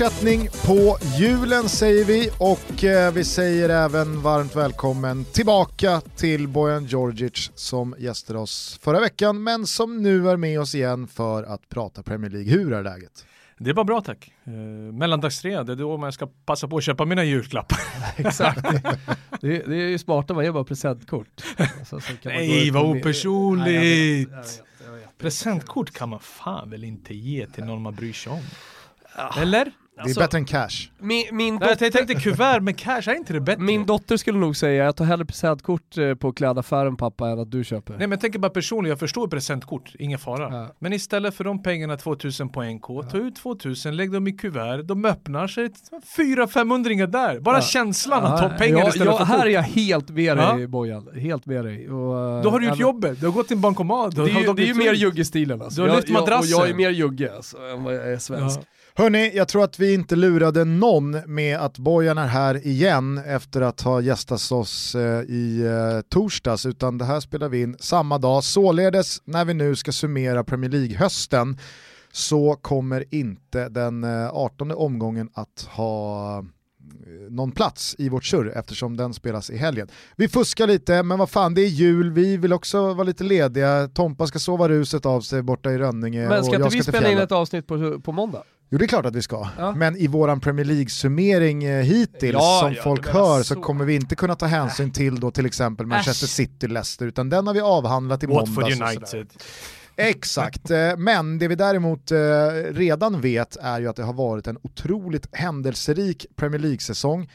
fortsättning 0.00 0.48
på 0.66 0.98
julen 1.18 1.68
säger 1.68 2.04
vi 2.04 2.30
och 2.38 2.84
eh, 2.84 3.12
vi 3.12 3.24
säger 3.24 3.68
även 3.68 4.22
varmt 4.22 4.56
välkommen 4.56 5.24
tillbaka 5.24 6.00
till 6.00 6.48
Bojan 6.48 6.84
Djordjic 6.84 7.50
som 7.54 7.94
gästade 7.98 8.38
oss 8.38 8.78
förra 8.82 9.00
veckan 9.00 9.42
men 9.42 9.66
som 9.66 10.02
nu 10.02 10.28
är 10.28 10.36
med 10.36 10.60
oss 10.60 10.74
igen 10.74 11.08
för 11.08 11.42
att 11.42 11.68
prata 11.68 12.02
Premier 12.02 12.30
League. 12.30 12.50
Hur 12.50 12.72
är 12.72 12.82
läget? 12.82 13.26
Det 13.58 13.72
var 13.72 13.84
bra 13.84 14.00
tack. 14.00 14.32
Eh, 14.44 14.52
mellandagsrea, 14.92 15.64
det 15.64 15.72
är 15.72 15.76
då 15.76 15.96
man 15.96 16.12
ska 16.12 16.28
passa 16.46 16.68
på 16.68 16.76
att 16.76 16.84
köpa 16.84 17.04
mina 17.04 17.24
julklappar. 17.24 17.78
Exakt. 18.16 18.62
Det, 19.40 19.58
det, 19.58 19.76
är 19.76 19.88
ju 19.88 19.98
smarta 19.98 20.34
man 20.34 20.44
ger 20.44 20.52
bara 20.52 20.64
presentkort. 20.64 21.40
Så, 21.86 22.00
så 22.00 22.12
Nej 22.24 22.70
vad 22.70 22.84
opersonligt! 22.84 24.62
Presentkort 25.18 25.90
kan 25.90 26.08
man 26.08 26.20
fan 26.20 26.70
väl 26.70 26.84
inte 26.84 27.14
ge 27.14 27.46
till 27.46 27.64
någon 27.64 27.82
man 27.82 27.94
bryr 27.94 28.12
sig 28.12 28.32
om? 28.32 28.42
Eller? 29.40 29.72
Det 30.00 30.04
är 30.04 30.08
alltså, 30.08 30.20
bättre 30.20 30.38
än 30.38 30.44
cash. 30.44 30.90
Min, 30.98 31.24
min 31.32 31.58
dotter... 31.58 31.84
Jag 31.84 31.92
tänkte 31.92 32.14
kuvert 32.14 32.60
med 32.60 32.78
cash, 32.78 33.02
är 33.06 33.14
inte 33.14 33.32
det 33.32 33.40
bättre? 33.40 33.62
Min 33.62 33.86
dotter 33.86 34.16
skulle 34.16 34.38
nog 34.38 34.56
säga, 34.56 34.84
jag 34.84 34.96
tar 34.96 35.04
hellre 35.04 35.24
presentkort 35.24 35.98
eh, 35.98 36.14
på 36.14 36.32
klädaffären 36.32 36.96
pappa 36.96 37.28
än 37.28 37.38
att 37.38 37.50
du 37.50 37.64
köper. 37.64 37.92
Nej 37.92 38.00
men 38.00 38.10
jag 38.10 38.20
tänker 38.20 38.38
bara 38.38 38.50
personligen, 38.50 38.90
jag 38.90 38.98
förstår 38.98 39.28
presentkort, 39.28 39.94
ingen 39.98 40.18
fara. 40.18 40.54
Ja. 40.54 40.74
Men 40.78 40.92
istället 40.92 41.34
för 41.34 41.44
de 41.44 41.62
pengarna, 41.62 41.96
2000 41.96 42.48
på 42.48 42.62
NK, 42.62 42.84
ja. 42.88 43.02
ta 43.02 43.16
ut 43.16 43.36
2000, 43.36 43.96
lägg 43.96 44.12
dem 44.12 44.26
i 44.26 44.32
kuvert, 44.32 44.82
de 44.82 45.04
öppnar 45.04 45.46
sig, 45.46 45.68
400-500 46.16 47.06
där. 47.06 47.40
Bara 47.40 47.56
ja. 47.56 47.62
känslan 47.62 48.24
att 48.24 48.40
ta 48.40 48.48
pengar 48.48 48.88
istället 48.88 49.06
ja, 49.06 49.18
för 49.18 49.24
Här 49.24 49.46
är 49.46 49.50
jag 49.50 49.62
helt 49.62 50.10
med 50.10 50.36
dig 50.36 50.66
Bojan, 50.66 51.08
helt 51.14 51.46
med 51.46 51.64
dig. 51.64 51.90
Och, 51.90 52.42
Då 52.42 52.50
har 52.50 52.60
du 52.60 52.66
gjort 52.66 52.78
jobbet, 52.78 53.20
du 53.20 53.26
har 53.26 53.32
gått 53.32 53.48
till 53.48 53.56
en 53.56 53.60
bankomat. 53.60 54.16
Det 54.16 54.22
är 54.22 54.26
ju, 54.26 54.52
det 54.52 54.62
är 54.62 54.66
ju 54.66 54.74
mer 54.74 54.92
juggestilen 54.92 55.62
alltså. 55.62 55.82
Du 55.82 55.88
har 55.88 55.96
lyft 55.96 56.10
madrassen. 56.10 56.56
Och 56.58 56.60
jag 56.62 56.70
är 56.70 56.74
mer 56.74 56.90
jugge 56.90 57.36
alltså, 57.36 57.56
än 57.56 57.84
vad 57.84 57.94
jag 57.94 58.12
är 58.12 58.18
svensk. 58.18 58.60
Hörni, 59.00 59.36
jag 59.36 59.48
tror 59.48 59.64
att 59.64 59.78
vi 59.78 59.94
inte 59.94 60.16
lurade 60.16 60.64
någon 60.64 61.10
med 61.26 61.58
att 61.58 61.78
Bojan 61.78 62.18
är 62.18 62.26
här 62.26 62.66
igen 62.66 63.18
efter 63.18 63.60
att 63.60 63.80
ha 63.80 64.00
gästat 64.00 64.52
oss 64.52 64.94
eh, 64.94 65.20
i 65.20 65.62
eh, 65.66 66.00
torsdags, 66.08 66.66
utan 66.66 66.98
det 66.98 67.04
här 67.04 67.20
spelar 67.20 67.48
vi 67.48 67.62
in 67.62 67.76
samma 67.80 68.18
dag. 68.18 68.44
Således, 68.44 69.22
när 69.24 69.44
vi 69.44 69.54
nu 69.54 69.76
ska 69.76 69.92
summera 69.92 70.44
Premier 70.44 70.70
League-hösten, 70.70 71.58
så 72.12 72.56
kommer 72.56 73.14
inte 73.14 73.68
den 73.68 74.04
18 74.04 74.70
eh, 74.70 74.76
omgången 74.76 75.30
att 75.34 75.68
ha 75.70 76.44
någon 77.28 77.52
plats 77.52 77.96
i 77.98 78.08
vårt 78.08 78.24
surr 78.24 78.52
eftersom 78.56 78.96
den 78.96 79.14
spelas 79.14 79.50
i 79.50 79.56
helgen. 79.56 79.88
Vi 80.16 80.28
fuskar 80.28 80.66
lite, 80.66 81.02
men 81.02 81.18
vad 81.18 81.30
fan 81.30 81.54
det 81.54 81.62
är 81.62 81.68
jul, 81.68 82.10
vi 82.10 82.36
vill 82.36 82.52
också 82.52 82.94
vara 82.94 83.04
lite 83.04 83.24
lediga, 83.24 83.88
Tompa 83.88 84.26
ska 84.26 84.38
sova 84.38 84.68
ruset 84.68 85.06
av 85.06 85.20
sig 85.20 85.42
borta 85.42 85.72
i 85.72 85.78
Rönninge 85.78 86.28
Men 86.28 86.44
ska 86.44 86.56
och 86.56 86.60
jag 86.60 86.66
inte 86.66 86.76
vi 86.76 86.82
spela 86.82 87.10
in 87.10 87.18
ett 87.18 87.32
avsnitt 87.32 87.66
på, 87.66 88.00
på 88.00 88.12
måndag? 88.12 88.42
Jo 88.72 88.78
det 88.78 88.84
är 88.84 88.86
klart 88.88 89.06
att 89.06 89.16
vi 89.16 89.22
ska, 89.22 89.48
ja. 89.58 89.74
men 89.74 89.96
i 89.96 90.06
våran 90.06 90.40
Premier 90.40 90.66
League-summering 90.66 91.64
eh, 91.64 91.84
hittills 91.84 92.32
ja, 92.32 92.60
som 92.62 92.72
ja, 92.72 92.82
folk 92.82 93.08
hör 93.08 93.38
så. 93.38 93.54
så. 93.54 93.60
kommer 93.60 93.84
vi 93.84 93.94
inte 93.94 94.16
kunna 94.16 94.34
ta 94.34 94.46
hänsyn 94.46 94.86
äh. 94.86 94.92
till 94.92 95.20
då 95.20 95.30
till 95.30 95.46
exempel 95.46 95.86
Manchester 95.86 96.26
City-Leicester 96.26 97.06
utan 97.06 97.28
den 97.28 97.46
har 97.46 97.54
vi 97.54 97.60
avhandlat 97.60 98.22
i 98.22 98.26
måndags. 98.26 98.56
Watford 98.56 98.88
United. 98.88 99.26
Exakt, 99.96 100.70
eh, 100.70 100.96
men 100.96 101.38
det 101.38 101.48
vi 101.48 101.54
däremot 101.54 102.10
eh, 102.10 102.18
redan 102.70 103.20
vet 103.20 103.56
är 103.56 103.80
ju 103.80 103.88
att 103.88 103.96
det 103.96 104.02
har 104.02 104.12
varit 104.12 104.46
en 104.46 104.58
otroligt 104.62 105.28
händelserik 105.32 106.26
Premier 106.36 106.60
League-säsong. 106.60 107.30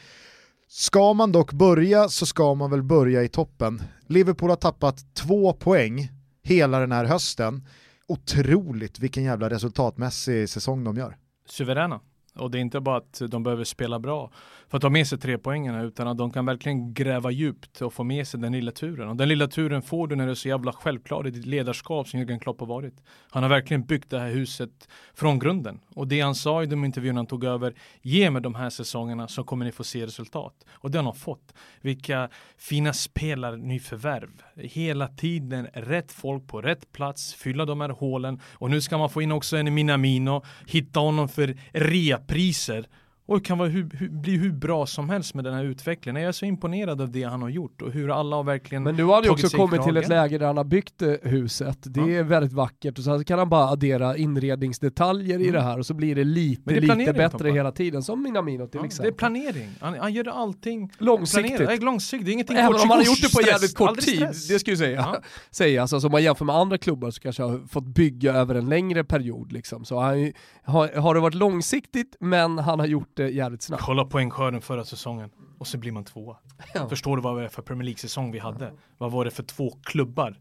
Ska 0.68 1.12
man 1.12 1.32
dock 1.32 1.52
börja 1.52 2.08
så 2.08 2.26
ska 2.26 2.54
man 2.54 2.70
väl 2.70 2.82
börja 2.82 3.22
i 3.22 3.28
toppen. 3.28 3.82
Liverpool 4.06 4.50
har 4.50 4.56
tappat 4.56 5.14
två 5.14 5.52
poäng 5.52 6.10
hela 6.42 6.78
den 6.78 6.92
här 6.92 7.04
hösten. 7.04 7.66
Otroligt 8.08 8.98
vilken 8.98 9.24
jävla 9.24 9.50
resultatmässig 9.50 10.48
säsong 10.48 10.84
de 10.84 10.96
gör 10.96 11.16
suveräna. 11.50 12.00
Och 12.34 12.50
det 12.50 12.58
är 12.58 12.60
inte 12.60 12.80
bara 12.80 12.96
att 12.96 13.22
de 13.28 13.42
behöver 13.42 13.64
spela 13.64 13.98
bra 13.98 14.30
för 14.68 14.76
att 14.76 14.82
ta 14.82 14.90
med 14.90 15.06
sig 15.06 15.18
tre 15.18 15.38
poängen 15.38 15.74
utan 15.74 16.08
att 16.08 16.18
de 16.18 16.30
kan 16.30 16.46
verkligen 16.46 16.94
gräva 16.94 17.30
djupt 17.30 17.82
och 17.82 17.92
få 17.92 18.04
med 18.04 18.28
sig 18.28 18.40
den 18.40 18.52
lilla 18.52 18.72
turen. 18.72 19.08
Och 19.08 19.16
den 19.16 19.28
lilla 19.28 19.48
turen 19.48 19.82
får 19.82 20.08
du 20.08 20.16
när 20.16 20.24
du 20.24 20.30
är 20.30 20.34
så 20.34 20.48
jävla 20.48 20.72
självklar 20.72 21.26
i 21.26 21.30
ditt 21.30 21.46
ledarskap 21.46 22.08
som 22.08 22.20
Jürgen 22.20 22.38
Klopp 22.38 22.60
har 22.60 22.66
varit. 22.66 23.02
Han 23.30 23.42
har 23.42 23.50
verkligen 23.50 23.84
byggt 23.84 24.10
det 24.10 24.18
här 24.18 24.30
huset 24.30 24.88
från 25.14 25.38
grunden. 25.38 25.80
Och 25.94 26.08
det 26.08 26.20
han 26.20 26.34
sa 26.34 26.62
i 26.62 26.66
de 26.66 26.84
intervjuerna 26.84 27.18
han 27.18 27.26
tog 27.26 27.44
över, 27.44 27.74
ge 28.02 28.30
mig 28.30 28.42
de 28.42 28.54
här 28.54 28.70
säsongerna 28.70 29.28
så 29.28 29.44
kommer 29.44 29.64
ni 29.64 29.72
få 29.72 29.84
se 29.84 30.06
resultat. 30.06 30.64
Och 30.70 30.90
det 30.90 30.98
har 30.98 31.04
han 31.04 31.14
fått. 31.14 31.54
Vilka 31.80 32.28
fina 32.58 32.92
spelare 32.92 33.56
nyförvärv. 33.56 34.30
Hela 34.56 35.08
tiden 35.08 35.66
rätt 35.72 36.12
folk 36.12 36.46
på 36.46 36.60
rätt 36.60 36.92
plats, 36.92 37.34
fylla 37.34 37.64
de 37.64 37.80
här 37.80 37.88
hålen. 37.88 38.40
Och 38.52 38.70
nu 38.70 38.80
ska 38.80 38.98
man 38.98 39.10
få 39.10 39.22
in 39.22 39.32
också 39.32 39.56
en 39.56 39.74
Minamino, 39.74 40.44
hitta 40.66 41.00
honom 41.00 41.28
för 41.28 41.56
reapriser 41.72 42.86
och 43.26 43.44
kan 43.44 43.58
vara 43.58 43.68
hur, 43.68 43.90
hur, 43.92 44.08
bli 44.08 44.36
hur 44.36 44.52
bra 44.52 44.86
som 44.86 45.10
helst 45.10 45.34
med 45.34 45.44
den 45.44 45.54
här 45.54 45.64
utvecklingen. 45.64 46.22
Jag 46.22 46.28
är 46.28 46.32
så 46.32 46.44
imponerad 46.44 47.00
av 47.00 47.10
det 47.10 47.22
han 47.22 47.42
har 47.42 47.48
gjort 47.48 47.82
och 47.82 47.92
hur 47.92 48.10
alla 48.10 48.36
har 48.36 48.44
verkligen 48.44 48.82
Men 48.82 48.96
nu 48.96 49.04
har 49.04 49.14
han 49.14 49.24
ju 49.24 49.30
också 49.30 49.48
kommit 49.56 49.82
till 49.82 49.96
ett 49.96 50.08
läge 50.08 50.38
där 50.38 50.46
han 50.46 50.56
har 50.56 50.64
byggt 50.64 51.02
eh, 51.02 51.12
huset. 51.22 51.78
Det 51.82 52.00
ja. 52.00 52.08
är 52.08 52.22
väldigt 52.22 52.52
vackert 52.52 52.98
och 52.98 53.04
så 53.04 53.24
kan 53.24 53.38
han 53.38 53.48
bara 53.48 53.68
addera 53.68 54.16
inredningsdetaljer 54.16 55.36
mm. 55.36 55.48
i 55.48 55.50
det 55.50 55.60
här 55.60 55.78
och 55.78 55.86
så 55.86 55.94
blir 55.94 56.14
det 56.14 56.24
lite, 56.24 56.62
det 56.64 56.80
lite 56.80 57.12
bättre 57.12 57.50
hela 57.50 57.72
tiden. 57.72 58.02
Som 58.02 58.22
Minamino 58.22 58.66
till 58.66 58.80
ja, 58.80 58.86
exempel. 58.86 59.12
Det 59.12 59.14
är 59.14 59.18
planering. 59.18 59.70
Han, 59.80 59.98
han 59.98 60.12
gör 60.12 60.28
allting 60.28 60.92
långsiktigt. 60.98 61.56
Planerat. 61.56 61.82
långsiktigt, 61.82 62.26
det 62.26 62.30
är 62.30 62.32
ingenting 62.32 62.56
Även 62.56 62.74
om 62.74 62.80
han 62.80 62.90
har 62.90 63.04
gjort 63.04 63.22
det 63.22 63.34
på 63.34 63.42
stress, 63.42 63.46
jävligt 63.46 63.74
kort 63.74 64.00
tid, 64.00 64.16
stress. 64.16 64.48
det 64.48 64.58
ska 64.58 64.70
ju 64.70 64.76
säga. 64.76 64.96
Ja. 65.00 65.22
sägas. 65.50 65.92
Alltså, 65.92 66.08
om 66.08 66.12
man 66.12 66.22
jämför 66.22 66.44
med 66.44 66.56
andra 66.56 66.78
klubbar 66.78 67.10
så 67.10 67.20
kanske 67.20 67.42
har 67.42 67.68
fått 67.68 67.86
bygga 67.86 68.32
över 68.32 68.54
en 68.54 68.68
längre 68.68 69.04
period. 69.04 69.52
Liksom. 69.52 69.84
Så 69.84 70.00
han, 70.00 70.32
har, 70.64 71.00
har 71.00 71.14
det 71.14 71.20
varit 71.20 71.34
långsiktigt 71.34 72.16
men 72.20 72.58
han 72.58 72.78
har 72.80 72.86
gjort 72.86 73.15
det 73.16 73.28
jävligt 73.28 73.62
snabbt. 73.62 73.82
Kolla 73.82 74.04
poängskörden 74.04 74.60
förra 74.60 74.84
säsongen 74.84 75.30
och 75.58 75.66
så 75.66 75.78
blir 75.78 75.92
man 75.92 76.04
tvåa. 76.04 76.36
Ja. 76.74 76.88
Förstår 76.88 77.16
du 77.16 77.22
vad 77.22 77.38
det 77.38 77.44
är 77.44 77.48
för 77.48 77.62
Premier 77.62 77.84
League-säsong 77.84 78.32
vi 78.32 78.38
hade? 78.38 78.72
Vad 78.98 79.12
var 79.12 79.24
det 79.24 79.30
för 79.30 79.42
två 79.42 79.70
klubbar? 79.82 80.38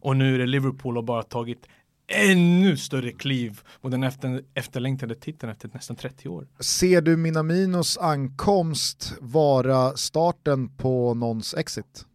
Och 0.00 0.16
nu 0.16 0.34
är 0.34 0.38
det 0.38 0.46
Liverpool 0.46 0.98
och 0.98 1.04
bara 1.04 1.22
tagit 1.22 1.66
ännu 2.06 2.76
större 2.76 3.12
kliv 3.12 3.60
mot 3.80 3.92
den 3.92 4.02
efter, 4.02 4.42
efterlängtade 4.54 5.14
titeln 5.14 5.52
efter 5.52 5.70
nästan 5.74 5.96
30 5.96 6.28
år. 6.28 6.48
Ser 6.60 7.00
du 7.00 7.16
Minaminos 7.16 7.98
ankomst 7.98 9.14
vara 9.20 9.96
starten 9.96 10.76
på 10.76 11.14
någons 11.14 11.54
exit? 11.54 12.06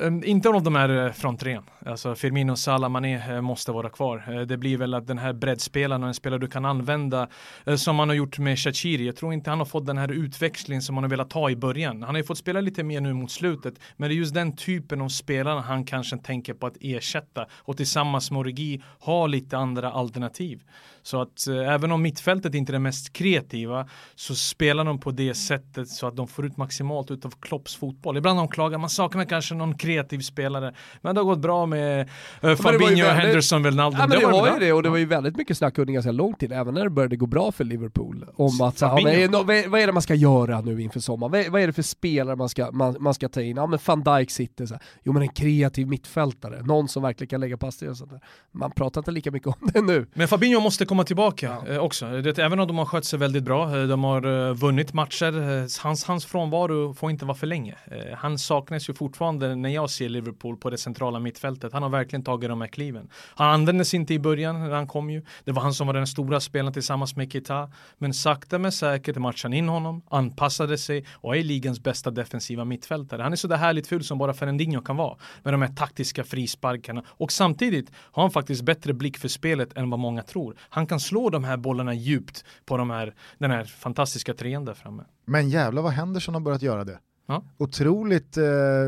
Ehm, 0.00 0.24
inte 0.24 0.48
av 0.48 0.62
de 0.62 0.74
här 0.74 1.06
eh. 1.06 1.58
Alltså 1.86 2.14
Firmino, 2.14 2.56
Salah, 2.56 2.90
Mané 2.90 3.14
eh, 3.14 3.40
måste 3.40 3.72
vara 3.72 3.88
kvar. 3.88 4.24
Eh, 4.28 4.40
det 4.40 4.56
blir 4.56 4.76
väl 4.76 4.94
att 4.94 5.06
den 5.06 5.18
här 5.18 5.32
breddspelaren 5.32 6.02
och 6.02 6.08
en 6.08 6.14
spelare 6.14 6.40
du 6.40 6.46
kan 6.46 6.64
använda 6.64 7.28
eh, 7.66 7.74
som 7.74 7.96
man 7.96 8.08
har 8.08 8.16
gjort 8.16 8.38
med 8.38 8.58
Shaqiri. 8.58 9.06
Jag 9.06 9.16
tror 9.16 9.32
inte 9.32 9.50
han 9.50 9.58
har 9.58 9.66
fått 9.66 9.86
den 9.86 9.98
här 9.98 10.12
utväxlingen 10.12 10.82
som 10.82 10.94
man 10.94 11.04
har 11.04 11.08
velat 11.08 11.30
ta 11.30 11.50
i 11.50 11.56
början. 11.56 12.02
Han 12.02 12.14
har 12.14 12.20
ju 12.20 12.24
fått 12.24 12.38
spela 12.38 12.60
lite 12.60 12.82
mer 12.82 13.00
nu 13.00 13.12
mot 13.12 13.30
slutet. 13.30 13.74
Men 13.96 14.08
det 14.08 14.14
är 14.14 14.16
just 14.16 14.34
den 14.34 14.56
typen 14.56 15.00
av 15.00 15.08
spelare 15.08 15.60
han 15.60 15.84
kanske 15.84 16.18
tänker 16.18 16.54
på 16.54 16.66
att 16.66 16.76
ersätta 16.80 17.46
och 17.52 17.76
tillsammans 17.76 18.30
med 18.30 18.40
Origi 18.40 18.82
ha 18.98 19.26
lite 19.26 19.58
andra 19.58 19.92
alternativ. 19.92 20.62
Så 21.04 21.20
att 21.20 21.46
även 21.46 21.92
om 21.92 22.02
mittfältet 22.02 22.54
inte 22.54 22.70
är 22.70 22.72
det 22.72 22.78
mest 22.78 23.12
kreativa 23.12 23.88
så 24.14 24.34
spelar 24.34 24.84
de 24.84 25.00
på 25.00 25.10
det 25.10 25.34
sättet 25.34 25.88
så 25.88 26.06
att 26.06 26.16
de 26.16 26.28
får 26.28 26.46
ut 26.46 26.56
maximalt 26.56 27.10
utav 27.10 27.32
Klopps 27.40 27.76
fotboll. 27.76 28.16
Ibland 28.16 28.38
de 28.38 28.48
klagar 28.48 28.78
man 28.78 28.90
saknar 28.90 29.24
kanske 29.24 29.54
någon 29.54 29.78
kreativ 29.82 30.20
spelare. 30.20 30.74
Men 31.00 31.14
det 31.14 31.20
har 31.20 31.26
gått 31.26 31.38
bra 31.38 31.66
med 31.66 32.00
eh, 32.00 32.56
Fabinho, 32.56 32.86
väldigt... 32.86 33.04
Henderson, 33.04 33.62
Wijnaldum. 33.62 34.00
Ja, 34.00 34.06
men 34.06 34.18
det, 34.18 34.26
det 34.26 34.32
var 34.32 34.52
ju 34.52 34.58
det 34.58 34.72
och 34.72 34.82
det 34.82 34.88
var 34.88 34.96
ju 34.96 35.04
väldigt 35.04 35.36
mycket 35.36 35.58
snack 35.58 35.78
under 35.78 35.92
ganska 35.92 36.12
lång 36.12 36.34
tid, 36.34 36.52
även 36.52 36.74
när 36.74 36.84
det 36.84 36.90
började 36.90 37.16
gå 37.16 37.26
bra 37.26 37.52
för 37.52 37.64
Liverpool. 37.64 38.26
Om 38.34 38.60
att, 38.60 38.78
så, 38.78 38.86
vad, 38.86 39.46
vad 39.70 39.80
är 39.80 39.86
det 39.86 39.92
man 39.92 40.02
ska 40.02 40.14
göra 40.14 40.60
nu 40.60 40.82
inför 40.82 41.00
sommaren? 41.00 41.32
Vad, 41.32 41.46
vad 41.46 41.60
är 41.62 41.66
det 41.66 41.72
för 41.72 41.82
spelare 41.82 42.36
man 42.36 42.48
ska, 42.48 42.70
man, 42.72 42.96
man 43.00 43.14
ska 43.14 43.28
ta 43.28 43.40
in? 43.40 43.56
Ja 43.56 43.66
men 43.66 43.78
van 43.86 44.02
Dijk 44.02 44.30
sitter 44.30 44.66
så 44.66 44.74
här. 44.74 44.82
Jo 45.02 45.12
men 45.12 45.22
en 45.22 45.28
kreativ 45.28 45.88
mittfältare, 45.88 46.62
någon 46.62 46.88
som 46.88 47.02
verkligen 47.02 47.28
kan 47.28 47.40
lägga 47.40 47.56
pass 47.56 47.82
och 47.82 47.96
sånt 47.96 48.10
där. 48.10 48.20
Man 48.52 48.70
pratar 48.70 49.00
inte 49.00 49.10
lika 49.10 49.30
mycket 49.30 49.48
om 49.48 49.70
det 49.74 49.80
nu. 49.80 50.06
Men 50.14 50.28
Fabinho 50.28 50.60
måste 50.60 50.84
komma 50.84 51.04
tillbaka 51.04 51.56
ja. 51.66 51.72
eh, 51.72 51.78
också. 51.78 52.06
Det, 52.06 52.38
även 52.38 52.60
om 52.60 52.68
de 52.68 52.78
har 52.78 52.86
skött 52.86 53.04
sig 53.04 53.18
väldigt 53.18 53.42
bra, 53.42 53.78
eh, 53.78 53.86
de 53.86 54.04
har 54.04 54.54
vunnit 54.54 54.92
matcher, 54.92 55.82
hans, 55.82 56.04
hans 56.04 56.26
frånvaro 56.26 56.94
får 56.94 57.10
inte 57.10 57.24
vara 57.24 57.36
för 57.36 57.46
länge. 57.46 57.74
Han 58.16 58.38
saknas 58.38 58.88
ju 58.88 58.94
fortfarande 58.94 59.56
när 59.62 59.68
jag 59.68 59.90
ser 59.90 60.08
Liverpool 60.08 60.56
på 60.56 60.70
det 60.70 60.78
centrala 60.78 61.18
mittfältet. 61.18 61.72
Han 61.72 61.82
har 61.82 61.90
verkligen 61.90 62.24
tagit 62.24 62.48
de 62.48 62.60
här 62.60 62.68
kliven. 62.68 63.08
Han 63.34 63.50
användes 63.50 63.94
inte 63.94 64.14
i 64.14 64.18
början 64.18 64.60
när 64.60 64.70
han 64.70 64.86
kom 64.86 65.10
ju. 65.10 65.22
Det 65.44 65.52
var 65.52 65.62
han 65.62 65.74
som 65.74 65.86
var 65.86 65.94
den 65.94 66.06
stora 66.06 66.40
spelaren 66.40 66.72
tillsammans 66.72 67.16
med 67.16 67.32
Kita. 67.32 67.70
Men 67.98 68.14
sakta 68.14 68.58
men 68.58 68.72
säkert 68.72 69.16
matchade 69.16 69.56
in 69.56 69.68
honom, 69.68 70.02
anpassade 70.10 70.78
sig 70.78 71.04
och 71.12 71.36
är 71.36 71.42
ligans 71.42 71.80
bästa 71.82 72.10
defensiva 72.10 72.64
mittfältare. 72.64 73.22
Han 73.22 73.32
är 73.32 73.36
så 73.36 73.48
där 73.48 73.56
härligt 73.56 73.86
ful 73.86 74.04
som 74.04 74.18
bara 74.18 74.34
Fernandinho 74.34 74.82
kan 74.82 74.96
vara. 74.96 75.18
Med 75.42 75.54
de 75.54 75.62
här 75.62 75.74
taktiska 75.74 76.24
frisparkarna. 76.24 77.02
Och 77.08 77.32
samtidigt 77.32 77.90
har 77.96 78.22
han 78.22 78.30
faktiskt 78.30 78.62
bättre 78.62 78.92
blick 78.92 79.18
för 79.18 79.28
spelet 79.28 79.76
än 79.76 79.90
vad 79.90 80.00
många 80.00 80.22
tror. 80.22 80.56
Han 80.60 80.86
kan 80.86 81.00
slå 81.00 81.30
de 81.30 81.44
här 81.44 81.56
bollarna 81.56 81.94
djupt 81.94 82.44
på 82.64 82.76
de 82.76 82.90
här, 82.90 83.14
den 83.38 83.50
här 83.50 83.64
fantastiska 83.64 84.34
trean 84.34 84.64
där 84.64 84.74
framme. 84.74 85.04
Men 85.24 85.50
jävlar 85.50 85.82
vad 85.82 85.92
Henderson 85.92 86.34
har 86.34 86.40
börjat 86.40 86.62
göra 86.62 86.84
det. 86.84 86.98
Ja. 87.26 87.44
Otroligt 87.58 88.36
eh, 88.36 88.44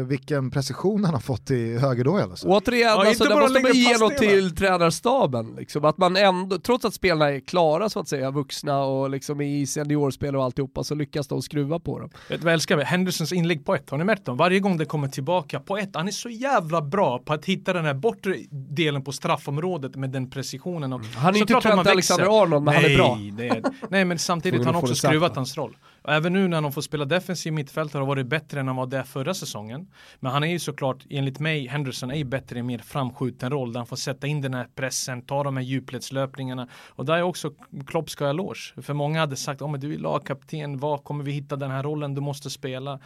vilken 0.06 0.50
precision 0.50 1.04
han 1.04 1.14
har 1.14 1.20
fått 1.20 1.50
i 1.50 1.78
högerdojel. 1.78 2.31
Alltså. 2.31 2.48
Återigen, 2.48 2.88
ja, 2.88 3.06
alltså, 3.06 3.25
det 3.25 3.34
måste 3.34 3.60
man 3.60 3.72
ge 3.72 3.98
något 3.98 4.16
till 4.16 4.56
tränarstaben. 4.56 5.54
Liksom, 5.58 5.84
att 5.84 5.98
man 5.98 6.16
ändå, 6.16 6.58
trots 6.58 6.84
att 6.84 6.94
spelarna 6.94 7.31
är 7.31 7.40
klara 7.40 7.88
så 7.88 8.00
att 8.00 8.08
säga, 8.08 8.31
vuxna 8.31 8.84
och 8.84 9.10
liksom 9.10 9.40
i 9.40 9.66
seniorspel 9.66 10.36
och 10.36 10.44
alltihopa, 10.44 10.84
så 10.84 10.94
lyckas 10.94 11.28
de 11.28 11.42
skruva 11.42 11.78
på 11.78 11.98
dem. 11.98 12.10
Vet 12.28 12.40
du 12.40 12.44
vad 12.44 12.52
jag 12.52 12.54
älskar? 12.54 12.78
Hendersons 12.78 13.32
inlägg 13.32 13.64
på 13.66 13.75
ett, 13.75 13.90
har 13.90 13.98
ni 13.98 14.04
märkt 14.04 14.25
dem? 14.25 14.37
Varje 14.37 14.60
gång 14.60 14.76
det 14.76 14.84
kommer 14.84 15.08
tillbaka 15.08 15.60
på 15.60 15.76
ett, 15.76 15.90
han 15.94 16.08
är 16.08 16.12
så 16.12 16.28
jävla 16.28 16.82
bra 16.82 17.19
på 17.19 17.32
att 17.32 17.44
hitta 17.44 17.72
den 17.72 17.84
här 17.84 17.94
bortre 17.94 18.37
delen 18.50 19.04
på 19.04 19.12
straffområdet 19.12 19.96
med 19.96 20.10
den 20.10 20.30
precisionen. 20.30 20.92
Och, 20.92 21.00
mm. 21.00 21.12
Han 21.16 21.34
är 21.34 21.38
inte 21.38 21.60
Trent 21.60 21.87
Alexander-Arnold, 21.87 22.64
men 22.64 22.75
nej, 22.75 22.82
han 22.82 22.92
är 22.92 22.96
bra. 22.96 23.19
Det, 23.32 23.70
nej, 23.88 24.04
men 24.04 24.19
samtidigt 24.19 24.64
har 24.64 24.72
han 24.72 24.82
också 24.82 24.94
skruvat 24.94 25.37
hans 25.37 25.56
roll. 25.56 25.76
Och 26.04 26.12
även 26.12 26.32
nu 26.32 26.48
när 26.48 26.62
han 26.62 26.72
får 26.72 26.82
spela 26.82 27.04
defensiv 27.04 27.52
mittfältare 27.52 28.00
har 28.00 28.06
varit 28.06 28.26
bättre 28.26 28.60
än 28.60 28.66
han 28.66 28.76
var 28.76 28.86
där 28.86 29.02
förra 29.02 29.34
säsongen. 29.34 29.88
Men 30.20 30.32
han 30.32 30.44
är 30.44 30.46
ju 30.46 30.58
såklart, 30.58 31.04
enligt 31.10 31.40
mig, 31.40 31.66
Henderson 31.66 32.10
är 32.10 32.14
ju 32.14 32.24
bättre 32.24 32.56
i 32.56 32.60
en 32.60 32.66
mer 32.66 32.78
framskjuten 32.78 33.50
roll 33.50 33.72
där 33.72 33.80
han 33.80 33.86
får 33.86 33.96
sätta 33.96 34.26
in 34.26 34.40
den 34.40 34.54
här 34.54 34.68
pressen, 34.74 35.22
ta 35.22 35.42
de 35.42 35.56
här 35.56 35.64
djupledslöpningarna. 35.64 36.68
Och 36.88 37.04
där 37.04 37.14
är 37.14 37.22
också 37.22 37.52
Klopp 37.86 38.10
ska 38.10 38.24
ha 38.24 38.30
eloge. 38.30 38.82
För 38.82 38.94
många 38.94 39.20
hade 39.20 39.36
sagt, 39.36 39.62
oh, 39.62 39.70
men 39.70 39.80
du 39.80 39.94
är 39.94 39.98
lagkapten, 39.98 40.78
var 40.78 40.98
kommer 40.98 41.24
vi 41.24 41.32
hitta 41.32 41.56
den 41.56 41.70
här 41.70 41.82
rollen 41.82 42.14
du 42.14 42.20
måste 42.20 42.50
spela? 42.50 43.00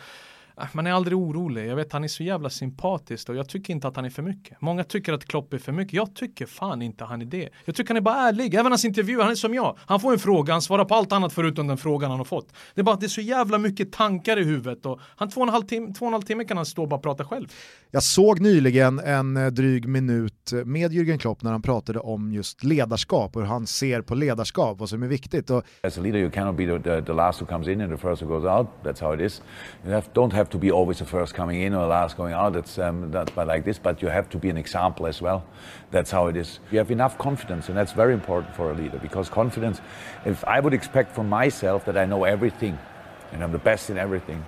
Äh, 0.60 0.66
man 0.72 0.86
är 0.86 0.92
aldrig 0.92 1.18
orolig. 1.18 1.66
Jag 1.66 1.76
vet 1.76 1.92
han 1.92 2.04
är 2.04 2.08
så 2.08 2.22
jävla 2.22 2.50
sympatisk 2.50 3.28
och 3.28 3.36
jag 3.36 3.48
tycker 3.48 3.72
inte 3.72 3.88
att 3.88 3.96
han 3.96 4.04
är 4.04 4.10
för 4.10 4.22
mycket. 4.22 4.60
Många 4.60 4.84
tycker 4.84 5.12
att 5.12 5.24
Klopp 5.24 5.52
är 5.52 5.58
för 5.58 5.72
mycket. 5.72 5.94
Jag 5.94 6.14
tycker 6.14 6.46
fan 6.46 6.82
inte 6.82 7.04
han 7.04 7.22
är 7.22 7.26
det. 7.26 7.48
Jag 7.64 7.74
tycker 7.74 7.90
han 7.90 7.96
är 7.96 8.00
bara 8.00 8.28
ärlig. 8.28 8.54
Även 8.54 8.72
hans 8.72 8.84
intervjuer, 8.84 9.22
han 9.22 9.30
är 9.30 9.34
som 9.34 9.54
jag. 9.54 9.78
Han 9.86 10.00
får 10.00 10.12
en 10.12 10.18
fråga, 10.18 10.52
han 10.52 10.62
svarar 10.62 10.84
på 10.84 10.94
allt 10.94 11.12
annat 11.12 11.32
förutom 11.32 11.66
den 11.66 11.76
frågan 11.76 12.10
han 12.10 12.20
har 12.20 12.24
fått. 12.24 12.52
Det 12.74 12.80
är 12.80 12.84
bara 12.84 12.94
att 12.94 13.00
det 13.00 13.06
är 13.06 13.08
så 13.08 13.20
jävla 13.20 13.58
mycket 13.58 13.92
tankar 13.92 14.36
i 14.36 14.44
huvudet 14.44 14.86
och 14.86 15.00
han 15.16 15.30
två 15.30 15.40
och 15.40 15.46
en 15.46 15.52
halv 15.52 15.64
timme, 15.64 15.94
två 15.94 16.04
och 16.04 16.08
en 16.08 16.12
halv 16.12 16.22
timme 16.22 16.44
kan 16.44 16.56
han 16.56 16.66
stå 16.66 16.82
och 16.82 16.88
bara 16.88 17.00
prata 17.00 17.24
själv. 17.24 17.46
Jag 17.90 18.02
såg 18.02 18.40
nyligen 18.40 18.98
en 18.98 19.36
eh, 19.36 19.46
dryg 19.46 19.88
minut 19.88 20.52
med 20.64 20.92
Jürgen 20.92 21.18
Klopp 21.18 21.42
när 21.42 21.52
han 21.52 21.62
pratade 21.62 21.98
om 21.98 22.32
just 22.32 22.64
ledarskap 22.64 23.36
och 23.36 23.42
hur 23.42 23.48
han 23.48 23.66
ser 23.66 24.02
på 24.02 24.14
ledarskap, 24.14 24.78
vad 24.78 24.88
som 24.88 25.02
är 25.02 25.08
viktigt. 25.08 25.50
Och... 25.50 25.62
As 25.82 25.98
a 25.98 26.00
leader 26.00 26.18
you 26.18 26.30
cannot 26.30 26.56
be 26.56 26.66
the, 26.66 26.82
the, 26.82 27.02
the 27.02 27.12
last 27.12 27.42
who 27.42 27.46
comes 27.46 27.68
in 27.68 27.80
and 27.80 27.92
the 27.92 28.08
first 28.08 28.22
who 28.22 28.28
goes 28.28 28.44
out. 28.44 28.66
That's 28.84 29.00
how 29.00 29.14
it 29.14 29.20
is. 29.20 29.42
You 29.84 29.94
have, 29.94 30.06
don't 30.14 30.32
have 30.32 30.47
to 30.50 30.58
be 30.58 30.70
always 30.70 30.98
the 30.98 31.04
first 31.04 31.34
coming 31.34 31.60
in 31.62 31.74
or 31.74 31.82
the 31.82 31.88
last 31.88 32.16
going 32.16 32.32
out. 32.32 32.56
It's 32.56 32.78
um, 32.78 33.10
like 33.36 33.64
this, 33.64 33.78
but 33.78 34.02
you 34.02 34.08
have 34.08 34.28
to 34.30 34.38
be 34.38 34.48
an 34.48 34.56
example 34.56 35.06
as 35.06 35.20
well. 35.20 35.44
That's 35.90 36.10
how 36.10 36.26
it 36.26 36.36
is. 36.36 36.60
You 36.70 36.78
have 36.78 36.90
enough 36.90 37.18
confidence, 37.18 37.68
and 37.68 37.76
that's 37.76 37.92
very 37.92 38.14
important 38.14 38.54
for 38.54 38.70
a 38.70 38.74
leader 38.74 38.98
because 38.98 39.28
confidence. 39.28 39.80
If 40.24 40.44
I 40.44 40.60
would 40.60 40.74
expect 40.74 41.14
from 41.14 41.28
myself 41.28 41.84
that 41.84 41.96
I 41.96 42.06
know 42.06 42.24
everything 42.24 42.78
and 43.32 43.42
I'm 43.42 43.52
the 43.52 43.58
best 43.58 43.90
in 43.90 43.98
everything, 43.98 44.44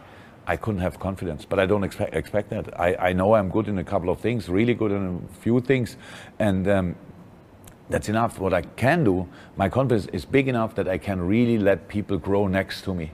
I 0.46 0.56
couldn't 0.56 0.80
have 0.80 0.98
confidence. 0.98 1.44
But 1.44 1.58
I 1.58 1.66
don't 1.66 1.84
expect, 1.84 2.14
expect 2.14 2.50
that. 2.50 2.80
I, 2.80 2.94
I 3.10 3.12
know 3.12 3.34
I'm 3.34 3.50
good 3.50 3.68
in 3.68 3.78
a 3.78 3.84
couple 3.84 4.10
of 4.10 4.20
things, 4.20 4.48
really 4.48 4.74
good 4.74 4.92
in 4.92 5.28
a 5.30 5.34
few 5.40 5.60
things, 5.60 5.96
and. 6.38 6.68
Um, 6.68 6.96
that's 7.90 8.08
enough. 8.08 8.38
What 8.38 8.54
I 8.54 8.62
can 8.62 9.02
do, 9.02 9.28
my 9.56 9.68
confidence 9.68 10.06
is 10.12 10.24
big 10.24 10.46
enough 10.46 10.76
that 10.76 10.86
I 10.88 10.96
can 10.96 11.20
really 11.20 11.58
let 11.58 11.88
people 11.88 12.18
grow 12.18 12.46
next 12.46 12.82
to 12.82 12.94
me. 12.94 13.10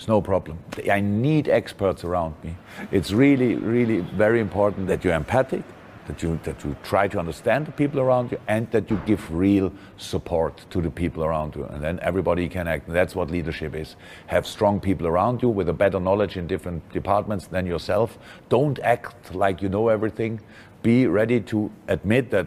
It's 0.00 0.08
no 0.08 0.22
problem. 0.22 0.58
I 0.90 1.00
need 1.00 1.46
experts 1.46 2.04
around 2.04 2.34
me. 2.42 2.56
It's 2.90 3.12
really, 3.12 3.56
really 3.56 4.00
very 4.00 4.40
important 4.40 4.86
that 4.86 5.04
you're 5.04 5.12
empathic, 5.12 5.62
that 6.06 6.22
you, 6.22 6.40
that 6.44 6.64
you 6.64 6.74
try 6.82 7.06
to 7.08 7.18
understand 7.18 7.66
the 7.66 7.72
people 7.72 8.00
around 8.00 8.32
you, 8.32 8.40
and 8.48 8.70
that 8.70 8.88
you 8.90 8.98
give 9.04 9.30
real 9.30 9.70
support 9.98 10.64
to 10.70 10.80
the 10.80 10.90
people 10.90 11.22
around 11.22 11.54
you. 11.54 11.64
And 11.66 11.84
then 11.84 12.00
everybody 12.00 12.48
can 12.48 12.66
act. 12.66 12.86
And 12.86 12.96
that's 12.96 13.14
what 13.14 13.30
leadership 13.30 13.74
is. 13.74 13.96
Have 14.28 14.46
strong 14.46 14.80
people 14.80 15.06
around 15.06 15.42
you 15.42 15.50
with 15.50 15.68
a 15.68 15.74
better 15.74 16.00
knowledge 16.00 16.38
in 16.38 16.46
different 16.46 16.90
departments 16.94 17.48
than 17.48 17.66
yourself. 17.66 18.16
Don't 18.48 18.78
act 18.78 19.34
like 19.34 19.60
you 19.60 19.68
know 19.68 19.88
everything. 19.88 20.40
Be 20.82 21.08
ready 21.08 21.42
to 21.42 21.70
admit 21.88 22.30
that 22.30 22.46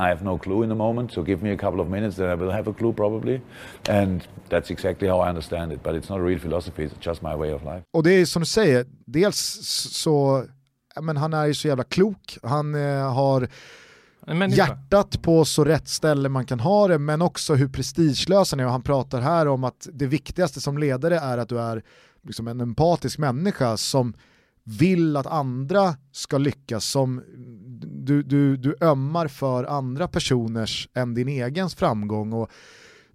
I 0.00 0.08
have 0.08 0.24
no 0.24 0.38
clue 0.38 0.62
in 0.62 0.68
the 0.68 0.74
moment, 0.74 1.12
so 1.12 1.22
give 1.22 1.42
me 1.42 1.52
a 1.52 1.56
couple 1.56 1.80
of 1.80 1.88
minutes, 1.88 2.16
then 2.16 2.30
I 2.30 2.34
will 2.34 2.50
have 2.50 2.70
a 2.70 2.72
clue 2.72 2.92
probably. 2.92 3.40
And 3.88 4.28
that's 4.48 4.70
exactly 4.70 5.08
how 5.08 5.26
I 5.26 5.28
understand 5.28 5.72
it. 5.72 5.82
But 5.82 5.94
it's 5.94 6.08
not 6.08 6.18
a 6.20 6.22
real 6.22 6.38
philosophy, 6.38 6.84
it's 6.84 7.06
just 7.06 7.22
my 7.22 7.34
way 7.34 7.52
of 7.52 7.62
life. 7.62 7.82
Och 7.92 8.02
det 8.02 8.10
är 8.10 8.26
som 8.26 8.42
du 8.42 8.46
säger, 8.46 8.86
dels 9.06 9.38
så, 9.92 10.44
men 11.00 11.16
han 11.16 11.32
är 11.32 11.46
ju 11.46 11.54
så 11.54 11.68
jävla 11.68 11.84
klok, 11.84 12.38
han 12.42 12.74
eh, 12.74 13.14
har 13.14 13.48
hjärtat 14.48 15.22
på 15.22 15.44
så 15.44 15.64
rätt 15.64 15.88
ställe 15.88 16.28
man 16.28 16.46
kan 16.46 16.60
ha 16.60 16.88
det, 16.88 16.98
men 16.98 17.22
också 17.22 17.54
hur 17.54 17.68
prestigelös 17.68 18.50
han 18.50 18.60
är. 18.60 18.64
Och 18.64 18.72
han 18.72 18.82
pratar 18.82 19.20
här 19.20 19.48
om 19.48 19.64
att 19.64 19.88
det 19.92 20.06
viktigaste 20.06 20.60
som 20.60 20.78
ledare 20.78 21.18
är 21.18 21.38
att 21.38 21.48
du 21.48 21.60
är 21.60 21.82
liksom 22.22 22.48
en 22.48 22.60
empatisk 22.60 23.18
människa 23.18 23.76
som 23.76 24.14
vill 24.64 25.16
att 25.16 25.26
andra 25.26 25.94
ska 26.12 26.38
lyckas, 26.38 26.84
som 26.84 27.22
du, 28.00 28.22
du, 28.22 28.56
du 28.56 28.76
ömmar 28.80 29.28
för 29.28 29.64
andra 29.64 30.08
personers 30.08 30.88
än 30.94 31.14
din 31.14 31.28
egen 31.28 31.70
framgång 31.70 32.32
och 32.32 32.50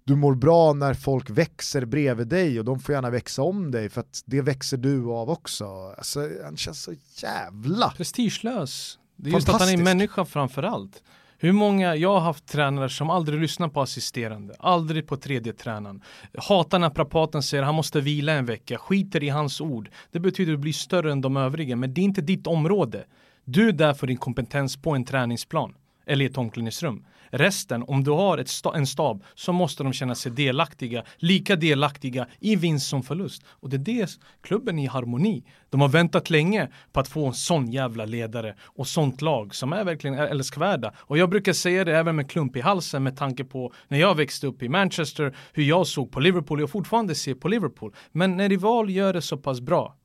du 0.04 0.16
mår 0.16 0.34
bra 0.34 0.72
när 0.72 0.94
folk 0.94 1.30
växer 1.30 1.84
bredvid 1.84 2.28
dig 2.28 2.58
och 2.58 2.64
de 2.64 2.80
får 2.80 2.94
gärna 2.94 3.10
växa 3.10 3.42
om 3.42 3.70
dig 3.70 3.88
för 3.88 4.00
att 4.00 4.22
det 4.26 4.40
växer 4.40 4.76
du 4.76 5.04
av 5.04 5.30
också. 5.30 5.94
Alltså, 5.98 6.30
han 6.44 6.56
känns 6.56 6.82
så 6.82 6.94
jävla 7.22 7.90
prestigelös. 7.90 8.98
Det 9.16 9.30
är 9.30 9.34
just 9.34 9.48
att 9.48 9.60
han 9.60 9.68
är 9.68 9.76
människa 9.76 10.24
framförallt. 10.24 11.02
Hur 11.38 11.52
många, 11.52 11.96
jag 11.96 12.12
har 12.12 12.20
haft 12.20 12.46
tränare 12.46 12.88
som 12.88 13.10
aldrig 13.10 13.40
lyssnar 13.40 13.68
på 13.68 13.80
assisterande, 13.80 14.54
aldrig 14.58 15.06
på 15.06 15.16
tredje 15.16 15.52
tränaren. 15.52 16.02
Hatar 16.38 16.78
när 16.78 16.88
naprapaten 16.88 17.42
säger 17.42 17.62
han 17.62 17.74
måste 17.74 18.00
vila 18.00 18.32
en 18.32 18.46
vecka, 18.46 18.78
skiter 18.78 19.22
i 19.22 19.28
hans 19.28 19.60
ord. 19.60 19.90
Det 20.10 20.20
betyder 20.20 20.52
att 20.52 20.58
du 20.58 20.62
blir 20.62 20.72
större 20.72 21.12
än 21.12 21.20
de 21.20 21.36
övriga, 21.36 21.76
men 21.76 21.94
det 21.94 22.00
är 22.00 22.02
inte 22.02 22.20
ditt 22.20 22.46
område. 22.46 23.04
Du 23.48 23.68
är 23.68 23.72
där 23.72 23.94
för 23.94 24.06
din 24.06 24.16
kompetens 24.16 24.76
på 24.76 24.90
en 24.90 25.04
träningsplan 25.04 25.74
eller 26.06 26.24
i 26.24 26.28
ett 26.28 26.38
omklädningsrum. 26.38 27.04
Resten, 27.30 27.82
om 27.82 28.04
du 28.04 28.10
har 28.10 28.44
sta 28.44 28.76
en 28.76 28.86
stab 28.86 29.24
så 29.34 29.52
måste 29.52 29.82
de 29.82 29.92
känna 29.92 30.14
sig 30.14 30.32
delaktiga, 30.32 31.04
lika 31.16 31.56
delaktiga 31.56 32.26
i 32.40 32.56
vinst 32.56 32.88
som 32.88 33.02
förlust. 33.02 33.42
Och 33.48 33.70
det 33.70 33.76
är 33.76 33.78
det 33.78 34.10
klubben 34.42 34.78
är 34.78 34.84
i 34.84 34.86
harmoni. 34.86 35.44
De 35.70 35.80
har 35.80 35.88
väntat 35.88 36.30
länge 36.30 36.68
på 36.92 37.00
att 37.00 37.08
få 37.08 37.26
en 37.26 37.34
sån 37.34 37.70
jävla 37.70 38.04
ledare 38.04 38.56
och 38.62 38.86
sånt 38.86 39.22
lag 39.22 39.54
som 39.54 39.72
är 39.72 39.84
verkligen 39.84 40.18
älskvärda. 40.18 40.92
Och 40.96 41.18
jag 41.18 41.30
brukar 41.30 41.52
säga 41.52 41.84
det 41.84 41.96
även 41.96 42.16
med 42.16 42.30
klump 42.30 42.56
i 42.56 42.60
halsen 42.60 43.02
med 43.02 43.16
tanke 43.16 43.44
på 43.44 43.72
när 43.88 43.98
jag 43.98 44.14
växte 44.14 44.46
upp 44.46 44.62
i 44.62 44.68
Manchester, 44.68 45.36
hur 45.52 45.64
jag 45.64 45.86
såg 45.86 46.12
på 46.12 46.20
Liverpool, 46.20 46.60
jag 46.60 46.70
fortfarande 46.70 47.14
ser 47.14 47.34
på 47.34 47.48
Liverpool. 47.48 47.94
Men 48.12 48.36
när 48.36 48.48
rival 48.48 48.90
gör 48.90 49.12
det 49.12 49.22
så 49.22 49.36
pass 49.36 49.60
bra 49.60 49.96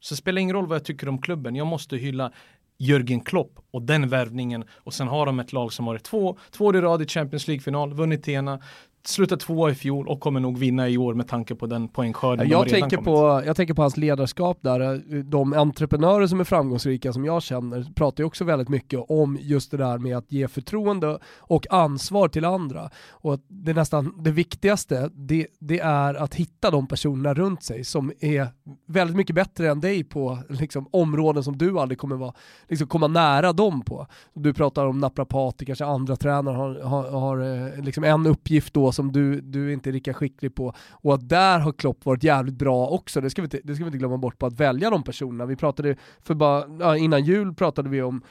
så 0.00 0.16
spelar 0.16 0.34
det 0.34 0.40
ingen 0.40 0.56
roll 0.56 0.66
vad 0.66 0.76
jag 0.76 0.84
tycker 0.84 1.08
om 1.08 1.20
klubben. 1.20 1.56
Jag 1.56 1.66
måste 1.66 1.96
hylla 1.96 2.32
Jörgen 2.78 3.20
Klopp 3.20 3.58
och 3.70 3.82
den 3.82 4.08
värvningen. 4.08 4.64
Och 4.70 4.94
sen 4.94 5.08
har 5.08 5.26
de 5.26 5.40
ett 5.40 5.52
lag 5.52 5.72
som 5.72 5.84
varit 5.84 6.02
två, 6.02 6.38
två 6.50 6.64
år 6.64 6.76
i 6.76 6.80
rad 6.80 7.02
i 7.02 7.06
Champions 7.06 7.48
League-final, 7.48 7.94
vunnit 7.94 8.28
ena, 8.28 8.60
slutade 9.04 9.40
tvåa 9.40 9.70
i 9.70 9.74
fjol 9.74 10.08
och 10.08 10.20
kommer 10.20 10.40
nog 10.40 10.58
vinna 10.58 10.88
i 10.88 10.98
år 10.98 11.14
med 11.14 11.28
tanke 11.28 11.54
på 11.54 11.66
den 11.66 11.88
poängskörden 11.88 12.48
jag, 12.48 12.68
tänker 12.68 12.96
på, 12.96 13.42
jag 13.46 13.56
tänker 13.56 13.74
på 13.74 13.82
hans 13.82 13.96
ledarskap 13.96 14.58
där. 14.60 15.02
De 15.22 15.52
entreprenörer 15.52 16.26
som 16.26 16.40
är 16.40 16.44
framgångsrika 16.44 17.12
som 17.12 17.24
jag 17.24 17.42
känner 17.42 17.86
pratar 17.94 18.22
ju 18.22 18.26
också 18.26 18.44
väldigt 18.44 18.68
mycket 18.68 19.00
om 19.08 19.38
just 19.40 19.70
det 19.70 19.76
där 19.76 19.98
med 19.98 20.16
att 20.16 20.32
ge 20.32 20.48
förtroende 20.48 21.18
och 21.38 21.66
ansvar 21.70 22.28
till 22.28 22.44
andra. 22.44 22.90
Och 23.10 23.40
det 23.48 23.72
nästan 23.72 24.14
det 24.18 24.30
viktigaste, 24.30 25.10
det, 25.14 25.46
det 25.58 25.80
är 25.80 26.14
att 26.14 26.34
hitta 26.34 26.70
de 26.70 26.86
personerna 26.86 27.34
runt 27.34 27.62
sig 27.62 27.84
som 27.84 28.12
är 28.20 28.48
väldigt 28.86 29.16
mycket 29.16 29.36
bättre 29.36 29.70
än 29.70 29.80
dig 29.80 30.04
på 30.04 30.38
liksom, 30.48 30.88
områden 30.90 31.44
som 31.44 31.58
du 31.58 31.78
aldrig 31.78 31.98
kommer 31.98 32.16
vara, 32.16 32.34
liksom, 32.68 32.88
komma 32.88 33.06
nära 33.06 33.52
dem 33.52 33.82
på. 33.82 34.06
Du 34.34 34.54
pratar 34.54 34.86
om 34.86 34.98
naprapater, 34.98 35.66
kanske 35.66 35.84
andra 35.84 36.16
tränare 36.16 36.56
har, 36.56 36.80
har, 36.80 37.10
har 37.10 37.38
eh, 37.40 37.84
liksom 37.84 38.04
en 38.04 38.26
uppgift 38.26 38.74
då 38.74 38.87
som 38.92 39.12
du, 39.12 39.40
du 39.40 39.72
inte 39.72 39.90
är 39.90 39.92
lika 39.92 40.14
skicklig 40.14 40.54
på. 40.54 40.74
Och 40.90 41.14
att 41.14 41.28
där 41.28 41.58
har 41.58 41.72
Klopp 41.72 42.06
varit 42.06 42.24
jävligt 42.24 42.54
bra 42.54 42.86
också, 42.86 43.20
det 43.20 43.30
ska 43.30 43.42
vi 43.42 43.46
inte, 43.46 43.60
det 43.64 43.74
ska 43.74 43.84
vi 43.84 43.88
inte 43.88 43.98
glömma 43.98 44.16
bort 44.16 44.38
på 44.38 44.46
att 44.46 44.60
välja 44.60 44.90
de 44.90 45.02
personerna. 45.02 45.46
Vi 45.46 45.56
pratade 45.56 45.96
för 46.22 46.34
bara, 46.34 46.96
innan 46.96 47.24
jul 47.24 47.54
pratade 47.54 47.88
vi 47.88 48.02
om 48.02 48.22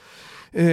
eh, 0.52 0.66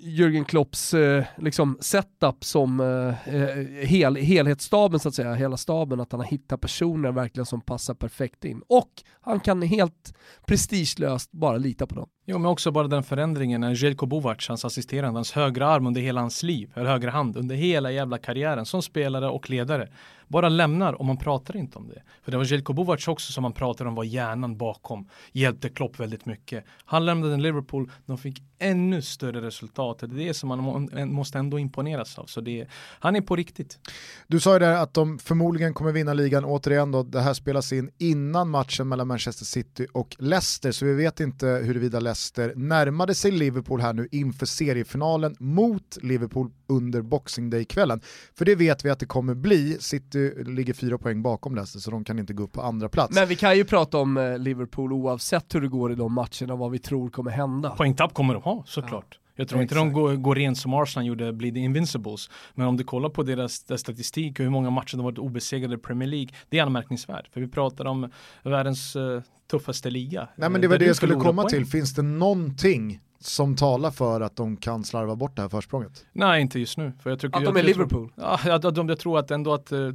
Jürgen 0.00 0.44
Klopps 0.44 0.94
eh, 0.94 1.24
liksom 1.36 1.78
setup 1.80 2.44
som 2.44 2.80
eh, 2.80 3.34
eh, 3.34 3.66
hel, 3.86 4.16
helhetsstaben 4.16 5.00
så 5.00 5.08
att 5.08 5.14
säga, 5.14 5.34
hela 5.34 5.56
staben, 5.56 6.00
att 6.00 6.12
han 6.12 6.20
har 6.20 6.26
hittat 6.26 6.60
personer 6.60 7.12
verkligen 7.12 7.46
som 7.46 7.60
passar 7.60 7.94
perfekt 7.94 8.44
in. 8.44 8.62
Och 8.68 8.90
han 9.20 9.40
kan 9.40 9.62
helt 9.62 10.14
prestigelöst 10.46 11.32
bara 11.32 11.56
lita 11.56 11.86
på 11.86 11.94
dem. 11.94 12.08
Jo, 12.28 12.38
men 12.38 12.50
också 12.50 12.70
bara 12.70 12.88
den 12.88 13.02
förändringen 13.02 13.60
när 13.60 13.84
Jelko 13.84 14.06
Bovac, 14.06 14.48
hans 14.48 14.64
assisterande, 14.64 15.18
hans 15.18 15.32
högra 15.32 15.66
arm 15.66 15.86
under 15.86 16.00
hela 16.00 16.20
hans 16.20 16.42
liv, 16.42 16.72
eller 16.74 16.90
högra 16.90 17.10
hand 17.10 17.36
under 17.36 17.56
hela 17.56 17.90
jävla 17.90 18.18
karriären 18.18 18.66
som 18.66 18.82
spelare 18.82 19.28
och 19.28 19.50
ledare 19.50 19.88
bara 20.28 20.48
lämnar 20.48 20.92
och 20.92 21.04
man 21.04 21.16
pratar 21.16 21.56
inte 21.56 21.78
om 21.78 21.88
det. 21.88 22.02
För 22.22 22.30
det 22.30 22.36
var 22.36 22.44
Jelko 22.44 22.72
Bovac 22.72 23.08
också 23.08 23.32
som 23.32 23.42
man 23.42 23.52
pratade 23.52 23.88
om 23.88 23.94
var 23.94 24.04
hjärnan 24.04 24.56
bakom, 24.56 25.08
hjälpte 25.32 25.68
Klopp 25.68 26.00
väldigt 26.00 26.26
mycket. 26.26 26.64
Han 26.84 27.06
lämnade 27.06 27.36
Liverpool, 27.36 27.90
de 28.06 28.18
fick 28.18 28.42
ännu 28.58 29.02
större 29.02 29.40
resultat. 29.40 29.98
Det 29.98 30.06
är 30.06 30.26
det 30.26 30.34
som 30.34 30.48
man 30.48 30.88
måste 31.12 31.38
ändå 31.38 31.58
imponeras 31.58 32.18
av. 32.18 32.26
Så 32.26 32.40
det, 32.40 32.66
han 33.00 33.16
är 33.16 33.20
på 33.20 33.36
riktigt. 33.36 33.78
Du 34.26 34.40
sa 34.40 34.52
ju 34.52 34.58
där 34.58 34.76
att 34.76 34.94
de 34.94 35.18
förmodligen 35.18 35.74
kommer 35.74 35.92
vinna 35.92 36.14
ligan 36.14 36.44
återigen 36.44 36.90
då. 36.90 37.02
Det 37.02 37.20
här 37.20 37.34
spelas 37.34 37.72
in 37.72 37.90
innan 37.98 38.50
matchen 38.50 38.88
mellan 38.88 39.08
Manchester 39.08 39.44
City 39.44 39.86
och 39.92 40.16
Leicester, 40.18 40.72
så 40.72 40.84
vi 40.86 40.94
vet 40.94 41.20
inte 41.20 41.46
huruvida 41.46 42.00
Leicester 42.00 42.52
närmade 42.56 43.14
sig 43.14 43.30
Liverpool 43.30 43.80
här 43.80 43.92
nu 43.92 44.08
inför 44.12 44.46
seriefinalen 44.46 45.36
mot 45.38 45.98
Liverpool 46.02 46.50
under 46.66 47.02
Boxing 47.02 47.50
Day-kvällen. 47.50 48.00
För 48.34 48.44
det 48.44 48.54
vet 48.54 48.84
vi 48.84 48.90
att 48.90 48.98
det 48.98 49.06
kommer 49.06 49.34
bli. 49.34 49.76
City 49.80 50.15
ligger 50.44 50.74
fyra 50.74 50.98
poäng 50.98 51.22
bakom 51.22 51.54
Leicester 51.54 51.80
så 51.80 51.90
de 51.90 52.04
kan 52.04 52.18
inte 52.18 52.32
gå 52.32 52.42
upp 52.42 52.52
på 52.52 52.62
andra 52.62 52.88
plats. 52.88 53.14
Men 53.14 53.28
vi 53.28 53.36
kan 53.36 53.56
ju 53.56 53.64
prata 53.64 53.98
om 53.98 54.16
eh, 54.16 54.38
Liverpool 54.38 54.92
oavsett 54.92 55.54
hur 55.54 55.60
det 55.60 55.68
går 55.68 55.92
i 55.92 55.94
de 55.94 56.12
matcherna, 56.12 56.56
vad 56.56 56.70
vi 56.70 56.78
tror 56.78 57.10
kommer 57.10 57.30
hända. 57.30 57.70
Poängtapp 57.70 58.14
kommer 58.14 58.34
de 58.34 58.42
ha 58.42 58.64
såklart. 58.66 59.06
Ja. 59.10 59.18
Jag 59.38 59.48
tror 59.48 59.62
inte 59.62 59.74
de 59.74 59.92
går, 59.92 60.14
går 60.14 60.34
rent 60.34 60.58
som 60.58 60.74
Arsenal 60.74 61.06
gjorde, 61.06 61.32
blir 61.32 61.52
the 61.52 61.58
Invincibles. 61.58 62.30
Men 62.54 62.66
om 62.66 62.76
du 62.76 62.84
kollar 62.84 63.08
på 63.08 63.22
deras, 63.22 63.64
deras 63.64 63.80
statistik 63.80 64.38
och 64.38 64.44
hur 64.44 64.50
många 64.50 64.70
matcher 64.70 64.96
de 64.96 65.04
varit 65.04 65.18
obesegrade 65.18 65.74
i 65.74 65.78
Premier 65.78 66.08
League, 66.08 66.28
det 66.48 66.58
är 66.58 66.62
anmärkningsvärt. 66.62 67.28
För 67.32 67.40
vi 67.40 67.48
pratar 67.48 67.84
om 67.84 68.10
världens 68.42 68.96
uh, 68.96 69.20
tuffaste 69.50 69.90
liga. 69.90 70.28
Nej 70.36 70.50
men 70.50 70.60
det 70.60 70.68
var 70.68 70.78
det 70.78 70.84
jag 70.84 70.96
skulle 70.96 71.14
komma 71.14 71.42
poäng. 71.42 71.50
till, 71.50 71.66
finns 71.66 71.94
det 71.94 72.02
någonting 72.02 73.00
som 73.18 73.56
talar 73.56 73.90
för 73.90 74.20
att 74.20 74.36
de 74.36 74.56
kan 74.56 74.84
slarva 74.84 75.16
bort 75.16 75.36
det 75.36 75.42
här 75.42 75.48
försprånget? 75.48 76.06
Nej, 76.12 76.40
inte 76.40 76.58
just 76.58 76.78
nu. 76.78 76.92
För 77.02 77.10
jag 77.10 77.20
tycker, 77.20 77.38
att 77.38 77.44
de 77.44 77.56
är 77.56 77.60
jag, 77.60 77.66
Liverpool? 77.66 78.12
Jag 78.16 78.40
tror, 78.40 78.52
ja, 78.52 78.60
jag, 78.74 78.90
jag 78.90 78.98
tror 78.98 79.18
att 79.18 79.30
ändå 79.30 79.54
att 79.54 79.72
uh, 79.72 79.94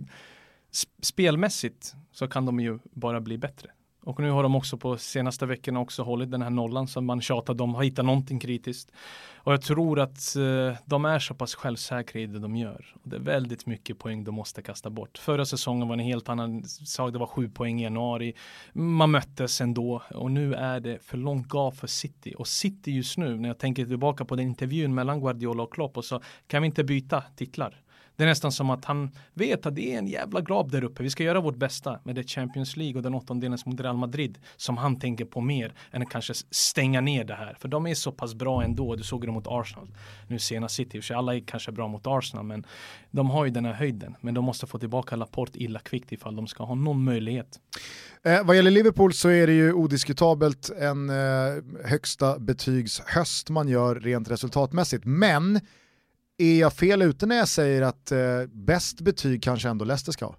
spelmässigt 1.01 1.93
så 2.11 2.27
kan 2.27 2.45
de 2.45 2.59
ju 2.59 2.79
bara 2.83 3.21
bli 3.21 3.37
bättre. 3.37 3.69
Och 4.03 4.20
nu 4.20 4.29
har 4.29 4.43
de 4.43 4.55
också 4.55 4.77
på 4.77 4.98
senaste 4.98 5.46
veckorna 5.46 5.79
också 5.79 6.03
hållit 6.03 6.31
den 6.31 6.41
här 6.41 6.50
nollan 6.50 6.88
som 6.88 7.05
man 7.05 7.22
tjatar 7.22 7.62
om, 7.62 7.75
har 7.75 7.84
hittat 7.84 8.05
någonting 8.05 8.39
kritiskt. 8.39 8.91
Och 9.43 9.53
jag 9.53 9.62
tror 9.62 10.00
att 10.00 10.36
eh, 10.36 10.77
de 10.86 11.05
är 11.05 11.20
så 11.20 11.34
pass 11.34 11.55
självsäkra 11.55 12.22
i 12.22 12.25
det 12.25 12.39
de 12.39 12.55
gör. 12.55 12.96
Och 13.03 13.10
det 13.10 13.15
är 13.15 13.20
väldigt 13.20 13.65
mycket 13.65 14.00
poäng 14.00 14.24
de 14.24 14.36
måste 14.36 14.62
kasta 14.62 14.89
bort. 14.89 15.17
Förra 15.17 15.46
säsongen 15.46 15.88
var 15.88 15.93
en 15.93 16.00
helt 16.00 16.29
annan 16.29 16.63
sak, 16.65 17.13
det 17.13 17.20
var 17.20 17.27
sju 17.27 17.50
poäng 17.50 17.79
i 17.79 17.84
januari. 17.84 18.34
Man 18.74 19.12
möttes 19.12 19.62
ändå 19.62 20.01
och 20.15 20.31
nu 20.31 20.53
är 20.53 20.79
det 20.79 21.03
för 21.03 21.17
långt 21.17 21.48
gav 21.48 21.72
för 21.72 21.88
City. 21.88 22.34
Och 22.38 22.48
City 22.48 22.91
just 22.91 23.17
nu, 23.17 23.39
när 23.39 23.50
jag 23.50 23.58
tänker 23.58 23.86
tillbaka 23.86 24.25
på 24.25 24.36
den 24.36 24.48
intervjun 24.48 24.93
mellan 24.93 25.22
Guardiola 25.22 25.63
och 25.63 25.74
Klopp 25.74 25.98
och 25.98 26.05
så 26.05 26.22
kan 26.48 26.62
vi 26.62 26.65
inte 26.65 26.84
byta 26.84 27.24
titlar. 27.36 27.81
Det 28.21 28.25
är 28.25 28.29
nästan 28.29 28.51
som 28.51 28.69
att 28.69 28.85
han 28.85 29.11
vet 29.33 29.65
att 29.65 29.75
det 29.75 29.93
är 29.93 29.97
en 29.97 30.07
jävla 30.07 30.41
grav 30.41 30.69
där 30.69 30.83
uppe. 30.83 31.03
Vi 31.03 31.09
ska 31.09 31.23
göra 31.23 31.41
vårt 31.41 31.55
bästa 31.55 31.99
med 32.03 32.15
det 32.15 32.23
Champions 32.23 32.77
League 32.77 32.95
och 32.95 33.03
den 33.03 33.13
åttondelens 33.13 33.65
mot 33.65 33.79
Real 33.79 33.97
Madrid 33.97 34.37
som 34.57 34.77
han 34.77 34.99
tänker 34.99 35.25
på 35.25 35.41
mer 35.41 35.73
än 35.91 36.01
att 36.01 36.09
kanske 36.09 36.33
stänga 36.51 37.01
ner 37.01 37.23
det 37.23 37.33
här. 37.33 37.57
För 37.59 37.67
de 37.67 37.87
är 37.87 37.95
så 37.95 38.11
pass 38.11 38.33
bra 38.33 38.63
ändå. 38.63 38.95
Du 38.95 39.03
såg 39.03 39.25
det 39.25 39.31
mot 39.31 39.47
Arsenal. 39.47 39.87
Nu 40.27 40.39
senast 40.39 40.75
City. 40.75 41.01
För 41.01 41.13
alla 41.13 41.35
är 41.35 41.39
kanske 41.39 41.71
bra 41.71 41.87
mot 41.87 42.07
Arsenal 42.07 42.45
men 42.45 42.65
de 43.11 43.29
har 43.29 43.45
ju 43.45 43.51
den 43.51 43.65
här 43.65 43.73
höjden. 43.73 44.15
Men 44.21 44.33
de 44.33 44.45
måste 44.45 44.67
få 44.67 44.79
tillbaka 44.79 45.15
Laporte 45.15 45.63
illa 45.63 45.79
kvickt 45.79 46.11
ifall 46.11 46.35
de 46.35 46.47
ska 46.47 46.63
ha 46.63 46.75
någon 46.75 47.03
möjlighet. 47.03 47.59
Eh, 48.23 48.43
vad 48.43 48.55
gäller 48.55 48.71
Liverpool 48.71 49.13
så 49.13 49.29
är 49.29 49.47
det 49.47 49.53
ju 49.53 49.73
odiskutabelt 49.73 50.69
en 50.69 51.09
eh, 51.09 51.15
högsta 51.85 52.39
betygshöst 52.39 53.49
man 53.49 53.67
gör 53.67 53.95
rent 53.95 54.31
resultatmässigt. 54.31 55.05
Men 55.05 55.59
är 56.41 56.60
jag 56.60 56.74
fel 56.74 57.01
ute 57.01 57.25
när 57.25 57.36
jag 57.36 57.48
säger 57.48 57.81
att 57.81 58.12
eh, 58.12 58.19
bäst 58.53 59.01
betyg 59.01 59.43
kanske 59.43 59.69
ändå 59.69 59.86
Leicester 59.86 60.12
ska 60.12 60.25
ha? 60.25 60.36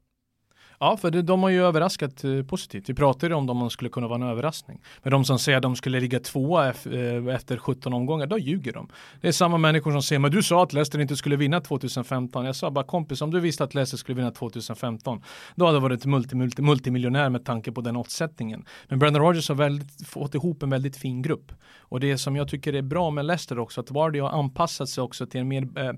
Ja, 0.83 0.97
för 0.97 1.11
det, 1.11 1.23
de 1.23 1.43
har 1.43 1.51
ju 1.51 1.65
överraskat 1.65 2.25
eh, 2.25 2.43
positivt. 2.43 2.89
Vi 2.89 2.95
pratade 2.95 3.35
om 3.35 3.47
de 3.47 3.71
skulle 3.71 3.91
kunna 3.91 4.09
vara 4.09 4.23
en 4.25 4.31
överraskning. 4.31 4.81
Men 5.03 5.11
de 5.11 5.25
som 5.25 5.39
säger 5.39 5.59
att 5.59 5.63
de 5.63 5.77
skulle 5.77 6.01
ligga 6.01 6.21
tvåa 6.21 6.67
eh, 6.69 7.35
efter 7.35 7.57
17 7.57 7.93
omgångar, 7.93 8.27
då 8.27 8.39
ljuger 8.39 8.73
de. 8.73 8.89
Det 9.21 9.29
är 9.29 9.33
samma 9.33 9.59
människor 9.59 9.93
som 9.93 10.03
säger, 10.03 10.21
men 10.21 10.31
du 10.31 10.43
sa 10.43 10.63
att 10.63 10.73
Leicester 10.73 10.99
inte 10.99 11.17
skulle 11.17 11.37
vinna 11.37 11.61
2015. 11.61 12.45
Jag 12.45 12.57
sa 12.57 12.71
bara 12.71 12.85
kompis, 12.85 13.23
om 13.23 13.31
du 13.31 13.41
visste 13.41 13.65
att 13.65 13.75
Leicester 13.75 13.97
skulle 13.97 14.17
vinna 14.17 14.31
2015, 14.31 15.23
då 15.55 15.67
hade 15.67 15.77
du 15.77 15.83
varit 15.83 16.05
multi, 16.05 16.37
multi, 16.37 16.63
multimiljonär 16.63 17.31
med 17.31 17.45
tanke 17.45 17.73
på 17.73 17.81
den 17.81 17.97
åtsättningen. 17.97 18.65
Men 18.89 18.99
Brendan 18.99 19.23
Rodgers 19.23 19.49
har 19.49 19.57
väldigt, 19.57 20.09
fått 20.09 20.35
ihop 20.35 20.63
en 20.63 20.71
väldigt 20.71 20.97
fin 20.97 21.23
grupp. 21.23 21.53
Och 21.79 22.01
det 22.01 22.19
som 22.19 22.37
jag 22.37 22.49
tycker 22.49 22.73
är 22.73 22.83
bra 22.83 23.11
med 23.11 23.25
Leicester 23.25 23.59
också, 23.59 23.81
att 23.81 23.91
Vardy 23.91 24.21
har 24.21 24.31
anpassat 24.31 24.89
sig 24.89 25.03
också 25.03 25.27
till 25.27 25.41
en 25.41 25.49
mer 25.49 25.79
eh, 25.79 25.93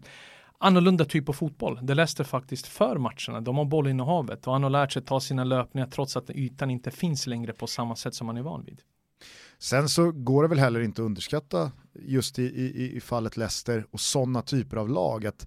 annorlunda 0.65 1.05
typ 1.05 1.29
av 1.29 1.33
fotboll. 1.33 1.79
Det 1.83 1.95
Leicester 1.95 2.25
faktiskt 2.25 2.67
för 2.67 2.99
matcherna. 2.99 3.41
De 3.41 3.57
har 3.57 3.65
bollinnehavet 3.65 4.47
och 4.47 4.53
han 4.53 4.63
har 4.63 4.71
lärt 4.71 4.93
sig 4.93 5.03
ta 5.03 5.21
sina 5.21 5.45
löpningar 5.45 5.87
trots 5.87 6.17
att 6.17 6.31
ytan 6.31 6.71
inte 6.71 6.91
finns 6.91 7.27
längre 7.27 7.53
på 7.53 7.67
samma 7.67 7.97
sätt 7.97 8.15
som 8.15 8.27
man 8.27 8.37
är 8.37 8.43
van 8.43 8.65
vid. 8.65 8.81
Sen 9.59 9.89
så 9.89 10.13
går 10.13 10.43
det 10.43 10.49
väl 10.49 10.59
heller 10.59 10.81
inte 10.81 11.03
att 11.03 11.07
underskatta 11.07 11.73
just 11.95 12.39
i, 12.39 12.43
i, 12.43 12.97
i 12.97 13.01
fallet 13.01 13.37
Leicester 13.37 13.87
och 13.91 14.01
sådana 14.01 14.43
typer 14.43 14.77
av 14.77 14.89
lag 14.89 15.27
att 15.27 15.47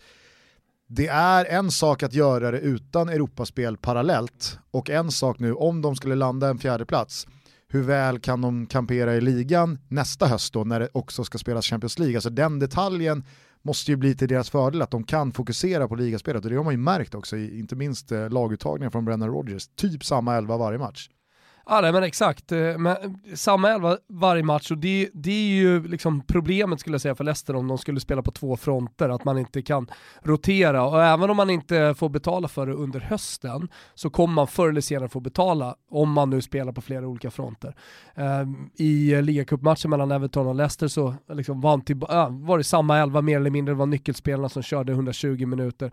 det 0.87 1.07
är 1.07 1.45
en 1.45 1.71
sak 1.71 2.03
att 2.03 2.13
göra 2.13 2.51
det 2.51 2.59
utan 2.59 3.09
Europaspel 3.09 3.77
parallellt 3.77 4.59
och 4.71 4.89
en 4.89 5.11
sak 5.11 5.39
nu 5.39 5.53
om 5.53 5.81
de 5.81 5.95
skulle 5.95 6.15
landa 6.15 6.49
en 6.49 6.57
fjärde 6.57 6.85
plats 6.85 7.27
hur 7.69 7.83
väl 7.83 8.19
kan 8.19 8.41
de 8.41 8.65
kampera 8.65 9.15
i 9.15 9.21
ligan 9.21 9.79
nästa 9.87 10.27
höst 10.27 10.53
då 10.53 10.63
när 10.63 10.79
det 10.79 10.89
också 10.91 11.23
ska 11.23 11.37
spelas 11.37 11.65
Champions 11.65 11.99
League? 11.99 12.17
Alltså 12.17 12.29
den 12.29 12.59
detaljen 12.59 13.23
måste 13.61 13.91
ju 13.91 13.97
bli 13.97 14.15
till 14.15 14.27
deras 14.27 14.49
fördel 14.49 14.81
att 14.81 14.91
de 14.91 15.03
kan 15.03 15.31
fokusera 15.31 15.87
på 15.87 15.95
ligaspelet 15.95 16.43
och 16.45 16.51
det 16.51 16.57
har 16.57 16.63
man 16.63 16.73
ju 16.73 16.77
märkt 16.77 17.15
också, 17.15 17.37
inte 17.37 17.75
minst 17.75 18.11
eh, 18.11 18.29
laguttagningen 18.29 18.91
från 18.91 19.05
Brennan 19.05 19.29
Rodgers, 19.29 19.67
typ 19.67 20.05
samma 20.05 20.35
elva 20.35 20.57
varje 20.57 20.79
match. 20.79 21.09
Ja 21.69 21.81
nej, 21.81 21.91
men 21.91 22.03
exakt, 22.03 22.51
eh, 22.51 22.77
men 22.77 23.19
samma 23.35 23.69
elva 23.69 23.97
varje 24.09 24.43
match 24.43 24.71
och 24.71 24.77
det, 24.77 25.09
det 25.13 25.31
är 25.31 25.47
ju 25.47 25.87
liksom 25.87 26.21
problemet 26.21 26.79
skulle 26.79 26.93
jag 26.93 27.01
säga 27.01 27.15
för 27.15 27.23
Leicester 27.23 27.55
om 27.55 27.67
de 27.67 27.77
skulle 27.77 27.99
spela 27.99 28.21
på 28.21 28.31
två 28.31 28.57
fronter, 28.57 29.09
att 29.09 29.25
man 29.25 29.37
inte 29.37 29.61
kan 29.61 29.87
rotera 30.21 30.85
och 30.85 31.03
även 31.03 31.29
om 31.29 31.37
man 31.37 31.49
inte 31.49 31.95
får 31.97 32.09
betala 32.09 32.47
för 32.47 32.67
det 32.67 32.73
under 32.73 32.99
hösten 32.99 33.69
så 33.95 34.09
kommer 34.09 34.33
man 34.33 34.47
förr 34.47 34.69
eller 34.69 34.81
senare 34.81 35.09
få 35.09 35.19
betala 35.19 35.75
om 35.89 36.11
man 36.11 36.29
nu 36.29 36.41
spelar 36.41 36.71
på 36.71 36.81
flera 36.81 37.07
olika 37.07 37.31
fronter. 37.31 37.75
Um, 38.15 38.69
I 38.75 39.21
ligacupmatchen 39.21 39.89
mellan 39.89 40.11
Everton 40.11 40.47
och 40.47 40.55
Leicester 40.55 40.87
så 40.87 41.15
liksom 41.33 41.61
var, 41.61 41.77
till, 41.77 42.01
äh, 42.09 42.29
var 42.29 42.57
det 42.57 42.63
samma 42.63 42.97
elva 42.97 43.21
mer 43.21 43.35
eller 43.37 43.49
mindre, 43.49 43.73
det 43.73 43.79
var 43.79 43.85
nyckelspelarna 43.85 44.49
som 44.49 44.63
körde 44.63 44.91
120 44.91 45.45
minuter. 45.45 45.91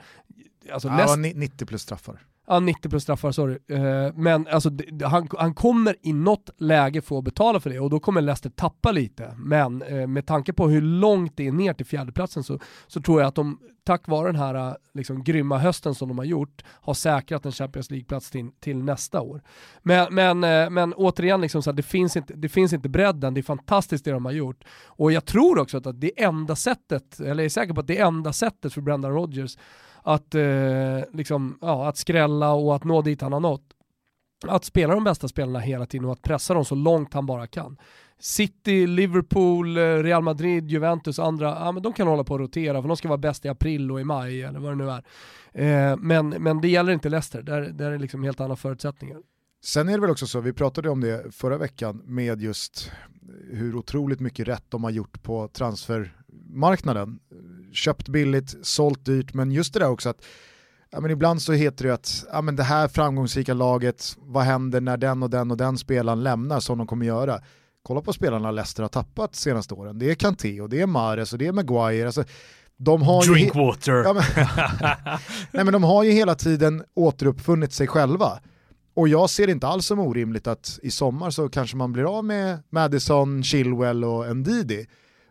Alltså, 0.72 0.88
ja, 0.88 0.96
Leicester... 0.96 1.38
90 1.38 1.66
plus 1.66 1.82
straffar. 1.82 2.20
Ja, 2.46 2.60
90 2.60 2.90
plus 2.90 3.02
straffar, 3.02 3.32
sorry. 3.32 3.58
Eh, 3.68 4.12
men 4.14 4.46
alltså, 4.46 4.70
han, 5.04 5.28
han 5.38 5.54
kommer 5.54 5.96
i 6.02 6.12
något 6.12 6.50
läge 6.56 7.00
få 7.00 7.22
betala 7.22 7.60
för 7.60 7.70
det 7.70 7.80
och 7.80 7.90
då 7.90 8.00
kommer 8.00 8.20
Leicester 8.20 8.50
tappa 8.50 8.92
lite. 8.92 9.34
Men 9.38 9.82
eh, 9.82 10.06
med 10.06 10.26
tanke 10.26 10.52
på 10.52 10.68
hur 10.68 10.82
långt 10.82 11.36
det 11.36 11.46
är 11.46 11.52
ner 11.52 11.74
till 11.74 11.86
fjärdeplatsen 11.86 12.44
så, 12.44 12.58
så 12.86 13.00
tror 13.00 13.20
jag 13.20 13.28
att 13.28 13.34
de, 13.34 13.58
tack 13.84 14.08
vare 14.08 14.26
den 14.28 14.36
här 14.36 14.76
liksom, 14.94 15.24
grymma 15.24 15.58
hösten 15.58 15.94
som 15.94 16.08
de 16.08 16.18
har 16.18 16.24
gjort, 16.24 16.64
har 16.66 16.94
säkrat 16.94 17.46
en 17.46 17.52
Champions 17.52 17.90
League-plats 17.90 18.30
till, 18.30 18.50
till, 18.60 18.82
nästa 18.82 19.20
år. 19.20 19.42
Men, 19.82 20.14
men, 20.14 20.44
eh, 20.44 20.70
men 20.70 20.94
återigen, 20.94 21.40
liksom, 21.40 21.62
så 21.62 21.70
här, 21.70 21.76
det, 21.76 21.82
finns 21.82 22.16
inte, 22.16 22.34
det 22.34 22.48
finns 22.48 22.72
inte 22.72 22.88
bredden, 22.88 23.34
det 23.34 23.40
är 23.40 23.42
fantastiskt 23.42 24.04
det 24.04 24.10
de 24.10 24.24
har 24.24 24.32
gjort. 24.32 24.64
Och 24.86 25.12
jag 25.12 25.24
tror 25.24 25.58
också 25.58 25.76
att 25.76 26.00
det 26.00 26.22
enda 26.22 26.56
sättet, 26.56 27.20
eller 27.20 27.30
jag 27.30 27.44
är 27.44 27.48
säker 27.48 27.74
på 27.74 27.80
att 27.80 27.86
det 27.86 27.98
enda 27.98 28.32
sättet 28.32 28.72
för 28.72 28.80
Brendan 28.80 29.12
Rodgers 29.12 29.56
att, 30.04 30.34
eh, 30.34 31.00
liksom, 31.12 31.58
ja, 31.60 31.88
att 31.88 31.96
skrälla 31.96 32.52
och 32.52 32.76
att 32.76 32.84
nå 32.84 33.02
dit 33.02 33.20
han 33.20 33.32
har 33.32 33.40
nått. 33.40 33.64
Att 34.46 34.64
spela 34.64 34.94
de 34.94 35.04
bästa 35.04 35.28
spelarna 35.28 35.58
hela 35.58 35.86
tiden 35.86 36.04
och 36.04 36.12
att 36.12 36.22
pressa 36.22 36.54
dem 36.54 36.64
så 36.64 36.74
långt 36.74 37.14
han 37.14 37.26
bara 37.26 37.46
kan. 37.46 37.76
City, 38.18 38.86
Liverpool, 38.86 39.76
eh, 39.76 39.80
Real 39.80 40.22
Madrid, 40.22 40.70
Juventus 40.70 41.18
och 41.18 41.26
andra, 41.26 41.48
ja, 41.48 41.72
men 41.72 41.82
de 41.82 41.92
kan 41.92 42.08
hålla 42.08 42.24
på 42.24 42.34
att 42.34 42.40
rotera 42.40 42.82
för 42.82 42.88
de 42.88 42.96
ska 42.96 43.08
vara 43.08 43.18
bäst 43.18 43.44
i 43.44 43.48
april 43.48 43.92
och 43.92 44.00
i 44.00 44.04
maj 44.04 44.42
eller 44.42 44.60
vad 44.60 44.72
det 44.72 44.76
nu 44.76 44.90
är. 44.90 45.04
Eh, 45.52 45.96
men, 45.96 46.28
men 46.28 46.60
det 46.60 46.68
gäller 46.68 46.92
inte 46.92 47.08
Leicester, 47.08 47.42
där, 47.42 47.60
där 47.60 47.86
är 47.86 47.92
det 47.92 47.98
liksom 47.98 48.24
helt 48.24 48.40
andra 48.40 48.56
förutsättningar. 48.56 49.18
Sen 49.64 49.88
är 49.88 49.92
det 49.92 50.00
väl 50.00 50.10
också 50.10 50.26
så, 50.26 50.40
vi 50.40 50.52
pratade 50.52 50.90
om 50.90 51.00
det 51.00 51.34
förra 51.34 51.58
veckan 51.58 52.02
med 52.04 52.42
just 52.42 52.90
hur 53.50 53.76
otroligt 53.76 54.20
mycket 54.20 54.48
rätt 54.48 54.64
de 54.68 54.84
har 54.84 54.90
gjort 54.90 55.22
på 55.22 55.48
transfermarknaden 55.48 57.18
köpt 57.74 58.08
billigt, 58.08 58.54
sålt 58.62 59.04
dyrt, 59.04 59.34
men 59.34 59.52
just 59.52 59.74
det 59.74 59.78
där 59.78 59.90
också 59.90 60.08
att 60.08 60.24
ja, 60.90 61.00
men 61.00 61.10
ibland 61.10 61.42
så 61.42 61.52
heter 61.52 61.84
det 61.84 61.94
att 61.94 62.24
ja, 62.32 62.42
men 62.42 62.56
det 62.56 62.62
här 62.62 62.88
framgångsrika 62.88 63.54
laget, 63.54 64.16
vad 64.18 64.44
händer 64.44 64.80
när 64.80 64.96
den 64.96 65.22
och 65.22 65.30
den 65.30 65.50
och 65.50 65.56
den 65.56 65.78
spelaren 65.78 66.22
lämnar 66.22 66.60
som 66.60 66.78
de 66.78 66.86
kommer 66.86 67.06
göra? 67.06 67.40
Kolla 67.82 68.00
på 68.00 68.12
spelarna 68.12 68.50
Leicester 68.50 68.82
har 68.82 68.88
tappat 68.88 69.34
senaste 69.34 69.74
åren. 69.74 69.98
Det 69.98 70.10
är 70.10 70.14
Kanté 70.14 70.60
och 70.60 70.68
det 70.68 70.80
är 70.80 70.86
Mares 70.86 71.32
och 71.32 71.38
det 71.38 71.46
är 71.46 71.52
Maguire. 71.52 72.06
Alltså, 72.06 72.24
de 72.76 73.02
har 73.02 73.32
Drinkwater. 73.32 73.92
Ja, 73.92 74.12
men, 74.12 74.22
nej, 75.50 75.64
men 75.64 75.72
de 75.72 75.84
har 75.84 76.02
ju 76.02 76.10
hela 76.10 76.34
tiden 76.34 76.84
återuppfunnit 76.94 77.72
sig 77.72 77.86
själva. 77.86 78.40
Och 78.94 79.08
jag 79.08 79.30
ser 79.30 79.46
det 79.46 79.52
inte 79.52 79.66
alls 79.66 79.86
som 79.86 79.98
orimligt 79.98 80.46
att 80.46 80.78
i 80.82 80.90
sommar 80.90 81.30
så 81.30 81.48
kanske 81.48 81.76
man 81.76 81.92
blir 81.92 82.18
av 82.18 82.24
med 82.24 82.58
Madison, 82.70 83.44
Chilwell 83.44 84.04
och 84.04 84.36
Ndidi. 84.36 84.86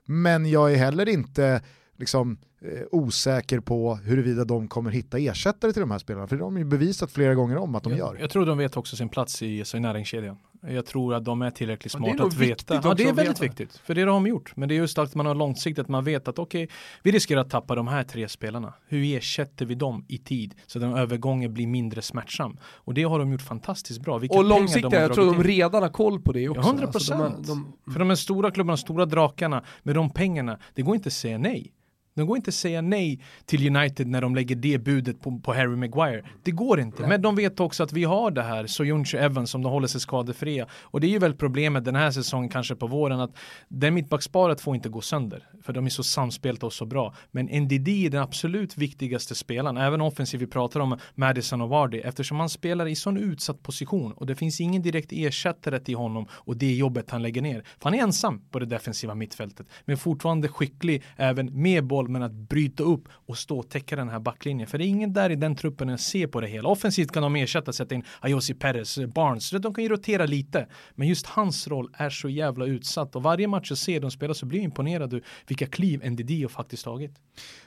Men 0.05 0.49
jag 0.49 0.73
är 0.73 0.77
heller 0.77 1.09
inte 1.09 1.61
liksom, 2.03 2.37
eh, 2.61 2.81
osäker 2.91 3.59
på 3.59 3.95
huruvida 3.95 4.45
de 4.45 4.67
kommer 4.67 4.91
hitta 4.91 5.17
ersättare 5.17 5.73
till 5.73 5.79
de 5.79 5.91
här 5.91 5.97
spelarna. 5.97 6.27
För 6.27 6.35
de 6.35 6.53
har 6.53 6.59
ju 6.59 6.65
bevisat 6.65 7.11
flera 7.11 7.35
gånger 7.35 7.57
om 7.57 7.75
att 7.75 7.83
de 7.83 7.89
jag, 7.89 7.99
gör. 7.99 8.17
Jag 8.21 8.29
tror 8.29 8.45
de 8.45 8.57
vet 8.57 8.77
också 8.77 8.95
sin 8.95 9.09
plats 9.09 9.41
i, 9.41 9.63
i 9.75 9.79
näringskedjan. 9.79 10.37
Jag 10.67 10.85
tror 10.85 11.13
att 11.13 11.25
de 11.25 11.41
är 11.41 11.51
tillräckligt 11.51 11.91
smarta 11.91 12.23
att 12.23 12.33
veta. 12.33 12.81
Ja, 12.83 12.93
det 12.93 13.03
är 13.03 13.13
väldigt 13.13 13.29
veta. 13.29 13.43
viktigt. 13.43 13.77
För 13.77 13.95
det 13.95 14.01
har 14.01 14.07
de 14.07 14.27
gjort. 14.27 14.55
Men 14.55 14.69
det 14.69 14.75
är 14.75 14.77
just 14.77 14.97
att 14.97 15.15
man 15.15 15.25
har 15.25 15.35
långsiktigt, 15.35 15.87
man 15.87 16.03
vet 16.03 16.27
att 16.27 16.39
okej, 16.39 16.63
okay, 16.63 16.75
vi 17.03 17.11
riskerar 17.11 17.41
att 17.41 17.49
tappa 17.49 17.75
de 17.75 17.87
här 17.87 18.03
tre 18.03 18.27
spelarna. 18.27 18.73
Hur 18.87 19.17
ersätter 19.17 19.65
vi 19.65 19.75
dem 19.75 20.05
i 20.07 20.17
tid? 20.17 20.55
Så 20.67 20.79
att 20.79 20.81
den 20.81 20.93
övergången 20.93 21.53
blir 21.53 21.67
mindre 21.67 22.01
smärtsam. 22.01 22.57
Och 22.63 22.93
det 22.93 23.03
har 23.03 23.19
de 23.19 23.31
gjort 23.31 23.41
fantastiskt 23.41 24.01
bra. 24.01 24.17
Vilka 24.17 24.37
och 24.37 24.43
långsiktigt, 24.43 24.93
jag 24.93 25.13
tror 25.13 25.25
de 25.25 25.43
redan 25.43 25.81
har 25.81 25.89
koll 25.89 26.21
på 26.21 26.31
det 26.31 26.49
också. 26.49 26.61
Ja, 26.61 26.67
100 26.67 26.87
procent. 26.87 27.21
Alltså 27.21 27.53
de, 27.53 27.73
de, 27.85 27.91
för 27.91 27.99
de 27.99 28.09
här 28.09 28.15
stora 28.15 28.51
klubbarna, 28.51 28.77
stora 28.77 29.05
drakarna, 29.05 29.63
med 29.83 29.95
de 29.95 30.09
pengarna, 30.09 30.59
det 30.73 30.81
går 30.81 30.95
inte 30.95 31.07
att 31.07 31.13
säga 31.13 31.37
nej. 31.37 31.71
De 32.15 32.27
går 32.27 32.37
inte 32.37 32.49
att 32.49 32.55
säga 32.55 32.81
nej 32.81 33.19
till 33.45 33.75
United 33.75 34.07
när 34.07 34.21
de 34.21 34.35
lägger 34.35 34.55
det 34.55 34.77
budet 34.77 35.21
på, 35.21 35.39
på 35.39 35.53
Harry 35.53 35.75
Maguire. 35.75 36.23
Det 36.43 36.51
går 36.51 36.79
inte. 36.79 37.01
Nej. 37.01 37.09
Men 37.09 37.21
de 37.21 37.35
vet 37.35 37.59
också 37.59 37.83
att 37.83 37.93
vi 37.93 38.03
har 38.03 38.31
det 38.31 38.41
här, 38.41 38.67
Soyuncu 38.67 39.17
Evans 39.17 39.51
som 39.51 39.61
de 39.61 39.71
håller 39.71 39.87
sig 39.87 40.01
skadefria. 40.01 40.67
Och 40.81 41.01
det 41.01 41.07
är 41.07 41.11
ju 41.11 41.19
väl 41.19 41.33
problemet 41.33 41.85
den 41.85 41.95
här 41.95 42.11
säsongen, 42.11 42.49
kanske 42.49 42.75
på 42.75 42.87
våren, 42.87 43.19
att 43.19 43.35
det 43.67 43.91
mittbacksparet 43.91 44.61
får 44.61 44.75
inte 44.75 44.89
gå 44.89 45.01
sönder. 45.01 45.47
För 45.63 45.73
de 45.73 45.85
är 45.85 45.89
så 45.89 46.03
samspelta 46.03 46.65
och 46.65 46.73
så 46.73 46.85
bra. 46.85 47.15
Men 47.31 47.45
NDD 47.45 47.87
är 47.87 48.09
den 48.09 48.21
absolut 48.21 48.77
viktigaste 48.77 49.35
spelaren, 49.35 49.77
även 49.77 50.01
offensiv 50.01 50.39
vi 50.39 50.47
pratar 50.47 50.79
om 50.79 50.97
Madison 51.15 51.61
och 51.61 51.69
Vardy, 51.69 51.97
eftersom 51.97 52.39
han 52.39 52.49
spelar 52.49 52.87
i 52.87 52.95
sån 52.95 53.17
utsatt 53.17 53.63
position 53.63 54.11
och 54.11 54.25
det 54.25 54.35
finns 54.35 54.61
ingen 54.61 54.81
direkt 54.81 55.09
ersättare 55.11 55.79
till 55.79 55.95
honom 55.95 56.25
och 56.31 56.57
det 56.57 56.73
jobbet 56.73 57.09
han 57.11 57.21
lägger 57.21 57.41
ner. 57.41 57.63
För 57.79 57.83
han 57.89 57.93
är 57.93 58.03
ensam 58.03 58.41
på 58.51 58.59
det 58.59 58.65
defensiva 58.65 59.15
mittfältet, 59.15 59.67
men 59.85 59.97
fortfarande 59.97 60.47
skicklig 60.47 61.03
även 61.17 61.61
med 61.61 61.87
boll, 61.87 62.02
men 62.07 62.23
att 62.23 62.31
bryta 62.31 62.83
upp 62.83 63.07
och 63.11 63.37
stå 63.37 63.59
och 63.59 63.69
täcka 63.69 63.95
den 63.95 64.09
här 64.09 64.19
backlinjen. 64.19 64.67
För 64.67 64.77
det 64.77 64.85
är 64.85 64.87
ingen 64.87 65.13
där 65.13 65.29
i 65.29 65.35
den 65.35 65.55
truppen 65.55 65.87
som 65.87 65.97
ser 65.97 66.27
på 66.27 66.41
det 66.41 66.47
hela. 66.47 66.69
Offensivt 66.69 67.11
kan 67.11 67.23
de 67.23 67.35
ersätta, 67.35 67.73
sätta 67.73 67.95
in 67.95 68.03
Ayosi 68.19 68.53
Perez, 68.53 68.97
eh, 68.97 69.07
Barnes, 69.07 69.49
de 69.49 69.73
kan 69.73 69.83
ju 69.83 69.89
rotera 69.89 70.25
lite. 70.25 70.67
Men 70.95 71.07
just 71.07 71.25
hans 71.25 71.67
roll 71.67 71.89
är 71.93 72.09
så 72.09 72.29
jävla 72.29 72.65
utsatt 72.65 73.15
och 73.15 73.23
varje 73.23 73.47
match 73.47 73.71
jag 73.71 73.77
ser 73.77 73.99
dem 73.99 74.11
spela 74.11 74.33
så 74.33 74.45
blir 74.45 74.59
jag 74.59 74.63
imponerad 74.63 75.21
vilka 75.47 75.67
kliv 75.67 76.11
NDD 76.11 76.41
har 76.41 76.49
faktiskt 76.49 76.83
tagit. 76.83 77.11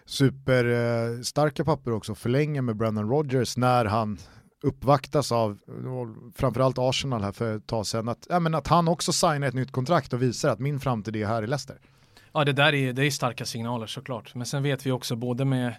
Superstarka 0.05 1.63
eh, 1.63 1.67
papper 1.67 1.93
också, 1.93 2.15
förlänga 2.15 2.63
med 2.63 2.77
Brandon 2.77 3.09
Rogers 3.09 3.57
när 3.57 3.85
han 3.85 4.19
uppvaktas 4.63 5.33
av 5.33 5.59
framförallt 6.35 6.79
Arsenal 6.79 7.23
här 7.23 7.33
för 7.33 7.57
ett 7.57 7.67
tag 7.67 7.87
sedan, 7.87 8.09
att, 8.09 8.27
ja, 8.29 8.41
men 8.41 8.55
att 8.55 8.67
han 8.67 8.89
också 8.89 9.13
signar 9.13 9.49
ett 9.49 9.55
nytt 9.55 9.73
kontrakt 9.73 10.13
och 10.13 10.23
visar 10.23 10.49
att 10.49 10.59
min 10.59 10.81
framtid 10.81 11.17
är 11.17 11.27
här 11.27 11.43
i 11.43 11.47
Leicester. 11.47 11.79
Ja 12.37 12.45
det 12.45 12.53
där 12.53 12.75
är, 12.75 12.93
det 12.93 13.05
är 13.05 13.11
starka 13.11 13.45
signaler 13.45 13.87
såklart. 13.87 14.35
Men 14.35 14.47
sen 14.47 14.63
vet 14.63 14.87
vi 14.87 14.91
också 14.91 15.17
både 15.17 15.45
med 15.45 15.75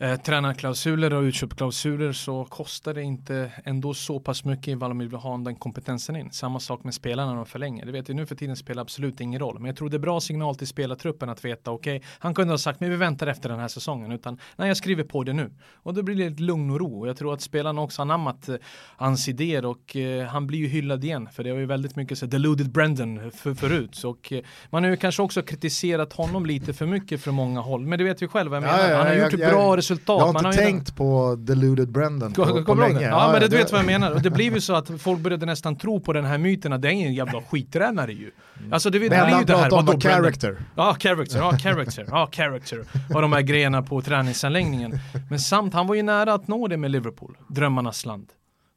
eh, 0.00 0.16
tränarklausuler 0.16 1.14
och 1.14 1.22
utköpsklausuler 1.22 2.12
så 2.12 2.44
kostar 2.44 2.94
det 2.94 3.02
inte 3.02 3.52
ändå 3.64 3.94
så 3.94 4.20
pass 4.20 4.44
mycket 4.44 4.68
ifall 4.68 4.90
de 4.90 4.98
vill 4.98 5.14
ha 5.14 5.38
den 5.38 5.56
kompetensen 5.56 6.16
in. 6.16 6.30
Samma 6.30 6.60
sak 6.60 6.84
med 6.84 6.94
spelarna 6.94 7.30
när 7.30 7.36
de 7.36 7.46
förlänger. 7.46 7.86
Det 7.86 7.92
vet 7.92 8.10
vi 8.10 8.14
nu 8.14 8.26
för 8.26 8.34
tiden 8.34 8.56
spelar 8.56 8.82
absolut 8.82 9.20
ingen 9.20 9.40
roll. 9.40 9.58
Men 9.58 9.66
jag 9.66 9.76
tror 9.76 9.88
det 9.88 9.96
är 9.96 9.98
bra 9.98 10.20
signal 10.20 10.56
till 10.56 10.66
spelartruppen 10.66 11.28
att 11.28 11.44
veta 11.44 11.70
okej, 11.70 11.96
okay, 11.96 12.08
han 12.18 12.34
kunde 12.34 12.52
ha 12.52 12.58
sagt 12.58 12.80
men 12.80 12.90
vi 12.90 12.96
väntar 12.96 13.26
efter 13.26 13.48
den 13.48 13.58
här 13.58 13.68
säsongen 13.68 14.12
utan 14.12 14.38
nej 14.56 14.68
jag 14.68 14.76
skriver 14.76 15.04
på 15.04 15.24
det 15.24 15.32
nu. 15.32 15.50
Och 15.74 15.94
då 15.94 16.02
blir 16.02 16.16
det 16.16 16.24
ett 16.24 16.40
lugn 16.40 16.70
och 16.70 16.80
ro. 16.80 17.00
Och 17.00 17.08
jag 17.08 17.16
tror 17.16 17.34
att 17.34 17.40
spelarna 17.40 17.80
också 17.80 18.02
anammat 18.02 18.48
eh, 18.48 18.56
hans 18.96 19.28
idéer 19.28 19.64
och 19.64 19.96
eh, 19.96 20.26
han 20.26 20.46
blir 20.46 20.58
ju 20.58 20.66
hyllad 20.66 21.04
igen 21.04 21.28
för 21.32 21.44
det 21.44 21.50
har 21.50 21.58
ju 21.58 21.66
väldigt 21.66 21.96
mycket 21.96 22.18
så 22.18 22.26
deluded 22.26 22.70
Brendan 22.70 23.30
för, 23.30 23.54
förut. 23.54 24.04
Och 24.04 24.32
eh, 24.32 24.42
man 24.70 24.84
har 24.84 24.90
ju 24.90 24.96
kanske 24.96 25.22
också 25.22 25.42
kritiserat 25.42 26.12
honom 26.12 26.46
lite 26.46 26.72
för 26.72 26.86
mycket 26.86 27.20
från 27.20 27.34
många 27.34 27.60
håll. 27.60 27.86
Men 27.86 27.98
det 27.98 28.04
vet 28.04 28.22
vi 28.22 28.28
själva, 28.28 28.56
jag 28.56 28.62
menar. 28.62 28.78
Ja, 28.78 28.90
ja, 28.90 28.96
han 28.96 29.06
har 29.06 29.14
gjort 29.14 29.34
ett 29.34 29.50
bra 29.50 29.76
resultat 29.76 29.89
resultat. 29.90 30.18
Jag 30.18 30.26
har 30.26 30.30
inte 30.30 30.42
man 30.42 30.52
tänkt 30.52 30.88
har 30.88 30.96
på 30.96 31.36
deluded 31.36 31.88
Brendan 31.88 32.32
på, 32.32 32.46
på, 32.46 32.64
på 32.64 32.74
länge. 32.74 33.00
Ja, 33.00 33.08
ja, 33.08 33.32
men 33.32 33.50
du 33.50 33.56
vet 33.56 33.72
vad 33.72 33.78
jag 33.78 33.86
menar. 33.86 34.10
Och 34.10 34.22
det 34.22 34.30
blev 34.30 34.54
ju 34.54 34.60
så 34.60 34.74
att 34.74 35.00
folk 35.00 35.20
började 35.20 35.46
nästan 35.54 35.76
tro 35.76 36.00
på 36.00 36.12
den 36.12 36.24
här 36.24 36.38
myten 36.38 36.72
att 36.72 36.82
det 36.82 36.88
är 36.88 36.92
en 36.92 37.14
jävla 37.14 37.42
skittränare 37.42 38.12
ju. 38.12 38.30
Alltså 38.72 38.90
det, 38.90 38.98
det 38.98 39.08
blir 39.08 39.38
ju 39.38 39.44
det 39.44 39.56
här, 39.56 39.70
vadå 39.70 40.00
character? 40.00 40.56
Ja, 40.76 40.96
character, 41.00 41.38
ja 41.38 41.58
character, 41.58 42.06
ja 42.10 42.28
character. 42.32 42.84
Och 43.14 43.22
de 43.22 43.32
här 43.32 43.42
grejerna 43.42 43.82
på 43.82 44.02
träningsanläggningen. 44.02 44.98
Men 45.30 45.38
samt, 45.38 45.74
han 45.74 45.86
var 45.86 45.94
ju 45.94 46.02
nära 46.02 46.34
att 46.34 46.48
nå 46.48 46.68
det 46.68 46.76
med 46.76 46.90
Liverpool, 46.90 47.36
drömmarnas 47.48 48.06
land. 48.06 48.26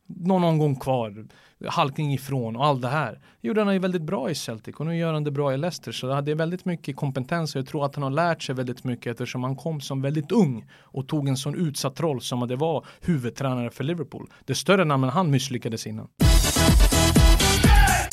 Någon 0.07 0.43
omgång 0.43 0.75
kvar 0.75 1.25
halkning 1.67 2.13
ifrån 2.13 2.55
och 2.55 2.65
allt 2.65 2.81
det 2.81 2.87
här. 2.87 3.19
gjorde 3.41 3.63
han 3.63 3.73
ju 3.73 3.79
väldigt 3.79 4.01
bra 4.01 4.29
i 4.29 4.35
Celtic 4.35 4.75
och 4.75 4.85
nu 4.85 4.97
gör 4.97 5.13
han 5.13 5.23
det 5.23 5.31
bra 5.31 5.53
i 5.53 5.57
Leicester. 5.57 5.91
Så 5.91 6.21
det 6.21 6.31
är 6.31 6.35
väldigt 6.35 6.65
mycket 6.65 6.95
kompetens 6.95 7.55
och 7.55 7.59
jag 7.59 7.67
tror 7.67 7.85
att 7.85 7.95
han 7.95 8.03
har 8.03 8.11
lärt 8.11 8.43
sig 8.43 8.55
väldigt 8.55 8.83
mycket 8.83 9.11
eftersom 9.11 9.43
han 9.43 9.55
kom 9.55 9.81
som 9.81 10.01
väldigt 10.01 10.31
ung 10.31 10.69
och 10.81 11.07
tog 11.07 11.27
en 11.27 11.37
sån 11.37 11.55
utsatt 11.55 11.99
roll 11.99 12.21
som 12.21 12.43
att 12.43 12.49
det 12.49 12.55
var 12.55 12.85
huvudtränare 13.01 13.69
för 13.69 13.83
Liverpool. 13.83 14.29
Det 14.45 14.55
större 14.55 14.85
namn 14.85 15.03
än 15.03 15.09
han 15.09 15.31
misslyckades 15.31 15.87
innan. 15.87 16.07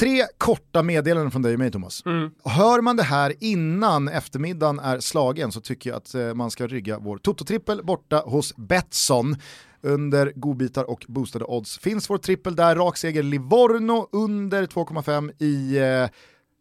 Tre 0.00 0.26
korta 0.38 0.82
meddelanden 0.82 1.30
från 1.30 1.42
dig 1.42 1.52
och 1.52 1.58
mig 1.58 1.70
Thomas. 1.70 2.02
Mm. 2.06 2.30
Hör 2.44 2.80
man 2.80 2.96
det 2.96 3.02
här 3.02 3.34
innan 3.40 4.08
eftermiddagen 4.08 4.78
är 4.78 5.00
slagen 5.00 5.52
så 5.52 5.60
tycker 5.60 5.90
jag 5.90 5.96
att 5.96 6.14
eh, 6.14 6.34
man 6.34 6.50
ska 6.50 6.66
rygga 6.66 6.98
vår 6.98 7.18
Toto-trippel 7.18 7.82
borta 7.84 8.22
hos 8.26 8.56
Betsson 8.56 9.36
under 9.82 10.32
godbitar 10.34 10.90
och 10.90 11.04
boostade 11.08 11.44
odds. 11.44 11.78
Finns 11.78 12.10
vår 12.10 12.18
trippel 12.18 12.56
där, 12.56 12.76
rakseger 12.76 13.22
Livorno 13.22 14.08
under 14.12 14.66
2,5 14.66 15.32
i 15.42 15.78
eh, 15.78 16.10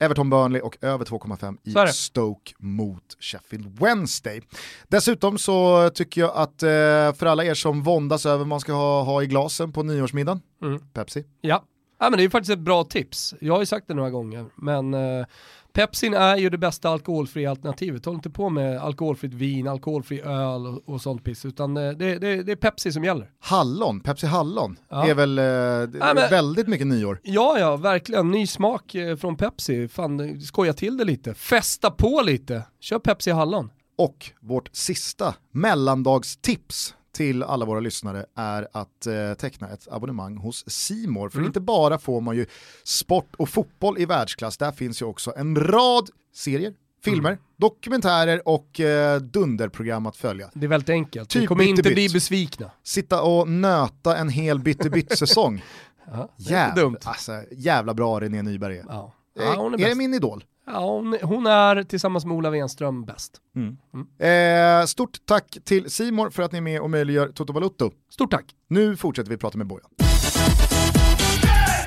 Everton 0.02 0.30
Burnley 0.30 0.62
och 0.62 0.78
över 0.82 1.06
2,5 1.06 1.88
i 1.90 1.94
Stoke 1.94 2.54
mot 2.58 3.18
Sheffield 3.20 3.80
Wednesday. 3.80 4.42
Dessutom 4.88 5.38
så 5.38 5.90
tycker 5.90 6.22
jag 6.22 6.32
att 6.36 6.64
eh, 6.64 7.14
för 7.14 7.26
alla 7.26 7.46
er 7.46 7.54
som 7.54 7.84
våndas 7.84 8.26
över 8.26 8.38
vad 8.38 8.48
man 8.48 8.60
ska 8.60 8.74
ha, 8.74 9.04
ha 9.04 9.24
i 9.24 9.28
glasen 9.28 9.72
på 9.72 9.84
nyårsmiddagen, 9.84 10.42
mm. 10.62 10.80
Pepsi. 10.94 11.26
Ja. 11.42 11.64
ja, 12.00 12.10
men 12.10 12.18
det 12.20 12.24
är 12.24 12.30
faktiskt 12.30 12.52
ett 12.52 12.60
bra 12.60 12.84
tips. 12.84 13.36
Jag 13.42 13.54
har 13.54 13.60
ju 13.60 13.66
sagt 13.66 13.88
det 13.88 13.94
några 13.94 14.10
gånger, 14.10 14.46
men 14.56 14.94
eh, 14.94 15.26
Pepsin 15.74 16.14
är 16.14 16.38
ju 16.38 16.50
det 16.50 16.58
bästa 16.58 16.90
alkoholfria 16.90 17.50
alternativet. 17.50 18.06
Håll 18.06 18.16
inte 18.16 18.30
på 18.30 18.50
med 18.50 18.78
alkoholfritt 18.78 19.34
vin, 19.34 19.68
alkoholfri 19.68 20.22
öl 20.22 20.68
och, 20.68 20.90
och 20.90 21.02
sånt 21.02 21.24
piss, 21.24 21.46
utan 21.46 21.74
det, 21.74 21.94
det, 21.94 22.20
det, 22.20 22.52
är 22.52 22.56
Pepsi 22.56 22.92
som 22.92 23.04
gäller. 23.04 23.32
Hallon, 23.40 24.00
Pepsi 24.00 24.28
Hallon, 24.28 24.80
ja. 24.90 25.08
är 25.08 25.14
väl 25.14 25.40
eh, 25.40 25.46
ja, 25.46 26.14
men, 26.14 26.30
väldigt 26.30 26.68
mycket 26.68 26.88
nyår. 26.88 27.20
Ja, 27.24 27.60
ja, 27.60 27.78
verkligen. 27.78 28.32
Ny 28.32 28.48
smak 28.48 28.96
eh, 28.96 29.16
från 29.16 29.36
Pepsi. 29.36 29.88
Fan, 29.88 30.42
skoja 30.42 30.74
till 30.74 30.98
det 30.98 31.04
lite. 31.04 31.34
Festa 31.34 31.92
på 31.92 32.22
lite. 32.22 32.64
Kör 32.80 33.00
Pepsi 33.00 33.32
Hallon. 33.32 33.70
Och 33.98 34.32
vårt 34.40 34.70
sista 34.72 35.36
mellandagstips 35.52 36.96
till 37.12 37.44
alla 37.44 37.66
våra 37.66 37.80
lyssnare 37.80 38.26
är 38.36 38.68
att 38.72 39.08
eh, 39.08 39.34
teckna 39.34 39.70
ett 39.70 39.88
abonnemang 39.92 40.38
hos 40.38 40.70
Simor. 40.70 41.30
För 41.30 41.38
mm. 41.38 41.48
inte 41.48 41.60
bara 41.60 42.00
får 42.00 42.22
man 42.22 42.36
ju 42.36 42.46
sport 42.84 43.36
och 43.38 43.50
fotboll 43.50 43.98
i 43.98 44.06
världsklass, 44.06 44.58
där 44.58 44.72
finns 44.72 45.02
ju 45.02 45.06
också 45.06 45.34
en 45.38 45.56
rad 45.56 46.10
serier, 46.34 46.74
filmer, 47.04 47.30
mm. 47.30 47.42
dokumentärer 47.58 48.48
och 48.48 48.80
eh, 48.80 49.20
dunderprogram 49.20 50.06
att 50.06 50.18
följa. 50.18 50.50
Det 50.54 50.66
är 50.66 50.70
väldigt 50.70 50.90
enkelt, 50.90 51.30
typ 51.30 51.42
vi 51.42 51.48
kommer 51.48 51.64
inte 51.64 51.82
bli 51.82 52.10
besvikna. 52.10 52.72
Sitta 52.84 53.22
och 53.22 53.48
nöta 53.48 54.18
en 54.18 54.30
hel 54.30 54.60
bytte-bytt-säsong. 54.60 55.64
ja, 56.12 56.30
jävla, 56.38 56.98
alltså, 57.04 57.44
jävla 57.52 57.94
bra 57.94 58.22
René 58.22 58.42
Nyberg 58.42 58.78
är. 58.78 58.86
Ja. 58.88 59.16
Ja, 59.34 59.74
är, 59.74 59.82
är 59.82 59.90
det 59.90 59.96
min 59.96 60.14
idol? 60.14 60.44
Ja, 60.72 60.80
hon, 60.80 61.18
hon, 61.24 61.48
är 61.48 61.84
tillsammans 61.84 62.26
med 62.26 62.38
Ola 62.38 62.50
Wenström 62.50 63.06
bäst. 63.06 63.42
Mm. 63.56 63.78
Mm. 63.94 64.82
Eh, 64.82 64.86
stort 64.86 65.26
tack 65.26 65.58
till 65.64 65.92
Simor 65.92 66.30
för 66.30 66.44
att 66.44 66.52
ni 66.52 66.58
är 66.58 66.62
med 66.62 66.82
och 66.82 66.90
möjliggör 66.90 67.28
Toto 67.28 67.54
Balutto. 67.54 67.92
Stort 68.10 68.32
tack. 68.32 68.46
Nu 68.68 68.98
fortsätter 68.98 69.30
vi 69.30 69.38
prata 69.38 69.58
med 69.58 69.68
Bojan. 69.68 69.90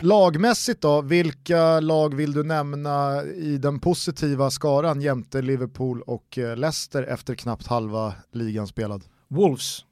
Lagmässigt 0.03 0.81
då, 0.81 1.01
vilka 1.01 1.81
lag 1.81 2.15
vill 2.15 2.33
du 2.33 2.43
nämna 2.43 3.23
i 3.23 3.59
den 3.59 3.81
positiva 3.81 4.51
skaran 4.51 5.01
jämte 5.01 5.43
Liverpool 5.43 6.03
och 6.03 6.39
eh, 6.39 6.57
Leicester 6.57 7.03
efter 7.03 7.35
knappt 7.35 7.67
halva 7.67 8.15
ligan 8.33 8.67
spelad? 8.67 9.05
Wolves 9.29 9.85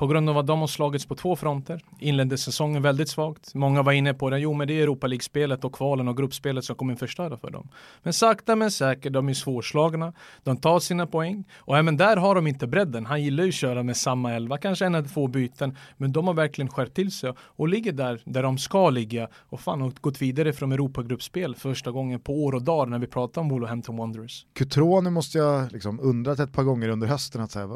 på 0.00 0.06
grund 0.06 0.30
av 0.30 0.38
att 0.38 0.46
de 0.46 0.60
har 0.60 0.66
slagits 0.66 1.06
på 1.06 1.14
två 1.14 1.36
fronter. 1.36 1.84
Inledde 1.98 2.38
säsongen 2.38 2.82
väldigt 2.82 3.08
svagt. 3.08 3.54
Många 3.54 3.82
var 3.82 3.92
inne 3.92 4.14
på 4.14 4.30
det. 4.30 4.38
Jo, 4.38 4.52
men 4.52 4.68
det 4.68 4.78
är 4.78 4.82
Europa 4.82 5.06
League-spelet 5.06 5.64
och 5.64 5.72
kvalen 5.72 6.08
och 6.08 6.16
gruppspelet 6.16 6.64
som 6.64 6.76
kommer 6.76 6.94
förstöra 6.94 7.36
för 7.36 7.50
dem. 7.50 7.68
Men 8.02 8.12
sakta 8.12 8.56
men 8.56 8.70
säkert, 8.70 9.12
de 9.12 9.28
är 9.28 9.34
svårslagna. 9.34 10.12
De 10.42 10.56
tar 10.56 10.80
sina 10.80 11.06
poäng 11.06 11.44
och 11.56 11.78
även 11.78 11.96
där 11.96 12.16
har 12.16 12.34
de 12.34 12.46
inte 12.46 12.66
bredden. 12.66 13.06
Han 13.06 13.22
gillar 13.22 13.44
ju 13.44 13.48
att 13.48 13.54
köra 13.54 13.82
med 13.82 13.96
samma 13.96 14.32
elva, 14.32 14.58
kanske 14.58 14.86
en 14.86 14.94
eller 14.94 15.08
två 15.08 15.26
byten. 15.26 15.76
Men 15.96 16.12
de 16.12 16.26
har 16.26 16.34
verkligen 16.34 16.68
skärpt 16.68 16.94
till 16.94 17.10
sig 17.10 17.32
och 17.38 17.68
ligger 17.68 17.92
där, 17.92 18.22
där 18.24 18.42
de 18.42 18.58
ska 18.58 18.90
ligga 18.90 19.28
och 19.34 19.60
fan 19.60 19.80
har 19.80 19.92
gått 20.00 20.22
vidare 20.22 20.52
från 20.52 20.72
Europa-gruppspel 20.72 21.54
första 21.54 21.90
gången 21.90 22.20
på 22.20 22.44
år 22.44 22.54
och 22.54 22.62
dag 22.62 22.88
när 22.88 22.98
vi 22.98 23.06
pratar 23.06 23.40
om 23.40 23.48
Wolverhampton 23.48 23.96
Wanderers. 23.96 24.46
Cutrone 24.54 25.10
måste 25.10 25.38
jag 25.38 25.72
liksom 25.72 26.00
undrat 26.00 26.38
ett 26.38 26.52
par 26.52 26.62
gånger 26.62 26.88
under 26.88 27.06
hösten 27.06 27.40
att 27.40 27.50
säga 27.50 27.68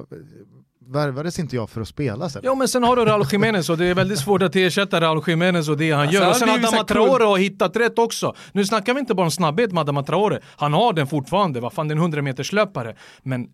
värvades 0.87 1.38
inte 1.38 1.57
jag 1.57 1.70
för 1.70 1.81
att 1.81 1.88
spela 1.88 2.29
sen? 2.29 2.42
Ja 2.44 2.55
men 2.55 2.68
sen 2.68 2.83
har 2.83 2.97
du 2.97 3.05
Raul 3.05 3.27
Jiménez 3.33 3.70
och 3.70 3.79
det 3.79 3.87
är 3.87 3.94
väldigt 3.94 4.18
svårt 4.18 4.42
att 4.42 4.57
ersätta 4.57 5.01
Raul 5.01 5.23
Jiménez 5.27 5.68
och 5.68 5.77
det 5.77 5.90
han 5.90 6.01
alltså, 6.01 6.14
gör. 6.14 6.31
Och 6.31 6.37
sen 6.37 6.49
har 6.49 6.59
Adama 6.59 6.85
Traore 6.85 7.25
har 7.25 7.38
hittat 7.38 7.77
rätt 7.77 7.99
också. 7.99 8.35
Nu 8.53 8.64
snackar 8.64 8.94
vi 8.94 9.01
inte 9.01 9.14
bara 9.14 9.25
om 9.25 9.31
snabbhet 9.31 9.73
med 9.73 9.81
Adama 9.81 10.03
Traore. 10.03 10.40
Han 10.57 10.73
har 10.73 10.92
den 10.92 11.07
fortfarande, 11.07 11.61
vad 11.61 11.73
fan 11.73 11.88
det 11.88 11.92
är 11.92 11.97
en 11.97 12.03
100 12.03 12.23
meters 12.23 12.53
löpare. 12.53 12.97
Men 13.23 13.49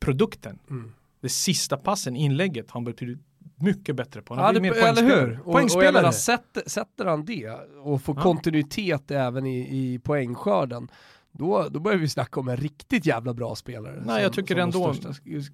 produkten, 0.00 0.58
mm. 0.70 0.92
det 1.22 1.28
sista 1.28 1.76
passen, 1.76 2.16
inlägget, 2.16 2.70
han 2.70 2.84
betyder 2.84 3.18
mycket 3.60 3.96
bättre 3.96 4.22
på. 4.22 4.34
Han 4.34 4.44
ja, 4.44 4.52
det, 4.52 4.60
mer 4.60 4.72
eller 4.72 5.02
hur? 5.02 5.40
Och, 5.44 5.54
och 5.54 5.76
menar, 5.76 6.12
sätter, 6.12 6.62
sätter 6.66 7.04
han 7.04 7.24
det 7.24 7.50
och 7.82 8.02
får 8.02 8.16
ja. 8.16 8.22
kontinuitet 8.22 9.10
även 9.10 9.46
i, 9.46 9.58
i 9.58 9.98
poängskörden 9.98 10.88
då, 11.32 11.68
då 11.70 11.80
börjar 11.80 11.98
vi 11.98 12.08
snacka 12.08 12.40
om 12.40 12.48
en 12.48 12.56
riktigt 12.56 13.06
jävla 13.06 13.34
bra 13.34 13.54
spelare. 13.54 13.94
Nej, 13.96 14.04
som, 14.04 14.22
jag 14.22 14.32
tycker 14.32 14.56
ändå... 14.56 14.94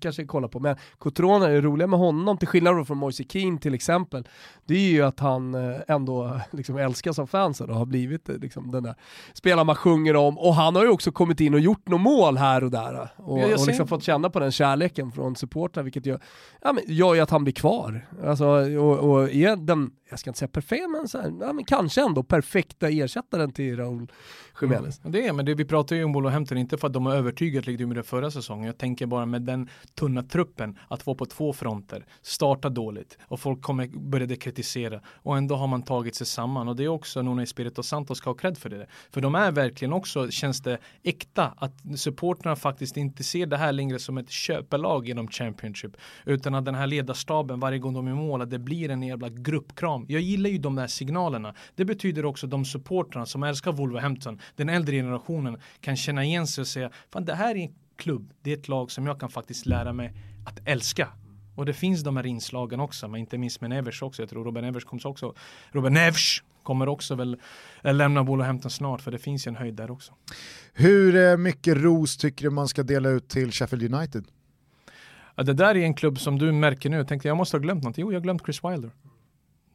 kanske 0.01 0.25
kolla 0.25 0.49
på, 0.49 0.61
men 0.61 0.77
Cotrona, 0.99 1.47
det 1.47 1.61
roliga 1.61 1.87
med 1.87 1.99
honom, 1.99 2.39
till 2.39 2.49
skillnad 2.49 2.87
från 2.87 2.99
Moise 2.99 3.25
Keane 3.29 3.59
till 3.59 3.75
exempel, 3.75 4.29
det 4.65 4.75
är 4.75 4.91
ju 4.91 5.03
att 5.03 5.21
han 5.21 5.55
eh, 5.55 5.81
ändå 5.89 6.41
liksom 6.51 6.77
älskas 6.77 7.19
av 7.19 7.27
fansen 7.27 7.71
och 7.71 7.77
har 7.77 7.87
blivit 7.87 8.29
eh, 8.29 8.37
liksom 8.37 8.71
den 8.71 8.83
där 8.83 8.95
spelaren 9.33 9.67
man 9.67 9.77
sjunger 9.77 10.17
om. 10.17 10.39
Och 10.39 10.55
han 10.55 10.77
har 10.77 10.83
ju 10.83 10.89
också 10.89 11.13
kommit 11.13 11.41
in 11.41 11.55
och 11.55 11.61
gjort 11.61 11.89
några 11.89 12.03
mål 12.03 12.37
här 12.37 12.65
och 12.65 12.71
där. 12.71 12.95
Eh, 12.95 13.09
och, 13.17 13.43
och 13.43 13.67
liksom 13.67 13.89
fått 13.89 14.03
känna 14.03 14.31
på 14.31 14.41
den 14.41 14.53
kärleken 14.53 15.13
från 15.13 15.37
supportrar, 15.37 15.83
vilket 15.83 16.07
gör, 16.07 16.21
ja, 16.63 16.73
men, 16.73 16.85
gör 16.87 17.15
ju 17.15 17.21
att 17.21 17.31
han 17.31 17.45
blir 17.45 17.55
kvar. 17.55 18.09
Alltså, 18.25 18.47
och, 18.79 18.99
och 18.99 19.31
är 19.31 19.57
den, 19.57 19.91
jag 20.11 20.19
ska 20.19 20.31
inte 20.31 20.39
säga 20.39 20.49
perfekt, 20.49 20.91
men, 20.91 21.09
så 21.09 21.21
här, 21.21 21.33
ja, 21.41 21.53
men 21.53 21.65
kanske 21.65 22.03
ändå 22.03 22.23
perfekta 22.23 22.89
ersättaren 22.89 23.53
till 23.53 23.77
Raúl 23.77 24.13
Jiménez. 24.61 25.01
Mm. 25.01 25.13
Det 25.13 25.27
är, 25.27 25.33
men 25.33 25.45
det, 25.47 25.55
vi 25.55 25.65
pratar 25.67 25.97
ju 25.97 26.05
om 26.05 26.13
Wolverhampton, 26.13 26.59
inte 26.59 26.79
för 26.79 26.87
att 26.87 26.93
de 26.93 27.07
har 27.07 27.15
övertygat 27.15 27.67
likt 27.67 27.89
med 27.89 27.97
det 27.97 28.03
förra 28.03 28.31
säsongen. 28.31 28.67
Jag 28.67 28.79
tänker 28.79 29.07
bara 29.07 29.27
med 29.27 29.43
den 29.43 29.69
tunna 29.95 30.23
truppen, 30.23 30.79
att 30.89 31.07
vara 31.07 31.17
på 31.17 31.27
två 31.27 31.53
fronter, 31.53 32.07
starta 32.23 32.69
dåligt 32.69 33.19
och 33.23 33.41
folk 33.41 33.63
kommer 33.63 33.87
börja 33.87 34.37
kritisera 34.37 35.01
och 35.07 35.37
ändå 35.37 35.57
har 35.57 35.67
man 35.67 35.83
tagit 35.83 36.15
sig 36.15 36.27
samman 36.27 36.69
och 36.69 36.77
det 36.77 36.85
är 36.85 36.89
också 36.89 37.23
Nuno 37.23 37.43
Espirito 37.43 37.83
Santo 37.83 38.15
ska 38.15 38.31
ha 38.31 38.35
cred 38.35 38.59
för 38.59 38.69
det. 38.69 38.87
För 39.11 39.21
de 39.21 39.35
är 39.35 39.53
verkligen 39.53 39.93
också, 39.93 40.31
känns 40.31 40.63
det 40.63 40.79
äkta, 41.03 41.55
att 41.57 41.73
supporterna 41.97 42.57
faktiskt 42.57 42.97
inte 42.97 43.25
ser 43.25 43.47
det 43.47 43.57
här 43.57 43.73
längre 43.73 43.99
som 43.99 44.19
ett 44.19 44.31
köpelag 44.31 45.09
inom 45.09 45.29
Championship 45.29 45.97
utan 46.25 46.55
att 46.55 46.65
den 46.65 46.75
här 46.75 46.87
ledarstaben 46.87 47.61
varje 47.61 47.79
gång 47.79 47.95
de 47.95 48.07
är 48.07 48.15
mål, 48.15 48.43
att 48.43 48.51
det 48.51 48.59
blir 48.59 48.91
en 48.91 49.03
jävla 49.03 49.29
gruppkram. 49.29 50.07
Jag 50.09 50.21
gillar 50.21 50.51
ju 50.51 50.59
de 50.59 50.75
där 50.75 50.87
signalerna. 50.87 51.55
Det 51.75 51.85
betyder 51.85 52.25
också 52.25 52.47
de 52.47 52.65
supporterna 52.65 53.27
som 53.27 53.43
älskar 53.43 53.73
Wolverhampton 53.73 54.41
den 54.57 54.69
äldre 54.69 54.97
generationen 54.97 55.56
kan 55.81 55.97
känna 55.97 56.25
igen 56.25 56.47
sig 56.47 56.63
och 56.63 56.69
säga 56.69 56.91
fan 57.13 57.25
det 57.25 57.35
här 57.35 57.55
är 57.55 57.59
en 57.59 57.75
klubb, 57.97 58.33
det 58.43 58.53
är 58.53 58.57
ett 58.57 58.69
lag 58.69 58.91
som 58.91 59.07
jag 59.07 59.21
kan 59.21 59.29
faktiskt 59.29 59.67
lära 59.67 59.93
mig 59.93 60.13
att 60.47 60.61
älska. 60.65 61.09
Och 61.55 61.67
det 61.67 61.73
finns 61.73 62.03
de 62.03 62.17
här 62.17 62.27
inslagen 62.27 62.81
också, 62.81 63.09
men 63.09 63.21
inte 63.21 63.39
minst 63.39 63.61
med 63.61 63.71
Nevers 63.71 64.03
också. 64.03 64.23
Jag 64.23 64.29
tror 64.29 64.45
Robin 64.45 64.65
Nevers 64.65 64.85
kommer 64.85 65.07
också, 65.07 65.35
Robin 65.73 65.93
Nevers 65.93 66.43
kommer 66.63 66.89
också 66.89 67.15
väl 67.15 67.37
eh, 67.83 67.95
lämna 67.95 68.23
Wolverhampton 68.23 68.71
snart, 68.71 69.01
för 69.01 69.11
det 69.11 69.19
finns 69.19 69.47
ju 69.47 69.49
en 69.49 69.57
höjd 69.57 69.75
där 69.75 69.91
också. 69.91 70.13
Hur 70.73 71.17
eh, 71.17 71.37
mycket 71.37 71.77
ros 71.77 72.17
tycker 72.17 72.45
du 72.45 72.51
man 72.51 72.69
ska 72.69 72.83
dela 72.83 73.09
ut 73.09 73.29
till 73.29 73.53
Sheffield 73.53 73.95
United? 73.95 74.25
Ja, 75.35 75.43
det 75.43 75.53
där 75.53 75.77
är 75.77 75.85
en 75.85 75.95
klubb 75.95 76.19
som 76.19 76.39
du 76.39 76.53
märker 76.53 76.91
nu, 76.91 76.97
jag 76.97 77.09
tänkte 77.09 77.29
jag 77.29 77.37
måste 77.37 77.57
ha 77.57 77.63
glömt 77.63 77.85
något. 77.85 77.99
Jo, 77.99 78.13
jag 78.13 78.21
har 78.21 78.23
glömt 78.23 78.43
Chris 78.43 78.65
Wilder. 78.65 78.91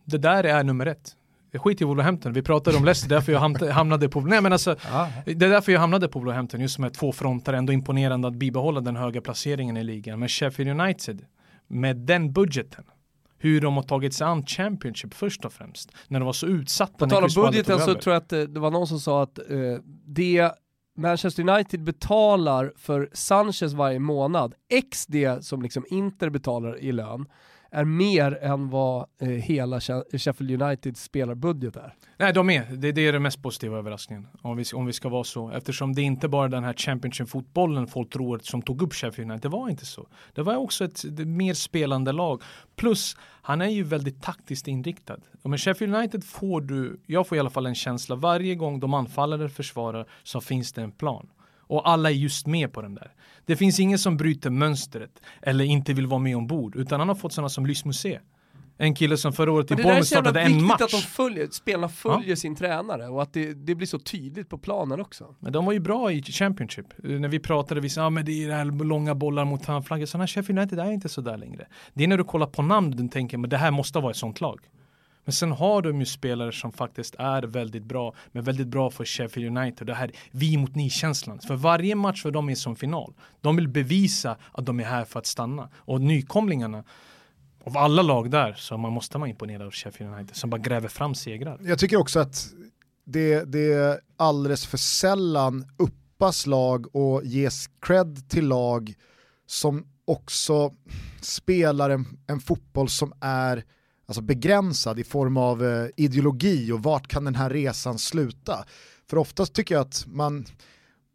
Det 0.05 0.17
där 0.17 0.43
är 0.43 0.63
nummer 0.63 0.85
ett. 0.85 1.15
Skit 1.59 1.81
i 1.81 1.83
Wolverhampton, 1.83 2.33
vi 2.33 2.41
pratade 2.41 2.77
om 2.77 2.85
Leicester, 2.85 3.09
därför 3.09 3.31
jag 3.31 3.39
hamnade 3.73 4.09
på, 4.09 4.21
nej 4.21 4.41
men 4.41 4.53
alltså, 4.53 4.75
ja. 4.91 5.09
det 5.25 5.31
är 5.31 5.49
därför 5.49 5.71
jag 5.71 5.79
hamnade 5.79 6.07
på 6.07 6.19
Wolverhampton, 6.19 6.61
just 6.61 6.79
med 6.79 6.93
två 6.93 7.11
fronter, 7.11 7.53
ändå 7.53 7.73
imponerande 7.73 8.27
att 8.27 8.35
bibehålla 8.35 8.81
den 8.81 8.95
höga 8.95 9.21
placeringen 9.21 9.77
i 9.77 9.83
ligan. 9.83 10.19
Men 10.19 10.29
Sheffield 10.29 10.81
United, 10.81 11.25
med 11.67 11.97
den 11.97 12.33
budgeten, 12.33 12.83
hur 13.37 13.61
de 13.61 13.75
har 13.75 13.83
tagit 13.83 14.13
sig 14.13 14.27
an 14.27 14.45
Championship 14.45 15.13
först 15.13 15.45
och 15.45 15.53
främst, 15.53 15.91
när 16.07 16.19
de 16.19 16.25
var 16.25 16.33
så 16.33 16.47
utsatta. 16.47 16.97
På 16.97 17.07
tal 17.07 17.23
om 17.23 17.29
budgeten 17.35 17.79
så 17.79 17.95
tror 17.95 18.13
jag 18.13 18.21
att 18.21 18.29
det, 18.29 18.47
det 18.47 18.59
var 18.59 18.71
någon 18.71 18.87
som 18.87 18.99
sa 18.99 19.23
att 19.23 19.39
uh, 19.51 19.77
det 20.05 20.51
Manchester 20.97 21.49
United 21.49 21.83
betalar 21.83 22.73
för 22.75 23.09
Sanchez 23.13 23.73
varje 23.73 23.99
månad, 23.99 24.53
x 24.69 25.05
det 25.07 25.45
som 25.45 25.61
liksom 25.61 25.85
Inter 25.89 26.29
betalar 26.29 26.77
i 26.77 26.91
lön, 26.91 27.25
är 27.71 27.86
mer 27.86 28.39
än 28.41 28.69
vad 28.69 29.05
eh, 29.21 29.27
hela 29.27 29.79
Sheffield 29.79 30.62
Uniteds 30.62 31.03
spelarbudget 31.03 31.75
är. 31.75 31.93
Nej, 32.17 32.34
de 32.34 32.49
är. 32.49 32.65
Det, 32.71 32.91
det 32.91 33.07
är 33.07 33.13
den 33.13 33.23
mest 33.23 33.43
positiva 33.43 33.77
överraskningen. 33.77 34.27
Om 34.41 34.57
vi, 34.57 34.63
om 34.73 34.86
vi 34.86 34.93
ska 34.93 35.10
vara 35.10 35.23
så. 35.23 35.49
Eftersom 35.49 35.95
det 35.95 36.01
inte 36.01 36.27
bara 36.27 36.47
den 36.47 36.63
här 36.63 36.73
Championship-fotbollen 36.73 37.88
folk 37.88 38.10
tror 38.10 38.39
som 38.43 38.62
tog 38.62 38.81
upp 38.81 38.93
Sheffield 38.93 39.31
United. 39.31 39.51
Det 39.51 39.57
var 39.57 39.69
inte 39.69 39.86
så. 39.86 40.07
Det 40.34 40.41
var 40.41 40.55
också 40.55 40.86
ett 40.86 41.03
mer 41.27 41.53
spelande 41.53 42.12
lag. 42.12 42.41
Plus, 42.75 43.17
han 43.41 43.62
är 43.62 43.69
ju 43.69 43.84
väldigt 43.84 44.21
taktiskt 44.21 44.67
inriktad. 44.67 45.17
Men 45.43 45.57
Sheffield 45.57 45.95
United 45.95 46.23
får 46.23 46.62
du, 46.62 46.99
jag 47.05 47.27
får 47.27 47.36
i 47.36 47.39
alla 47.39 47.49
fall 47.49 47.65
en 47.65 47.75
känsla, 47.75 48.15
varje 48.15 48.55
gång 48.55 48.79
de 48.79 48.93
anfaller 48.93 49.38
eller 49.38 49.49
försvarar 49.49 50.05
så 50.23 50.41
finns 50.41 50.73
det 50.73 50.81
en 50.81 50.91
plan. 50.91 51.29
Och 51.71 51.89
alla 51.89 52.10
är 52.10 52.13
just 52.13 52.47
med 52.47 52.73
på 52.73 52.81
den 52.81 52.95
där. 52.95 53.12
Det 53.45 53.56
finns 53.56 53.80
ingen 53.80 53.99
som 53.99 54.17
bryter 54.17 54.49
mönstret 54.49 55.21
eller 55.41 55.65
inte 55.65 55.93
vill 55.93 56.08
vara 56.08 56.19
med 56.19 56.38
ombord, 56.38 56.75
utan 56.75 56.99
han 56.99 57.10
har 57.10 57.15
fått 57.15 57.34
sådana 57.34 57.49
som 57.49 57.65
Lys 57.65 57.86
Musée. 57.86 58.19
En 58.77 58.95
kille 58.95 59.17
som 59.17 59.34
förra 59.34 59.51
året 59.51 59.71
i 59.71 59.75
Bournemouth 59.75 60.04
startade 60.04 60.41
en 60.41 60.63
match. 60.63 60.77
Det 60.77 60.84
är 60.84 60.86
att 60.86 60.91
de 60.91 60.97
följer, 61.01 61.47
spelarna 61.51 61.89
följer 61.89 62.30
ja. 62.30 62.36
sin 62.36 62.56
tränare 62.56 63.08
och 63.08 63.21
att 63.21 63.34
det, 63.34 63.54
det, 63.54 63.75
blir 63.75 63.88
så 63.88 63.99
tydligt 63.99 64.49
på 64.49 64.58
planen 64.58 65.01
också. 65.01 65.36
Men 65.39 65.54
de 65.54 65.65
var 65.65 65.73
ju 65.73 65.80
bra 65.80 66.12
i 66.12 66.23
Championship. 66.23 66.86
När 66.97 67.27
vi 67.27 67.39
pratade, 67.39 67.82
vi 67.82 67.89
sa, 67.89 68.01
ja 68.01 68.10
men 68.10 68.25
det 68.25 68.43
är 68.43 68.47
det 68.47 68.54
här 68.54 68.65
långa 68.84 69.15
bollar 69.15 69.45
mot 69.45 69.65
handflaggor. 69.65 70.06
Sådana 70.06 70.27
Sheffield 70.27 70.60
United 70.60 70.80
är 70.80 70.91
inte 70.91 71.10
sådär 71.10 71.38
längre. 71.38 71.67
Det 71.93 72.04
är 72.04 72.08
när 72.08 72.17
du 72.17 72.23
kollar 72.23 72.47
på 72.47 72.62
namn 72.62 72.91
du 72.91 73.08
tänker, 73.08 73.38
men 73.38 73.49
det 73.49 73.58
här 73.58 73.71
måste 73.71 73.99
vara 73.99 74.12
ett 74.12 74.17
sånt 74.17 74.41
lag. 74.41 74.60
Men 75.25 75.34
sen 75.34 75.51
har 75.51 75.81
de 75.81 75.99
ju 75.99 76.05
spelare 76.05 76.51
som 76.51 76.71
faktiskt 76.71 77.15
är 77.15 77.43
väldigt 77.43 77.84
bra, 77.84 78.13
men 78.31 78.43
väldigt 78.43 78.67
bra 78.67 78.89
för 78.89 79.05
Sheffield 79.05 79.57
United. 79.57 79.88
Det 79.88 79.93
här 79.93 80.12
vi 80.31 80.57
mot 80.57 80.75
ni-känslan. 80.75 81.39
För 81.39 81.55
varje 81.55 81.95
match 81.95 82.21
för 82.21 82.31
dem 82.31 82.49
är 82.49 82.55
som 82.55 82.75
final. 82.75 83.13
De 83.41 83.55
vill 83.55 83.67
bevisa 83.67 84.38
att 84.51 84.65
de 84.65 84.79
är 84.79 84.84
här 84.84 85.05
för 85.05 85.19
att 85.19 85.25
stanna. 85.25 85.69
Och 85.75 86.01
nykomlingarna, 86.01 86.84
av 87.63 87.77
alla 87.77 88.01
lag 88.01 88.31
där, 88.31 88.53
så 88.53 88.77
man 88.77 88.93
måste 88.93 89.17
man 89.17 89.29
imponera 89.29 89.65
av 89.65 89.71
Sheffield 89.71 90.13
United 90.13 90.36
som 90.36 90.49
bara 90.49 90.62
gräver 90.62 90.88
fram 90.88 91.15
segrar. 91.15 91.60
Jag 91.63 91.79
tycker 91.79 91.97
också 91.97 92.19
att 92.19 92.47
det, 93.05 93.43
det 93.43 93.73
är 93.73 93.99
alldeles 94.17 94.65
för 94.65 94.77
sällan 94.77 95.65
uppas 95.77 96.47
lag 96.47 96.95
och 96.95 97.25
ges 97.25 97.67
cred 97.81 98.29
till 98.29 98.47
lag 98.47 98.93
som 99.45 99.86
också 100.05 100.73
spelar 101.21 101.89
en, 101.89 102.05
en 102.27 102.39
fotboll 102.39 102.89
som 102.89 103.13
är 103.21 103.63
alltså 104.12 104.21
begränsad 104.21 105.00
i 105.00 105.04
form 105.04 105.38
av 105.38 105.65
eh, 105.65 105.88
ideologi 105.97 106.71
och 106.71 106.84
vart 106.84 107.08
kan 107.08 107.26
den 107.26 107.36
här 107.36 107.50
resan 107.50 108.00
sluta? 108.00 108.65
För 109.10 109.17
oftast 109.17 109.54
tycker 109.54 109.76
jag 109.76 109.82
att 109.82 110.06
man, 110.08 110.45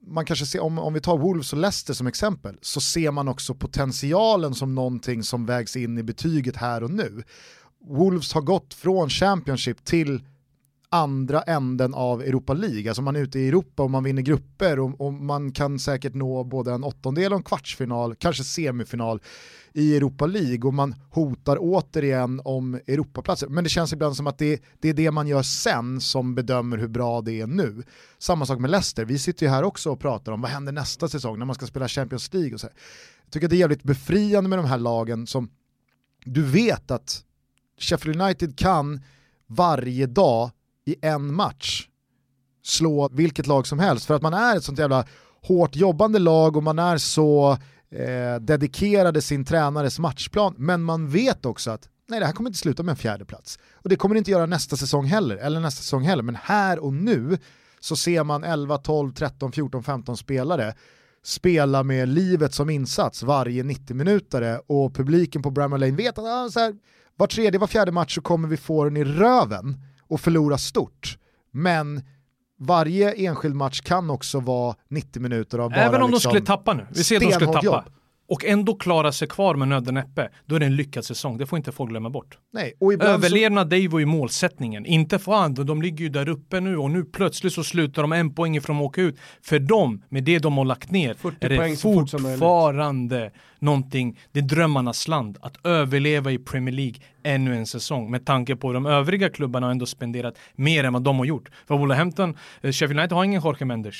man 0.07 0.25
kanske 0.25 0.47
ser, 0.47 0.61
om, 0.61 0.79
om 0.79 0.95
vi 0.95 1.01
tar 1.01 1.19
Wolves 1.19 1.53
och 1.53 1.59
Leicester 1.59 1.95
som 1.95 2.07
exempel, 2.07 2.59
så 2.63 2.81
ser 2.81 3.11
man 3.11 3.29
också 3.29 3.55
potentialen 3.55 4.55
som 4.55 4.75
någonting 4.75 5.23
som 5.23 5.47
vägs 5.47 5.77
in 5.77 5.99
i 5.99 6.03
betyget 6.03 6.57
här 6.57 6.83
och 6.83 6.91
nu. 6.91 7.23
Wolves 7.89 8.33
har 8.33 8.43
gått 8.43 8.75
från 8.75 9.11
Championship 9.11 9.85
till 9.85 10.21
andra 10.88 11.42
änden 11.42 11.94
av 11.94 12.22
Europa 12.22 12.55
League. 12.55 12.90
Alltså 12.90 13.03
man 13.03 13.16
är 13.16 13.20
ute 13.20 13.38
i 13.38 13.49
Europa 13.49 13.83
och 13.83 13.90
man 13.90 14.05
vinner 14.05 14.22
grupper 14.22 14.79
och, 14.79 15.01
och, 15.01 15.12
man 15.12 15.53
kan 15.53 15.79
säkert 15.79 16.14
nå 16.14 16.44
både 16.44 16.72
en 16.72 16.85
åttondel 16.85 17.33
och 17.33 17.38
en 17.38 17.42
kvartsfinal, 17.42 18.14
kanske 18.14 18.44
semifinal 18.44 19.20
i 19.72 19.96
Europa 19.96 20.27
League 20.27 20.68
och 20.68 20.75
man 20.75 20.94
hotar 21.11 21.57
återigen 21.61 22.40
om 22.44 22.75
Europaplatser. 22.75 23.49
Men 23.49 23.64
det 23.64 23.70
känns 23.70 23.92
ibland 23.92 24.16
som 24.16 24.27
att 24.27 24.38
det, 24.38 24.62
det, 24.81 24.88
är 24.88 24.94
det 24.94 25.11
man 25.11 25.27
gör 25.27 25.42
sen 25.42 26.01
som 26.01 26.35
bedömer 26.35 26.79
hur 26.79 26.88
bra 26.88 27.20
det 27.20 27.40
är 27.40 27.46
nu. 27.46 27.83
Samma 28.18 28.46
sak 28.46 28.59
med 28.59 28.70
Leicester, 28.70 29.05
vi 29.05 29.18
sitter 29.18 29.46
ju 29.46 29.51
här 29.51 29.62
också 29.62 29.90
och 29.90 30.01
pratar 30.01 30.33
om 30.33 30.40
vad 30.40 30.51
händer 30.51 30.72
nästa 30.72 31.09
säsong 31.09 31.38
när 31.38 31.46
man 31.46 31.55
ska 31.55 31.66
spela 31.66 31.88
Champions 31.88 32.35
League 32.35 32.55
och 32.55 32.61
så. 32.61 32.66
Jag 33.25 33.33
tycker 33.33 33.46
att 33.46 33.51
det 33.51 33.57
är 33.57 33.59
jävligt 33.59 33.83
befriande 33.83 34.51
med 34.51 34.59
de 34.59 34.66
här 34.66 34.79
lagen 34.79 35.27
som 35.27 35.51
du 36.25 36.42
vet 36.42 36.90
att 36.90 37.25
Sheffield 37.79 38.22
United 38.22 38.59
kan 38.59 39.01
varje 39.46 40.07
dag 40.07 40.51
i 40.87 40.96
en 41.03 41.35
match 41.35 41.88
slå 42.64 43.09
vilket 43.12 43.46
lag 43.46 43.66
som 43.66 43.79
helst. 43.79 44.07
För 44.07 44.14
att 44.14 44.22
man 44.22 44.35
är 44.35 44.57
ett 44.57 44.64
sånt 44.64 44.79
jävla 44.79 45.05
hårt 45.42 45.77
jobbande 45.77 46.18
lag 46.18 46.57
och 46.57 46.62
man 46.62 46.79
är 46.79 46.99
så 46.99 47.59
eh, 47.90 48.40
dedikerade 48.40 49.22
sin 49.22 49.44
tränares 49.44 49.99
matchplan. 49.99 50.55
Men 50.59 50.83
man 50.83 51.09
vet 51.09 51.46
också 51.46 51.70
att 51.70 51.88
nej 52.09 52.20
det 52.20 52.27
här 52.27 52.33
kommer 52.33 52.51
inte 52.51 52.59
sluta 52.59 52.83
med 52.83 52.92
en 52.92 52.96
fjärde 52.96 53.25
plats. 53.25 53.59
Och 53.72 53.88
det 53.88 53.96
kommer 53.96 54.14
det 54.14 54.18
inte 54.18 54.31
göra 54.31 54.46
nästa 54.46 54.77
säsong 54.77 55.05
heller 55.05 55.37
eller 55.37 55.61
nästa 55.61 55.83
säsong 55.83 56.03
heller. 56.03 56.22
Men 56.22 56.37
här 56.42 56.79
och 56.79 56.92
nu 56.92 57.38
så 57.81 57.96
ser 57.96 58.25
man 58.25 58.44
11, 58.44 58.79
12, 58.79 59.12
13, 59.12 59.53
14, 59.53 59.83
15 59.83 60.16
spelare 60.16 60.75
spela 61.25 61.83
med 61.83 62.09
livet 62.09 62.55
som 62.55 62.70
insats 62.70 63.22
varje 63.22 63.62
90-minutare 63.62 64.61
och 64.66 64.94
publiken 64.94 65.42
på 65.42 65.51
Bramall 65.51 65.81
Lane 65.81 65.92
vet 65.92 66.18
att 66.18 66.25
ah, 66.25 66.49
så 66.51 66.61
här, 66.61 66.75
var 67.16 67.27
tredje, 67.27 67.61
var 67.61 67.66
fjärde 67.66 67.92
match 67.92 68.14
så 68.14 68.20
kommer 68.20 68.49
vi 68.49 68.57
få 68.57 68.85
den 68.85 68.96
i 68.96 69.05
röven 69.05 69.81
och 70.09 70.21
förlora 70.21 70.59
stort. 70.59 71.19
Men 71.51 72.03
varje 72.59 73.12
enskild 73.12 73.55
match 73.55 73.81
kan 73.81 74.11
också 74.11 74.40
vara 74.40 74.75
90 74.88 75.23
minuter 75.23 75.59
av 75.59 75.71
bara 75.71 75.81
Även 75.81 76.03
om 76.03 76.11
liksom 76.11 76.31
de 76.31 76.35
skulle 76.35 76.47
tappa 76.47 76.75
nu, 76.75 76.87
vi 76.90 77.05
ser 77.05 77.16
att 77.16 77.23
de 77.23 77.33
skulle 77.33 77.53
tappa. 77.53 77.64
Jobb. 77.64 77.85
Och 78.29 78.45
ändå 78.45 78.75
klara 78.75 79.12
sig 79.12 79.29
kvar 79.29 79.55
med 79.55 79.69
nöden 79.69 79.95
näppe, 79.95 80.29
då 80.47 80.55
är 80.55 80.61
det 80.61 80.67
en 80.67 80.77
lyckad 80.77 81.05
säsong. 81.05 81.39
Det 81.39 81.47
får 81.47 81.57
inte 81.57 81.73
folk 81.73 81.91
glömma 81.91 82.11
bort. 82.11 82.39
Nej, 82.53 82.75
och 82.81 82.93
Överlevnad 82.93 83.73
så... 83.73 83.91
var 83.91 83.99
ju 83.99 84.07
målsättningen. 84.07 84.87
Inte 84.87 85.19
fan, 85.19 85.55
de 85.55 85.83
ligger 85.83 86.05
ju 86.05 86.09
där 86.09 86.29
uppe 86.29 86.61
nu 86.61 86.77
och 86.77 86.91
nu 86.91 87.05
plötsligt 87.05 87.53
så 87.53 87.65
slutar 87.65 88.03
de 88.03 88.12
en 88.12 88.35
poäng 88.35 88.57
ifrån 88.57 88.77
att 88.77 88.83
åka 88.83 89.03
ut. 89.03 89.19
För 89.43 89.59
dem, 89.59 90.03
med 90.09 90.25
det 90.25 90.39
de 90.39 90.59
har 90.59 90.65
lagt 90.65 90.91
ner, 90.91 91.17
är 91.41 91.49
det 91.49 91.77
fortfarande 91.77 93.31
någonting, 93.59 94.19
det 94.33 94.41
är 94.41 94.45
drömmarnas 94.45 95.09
land. 95.09 95.39
Att 95.41 95.67
överleva 95.67 96.33
i 96.33 96.39
Premier 96.39 96.75
League 96.75 96.95
ännu 97.23 97.57
en 97.57 97.67
säsong. 97.67 98.11
Med 98.11 98.27
tanke 98.27 98.57
på 98.57 98.73
de 98.73 98.87
övriga 98.87 99.29
klubbarna 99.29 99.67
har 99.67 99.71
ändå 99.71 99.87
spenderat 99.87 100.39
mer 100.55 100.85
än 100.85 100.93
vad 100.93 101.03
de 101.03 101.19
har 101.19 101.25
gjort. 101.25 101.49
För 101.69 101.79
Wolverhampton, 101.79 102.37
eh, 102.61 102.73
Sheffield 102.73 103.01
United 103.01 103.17
har 103.17 103.25
ingen 103.25 103.43
Jorge 103.43 103.67
Mendes. 103.67 103.95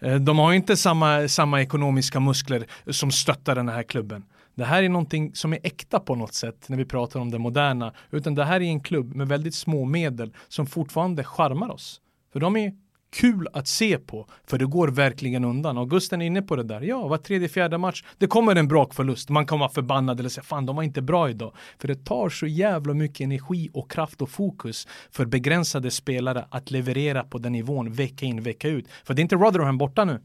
Eh, 0.00 0.14
de 0.14 0.38
har 0.38 0.52
inte 0.52 0.76
samma, 0.76 1.28
samma 1.28 1.62
ekonomiska 1.62 2.20
muskler 2.20 2.66
som 2.90 3.10
stöttar 3.10 3.54
den 3.54 3.68
här 3.68 3.82
klubben. 3.82 4.24
Det 4.54 4.64
här 4.64 4.82
är 4.82 4.88
någonting 4.88 5.34
som 5.34 5.52
är 5.52 5.58
äkta 5.62 6.00
på 6.00 6.14
något 6.14 6.34
sätt 6.34 6.68
när 6.68 6.76
vi 6.76 6.84
pratar 6.84 7.20
om 7.20 7.30
det 7.30 7.38
moderna. 7.38 7.92
Utan 8.10 8.34
det 8.34 8.44
här 8.44 8.60
är 8.60 8.64
en 8.64 8.80
klubb 8.80 9.14
med 9.14 9.28
väldigt 9.28 9.54
små 9.54 9.84
medel 9.84 10.32
som 10.48 10.66
fortfarande 10.66 11.24
charmar 11.24 11.70
oss. 11.70 12.00
För 12.32 12.40
de 12.40 12.56
är 12.56 12.72
kul 13.14 13.48
att 13.52 13.68
se 13.68 13.98
på, 13.98 14.28
för 14.46 14.58
det 14.58 14.66
går 14.66 14.88
verkligen 14.88 15.44
undan. 15.44 15.78
Augusten 15.78 16.22
är 16.22 16.26
inne 16.26 16.42
på 16.42 16.56
det 16.56 16.62
där. 16.62 16.80
Ja, 16.80 17.08
var 17.08 17.18
tredje, 17.18 17.48
fjärde 17.48 17.78
match, 17.78 18.04
det 18.18 18.26
kommer 18.26 18.56
en 18.56 18.68
brakförlust. 18.68 19.30
Man 19.30 19.46
kan 19.46 19.58
vara 19.58 19.68
förbannad 19.68 20.20
eller 20.20 20.28
säga 20.28 20.44
fan, 20.44 20.66
de 20.66 20.76
var 20.76 20.82
inte 20.82 21.02
bra 21.02 21.30
idag. 21.30 21.54
För 21.78 21.88
det 21.88 22.04
tar 22.04 22.28
så 22.28 22.46
jävla 22.46 22.94
mycket 22.94 23.20
energi 23.20 23.70
och 23.72 23.90
kraft 23.90 24.22
och 24.22 24.30
fokus 24.30 24.88
för 25.10 25.26
begränsade 25.26 25.90
spelare 25.90 26.46
att 26.50 26.70
leverera 26.70 27.24
på 27.24 27.38
den 27.38 27.52
nivån 27.52 27.92
vecka 27.92 28.26
in, 28.26 28.42
vecka 28.42 28.68
ut. 28.68 28.86
För 29.04 29.14
det 29.14 29.20
är 29.20 29.22
inte 29.22 29.36
Rotherham 29.36 29.78
borta 29.78 30.04
nu. 30.04 30.20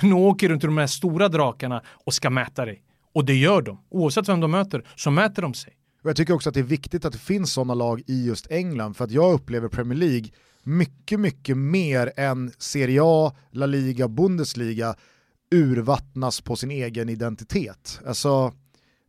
Nu 0.00 0.12
åker 0.12 0.48
du 0.48 0.54
inte 0.54 0.66
de 0.66 0.78
här 0.78 0.86
stora 0.86 1.28
drakarna 1.28 1.82
och 2.06 2.14
ska 2.14 2.30
mäta 2.30 2.64
dig. 2.64 2.82
Och 3.14 3.24
det 3.24 3.34
gör 3.34 3.62
de. 3.62 3.78
Oavsett 3.90 4.28
vem 4.28 4.40
de 4.40 4.50
möter 4.50 4.84
så 4.96 5.10
mäter 5.10 5.42
de 5.42 5.54
sig. 5.54 5.72
jag 6.02 6.16
tycker 6.16 6.34
också 6.34 6.48
att 6.48 6.54
det 6.54 6.60
är 6.60 6.64
viktigt 6.64 7.04
att 7.04 7.12
det 7.12 7.18
finns 7.18 7.52
sådana 7.52 7.74
lag 7.74 8.02
i 8.06 8.26
just 8.26 8.50
England, 8.50 8.94
för 8.94 9.04
att 9.04 9.10
jag 9.10 9.32
upplever 9.34 9.68
Premier 9.68 9.98
League 9.98 10.28
mycket, 10.62 11.20
mycket 11.20 11.56
mer 11.56 12.12
än 12.16 12.52
Serie 12.58 13.00
A, 13.04 13.36
La 13.50 13.66
Liga, 13.66 14.08
Bundesliga 14.08 14.94
urvattnas 15.50 16.40
på 16.40 16.56
sin 16.56 16.70
egen 16.70 17.08
identitet. 17.08 18.00
Alltså 18.06 18.52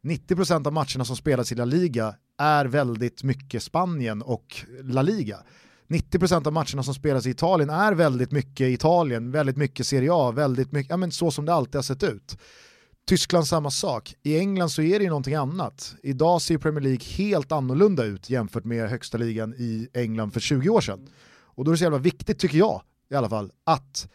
90% 0.04 0.68
av 0.68 0.74
matcherna 0.74 1.06
som 1.06 1.16
spelas 1.16 1.52
i 1.52 1.56
La 1.56 1.66
Liga 1.66 2.16
är 2.38 2.66
väldigt 2.66 3.24
mycket 3.24 3.64
Spanien 3.64 4.22
och 4.22 4.66
La 4.84 5.02
Liga. 5.02 5.40
90% 5.88 6.48
av 6.48 6.54
matcherna 6.54 6.84
som 6.84 6.94
spelas 6.94 7.26
i 7.26 7.30
Italien 7.30 7.70
är 7.70 7.94
väldigt 7.94 8.32
mycket 8.32 8.68
Italien, 8.68 9.32
väldigt 9.32 9.58
mycket 9.58 9.88
Serie 9.88 10.10
A, 10.14 10.32
väldigt 10.32 10.72
mycket, 10.72 10.90
ja 10.90 10.98
men 10.98 11.12
så 11.12 11.32
som 11.32 11.46
det 11.46 11.54
alltid 11.54 11.76
har 11.76 11.82
sett 11.82 12.04
ut. 12.04 12.38
Tyskland 13.08 13.48
samma 13.48 13.72
sak. 13.72 14.16
I 14.24 14.40
England 14.40 14.70
så 14.70 14.82
är 14.82 15.00
det 15.00 15.04
ju 15.04 15.10
någonting 15.10 15.36
annat. 15.36 15.96
Idag 16.04 16.42
ser 16.42 16.58
Premier 16.58 16.82
League 16.82 17.06
helt 17.06 17.52
annorlunda 17.52 18.04
ut 18.04 18.30
jämfört 18.30 18.66
med 18.66 18.90
högsta 18.90 19.18
ligan 19.18 19.54
i 19.54 19.90
England 19.94 20.32
för 20.32 20.40
20 20.40 20.70
år 20.70 20.82
sedan. 20.82 21.10
Och 21.60 21.66
då 21.66 21.72
är 21.72 21.74
det 21.74 21.78
så 21.78 21.84
jävla 21.84 21.98
viktigt, 21.98 22.40
tycker 22.40 22.58
jag 22.58 22.82
i 23.10 23.16
alla 23.16 23.30
fall, 23.30 23.52
att 23.64 24.10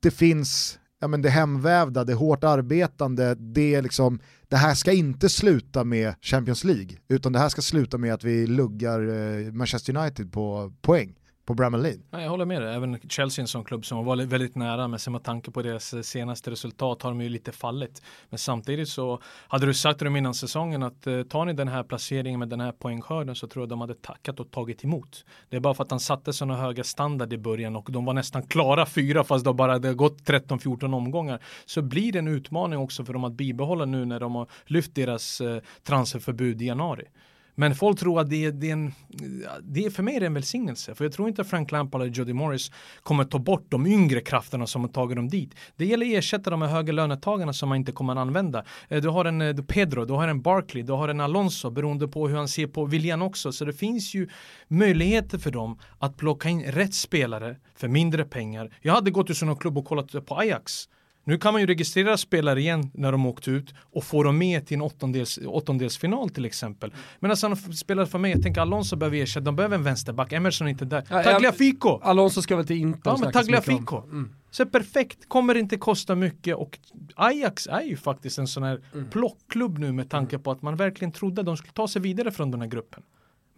det 0.00 0.10
finns 0.10 0.78
ja, 1.00 1.08
men 1.08 1.22
det 1.22 1.30
hemvävda, 1.30 2.04
det 2.04 2.14
hårt 2.14 2.44
arbetande, 2.44 3.34
det, 3.34 3.82
liksom, 3.82 4.20
det 4.48 4.56
här 4.56 4.74
ska 4.74 4.92
inte 4.92 5.28
sluta 5.28 5.84
med 5.84 6.14
Champions 6.20 6.64
League, 6.64 6.96
utan 7.08 7.32
det 7.32 7.38
här 7.38 7.48
ska 7.48 7.62
sluta 7.62 7.98
med 7.98 8.14
att 8.14 8.24
vi 8.24 8.46
luggar 8.46 9.00
eh, 9.08 9.52
Manchester 9.52 9.96
United 9.96 10.32
på 10.32 10.72
poäng 10.80 11.14
på 11.46 11.54
Bramall 11.54 11.82
Lane. 11.82 11.96
Nej, 12.10 12.22
jag 12.22 12.30
håller 12.30 12.44
med 12.44 12.62
dig. 12.62 12.74
Även 12.74 13.00
Chelsea 13.08 13.42
en 13.42 13.48
sån 13.48 13.64
klubb 13.64 13.86
som 13.86 14.04
var 14.04 14.16
väldigt 14.16 14.54
nära, 14.54 14.88
men 14.88 14.98
sen 14.98 15.12
med 15.12 15.22
tanke 15.22 15.50
på 15.50 15.62
deras 15.62 16.06
senaste 16.06 16.50
resultat 16.50 17.02
har 17.02 17.10
de 17.10 17.20
ju 17.20 17.28
lite 17.28 17.52
fallit. 17.52 18.02
Men 18.28 18.38
samtidigt 18.38 18.88
så 18.88 19.20
hade 19.48 19.66
du 19.66 19.74
sagt 19.74 19.98
dem 19.98 20.16
innan 20.16 20.34
säsongen 20.34 20.82
att 20.82 21.06
eh, 21.06 21.22
tar 21.22 21.44
ni 21.44 21.52
den 21.52 21.68
här 21.68 21.82
placeringen 21.82 22.38
med 22.38 22.48
den 22.48 22.60
här 22.60 22.72
poängskörden 22.72 23.34
så 23.34 23.46
tror 23.46 23.62
jag 23.62 23.68
de 23.68 23.80
hade 23.80 23.94
tackat 23.94 24.40
och 24.40 24.50
tagit 24.50 24.84
emot. 24.84 25.24
Det 25.48 25.56
är 25.56 25.60
bara 25.60 25.74
för 25.74 25.84
att 25.84 25.90
han 25.90 26.00
satte 26.00 26.32
sådana 26.32 26.56
höga 26.56 26.84
standard 26.84 27.32
i 27.32 27.38
början 27.38 27.76
och 27.76 27.92
de 27.92 28.04
var 28.04 28.14
nästan 28.14 28.42
klara 28.42 28.86
fyra 28.86 29.24
fast 29.24 29.44
de 29.44 29.56
bara 29.56 29.72
hade 29.72 29.94
gått 29.94 30.22
13-14 30.22 30.94
omgångar. 30.94 31.42
Så 31.66 31.82
blir 31.82 32.12
det 32.12 32.18
en 32.18 32.28
utmaning 32.28 32.78
också 32.78 33.04
för 33.04 33.12
dem 33.12 33.24
att 33.24 33.32
bibehålla 33.32 33.84
nu 33.84 34.04
när 34.04 34.20
de 34.20 34.34
har 34.34 34.48
lyft 34.64 34.94
deras 34.94 35.40
eh, 35.40 35.60
transferförbud 35.82 36.62
i 36.62 36.66
januari. 36.66 37.04
Men 37.58 37.74
folk 37.74 37.98
tror 37.98 38.20
att 38.20 38.30
det 38.30 38.44
är, 38.44 38.52
det 38.52 38.68
är, 38.68 38.72
en, 38.72 38.92
det 39.62 39.84
är 39.84 39.90
för 39.90 40.02
mig 40.02 40.24
en 40.24 40.34
välsignelse. 40.34 40.94
För 40.94 41.04
jag 41.04 41.12
tror 41.12 41.28
inte 41.28 41.44
Frank 41.44 41.72
Lampard 41.72 42.02
eller 42.02 42.12
Jody 42.12 42.32
Morris 42.32 42.70
kommer 43.02 43.24
ta 43.24 43.38
bort 43.38 43.66
de 43.68 43.86
yngre 43.86 44.20
krafterna 44.20 44.66
som 44.66 44.82
har 44.82 44.88
tagit 44.88 45.16
dem 45.16 45.28
dit. 45.28 45.54
Det 45.76 45.86
gäller 45.86 46.06
att 46.06 46.12
ersätta 46.12 46.50
de 46.50 46.62
här 46.62 46.68
höga 46.68 46.92
lönetagarna 46.92 47.52
som 47.52 47.68
man 47.68 47.76
inte 47.76 47.92
kommer 47.92 48.12
att 48.12 48.18
använda. 48.18 48.64
Eh, 48.88 49.02
du 49.02 49.08
har 49.08 49.24
en 49.24 49.40
eh, 49.40 49.56
Pedro, 49.56 50.04
du 50.04 50.12
har 50.12 50.28
en 50.28 50.42
Barkley, 50.42 50.82
du 50.82 50.92
har 50.92 51.08
en 51.08 51.20
Alonso 51.20 51.70
beroende 51.70 52.08
på 52.08 52.28
hur 52.28 52.36
han 52.36 52.48
ser 52.48 52.66
på 52.66 52.84
viljan 52.84 53.22
också. 53.22 53.52
Så 53.52 53.64
det 53.64 53.72
finns 53.72 54.14
ju 54.14 54.28
möjligheter 54.68 55.38
för 55.38 55.50
dem 55.50 55.78
att 55.98 56.16
plocka 56.16 56.48
in 56.48 56.62
rätt 56.62 56.94
spelare 56.94 57.56
för 57.74 57.88
mindre 57.88 58.24
pengar. 58.24 58.70
Jag 58.82 58.92
hade 58.92 59.10
gått 59.10 59.26
till 59.26 59.36
sådana 59.36 59.56
klubb 59.56 59.78
och 59.78 59.84
kollat 59.84 60.26
på 60.26 60.36
Ajax 60.36 60.88
nu 61.26 61.38
kan 61.38 61.52
man 61.52 61.60
ju 61.60 61.66
registrera 61.66 62.16
spelare 62.16 62.60
igen 62.60 62.90
när 62.94 63.12
de 63.12 63.26
åkt 63.26 63.48
ut 63.48 63.74
och 63.80 64.04
få 64.04 64.22
dem 64.22 64.38
med 64.38 64.66
till 64.66 64.74
en 64.74 64.82
åttondels, 64.82 65.38
åttondelsfinal 65.46 66.30
till 66.30 66.44
exempel. 66.44 66.92
Men 67.20 67.30
alltså 67.30 67.46
han 67.46 67.56
spelar 67.56 68.06
för 68.06 68.18
mig, 68.18 68.30
jag 68.30 68.42
tänker 68.42 68.60
Alonso 68.60 68.96
behöver 68.96 69.16
ersätta, 69.16 69.44
de 69.44 69.56
behöver 69.56 69.76
en 69.76 69.82
vänsterback, 69.82 70.32
Emerson 70.32 70.66
är 70.66 70.70
inte 70.70 70.84
där. 70.84 71.04
Ja, 71.10 71.22
Tagliafico! 71.22 72.00
Alonso 72.02 72.42
ska 72.42 72.56
väl 72.56 72.66
till 72.66 72.76
Inter 72.76 73.10
Ja 73.10 73.16
men 73.20 73.32
Tagliafico. 73.32 73.96
Mm. 73.96 74.30
Så 74.50 74.66
perfekt, 74.66 75.28
kommer 75.28 75.54
inte 75.54 75.76
kosta 75.76 76.14
mycket 76.14 76.56
och 76.56 76.78
Ajax 77.14 77.66
är 77.66 77.82
ju 77.82 77.96
faktiskt 77.96 78.38
en 78.38 78.48
sån 78.48 78.62
här 78.62 78.80
mm. 78.94 79.10
plockklubb 79.10 79.78
nu 79.78 79.92
med 79.92 80.10
tanke 80.10 80.38
på 80.38 80.50
att 80.50 80.62
man 80.62 80.76
verkligen 80.76 81.12
trodde 81.12 81.40
att 81.40 81.46
de 81.46 81.56
skulle 81.56 81.72
ta 81.72 81.88
sig 81.88 82.02
vidare 82.02 82.30
från 82.30 82.50
den 82.50 82.60
här 82.60 82.68
gruppen. 82.68 83.02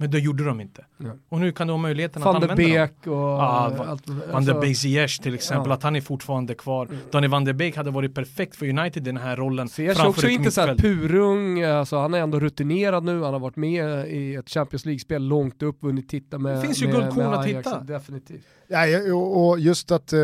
Men 0.01 0.11
det 0.11 0.19
gjorde 0.19 0.45
de 0.45 0.61
inte. 0.61 0.85
Ja. 0.97 1.11
Och 1.29 1.41
nu 1.41 1.53
kan 1.53 1.67
du 1.67 1.73
ha 1.73 1.79
möjligheten 1.79 2.23
Van 2.23 2.37
att 2.37 2.43
använda 2.43 2.57
Beek 2.57 3.05
dem. 3.05 3.13
och... 3.13 3.19
Ja, 3.19 3.73
Van 3.79 3.89
alltså, 3.89 4.13
Van 4.33 4.45
der 4.45 4.61
Beek 4.61 4.77
Ziyech 4.77 5.19
till 5.19 5.35
exempel, 5.35 5.71
ja. 5.71 5.75
att 5.75 5.83
han 5.83 5.97
är 5.97 6.01
fortfarande 6.01 6.55
kvar. 6.55 6.87
Mm. 6.87 6.99
Danny 7.11 7.29
Van 7.29 7.45
der 7.45 7.53
Beek 7.53 7.77
hade 7.77 7.91
varit 7.91 8.15
perfekt 8.15 8.57
för 8.57 8.69
United 8.69 9.03
i 9.03 9.05
den 9.05 9.17
här 9.17 9.37
rollen. 9.37 9.69
Ziyech 9.69 10.01
är 10.01 10.09
också 10.09 10.29
inte 10.29 10.51
så 10.51 10.75
purung, 10.75 11.63
alltså, 11.63 11.99
han 11.99 12.15
är 12.15 12.19
ändå 12.19 12.41
rutinerad 12.41 13.05
nu, 13.05 13.23
han 13.23 13.33
har 13.33 13.41
varit 13.41 13.57
med 13.57 14.09
i 14.09 14.35
ett 14.35 14.51
Champions 14.51 14.85
League-spel 14.85 15.23
långt 15.23 15.63
upp, 15.63 15.83
vunnit 15.83 16.09
titta 16.09 16.39
med 16.39 16.57
Det 16.57 16.61
finns 16.61 16.83
ju 16.83 16.87
guldkorn 16.87 17.35
att 17.35 17.47
hitta. 17.47 17.81
Definitivt. 17.81 18.47
Ja, 18.69 19.13
och 19.15 19.59
just 19.59 19.91
att 19.91 20.13
uh, 20.13 20.19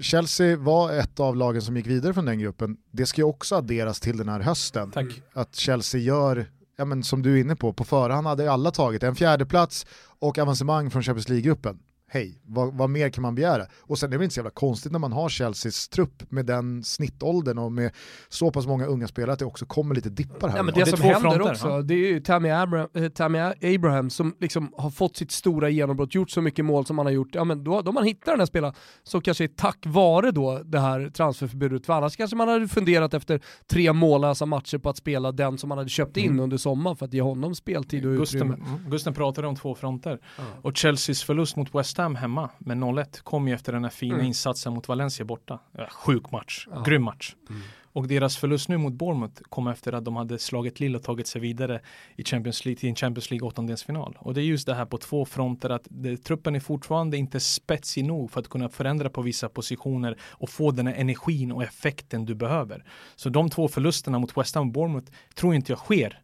Chelsea 0.00 0.56
var 0.56 0.92
ett 0.92 1.20
av 1.20 1.36
lagen 1.36 1.62
som 1.62 1.76
gick 1.76 1.86
vidare 1.86 2.14
från 2.14 2.24
den 2.24 2.38
gruppen, 2.38 2.76
det 2.90 3.06
ska 3.06 3.20
ju 3.20 3.26
också 3.26 3.54
adderas 3.54 4.00
till 4.00 4.16
den 4.16 4.28
här 4.28 4.40
hösten. 4.40 4.90
Tack. 4.90 5.22
Att 5.32 5.56
Chelsea 5.56 6.00
gör 6.00 6.46
ja, 6.80 6.84
men 6.84 7.02
som 7.02 7.22
du 7.22 7.36
är 7.36 7.40
inne 7.40 7.56
på, 7.56 7.72
på 7.72 7.84
förhand 7.84 8.26
hade 8.26 8.52
alla 8.52 8.70
tagit 8.70 9.02
en 9.02 9.14
fjärdeplats 9.14 9.86
och 10.18 10.38
avancemang 10.38 10.90
från 10.90 11.02
Champions 11.02 11.28
League-gruppen 11.28 11.78
hej, 12.12 12.40
vad, 12.46 12.74
vad, 12.74 12.90
mer 12.90 13.10
kan 13.10 13.22
man 13.22 13.34
begära? 13.34 13.66
Och 13.80 13.98
sen 13.98 14.08
är 14.08 14.10
det 14.10 14.16
väl 14.16 14.24
inte 14.24 14.34
så 14.34 14.38
jävla 14.38 14.50
konstigt 14.50 14.92
när 14.92 14.98
man 14.98 15.12
har 15.12 15.28
Chelseas 15.28 15.88
trupp 15.88 16.30
med 16.30 16.46
den 16.46 16.84
snittåldern 16.84 17.58
och 17.58 17.72
med 17.72 17.92
så 18.28 18.50
pass 18.50 18.66
många 18.66 18.86
unga 18.86 19.08
spelare 19.08 19.32
att 19.32 19.38
det 19.38 19.44
också 19.44 19.66
kommer 19.66 19.94
lite 19.94 20.10
dippar 20.10 20.48
här. 20.48 20.56
Ja, 20.56 20.62
men 20.62 20.74
det, 20.74 20.84
det 20.84 20.90
som 20.90 21.00
händer 21.00 21.20
fronter, 21.20 21.50
också, 21.50 21.68
ja. 21.68 21.82
det 21.82 21.94
är 21.94 22.12
ju 22.12 22.20
Tammy, 22.20 22.50
Abra 22.50 22.88
äh, 22.94 23.08
Tammy 23.08 23.38
Abraham 23.38 24.10
som 24.10 24.36
liksom 24.40 24.72
har 24.76 24.90
fått 24.90 25.16
sitt 25.16 25.30
stora 25.30 25.68
genombrott, 25.68 26.14
gjort 26.14 26.30
så 26.30 26.40
mycket 26.40 26.64
mål 26.64 26.86
som 26.86 26.98
han 26.98 27.06
har 27.06 27.12
gjort. 27.12 27.28
Ja, 27.32 27.44
men 27.44 27.64
då, 27.64 27.82
då 27.82 27.92
man 27.92 28.04
hittar 28.04 28.32
den 28.32 28.40
här 28.40 28.46
spelaren 28.46 28.74
så 29.02 29.20
kanske 29.20 29.48
tack 29.48 29.78
vare 29.86 30.30
då 30.30 30.62
det 30.64 30.80
här 30.80 31.10
transferförbudet, 31.10 31.86
för 31.86 31.92
annars 31.92 32.16
kanske 32.16 32.36
man 32.36 32.48
hade 32.48 32.68
funderat 32.68 33.14
efter 33.14 33.40
tre 33.70 33.92
mållösa 33.92 34.46
matcher 34.46 34.78
på 34.78 34.88
att 34.88 34.96
spela 34.96 35.32
den 35.32 35.58
som 35.58 35.68
man 35.68 35.78
hade 35.78 35.90
köpt 35.90 36.16
in 36.16 36.30
mm. 36.30 36.40
under 36.40 36.56
sommaren 36.56 36.96
för 36.96 37.06
att 37.06 37.14
ge 37.14 37.22
honom 37.22 37.54
speltid 37.54 38.06
och 38.06 38.16
Gusten, 38.16 38.40
utrymme. 38.40 38.54
Mm, 38.54 38.90
Gusten 38.90 39.14
pratade 39.14 39.48
om 39.48 39.56
två 39.56 39.74
fronter 39.74 40.20
ja. 40.36 40.42
och 40.62 40.76
Chelseas 40.76 41.22
förlust 41.22 41.56
mot 41.56 41.74
West 41.74 41.99
Ham 42.02 42.14
hemma 42.14 42.50
med 42.58 42.76
0-1 42.76 43.22
kom 43.22 43.48
ju 43.48 43.54
efter 43.54 43.72
den 43.72 43.84
här 43.84 43.90
fina 43.90 44.14
mm. 44.14 44.26
insatsen 44.26 44.72
mot 44.72 44.88
Valencia 44.88 45.24
borta. 45.24 45.58
Sjuk 45.90 46.30
match, 46.30 46.68
ja. 46.70 46.82
grym 46.86 47.02
match. 47.02 47.34
Mm. 47.50 47.62
Och 47.92 48.08
deras 48.08 48.36
förlust 48.36 48.68
nu 48.68 48.76
mot 48.76 48.92
Bournemouth 48.92 49.42
kom 49.48 49.68
efter 49.68 49.92
att 49.92 50.04
de 50.04 50.16
hade 50.16 50.38
slagit 50.38 50.80
Lille 50.80 50.98
och 50.98 51.04
tagit 51.04 51.26
sig 51.26 51.40
vidare 51.40 51.80
i 52.16 52.24
Champions 52.24 52.64
League, 52.64 52.78
till 52.78 52.88
en 52.88 52.94
Champions 52.94 53.30
League 53.30 53.48
åttondelsfinal. 53.48 54.18
Och 54.20 54.34
det 54.34 54.40
är 54.40 54.44
just 54.44 54.66
det 54.66 54.74
här 54.74 54.86
på 54.86 54.98
två 54.98 55.24
fronter 55.24 55.70
att 55.70 55.86
det, 55.90 56.16
truppen 56.16 56.54
är 56.54 56.60
fortfarande 56.60 57.16
inte 57.16 57.40
spetsig 57.40 58.04
nog 58.04 58.30
för 58.30 58.40
att 58.40 58.48
kunna 58.48 58.68
förändra 58.68 59.10
på 59.10 59.22
vissa 59.22 59.48
positioner 59.48 60.16
och 60.22 60.50
få 60.50 60.70
den 60.70 60.86
här 60.86 60.94
energin 60.94 61.52
och 61.52 61.62
effekten 61.62 62.24
du 62.24 62.34
behöver. 62.34 62.84
Så 63.16 63.28
de 63.28 63.50
två 63.50 63.68
förlusterna 63.68 64.18
mot 64.18 64.36
West 64.36 64.54
Ham 64.54 64.66
och 64.66 64.72
Bournemouth 64.72 65.12
tror 65.34 65.54
inte 65.54 65.72
jag 65.72 65.78
sker 65.78 66.20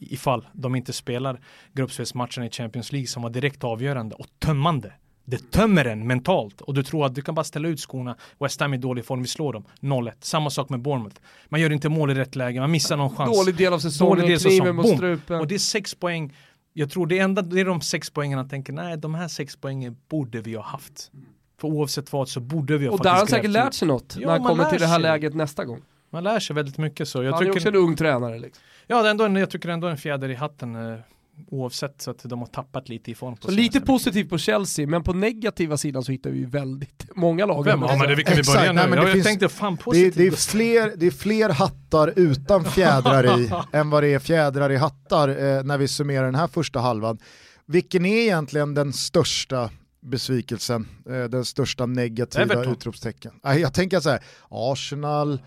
ifall 0.00 0.46
de 0.52 0.74
inte 0.74 0.92
spelar 0.92 1.40
gruppspelsmatchen 1.72 2.44
i 2.44 2.50
Champions 2.50 2.92
League 2.92 3.06
som 3.06 3.22
var 3.22 3.30
direkt 3.30 3.64
avgörande 3.64 4.14
och 4.14 4.26
tömmande. 4.38 4.92
Det 5.24 5.50
tömmer 5.50 5.84
en 5.84 6.06
mentalt 6.06 6.60
och 6.60 6.74
du 6.74 6.82
tror 6.82 7.06
att 7.06 7.14
du 7.14 7.22
kan 7.22 7.34
bara 7.34 7.44
ställa 7.44 7.68
ut 7.68 7.80
skorna. 7.80 8.16
West 8.38 8.60
Ham 8.60 8.72
är 8.72 8.76
i 8.76 8.80
dålig 8.80 9.04
form, 9.04 9.22
vi 9.22 9.28
slår 9.28 9.52
dem. 9.52 9.64
0-1. 9.80 10.12
Samma 10.20 10.50
sak 10.50 10.68
med 10.68 10.80
Bournemouth. 10.80 11.16
Man 11.48 11.60
gör 11.60 11.72
inte 11.72 11.88
mål 11.88 12.10
i 12.10 12.14
rätt 12.14 12.36
läge, 12.36 12.60
man 12.60 12.70
missar 12.70 12.96
någon 12.96 13.16
chans. 13.16 13.38
Dålig 13.38 13.56
del 13.56 13.72
av 13.72 13.78
säsongen, 13.78 14.10
dålig 14.10 14.28
del 14.28 14.34
av 14.34 14.38
säsongen. 14.38 14.76
mot 14.76 14.88
strupen. 14.88 15.40
Och 15.40 15.46
det 15.46 15.54
är 15.54 15.58
sex 15.58 15.94
poäng. 15.94 16.36
Jag 16.72 16.90
tror 16.90 17.06
det 17.06 17.18
enda, 17.18 17.42
det 17.42 17.60
är 17.60 17.64
de 17.64 17.80
sex 17.80 18.10
poängen 18.10 18.38
han 18.38 18.48
tänker, 18.48 18.72
nej 18.72 18.96
de 18.96 19.14
här 19.14 19.28
sex 19.28 19.56
poängen 19.56 19.96
borde 20.08 20.40
vi 20.40 20.54
ha 20.54 20.62
haft. 20.62 21.10
För 21.60 21.68
oavsett 21.68 22.12
vad 22.12 22.28
så 22.28 22.40
borde 22.40 22.78
vi 22.78 22.86
ha 22.86 22.92
Och 22.92 23.02
där 23.02 23.10
har 23.10 23.16
han 23.16 23.26
säkert 23.26 23.50
lärt 23.50 23.74
sig 23.74 23.88
något 23.88 24.16
ja, 24.20 24.26
när 24.26 24.38
han 24.38 24.44
kommer 24.44 24.70
till 24.70 24.80
det 24.80 24.86
här 24.86 24.98
läget 24.98 25.34
nästa 25.34 25.64
gång. 25.64 25.82
Man 26.10 26.24
lär 26.24 26.40
sig 26.40 26.56
väldigt 26.56 26.78
mycket 26.78 27.08
så. 27.08 27.22
Jag 27.22 27.32
Han 27.32 27.40
tycker... 27.40 27.52
är 27.52 27.56
också 27.56 27.68
en 27.68 27.74
ung 27.74 27.96
tränare. 27.96 28.38
Liksom. 28.38 28.62
Ja, 28.86 29.02
det 29.02 29.08
är 29.08 29.10
ändå 29.10 29.24
en, 29.24 29.36
jag 29.36 29.50
tycker 29.50 29.68
ändå 29.68 29.86
en 29.86 29.96
fjäder 29.96 30.28
i 30.28 30.34
hatten. 30.34 30.92
Eh, 30.92 30.98
oavsett 31.50 32.02
så 32.02 32.10
att 32.10 32.22
de 32.22 32.38
har 32.38 32.46
tappat 32.46 32.88
lite 32.88 33.10
i 33.10 33.14
form. 33.14 33.36
så 33.40 33.50
lite 33.50 33.80
positivt 33.80 34.30
på 34.30 34.38
Chelsea, 34.38 34.86
men 34.86 35.02
på 35.02 35.12
negativa 35.12 35.76
sidan 35.76 36.04
så 36.04 36.12
hittar 36.12 36.30
vi 36.30 36.44
väldigt 36.44 37.06
många 37.14 37.46
lag. 37.46 37.64
Vem? 37.64 37.82
Ja, 37.82 37.96
men 37.96 38.08
det, 38.08 38.14
vi 38.14 38.24
kan 38.24 38.36
vi 38.36 38.42
börja 38.42 38.72
nu. 38.72 38.86
Nej, 38.88 38.98
jag, 38.98 39.12
finns, 39.12 39.26
tänkte 39.26 39.48
fan 39.48 39.76
positivt. 39.76 40.14
Det, 40.14 40.22
det, 40.22 40.26
är 40.26 40.36
fler, 40.36 40.92
det 40.96 41.06
är 41.06 41.10
fler 41.10 41.48
hattar 41.48 42.12
utan 42.16 42.64
fjädrar 42.64 43.40
i 43.40 43.50
än 43.72 43.90
vad 43.90 44.02
det 44.02 44.14
är 44.14 44.18
fjädrar 44.18 44.72
i 44.72 44.76
hattar 44.76 45.28
eh, 45.28 45.62
när 45.62 45.78
vi 45.78 45.88
summerar 45.88 46.24
den 46.24 46.34
här 46.34 46.48
första 46.48 46.80
halvan. 46.80 47.18
Vilken 47.66 48.06
är 48.06 48.22
egentligen 48.22 48.74
den 48.74 48.92
största 48.92 49.70
besvikelsen, 50.02 50.88
eh, 51.10 51.24
den 51.24 51.44
största 51.44 51.86
negativa 51.86 52.42
Everton. 52.42 52.72
utropstecken? 52.72 53.32
Jag 53.42 53.74
tänker 53.74 54.00
så 54.00 54.10
här, 54.10 54.20
Arsenal, 54.48 55.40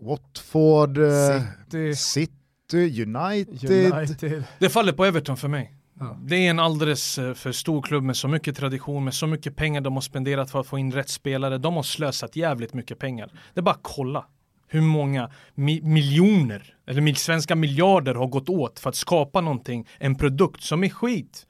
Watford, 0.00 0.98
eh, 0.98 1.92
City. 1.94 2.38
City 2.68 3.02
United. 3.02 3.92
United. 3.92 4.44
Det 4.58 4.68
faller 4.68 4.92
på 4.92 5.04
Everton 5.04 5.36
för 5.36 5.48
mig. 5.48 5.74
Ja. 6.00 6.18
Det 6.22 6.36
är 6.36 6.50
en 6.50 6.58
alldeles 6.58 7.18
eh, 7.18 7.34
för 7.34 7.52
stor 7.52 7.82
klubb 7.82 8.04
med 8.04 8.16
så 8.16 8.28
mycket 8.28 8.56
tradition, 8.56 9.04
med 9.04 9.14
så 9.14 9.26
mycket 9.26 9.56
pengar 9.56 9.80
de 9.80 9.94
har 9.94 10.00
spenderat 10.00 10.50
för 10.50 10.60
att 10.60 10.66
få 10.66 10.78
in 10.78 10.92
rätt 10.92 11.08
spelare. 11.08 11.58
De 11.58 11.74
har 11.74 11.82
slösat 11.82 12.36
jävligt 12.36 12.74
mycket 12.74 12.98
pengar. 12.98 13.32
Det 13.54 13.60
är 13.60 13.62
bara 13.62 13.74
att 13.74 13.82
kolla 13.82 14.24
hur 14.68 14.80
många 14.80 15.30
mi 15.54 15.80
miljoner, 15.82 16.74
eller 16.86 17.14
svenska 17.14 17.56
miljarder 17.56 18.14
har 18.14 18.26
gått 18.26 18.48
åt 18.48 18.78
för 18.78 18.88
att 18.90 18.96
skapa 18.96 19.40
någonting, 19.40 19.88
en 19.98 20.14
produkt 20.14 20.62
som 20.62 20.84
är 20.84 20.88
skit 20.88 21.46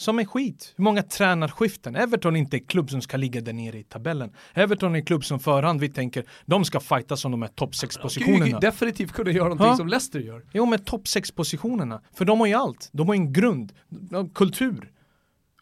som 0.00 0.18
är 0.18 0.24
skit. 0.24 0.74
Hur 0.76 0.84
många 0.84 1.02
tränarskiften? 1.02 1.96
Everton 1.96 2.36
är 2.36 2.40
inte 2.40 2.56
en 2.56 2.64
klubb 2.64 2.90
som 2.90 3.02
ska 3.02 3.16
ligga 3.16 3.40
där 3.40 3.52
nere 3.52 3.78
i 3.78 3.84
tabellen. 3.84 4.30
Everton 4.54 4.94
är 4.94 4.98
en 4.98 5.04
klubb 5.04 5.24
som 5.24 5.40
förhand 5.40 5.80
vi 5.80 5.88
tänker, 5.88 6.24
de 6.46 6.64
ska 6.64 6.80
fighta 6.80 7.16
som 7.16 7.30
de 7.30 7.42
här 7.42 7.48
topp 7.48 7.74
6 7.74 7.96
positionerna. 7.96 8.44
De 8.44 8.66
definitivt 8.66 9.12
kunna 9.12 9.30
göra 9.30 9.44
någonting 9.44 9.66
ha? 9.66 9.76
som 9.76 9.88
Leicester 9.88 10.20
gör. 10.20 10.44
Jo, 10.52 10.66
med 10.66 10.86
topp 10.86 11.08
6 11.08 11.30
positionerna. 11.30 12.00
För 12.14 12.24
de 12.24 12.40
har 12.40 12.46
ju 12.46 12.54
allt. 12.54 12.88
De 12.92 13.08
har 13.08 13.14
en 13.14 13.32
grund, 13.32 13.72
kultur. 14.34 14.90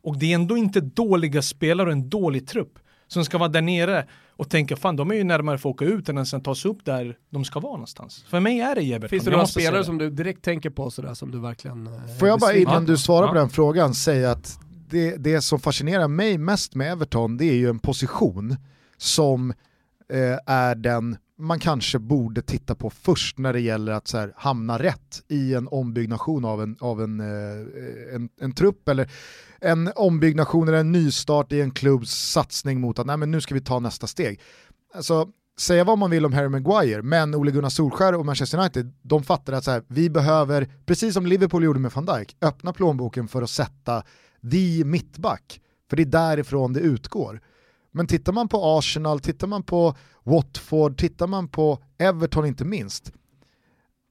Och 0.03 0.18
det 0.18 0.31
är 0.31 0.35
ändå 0.35 0.57
inte 0.57 0.81
dåliga 0.81 1.42
spelare 1.42 1.87
och 1.87 1.92
en 1.92 2.09
dålig 2.09 2.49
trupp 2.49 2.79
som 3.09 3.25
ska 3.25 3.38
vara 3.38 3.49
där 3.49 3.62
nere 3.62 4.07
och 4.37 4.51
tänka 4.51 4.77
fan 4.77 4.97
de 4.97 5.11
är 5.11 5.14
ju 5.14 5.25
närmare 5.25 5.59
för 5.59 5.69
att 5.69 5.75
åka 5.75 5.85
ut 5.85 6.09
än 6.09 6.19
att 6.19 6.29
sen 6.29 6.40
ta 6.40 6.55
sig 6.55 6.71
upp 6.71 6.85
där 6.85 7.16
de 7.31 7.45
ska 7.45 7.61
vara 7.61 7.73
någonstans. 7.73 8.25
För 8.29 8.40
mig 8.40 8.61
är 8.61 8.75
det 8.75 8.81
Everton. 8.81 9.09
Finns 9.09 9.25
det 9.25 9.31
några 9.31 9.47
spelare 9.47 9.85
som 9.85 9.99
du 9.99 10.11
direkt 10.11 10.42
tänker 10.42 10.71
på 10.71 10.90
sådär 10.90 11.14
som 11.14 11.31
du 11.31 11.40
verkligen 11.40 11.87
eh, 11.87 12.16
Får 12.19 12.29
jag 12.29 12.40
bara 12.40 12.55
innan 12.55 12.85
du 12.85 12.97
svarar 12.97 13.27
ja. 13.27 13.29
på 13.29 13.35
den 13.35 13.49
frågan 13.49 13.95
säga 13.95 14.31
att 14.31 14.59
det, 14.90 15.16
det 15.16 15.40
som 15.40 15.61
fascinerar 15.61 16.09
mig 16.09 16.38
mest 16.38 16.75
med 16.75 16.92
Everton 16.92 17.37
det 17.37 17.45
är 17.45 17.57
ju 17.57 17.69
en 17.69 17.79
position 17.79 18.57
som 18.97 19.51
eh, 20.12 20.38
är 20.47 20.75
den 20.75 21.16
man 21.38 21.59
kanske 21.59 21.99
borde 21.99 22.42
titta 22.42 22.75
på 22.75 22.90
först 22.90 23.38
när 23.38 23.53
det 23.53 23.61
gäller 23.61 23.92
att 23.92 24.09
så 24.09 24.18
här, 24.18 24.33
hamna 24.37 24.79
rätt 24.79 25.22
i 25.29 25.55
en 25.55 25.68
ombyggnation 25.68 26.44
av 26.44 26.62
en, 26.62 26.77
av 26.81 27.03
en, 27.03 27.20
eh, 27.20 28.14
en, 28.14 28.29
en 28.40 28.53
trupp 28.53 28.88
eller 28.88 29.11
en 29.61 29.90
ombyggnation 29.96 30.68
eller 30.68 30.79
en 30.79 30.92
nystart 30.92 31.53
i 31.53 31.61
en 31.61 31.70
klubbs 31.70 32.11
satsning 32.11 32.81
mot 32.81 32.99
att 32.99 33.07
nej, 33.07 33.16
men 33.16 33.31
nu 33.31 33.40
ska 33.40 33.55
vi 33.55 33.61
ta 33.61 33.81
nästa 33.81 34.07
steg. 34.07 34.40
Alltså, 34.94 35.29
säga 35.59 35.85
vad 35.85 35.99
man 35.99 36.11
vill 36.11 36.27
om 36.27 36.33
Harry 36.33 36.49
Maguire, 36.49 37.03
men 37.03 37.35
Ole 37.35 37.51
Gunnar 37.51 37.68
Solskär 37.68 38.14
och 38.14 38.27
Manchester 38.27 38.59
United, 38.59 38.92
de 39.03 39.22
fattar 39.22 39.53
att 39.53 39.64
så 39.64 39.70
här, 39.70 39.83
vi 39.88 40.11
behöver, 40.11 40.68
precis 40.87 41.14
som 41.14 41.27
Liverpool 41.27 41.64
gjorde 41.64 41.81
med 41.81 41.92
van 41.92 42.07
Dijk, 42.07 42.37
öppna 42.40 42.72
plånboken 42.72 43.29
för 43.29 43.42
att 43.42 43.51
sätta 43.51 44.03
the 44.53 44.85
mittback. 44.85 45.61
För 45.90 45.96
det 45.96 46.03
är 46.03 46.07
därifrån 46.07 46.72
det 46.72 46.81
utgår. 46.81 47.40
Men 47.92 48.07
tittar 48.07 48.33
man 48.33 48.49
på 48.49 48.79
Arsenal, 48.79 49.20
tittar 49.20 49.46
man 49.46 49.62
på 49.62 49.96
Watford, 50.27 50.99
tittar 50.99 51.27
man 51.27 51.49
på 51.49 51.79
Everton 51.99 52.47
inte 52.47 52.65
minst, 52.65 53.12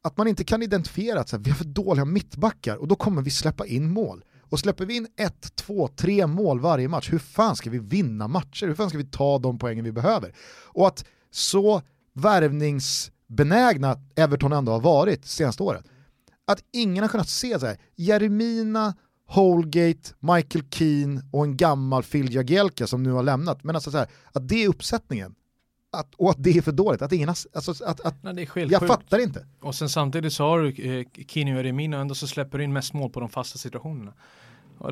att 0.04 0.17
man 0.17 0.28
inte 0.28 0.43
kan 0.43 0.63
identifiera 0.63 1.19
att 1.19 1.30
så 1.30 1.36
här, 1.36 1.43
vi 1.43 1.49
har 1.49 1.58
för 1.58 1.65
dåliga 1.65 2.06
mittbackar 2.06 2.75
och 2.75 2.88
då 2.88 2.95
kommer 2.95 3.21
vi 3.21 3.32
släppa 3.32 3.65
in 3.65 3.91
mål. 3.91 4.23
Och 4.49 4.60
släpper 4.60 4.86
vi 4.86 4.95
in 4.95 5.08
ett, 5.17 5.56
två, 5.56 5.88
tre 5.88 6.28
mål 6.28 6.60
varje 6.60 6.88
match, 6.88 7.12
hur 7.12 7.19
fan 7.19 7.56
ska 7.56 7.69
vi 7.69 7.80
vinna 7.80 8.28
matcher? 8.28 8.67
Hur 8.67 8.75
fan 8.75 8.89
ska 8.89 8.97
vi 8.97 9.06
ta 9.06 9.39
de 9.39 9.60
poängen 9.60 9.86
vi 9.86 9.91
behöver? 9.91 10.36
Och 10.63 10.88
att 10.88 11.06
så 11.32 11.82
värvningsbenägna 12.13 13.99
Everton 14.15 14.54
ändå 14.54 14.71
har 14.71 14.80
varit 14.80 15.25
senaste 15.25 15.63
året, 15.63 15.86
att 16.47 16.63
ingen 16.71 17.04
har 17.04 17.10
kunnat 17.10 17.30
se 17.30 17.60
så 17.60 17.65
här, 17.65 17.78
Jeremina, 17.95 18.93
Holgate, 19.28 20.13
Michael 20.19 20.65
Keane 20.69 21.21
och 21.32 21.43
en 21.43 21.58
gammal 21.58 22.04
Phil 22.04 22.36
Jagielka 22.36 22.88
som 22.88 23.04
nu 23.04 23.12
har 23.12 23.23
lämnat. 23.23 23.63
Men 23.63 23.75
alltså 23.75 23.91
så 23.91 23.97
här, 23.97 24.08
att 24.32 24.47
det 24.47 24.63
är 24.63 24.69
uppsättningen. 24.69 25.36
Att, 25.99 26.15
och 26.17 26.29
att 26.29 26.43
det 26.43 26.58
är 26.58 26.62
för 26.62 26.71
dåligt, 26.71 27.01
att 27.01 27.12
ingen 27.12 27.29
har, 27.29 27.38
alltså, 27.53 27.84
att, 27.86 28.01
att, 28.01 28.23
Nej, 28.23 28.47
jag 28.53 28.81
sjukt. 28.81 28.88
fattar 28.88 29.19
inte. 29.19 29.45
Och 29.62 29.75
sen 29.75 29.89
samtidigt 29.89 30.34
så 30.34 30.43
har 30.43 30.60
du 30.60 30.67
eh, 30.67 31.05
Keane 31.27 31.51
och 31.51 31.58
Jeremina 31.58 31.97
och 31.97 32.01
ändå 32.01 32.15
så 32.15 32.27
släpper 32.27 32.58
du 32.58 32.63
in 32.63 32.73
mest 32.73 32.93
mål 32.93 33.10
på 33.10 33.19
de 33.19 33.29
fasta 33.29 33.58
situationerna. 33.58 34.13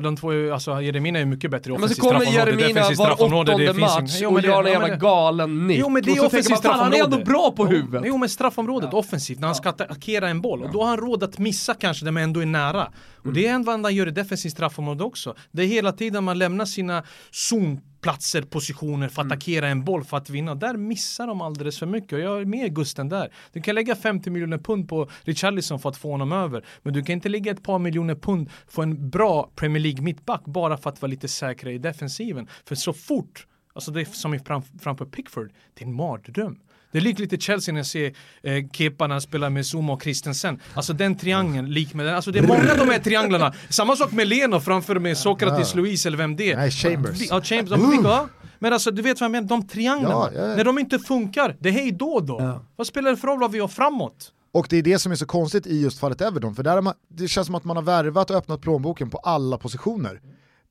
De 0.02 0.16
två 0.16 0.30
är, 0.30 0.50
alltså 0.50 0.80
Jeremina 0.80 1.18
är 1.18 1.24
mycket 1.24 1.50
bättre 1.50 1.72
i 1.72 1.76
offensivt 1.76 1.96
straffområde. 1.96 2.28
Men 2.28 2.36
så 2.36 2.42
kommer 2.42 2.58
Jeremina 2.58 2.80
var 2.96 3.12
åttonde 3.22 3.72
match 3.72 4.22
och 4.22 4.40
gör 4.40 4.64
en 4.64 4.72
jävla 4.72 4.96
galen 4.96 5.66
nick. 5.66 5.78
Jo 5.78 5.88
men 5.88 6.02
det 6.02 6.10
är 6.10 6.26
offensivt 6.26 6.58
straffområde. 6.58 6.84
Han 6.84 7.12
är 7.12 7.16
ändå 7.16 7.30
bra 7.30 7.52
på 7.56 7.66
huvudet. 7.66 8.02
Jo 8.06 8.16
men 8.16 8.28
straffområdet 8.28 8.88
ja. 8.92 8.98
offensivt, 8.98 9.38
när 9.38 9.46
han 9.48 9.54
ska 9.54 9.68
attackera 9.68 10.28
en 10.28 10.40
boll. 10.40 10.62
Och 10.62 10.72
då 10.72 10.82
har 10.82 10.88
han 10.88 10.98
råd 10.98 11.22
att 11.22 11.38
missa 11.38 11.74
kanske, 11.74 12.04
där 12.04 12.12
man 12.12 12.22
ändå 12.22 12.40
är 12.40 12.46
nära. 12.46 12.88
Och 13.24 13.32
det 13.32 13.46
är 13.46 13.58
vad 13.58 13.80
han 13.80 13.94
gör 13.94 14.08
i 14.08 14.10
defensivt 14.10 14.52
straffområde 14.52 15.04
också. 15.04 15.34
Det 15.50 15.62
är 15.62 15.66
hela 15.66 15.92
tiden 15.92 16.24
man 16.24 16.38
lämnar 16.38 16.64
sina 16.64 17.02
zon 17.30 17.80
platser, 18.00 18.42
positioner 18.42 19.08
för 19.08 19.22
att 19.22 19.24
mm. 19.24 19.32
attackera 19.32 19.68
en 19.68 19.84
boll 19.84 20.04
för 20.04 20.16
att 20.16 20.30
vinna. 20.30 20.54
Där 20.54 20.76
missar 20.76 21.26
de 21.26 21.40
alldeles 21.40 21.78
för 21.78 21.86
mycket 21.86 22.12
och 22.12 22.20
jag 22.20 22.40
är 22.40 22.44
med 22.44 22.74
Gusten 22.74 23.08
där. 23.08 23.32
Du 23.52 23.62
kan 23.62 23.74
lägga 23.74 23.96
50 23.96 24.30
miljoner 24.30 24.58
pund 24.58 24.88
på 24.88 25.10
Richarlison 25.22 25.78
för 25.78 25.88
att 25.88 25.96
få 25.96 26.10
honom 26.10 26.32
över. 26.32 26.64
Men 26.82 26.92
du 26.92 27.02
kan 27.02 27.12
inte 27.12 27.28
lägga 27.28 27.52
ett 27.52 27.62
par 27.62 27.78
miljoner 27.78 28.14
pund 28.14 28.50
på 28.74 28.82
en 28.82 29.10
bra 29.10 29.50
Premier 29.54 29.82
League 29.82 30.02
mittback 30.02 30.44
bara 30.44 30.76
för 30.76 30.90
att 30.90 31.02
vara 31.02 31.10
lite 31.10 31.28
säkrare 31.28 31.74
i 31.74 31.78
defensiven. 31.78 32.48
För 32.64 32.74
så 32.74 32.92
fort 32.92 33.46
Alltså 33.74 33.90
det 33.90 34.00
är 34.00 34.04
som 34.04 34.34
är 34.34 34.38
fram, 34.38 34.62
framför 34.80 35.04
Pickford, 35.04 35.50
det 35.74 35.84
är 35.84 35.88
en 35.88 35.94
mardröm. 35.94 36.58
Det 36.92 36.98
är 36.98 37.02
likt 37.02 37.18
lite 37.18 37.36
Chelsea 37.36 37.72
när 37.72 37.78
jag 37.78 37.86
ser 37.86 38.14
eh, 38.42 38.68
Kepa 38.72 39.06
när 39.06 39.14
han 39.14 39.20
spelar 39.20 39.50
med 39.50 39.66
Zuma 39.66 39.92
och 39.92 40.02
Christensen. 40.02 40.60
Alltså 40.74 40.92
den 40.92 41.16
triangeln, 41.16 41.70
lik 41.70 41.94
med 41.94 42.06
den. 42.06 42.14
Alltså 42.14 42.30
det 42.30 42.38
är 42.38 42.46
många 42.46 42.72
av 42.72 42.78
de 42.78 42.88
här 42.88 42.98
trianglarna. 42.98 43.54
Samma 43.68 43.96
sak 43.96 44.12
med 44.12 44.28
Leno 44.28 44.60
framför 44.60 44.98
med 44.98 45.18
Sokratis, 45.18 45.74
Louise 45.74 46.08
eller 46.08 46.18
vem 46.18 46.36
det 46.36 46.52
är. 46.52 46.56
Nej, 46.56 46.70
Chambers. 46.70 47.30
Ja, 47.30 47.42
Chambers. 47.42 47.80
Uh. 47.80 48.24
Men 48.58 48.72
alltså 48.72 48.90
du 48.90 49.02
vet 49.02 49.20
vad 49.20 49.24
jag 49.24 49.32
menar, 49.32 49.48
de 49.48 49.66
trianglarna. 49.66 50.30
Ja, 50.34 50.48
ja. 50.48 50.56
När 50.56 50.64
de 50.64 50.78
inte 50.78 50.98
funkar, 50.98 51.56
det 51.60 51.68
är 51.68 51.72
hej 51.72 51.92
då 51.92 52.20
då. 52.20 52.36
Ja. 52.40 52.64
Vad 52.76 52.86
spelar 52.86 53.10
det 53.10 53.16
för 53.16 53.28
roll 53.28 53.40
vad 53.40 53.52
vi 53.52 53.58
har 53.58 53.68
framåt? 53.68 54.32
Och 54.52 54.66
det 54.70 54.76
är 54.76 54.82
det 54.82 54.98
som 54.98 55.12
är 55.12 55.16
så 55.16 55.26
konstigt 55.26 55.66
i 55.66 55.80
just 55.80 55.98
fallet 55.98 56.20
Everton, 56.20 56.54
för 56.54 56.62
där 56.62 56.80
man, 56.80 56.94
det 57.08 57.28
känns 57.28 57.46
som 57.46 57.54
att 57.54 57.64
man 57.64 57.76
har 57.76 57.82
värvat 57.82 58.30
och 58.30 58.36
öppnat 58.36 58.60
plånboken 58.60 59.10
på 59.10 59.18
alla 59.18 59.58
positioner. 59.58 60.20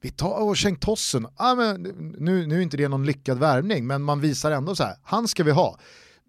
Vi 0.03 0.09
tar 0.09 0.41
och 0.41 0.59
Schenk 0.59 0.79
Tossen, 0.79 1.27
ah, 1.35 1.55
men 1.55 1.81
nu, 2.17 2.47
nu 2.47 2.57
är 2.57 2.61
inte 2.61 2.77
det 2.77 2.87
någon 2.87 3.05
lyckad 3.05 3.39
värvning, 3.39 3.87
men 3.87 4.03
man 4.03 4.21
visar 4.21 4.51
ändå 4.51 4.75
så 4.75 4.83
här, 4.83 4.95
han 5.03 5.27
ska 5.27 5.43
vi 5.43 5.51
ha. 5.51 5.77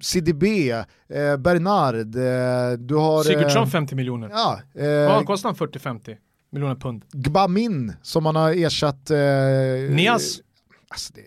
CDB, 0.00 0.70
eh, 0.70 1.36
Bernard, 1.36 1.94
eh, 1.94 2.78
du 2.78 2.94
har... 2.94 3.22
Sigurdsson 3.22 3.62
eh, 3.62 3.68
50 3.68 3.94
miljoner. 3.94 4.30
Ja, 4.32 4.60
eh, 4.74 5.08
Vad 5.08 5.26
kostar 5.26 5.48
han 5.48 5.68
40-50 5.68 6.16
miljoner 6.50 6.74
pund? 6.74 7.04
Gbamin 7.12 7.92
som 8.02 8.22
man 8.22 8.36
har 8.36 8.52
ersatt... 8.52 9.10
Eh, 9.10 9.16
Nias. 9.94 10.40
Alltså 10.88 11.12
det, 11.12 11.22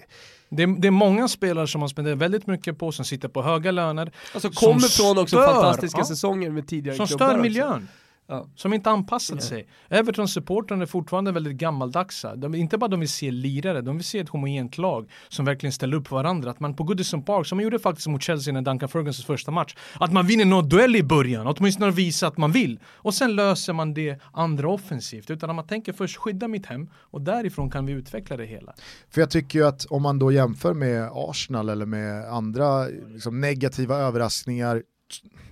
det 0.50 0.64
är, 0.64 0.68
det 0.68 0.88
är, 0.88 0.92
många 0.92 1.28
spelare 1.28 1.68
som 1.68 1.80
man 1.80 1.90
spenderar 1.90 2.16
väldigt 2.16 2.48
mycket 2.48 2.80
på, 2.80 2.92
som 2.92 3.06
sitter 3.06 3.28
på 3.28 3.42
höga 3.42 3.72
löner. 3.72 4.12
Alltså 4.34 4.50
kommer 4.50 4.98
från 4.98 5.18
också 5.18 5.36
stör, 5.36 5.54
fantastiska 5.54 6.00
ja, 6.00 6.06
säsonger 6.06 6.50
med 6.50 6.68
tidigare 6.68 6.98
Som 6.98 7.08
stör 7.08 7.38
miljön. 7.38 7.74
Också. 7.74 8.07
Ja. 8.30 8.50
Som 8.56 8.74
inte 8.74 8.90
anpassat 8.90 9.36
yeah. 9.36 9.50
sig. 9.50 9.68
Everton 9.90 10.28
supportrarna 10.28 10.82
är 10.82 10.86
fortfarande 10.86 11.32
väldigt 11.32 11.58
gammaldagsa. 11.58 12.36
De, 12.36 12.56
inte 12.56 12.78
bara 12.78 12.88
de 12.88 13.00
vill 13.00 13.10
se 13.10 13.32
lirare, 13.32 13.82
de 13.82 13.98
vill 13.98 14.06
se 14.06 14.20
ett 14.20 14.30
homogent 14.30 14.78
lag 14.78 15.12
som 15.30 15.46
verkligen 15.46 15.74
ställer 15.74 15.98
upp 15.98 16.12
varandra. 16.12 16.52
Att 16.52 16.60
man 16.60 16.76
på 16.76 16.84
Goodison 16.84 17.24
Park, 17.24 17.48
som 17.48 17.58
man 17.58 17.64
gjorde 17.64 17.80
faktiskt 17.80 18.08
mot 18.08 18.24
Chelsea 18.24 18.54
när 18.54 18.62
Duncan 18.62 18.90
Fergusons 18.90 19.26
första 19.26 19.52
match, 19.52 19.76
att 20.00 20.14
man 20.14 20.28
vinner 20.28 20.46
någon 20.46 20.70
duell 20.70 20.96
i 20.96 21.04
början, 21.04 21.48
åtminstone 21.48 21.92
visa 21.92 22.28
att 22.28 22.38
man 22.38 22.52
vill. 22.52 22.80
Och 22.86 23.14
sen 23.14 23.36
löser 23.36 23.74
man 23.74 23.94
det 23.94 24.20
andra 24.34 24.70
offensivt, 24.70 25.30
utan 25.30 25.56
man 25.56 25.68
tänker 25.68 25.94
först 25.94 26.18
skydda 26.18 26.48
mitt 26.48 26.66
hem 26.66 26.90
och 26.96 27.22
därifrån 27.22 27.70
kan 27.70 27.86
vi 27.86 27.94
utveckla 27.94 28.38
det 28.38 28.46
hela. 28.46 28.74
För 29.10 29.22
jag 29.22 29.30
tycker 29.30 29.60
ju 29.60 29.68
att 29.68 29.86
om 29.86 30.02
man 30.02 30.20
då 30.20 30.32
jämför 30.32 30.74
med 30.74 31.10
Arsenal 31.14 31.70
eller 31.70 31.86
med 31.86 32.26
andra 32.26 32.86
liksom, 32.86 33.42
negativa 33.42 33.96
överraskningar 33.96 34.84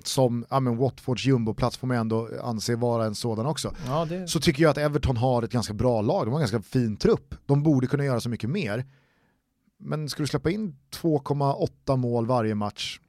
som 0.04 0.46
ja, 0.50 0.60
men 0.60 0.78
Watfords 0.78 1.26
jumboplats 1.26 1.78
får 1.78 1.88
man 1.88 1.98
ändå 1.98 2.30
anse 2.44 2.76
vara 2.76 3.06
en 3.06 3.16
sådan 3.16 3.46
också. 3.46 3.76
Ja, 3.88 4.06
det... 4.06 4.28
Så 4.28 4.40
tycker 4.40 4.64
jag 4.64 4.70
att 4.70 4.78
Everton 4.78 5.18
har 5.18 5.44
ett 5.44 5.52
ganska 5.52 5.74
bra 5.74 6.02
lag, 6.02 6.26
de 6.26 6.30
har 6.30 6.40
en 6.40 6.42
ganska 6.42 6.62
fin 6.62 6.98
trupp. 6.98 7.36
De 7.46 7.64
borde 7.64 7.88
kunna 7.88 8.06
göra 8.06 8.22
så 8.22 8.30
mycket 8.30 8.50
mer. 8.50 8.86
Men 9.80 10.10
ska 10.10 10.24
du 10.24 10.28
släppa 10.28 10.50
in 10.50 10.76
2,8 11.02 11.98
mål 11.98 12.26
varje 12.26 12.56
match, 12.56 13.00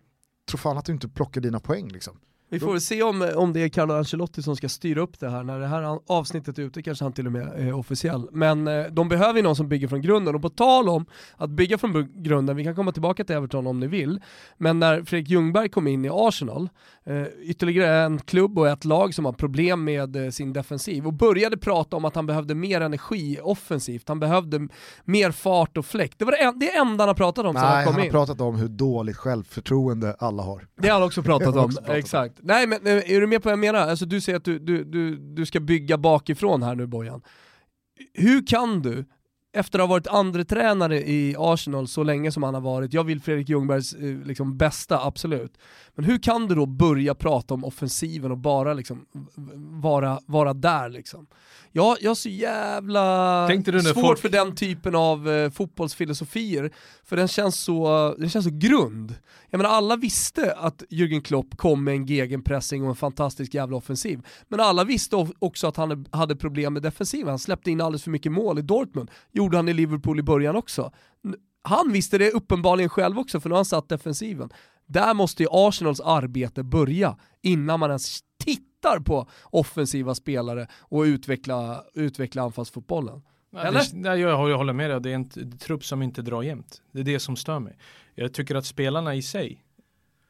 tro 0.51 0.59
fan 0.59 0.79
att 0.79 0.85
du 0.85 0.93
inte 0.93 1.09
plockar 1.09 1.41
dina 1.41 1.61
poäng 1.61 1.89
liksom. 1.89 2.19
Vi 2.49 2.61
får 2.61 2.79
se 2.79 3.03
om, 3.03 3.31
om 3.37 3.53
det 3.53 3.61
är 3.61 3.69
Carlo 3.69 3.95
Ancelotti 3.95 4.43
som 4.43 4.57
ska 4.57 4.69
styra 4.69 5.01
upp 5.01 5.21
det 5.21 5.29
här. 5.29 5.43
När 5.43 5.61
det 5.61 5.67
här 5.67 5.99
avsnittet 6.07 6.59
är 6.59 6.63
ute 6.63 6.83
kanske 6.83 7.05
han 7.05 7.13
till 7.13 7.27
och 7.27 7.33
med 7.33 7.49
är 7.57 7.73
officiell. 7.73 8.29
Men 8.33 8.69
eh, 8.69 8.87
de 8.91 9.09
behöver 9.09 9.37
ju 9.37 9.43
någon 9.43 9.57
som 9.57 9.69
bygger 9.69 9.89
från 9.89 10.03
grunden. 10.03 10.35
Och 10.35 10.43
på 10.43 10.49
tal 10.49 10.89
om 10.89 11.07
att 11.37 11.51
bygga 11.51 11.79
från 11.79 12.09
grunden, 12.15 12.57
vi 12.57 12.65
kan 12.65 12.75
komma 12.75 12.93
tillbaka 12.93 13.25
till 13.25 13.37
Everton 13.37 13.67
om 13.67 13.81
ni 13.81 13.87
vill. 13.87 14.21
Men 14.57 14.79
när 14.79 15.03
Fredrik 15.03 15.31
Ljungberg 15.31 15.69
kom 15.69 15.87
in 15.87 16.05
i 16.05 16.09
Arsenal, 16.13 16.69
eh, 17.05 17.23
ytterligare 17.43 18.05
en 18.05 18.19
klubb 18.19 18.59
och 18.59 18.69
ett 18.69 18.85
lag 18.85 19.15
som 19.15 19.25
har 19.25 19.33
problem 19.33 19.85
med 19.85 20.17
eh, 20.17 20.31
sin 20.31 20.53
defensiv 20.53 21.07
och 21.07 21.13
började 21.13 21.57
prata 21.57 21.97
om 21.97 22.05
att 22.05 22.15
han 22.15 22.27
behövde 22.27 22.55
mer 22.55 22.81
energi 22.81 23.39
offensivt. 23.43 24.09
Han 24.09 24.21
behövde 24.21 24.69
mer 25.05 25.31
fart 25.31 25.77
och 25.77 25.87
fläkt. 25.87 26.19
Det 26.19 26.25
var 26.25 26.33
det, 26.33 26.39
en, 26.39 26.59
det 26.59 26.77
enda 26.77 27.03
han 27.03 27.09
har 27.09 27.15
pratat 27.15 27.47
om 27.47 27.55
Nej, 27.55 27.63
han 27.65 27.85
kom 27.85 27.95
han 27.95 28.05
in. 28.05 28.15
har 28.15 28.27
pratat 28.27 28.41
om 28.41 28.57
hur 28.57 28.69
dåligt 28.69 29.17
självförtroende 29.17 30.17
alla 30.19 30.43
har. 30.43 30.67
Det 30.81 30.89
har 30.89 30.95
han 30.95 31.07
också 31.07 31.23
pratat 31.23 31.49
om, 31.57 31.65
också 31.65 31.81
pratat 31.81 31.97
exakt. 31.97 32.36
Nej 32.43 32.67
men 32.67 32.87
är 32.87 33.21
du 33.21 33.27
med 33.27 33.43
på 33.43 33.47
vad 33.47 33.53
jag 33.53 33.59
menar? 33.59 33.79
Alltså 33.79 34.07
du 34.07 34.21
säger 34.21 34.37
att 34.37 34.45
du, 34.45 34.59
du, 34.59 34.85
du, 34.85 35.17
du 35.17 35.47
ska 35.47 35.61
bygga 35.61 35.99
bakifrån 35.99 36.63
här 36.63 36.75
nu 36.75 36.87
Bojan. 36.87 37.23
Hur 38.15 38.47
kan 38.47 38.83
du, 38.83 39.05
efter 39.57 39.79
att 39.79 39.83
ha 39.83 39.89
varit 39.89 40.07
andre 40.07 40.45
tränare 40.45 41.09
i 41.09 41.35
Arsenal 41.39 41.89
så 41.89 42.03
länge 42.03 42.33
som 42.33 42.43
han 42.43 42.55
har 42.55 42.61
varit, 42.61 42.93
jag 42.93 43.05
vill 43.05 43.21
Fredrik 43.21 43.49
Ljungbergs 43.49 43.95
eh, 43.95 44.17
liksom, 44.17 44.57
bästa, 44.57 45.05
absolut. 45.05 45.59
Men 45.95 46.05
hur 46.05 46.19
kan 46.19 46.47
du 46.49 46.55
då 46.55 46.67
börja 46.67 47.15
prata 47.15 47.55
om 47.55 47.65
offensiven 47.65 48.31
och 48.31 48.39
bara 48.39 48.75
liksom 48.75 49.07
vara, 49.83 50.21
vara 50.27 50.55
där 50.55 50.89
liksom? 50.89 51.27
Jag, 51.73 51.97
jag 52.01 52.11
har 52.11 52.15
så 52.15 52.29
jävla 52.29 53.49
svårt 53.83 53.95
folk... 53.95 54.19
för 54.19 54.29
den 54.29 54.55
typen 54.55 54.95
av 54.95 55.31
eh, 55.31 55.51
fotbollsfilosofier, 55.51 56.71
för 57.05 57.17
den 57.17 57.29
känns, 57.29 57.61
så, 57.61 58.15
den 58.19 58.31
känns 58.31 58.45
så 58.45 58.51
grund. 58.53 59.15
Jag 59.51 59.59
menar 59.59 59.71
alla 59.71 59.97
visste 59.97 60.55
att 60.55 60.83
Jürgen 60.91 61.23
Klopp 61.23 61.57
kom 61.57 61.85
med 61.85 61.95
en 61.95 62.07
gegenpressing 62.07 62.83
och 62.83 62.89
en 62.89 62.97
fantastisk 62.97 63.55
jävla 63.55 63.77
offensiv, 63.77 64.27
men 64.49 64.61
alla 64.61 64.85
visste 64.85 65.29
också 65.39 65.67
att 65.67 65.77
han 65.77 66.07
hade 66.11 66.37
problem 66.37 66.73
med 66.73 66.83
defensiven. 66.83 67.29
Han 67.29 67.39
släppte 67.39 67.71
in 67.71 67.81
alldeles 67.81 68.03
för 68.03 68.11
mycket 68.11 68.33
mål 68.33 68.59
i 68.59 68.63
Dortmund, 68.63 69.11
gjorde 69.47 69.57
han 69.57 69.69
i 69.69 69.73
Liverpool 69.73 70.19
i 70.19 70.23
början 70.23 70.57
också. 70.57 70.93
Han 71.63 71.93
visste 71.93 72.19
det 72.19 72.31
uppenbarligen 72.31 72.89
själv 72.89 73.19
också, 73.19 73.41
för 73.41 73.49
nu 73.49 73.53
har 73.53 73.59
han 73.59 73.65
satt 73.65 73.89
defensiven. 73.89 74.51
Där 74.87 75.15
måste 75.15 75.43
ju 75.43 75.49
Arsenals 75.53 76.01
arbete 76.01 76.63
börja 76.63 77.17
innan 77.43 77.81
man 77.81 77.91
ens 77.91 78.21
tittar 78.45 79.01
på 79.01 79.29
offensiva 79.45 80.15
spelare 80.15 80.67
och 80.81 81.03
utveckla, 81.03 81.85
utveckla 81.95 82.43
anfallsfotbollen. 82.43 83.23
Eller? 83.57 83.83
Nej, 83.93 84.21
jag, 84.21 84.51
jag 84.51 84.57
håller 84.57 84.73
med 84.73 84.91
dig, 84.91 85.01
det 85.01 85.11
är 85.11 85.15
en 85.15 85.59
trupp 85.59 85.85
som 85.85 86.03
inte 86.03 86.23
drar 86.23 86.43
jämnt. 86.43 86.83
Det 86.93 87.01
är 87.01 87.05
det 87.05 87.21
som 87.21 87.37
stör 87.37 87.59
mig. 87.59 87.79
Jag 88.15 88.35
tycker 88.35 88.55
att 88.55 88.67
spelarna 88.67 89.15
i 89.15 89.23
sig 89.23 89.63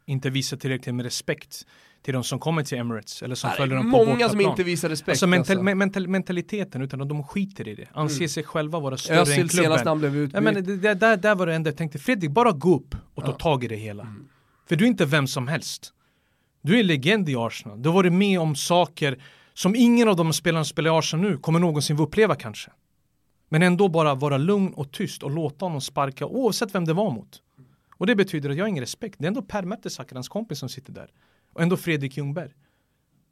inte 0.07 0.31
visar 0.31 0.57
tillräckligt 0.57 0.95
med 0.95 1.05
respekt 1.05 1.67
till 2.07 2.15
de 2.15 2.25
som 2.25 2.39
kommer 2.39 2.63
till 2.63 2.79
Emirates 2.79 3.23
eller 3.23 3.35
som 3.35 3.49
Nej, 3.49 3.57
följer 3.57 3.77
dem 3.77 3.93
på 3.93 4.05
Många 4.05 4.29
som 4.29 4.41
inte 4.41 4.63
visar 4.63 4.89
respekt. 4.89 5.09
Alltså, 5.09 5.27
mental, 5.27 5.59
alltså. 5.59 5.75
mental, 5.75 6.09
mentaliteten, 6.09 6.83
utan 6.83 7.09
de 7.09 7.25
skiter 7.25 7.69
i 7.69 7.75
det. 7.75 7.89
Anser 7.93 8.17
mm. 8.17 8.29
sig 8.29 8.43
själva 8.43 8.81
vara 8.81 8.97
större 8.97 9.21
Özil 9.21 9.41
än 9.41 9.49
klubben. 9.49 9.79
senast 9.79 9.99
blev 9.99 10.17
utbytt. 10.17 10.43
men 10.43 10.55
det, 10.55 10.95
där, 10.95 11.17
där 11.17 11.35
var 11.35 11.47
det 11.47 11.55
enda 11.55 11.71
jag 11.71 11.77
tänkte, 11.77 11.99
Fredrik, 11.99 12.31
bara 12.31 12.53
gå 12.53 12.77
upp 12.77 12.95
och 13.15 13.25
ta 13.25 13.31
ja. 13.31 13.37
tag 13.37 13.65
i 13.65 13.69
det 13.69 13.77
hela. 13.77 14.03
Mm. 14.03 14.29
För 14.69 14.77
du 14.77 14.85
är 14.85 14.89
inte 14.89 15.05
vem 15.05 15.27
som 15.27 15.49
helst. 15.49 15.93
Du 16.63 16.79
är 16.79 16.85
legend 16.85 17.29
i 17.29 17.37
Arsenal. 17.37 17.83
Du 17.83 17.89
har 17.89 17.95
varit 17.95 18.13
med 18.13 18.41
om 18.41 18.57
saker 18.57 19.23
som 19.55 19.75
ingen 19.77 20.09
av 20.09 20.17
de 20.17 20.33
spelarna 20.33 20.65
som 20.65 20.71
spelar 20.71 20.95
i 20.95 20.99
Arsenal 20.99 21.31
nu 21.31 21.39
kommer 21.39 21.59
någonsin 21.59 21.97
få 21.97 22.03
uppleva 22.03 22.35
kanske. 22.35 22.71
Men 23.49 23.63
ändå 23.63 23.89
bara 23.89 24.15
vara 24.15 24.37
lugn 24.37 24.73
och 24.73 24.93
tyst 24.93 25.23
och 25.23 25.31
låta 25.31 25.65
honom 25.65 25.81
sparka 25.81 26.27
oavsett 26.27 26.75
vem 26.75 26.85
det 26.85 26.93
var 26.93 27.11
mot. 27.11 27.43
Och 27.99 28.07
det 28.07 28.17
betyder 28.17 28.51
att 28.51 28.57
jag 28.57 28.65
har 28.65 28.69
ingen 28.69 28.83
respekt. 28.83 29.17
Det 29.19 29.25
är 29.25 29.29
ändå 29.29 29.43
Per 29.43 29.63
Mertesacker, 29.63 30.15
hans 30.15 30.29
kompis 30.29 30.59
som 30.59 30.69
sitter 30.69 30.93
där. 30.93 31.11
Och 31.57 31.63
ändå 31.63 31.77
Fredrik 31.77 32.17
Ljungberg. 32.17 32.51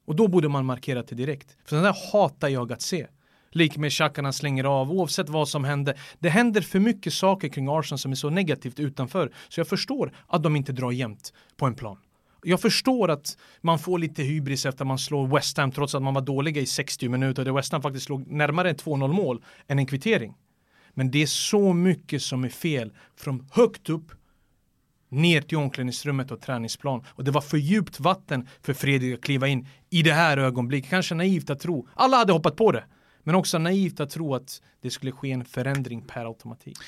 Och 0.04 0.16
då 0.16 0.28
borde 0.28 0.48
man 0.48 0.64
markera 0.64 1.02
det 1.02 1.14
direkt. 1.14 1.56
För 1.64 1.76
den 1.76 1.84
där 1.84 2.12
hatar 2.12 2.48
jag 2.48 2.72
att 2.72 2.82
se. 2.82 3.06
Lik 3.50 3.76
med 3.76 3.92
tjackarna 3.92 4.32
slänger 4.32 4.64
av, 4.64 4.92
oavsett 4.92 5.28
vad 5.28 5.48
som 5.48 5.64
händer. 5.64 6.00
Det 6.18 6.28
händer 6.28 6.60
för 6.60 6.80
mycket 6.80 7.12
saker 7.12 7.48
kring 7.48 7.68
Arsenal 7.68 7.98
som 7.98 8.10
är 8.10 8.16
så 8.16 8.30
negativt 8.30 8.80
utanför. 8.80 9.32
Så 9.48 9.60
jag 9.60 9.68
förstår 9.68 10.12
att 10.26 10.42
de 10.42 10.56
inte 10.56 10.72
drar 10.72 10.92
jämnt 10.92 11.32
på 11.56 11.66
en 11.66 11.74
plan. 11.74 11.96
Jag 12.42 12.60
förstår 12.60 13.10
att 13.10 13.38
man 13.60 13.78
får 13.78 13.98
lite 13.98 14.22
hybris 14.22 14.66
efter 14.66 14.84
att 14.84 14.88
man 14.88 14.98
slår 14.98 15.26
West 15.26 15.56
Ham 15.56 15.72
trots 15.72 15.94
att 15.94 16.02
man 16.02 16.14
var 16.14 16.22
dåliga 16.22 16.60
i 16.60 16.66
60 16.66 17.08
minuter. 17.08 17.44
Där 17.44 17.52
West 17.52 17.72
Ham 17.72 17.82
faktiskt 17.82 18.06
slog 18.06 18.26
närmare 18.26 18.70
en 18.70 18.76
2-0 18.76 19.12
mål 19.12 19.42
än 19.66 19.78
en 19.78 19.86
kvittering. 19.86 20.34
Men 20.90 21.10
det 21.10 21.22
är 21.22 21.26
så 21.26 21.72
mycket 21.72 22.22
som 22.22 22.44
är 22.44 22.48
fel 22.48 22.92
från 23.16 23.48
högt 23.52 23.88
upp 23.88 24.12
ner 25.14 25.40
till 25.42 25.58
omklädningsrummet 25.58 26.30
och 26.30 26.40
träningsplan. 26.40 27.04
Och 27.08 27.24
det 27.24 27.30
var 27.30 27.40
för 27.40 27.56
djupt 27.56 28.00
vatten 28.00 28.48
för 28.62 28.72
Fredrik 28.72 29.14
att 29.14 29.24
kliva 29.24 29.48
in 29.48 29.68
i 29.90 30.02
det 30.02 30.12
här 30.12 30.36
ögonblicket. 30.36 30.90
Kanske 30.90 31.14
naivt 31.14 31.50
att 31.50 31.60
tro. 31.60 31.88
Alla 31.94 32.16
hade 32.16 32.32
hoppat 32.32 32.56
på 32.56 32.72
det. 32.72 32.84
Men 33.22 33.34
också 33.34 33.58
naivt 33.58 34.00
att 34.00 34.10
tro 34.10 34.34
att 34.34 34.62
det 34.82 34.90
skulle 34.90 35.12
ske 35.12 35.32
en 35.32 35.44
förändring 35.44 36.02
per 36.02 36.24
automatik. 36.24 36.78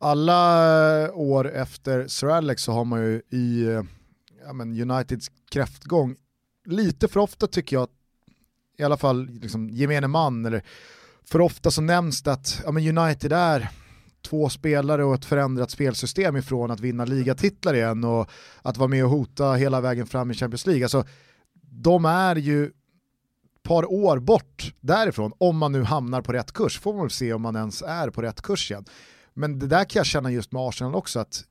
Alla 0.00 1.12
år 1.12 1.52
efter 1.52 2.08
Sir 2.08 2.28
Alex 2.28 2.62
så 2.62 2.72
har 2.72 2.84
man 2.84 3.00
ju 3.00 3.22
i 3.30 3.64
ja, 4.44 4.52
men 4.52 4.90
Uniteds 4.90 5.30
kräftgång 5.50 6.16
lite 6.64 7.08
för 7.08 7.20
ofta 7.20 7.46
tycker 7.46 7.76
jag, 7.76 7.88
i 8.78 8.82
alla 8.82 8.96
fall 8.96 9.26
liksom, 9.26 9.70
gemene 9.70 10.06
man, 10.06 10.46
eller 10.46 10.62
för 11.24 11.40
ofta 11.40 11.70
så 11.70 11.80
nämns 11.80 12.22
det 12.22 12.32
att 12.32 12.62
ja, 12.64 12.72
men 12.72 12.98
United 12.98 13.32
är 13.32 13.70
två 14.28 14.48
spelare 14.48 15.04
och 15.04 15.14
ett 15.14 15.24
förändrat 15.24 15.70
spelsystem 15.70 16.36
ifrån 16.36 16.70
att 16.70 16.80
vinna 16.80 17.04
ligatitlar 17.04 17.74
igen 17.74 18.04
och 18.04 18.30
att 18.62 18.76
vara 18.76 18.88
med 18.88 19.04
och 19.04 19.10
hota 19.10 19.52
hela 19.52 19.80
vägen 19.80 20.06
fram 20.06 20.30
i 20.30 20.34
Champions 20.34 20.66
League. 20.66 20.84
Alltså, 20.84 21.04
de 21.62 22.04
är 22.04 22.36
ju 22.36 22.66
ett 22.66 22.72
par 23.62 23.92
år 23.92 24.18
bort 24.18 24.74
därifrån, 24.80 25.32
om 25.38 25.58
man 25.58 25.72
nu 25.72 25.82
hamnar 25.82 26.22
på 26.22 26.32
rätt 26.32 26.52
kurs, 26.52 26.80
får 26.80 26.92
man 26.92 27.02
väl 27.02 27.10
se 27.10 27.32
om 27.32 27.42
man 27.42 27.56
ens 27.56 27.82
är 27.82 28.10
på 28.10 28.22
rätt 28.22 28.42
kurs 28.42 28.70
igen. 28.70 28.84
Men 29.34 29.58
det 29.58 29.66
där 29.66 29.84
kan 29.84 30.00
jag 30.00 30.06
känna 30.06 30.30
just 30.30 30.52
med 30.52 30.62
Arsenal 30.62 30.94
också, 30.94 31.20
att 31.20 31.44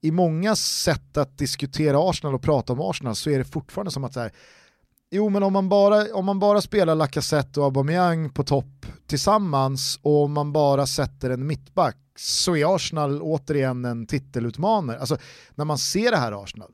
i 0.00 0.10
många 0.10 0.56
sätt 0.56 1.16
att 1.16 1.38
diskutera 1.38 2.10
Arsenal 2.10 2.34
och 2.34 2.42
prata 2.42 2.72
om 2.72 2.80
Arsenal 2.80 3.14
så 3.14 3.30
är 3.30 3.38
det 3.38 3.44
fortfarande 3.44 3.90
som 3.90 4.04
att 4.04 4.12
så 4.12 4.20
här, 4.20 4.32
Jo 5.10 5.28
men 5.28 5.42
om 5.42 5.52
man 5.52 5.68
bara, 5.68 6.14
om 6.14 6.24
man 6.24 6.38
bara 6.38 6.60
spelar 6.60 6.94
Lacazette 6.94 7.60
och 7.60 7.66
Aubameyang 7.66 8.30
på 8.30 8.44
topp 8.44 8.86
tillsammans 9.06 10.00
och 10.02 10.24
om 10.24 10.32
man 10.32 10.52
bara 10.52 10.86
sätter 10.86 11.30
en 11.30 11.46
mittback 11.46 11.96
så 12.16 12.56
är 12.56 12.74
Arsenal 12.74 13.22
återigen 13.22 13.84
en 13.84 14.06
titelutmanare. 14.06 14.98
Alltså 14.98 15.16
när 15.54 15.64
man 15.64 15.78
ser 15.78 16.10
det 16.10 16.16
här 16.16 16.42
Arsenal, 16.42 16.72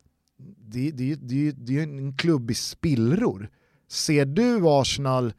det, 0.59 0.91
det, 0.91 1.14
det, 1.14 1.51
det 1.51 1.78
är 1.78 1.83
en 1.83 2.16
klubb 2.16 2.51
i 2.51 2.55
spillror. 2.55 3.51
Ser 3.89 4.24
du 4.24 4.68
Arsenal 4.68 5.33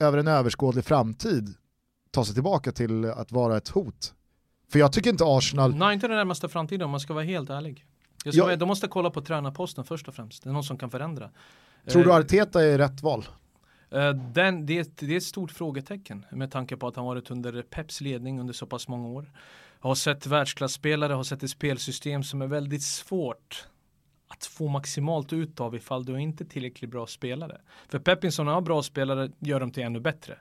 över 0.00 0.18
en 0.18 0.28
överskådlig 0.28 0.84
framtid 0.84 1.54
ta 2.10 2.24
sig 2.24 2.34
tillbaka 2.34 2.72
till 2.72 3.04
att 3.04 3.32
vara 3.32 3.56
ett 3.56 3.68
hot? 3.68 4.14
För 4.68 4.78
jag 4.78 4.92
tycker 4.92 5.10
inte 5.10 5.24
Arsenal... 5.26 5.74
Nej, 5.74 5.94
inte 5.94 6.08
den 6.08 6.16
närmaste 6.16 6.48
framtiden 6.48 6.84
om 6.84 6.90
man 6.90 7.00
ska 7.00 7.14
vara 7.14 7.24
helt 7.24 7.50
ärlig. 7.50 7.84
Jag 8.24 8.34
ska, 8.34 8.50
ja. 8.50 8.56
De 8.56 8.68
måste 8.68 8.88
kolla 8.88 9.10
på 9.10 9.20
tränarposten 9.20 9.84
först 9.84 10.08
och 10.08 10.14
främst. 10.14 10.42
Det 10.42 10.50
är 10.50 10.52
någon 10.52 10.64
som 10.64 10.78
kan 10.78 10.90
förändra. 10.90 11.30
Tror 11.86 12.04
du 12.04 12.10
eh, 12.10 12.16
Arteta 12.16 12.64
är 12.64 12.78
rätt 12.78 13.02
val? 13.02 13.24
Eh, 13.90 14.12
den, 14.12 14.66
det, 14.66 14.96
det 14.96 15.12
är 15.12 15.16
ett 15.16 15.22
stort 15.22 15.50
frågetecken 15.50 16.26
med 16.30 16.50
tanke 16.50 16.76
på 16.76 16.88
att 16.88 16.96
han 16.96 17.04
varit 17.04 17.30
under 17.30 17.62
Peps 17.62 18.00
ledning 18.00 18.40
under 18.40 18.54
så 18.54 18.66
pass 18.66 18.88
många 18.88 19.08
år. 19.08 19.32
Har 19.80 19.94
sett 19.94 20.26
världsklasspelare, 20.26 21.12
har 21.12 21.22
sett 21.22 21.42
ett 21.42 21.50
spelsystem 21.50 22.22
som 22.22 22.42
är 22.42 22.46
väldigt 22.46 22.82
svårt 22.82 23.66
att 24.28 24.46
få 24.46 24.68
maximalt 24.68 25.32
ut 25.32 25.60
av 25.60 25.74
ifall 25.74 26.04
du 26.04 26.12
är 26.12 26.18
inte 26.18 26.44
tillräckligt 26.44 26.90
bra 26.90 27.06
spelare. 27.06 27.60
För 27.88 27.98
Pepinson 27.98 28.46
har 28.46 28.60
bra 28.60 28.82
spelare 28.82 29.30
gör 29.38 29.60
dem 29.60 29.70
till 29.70 29.82
ännu 29.82 30.00
bättre 30.00 30.38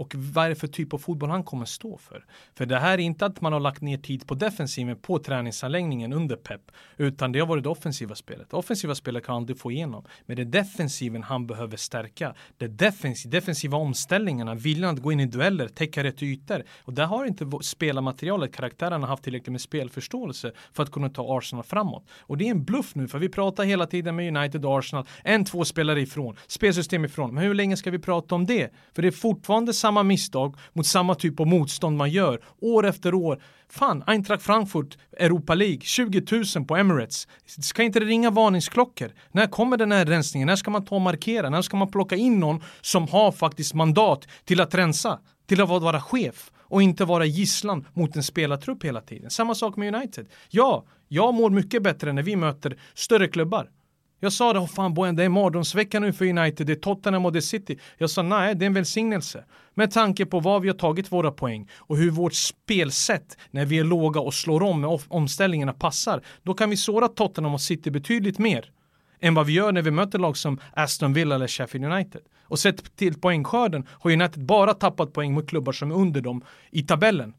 och 0.00 0.14
vad 0.14 0.44
är 0.44 0.48
det 0.48 0.54
för 0.54 0.66
typ 0.66 0.94
av 0.94 0.98
fotboll 0.98 1.30
han 1.30 1.44
kommer 1.44 1.64
stå 1.64 1.98
för. 1.98 2.24
För 2.54 2.66
det 2.66 2.78
här 2.78 2.92
är 2.92 2.98
inte 2.98 3.26
att 3.26 3.40
man 3.40 3.52
har 3.52 3.60
lagt 3.60 3.82
ner 3.82 3.98
tid 3.98 4.26
på 4.26 4.34
defensiven 4.34 4.96
på 4.96 5.18
träningsanläggningen 5.18 6.12
under 6.12 6.36
Pep, 6.36 6.60
utan 6.96 7.32
det 7.32 7.40
har 7.40 7.46
varit 7.46 7.62
det 7.62 7.68
offensiva 7.68 8.14
spelet. 8.14 8.50
Det 8.50 8.56
offensiva 8.56 8.94
spelet 8.94 9.24
kan 9.24 9.32
han 9.32 9.42
aldrig 9.42 9.58
få 9.58 9.70
igenom, 9.72 10.04
men 10.26 10.36
det 10.36 10.42
är 10.42 10.44
defensiven 10.44 11.22
han 11.22 11.46
behöver 11.46 11.76
stärka. 11.76 12.34
Det 12.58 12.66
defensiv, 12.66 13.30
defensiva 13.30 13.76
omställningarna, 13.76 14.54
viljan 14.54 14.94
att 14.94 15.02
gå 15.02 15.12
in 15.12 15.20
i 15.20 15.26
dueller, 15.26 15.68
täcka 15.68 16.04
rätt 16.04 16.22
ytor. 16.22 16.64
Och 16.84 16.94
där 16.94 17.06
har 17.06 17.24
inte 17.24 17.50
spelarmaterialet, 17.62 18.54
karaktärerna 18.54 19.06
haft 19.06 19.22
tillräckligt 19.22 19.52
med 19.52 19.60
spelförståelse 19.60 20.52
för 20.72 20.82
att 20.82 20.90
kunna 20.90 21.08
ta 21.08 21.38
Arsenal 21.38 21.64
framåt. 21.64 22.04
Och 22.20 22.38
det 22.38 22.46
är 22.46 22.50
en 22.50 22.64
bluff 22.64 22.94
nu, 22.94 23.08
för 23.08 23.18
vi 23.18 23.28
pratar 23.28 23.64
hela 23.64 23.86
tiden 23.86 24.16
med 24.16 24.36
United 24.36 24.64
och 24.64 24.78
Arsenal, 24.78 25.06
en, 25.24 25.44
två 25.44 25.64
spelare 25.64 26.00
ifrån, 26.00 26.36
spelsystem 26.46 27.04
ifrån. 27.04 27.34
Men 27.34 27.44
hur 27.44 27.54
länge 27.54 27.76
ska 27.76 27.90
vi 27.90 27.98
prata 27.98 28.34
om 28.34 28.46
det? 28.46 28.72
För 28.94 29.02
det 29.02 29.08
är 29.08 29.12
fortfarande 29.12 29.74
samma 29.74 29.89
samma 29.90 30.02
misstag 30.02 30.56
mot 30.72 30.86
samma 30.86 31.14
typ 31.14 31.40
av 31.40 31.46
motstånd 31.46 31.96
man 31.96 32.10
gör 32.10 32.40
år 32.60 32.86
efter 32.86 33.14
år. 33.14 33.42
Fan, 33.68 34.04
Eintracht 34.06 34.42
Frankfurt, 34.42 34.98
Europa 35.18 35.54
League, 35.54 35.80
20 35.80 36.22
000 36.56 36.64
på 36.64 36.76
Emirates. 36.76 37.28
Ska 37.46 37.82
inte 37.82 38.00
det 38.00 38.06
ringa 38.06 38.30
varningsklockor? 38.30 39.10
När 39.32 39.46
kommer 39.46 39.76
den 39.76 39.92
här 39.92 40.06
rensningen? 40.06 40.46
När 40.46 40.56
ska 40.56 40.70
man 40.70 40.84
ta 40.84 40.94
och 40.94 41.00
markera? 41.00 41.50
När 41.50 41.62
ska 41.62 41.76
man 41.76 41.90
plocka 41.90 42.16
in 42.16 42.40
någon 42.40 42.62
som 42.80 43.08
har 43.08 43.32
faktiskt 43.32 43.74
mandat 43.74 44.26
till 44.44 44.60
att 44.60 44.74
rensa? 44.74 45.18
till 45.46 45.60
att 45.60 45.68
vara 45.68 46.00
chef 46.00 46.50
och 46.58 46.82
inte 46.82 47.04
vara 47.04 47.24
gisslan 47.24 47.86
mot 47.92 48.16
en 48.16 48.22
spelartrupp 48.22 48.84
hela 48.84 49.00
tiden. 49.00 49.30
Samma 49.30 49.54
sak 49.54 49.76
med 49.76 49.94
United. 49.94 50.26
Ja, 50.50 50.84
jag 51.08 51.34
mår 51.34 51.50
mycket 51.50 51.82
bättre 51.82 52.12
när 52.12 52.22
vi 52.22 52.36
möter 52.36 52.78
större 52.94 53.28
klubbar. 53.28 53.70
Jag 54.22 54.32
sa 54.32 54.52
det, 54.52 54.58
oh 54.58 54.66
fan 54.66 54.94
Bojan, 54.94 55.16
det 55.16 55.24
är 55.24 55.28
mardrömsvecka 55.28 56.00
nu 56.00 56.12
för 56.12 56.24
United, 56.24 56.66
det 56.66 56.72
är 56.72 56.76
Tottenham 56.76 57.24
och 57.24 57.32
det 57.32 57.38
är 57.38 57.40
City. 57.40 57.78
Jag 57.98 58.10
sa 58.10 58.22
nej, 58.22 58.54
det 58.54 58.64
är 58.64 58.66
en 58.66 58.74
välsignelse. 58.74 59.44
Med 59.74 59.90
tanke 59.90 60.26
på 60.26 60.40
var 60.40 60.60
vi 60.60 60.68
har 60.68 60.76
tagit 60.76 61.12
våra 61.12 61.30
poäng 61.30 61.68
och 61.74 61.96
hur 61.96 62.10
vårt 62.10 62.34
spelsätt 62.34 63.38
när 63.50 63.64
vi 63.64 63.78
är 63.78 63.84
låga 63.84 64.20
och 64.20 64.34
slår 64.34 64.62
om 64.62 64.80
med 64.80 65.00
omställningarna 65.08 65.72
passar, 65.72 66.22
då 66.42 66.54
kan 66.54 66.70
vi 66.70 66.76
såra 66.76 67.08
Tottenham 67.08 67.54
och 67.54 67.60
City 67.60 67.90
betydligt 67.90 68.38
mer 68.38 68.70
än 69.20 69.34
vad 69.34 69.46
vi 69.46 69.52
gör 69.52 69.72
när 69.72 69.82
vi 69.82 69.90
möter 69.90 70.18
lag 70.18 70.36
som 70.36 70.60
Aston 70.72 71.12
Villa 71.12 71.34
eller 71.34 71.48
Sheffield 71.48 71.84
United. 71.84 72.20
Och 72.42 72.58
sett 72.58 72.96
till 72.96 73.20
poängskörden 73.20 73.86
har 73.90 74.10
United 74.10 74.44
bara 74.44 74.74
tappat 74.74 75.12
poäng 75.12 75.34
mot 75.34 75.48
klubbar 75.48 75.72
som 75.72 75.90
är 75.90 75.94
under 75.94 76.20
dem 76.20 76.44
i 76.70 76.82
tabellen. 76.82 77.34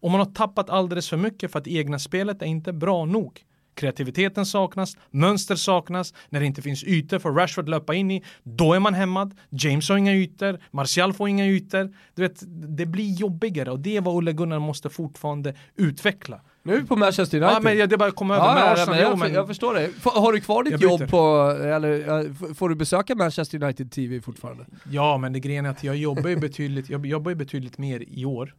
Och 0.00 0.10
man 0.10 0.20
har 0.20 0.26
tappat 0.26 0.70
alldeles 0.70 1.08
för 1.08 1.16
mycket 1.16 1.52
för 1.52 1.58
att 1.58 1.66
egna 1.66 1.98
spelet 1.98 2.42
är 2.42 2.46
inte 2.46 2.72
bra 2.72 3.04
nog. 3.04 3.42
Kreativiteten 3.76 4.46
saknas, 4.46 4.96
mönster 5.10 5.56
saknas, 5.56 6.14
när 6.28 6.40
det 6.40 6.46
inte 6.46 6.62
finns 6.62 6.84
ytor 6.84 7.18
för 7.18 7.30
Rashford 7.30 7.64
att 7.64 7.68
löpa 7.68 7.94
in 7.94 8.10
i, 8.10 8.24
då 8.42 8.72
är 8.72 8.80
man 8.80 8.94
hämmad. 8.94 9.34
James 9.50 9.88
har 9.88 9.96
inga 9.96 10.14
ytor, 10.14 10.60
Martial 10.70 11.12
får 11.12 11.28
inga 11.28 11.46
ytor. 11.46 11.94
Du 12.14 12.22
vet, 12.22 12.42
det 12.76 12.86
blir 12.86 13.14
jobbigare 13.14 13.70
och 13.70 13.80
det 13.80 13.96
är 13.96 14.00
vad 14.00 14.14
Olle 14.14 14.32
Gunnar 14.32 14.58
måste 14.58 14.90
fortfarande 14.90 15.54
utveckla. 15.76 16.40
Nu 16.62 16.74
är 16.74 16.80
vi 16.80 16.86
på 16.86 16.96
Manchester 16.96 17.38
United. 17.38 17.56
Ja, 17.56 17.60
men 17.60 17.88
det 17.88 17.94
är 17.94 17.98
bara 17.98 18.10
komma 18.10 18.36
över 18.36 18.46
ja, 18.46 18.54
med 18.54 18.62
ja, 18.62 18.72
Arsenal. 18.72 19.00
jag, 19.00 19.18
men... 19.18 19.32
jag 19.32 19.46
förstår 19.46 19.74
det. 19.74 19.84
F 19.84 20.04
har 20.04 20.32
du 20.32 20.40
kvar 20.40 20.62
ditt 20.62 20.80
jobb 20.80 21.10
på, 21.10 21.56
eller 21.62 22.54
får 22.54 22.68
du 22.68 22.74
besöka 22.74 23.14
Manchester 23.14 23.62
United 23.62 23.92
TV 23.92 24.20
fortfarande? 24.20 24.66
Ja, 24.90 25.18
men 25.18 25.32
det 25.32 25.40
grejen 25.40 25.66
är 25.66 25.70
att 25.70 25.84
jag 25.84 25.96
jobbar 25.96 26.30
ju 26.30 26.36
betydligt, 26.36 26.90
jag 26.90 27.06
jobbar 27.06 27.30
ju 27.30 27.34
betydligt 27.34 27.78
mer 27.78 28.04
i 28.08 28.24
år 28.24 28.54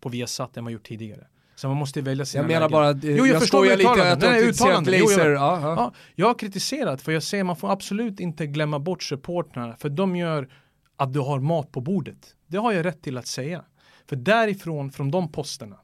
på 0.00 0.08
Viasat 0.08 0.56
än 0.56 0.64
vad 0.64 0.72
jag 0.72 0.74
gjort 0.74 0.88
tidigare. 0.88 1.26
Så 1.62 1.68
man 1.68 1.76
måste 1.76 2.00
välja 2.00 2.24
sina 2.24 2.42
Jag 2.42 2.48
menar 2.48 2.60
lägen. 2.60 2.72
bara, 2.72 2.88
att, 2.88 3.04
jo, 3.04 3.10
jag, 3.10 3.28
jag 3.28 3.40
förstår 3.40 3.76
lite 3.76 4.12
att 4.12 4.20
du 4.20 4.26
har 4.26 4.34
kritiserat 4.40 4.84
Glazer. 4.84 5.30
Jo, 5.30 5.36
jag, 5.36 5.62
ja, 5.62 5.92
jag 6.14 6.26
har 6.26 6.34
kritiserat 6.34 7.02
för 7.02 7.12
jag 7.12 7.22
ser 7.22 7.44
man 7.44 7.56
får 7.56 7.72
absolut 7.72 8.20
inte 8.20 8.46
glömma 8.46 8.78
bort 8.78 9.02
supportrarna 9.02 9.76
för 9.76 9.88
de 9.88 10.16
gör 10.16 10.48
att 10.96 11.12
du 11.12 11.20
har 11.20 11.40
mat 11.40 11.72
på 11.72 11.80
bordet. 11.80 12.34
Det 12.46 12.56
har 12.56 12.72
jag 12.72 12.84
rätt 12.84 13.02
till 13.02 13.18
att 13.18 13.26
säga. 13.26 13.64
För 14.08 14.16
därifrån, 14.16 14.92
från 14.92 15.10
de 15.10 15.32
posterna, 15.32 15.76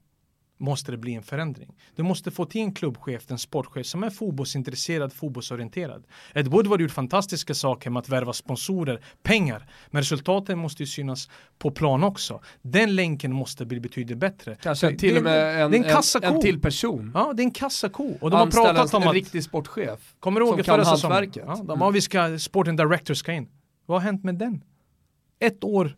måste 0.58 0.90
det 0.90 0.98
bli 0.98 1.14
en 1.14 1.22
förändring. 1.22 1.74
Du 1.96 2.02
måste 2.02 2.30
få 2.30 2.44
till 2.44 2.60
en 2.60 2.74
klubbchef, 2.74 3.30
en 3.30 3.38
sportchef 3.38 3.86
som 3.86 4.02
är 4.02 4.10
fotbollsintresserad, 4.10 5.12
fotbollsorienterad. 5.12 6.06
Ed 6.34 6.48
Woodward 6.48 6.80
gjort 6.80 6.90
fantastiska 6.90 7.54
saker 7.54 7.90
med 7.90 8.00
att 8.00 8.08
värva 8.08 8.32
sponsorer, 8.32 9.00
pengar, 9.22 9.70
men 9.90 10.02
resultaten 10.02 10.58
måste 10.58 10.82
ju 10.82 10.86
synas 10.86 11.30
på 11.58 11.70
plan 11.70 12.04
också. 12.04 12.40
Den 12.62 12.94
länken 12.94 13.32
måste 13.32 13.66
bli 13.66 13.80
betydligt 13.80 14.18
bättre. 14.18 14.56
Kanske 14.62 14.96
till 14.96 15.16
och 15.16 15.22
med 15.22 15.64
en, 15.64 15.74
en, 15.74 15.84
en, 15.84 16.24
en 16.34 16.40
till 16.40 16.60
person. 16.60 17.12
Ja, 17.14 17.32
det 17.32 17.42
är 17.42 17.44
en 17.44 17.50
kassako. 17.50 18.14
Och 18.20 18.30
de 18.30 18.36
har 18.36 18.46
pratat 18.46 18.94
om 18.94 19.02
en 19.02 19.08
att... 19.08 19.14
riktig 19.14 19.44
sportchef. 19.44 20.14
Kommer 20.20 20.40
du 20.40 20.46
ihåg 20.46 20.64
förra 20.64 20.84
säsongen? 20.84 21.32
Ja, 21.34 21.62
de, 21.64 21.82
mm. 21.82 21.92
vi 21.92 22.00
ska, 22.00 22.38
sporting 22.38 22.76
director 22.76 23.14
ska 23.14 23.32
in. 23.32 23.48
Vad 23.86 24.00
har 24.00 24.06
hänt 24.06 24.24
med 24.24 24.34
den? 24.34 24.64
Ett 25.40 25.64
år 25.64 25.96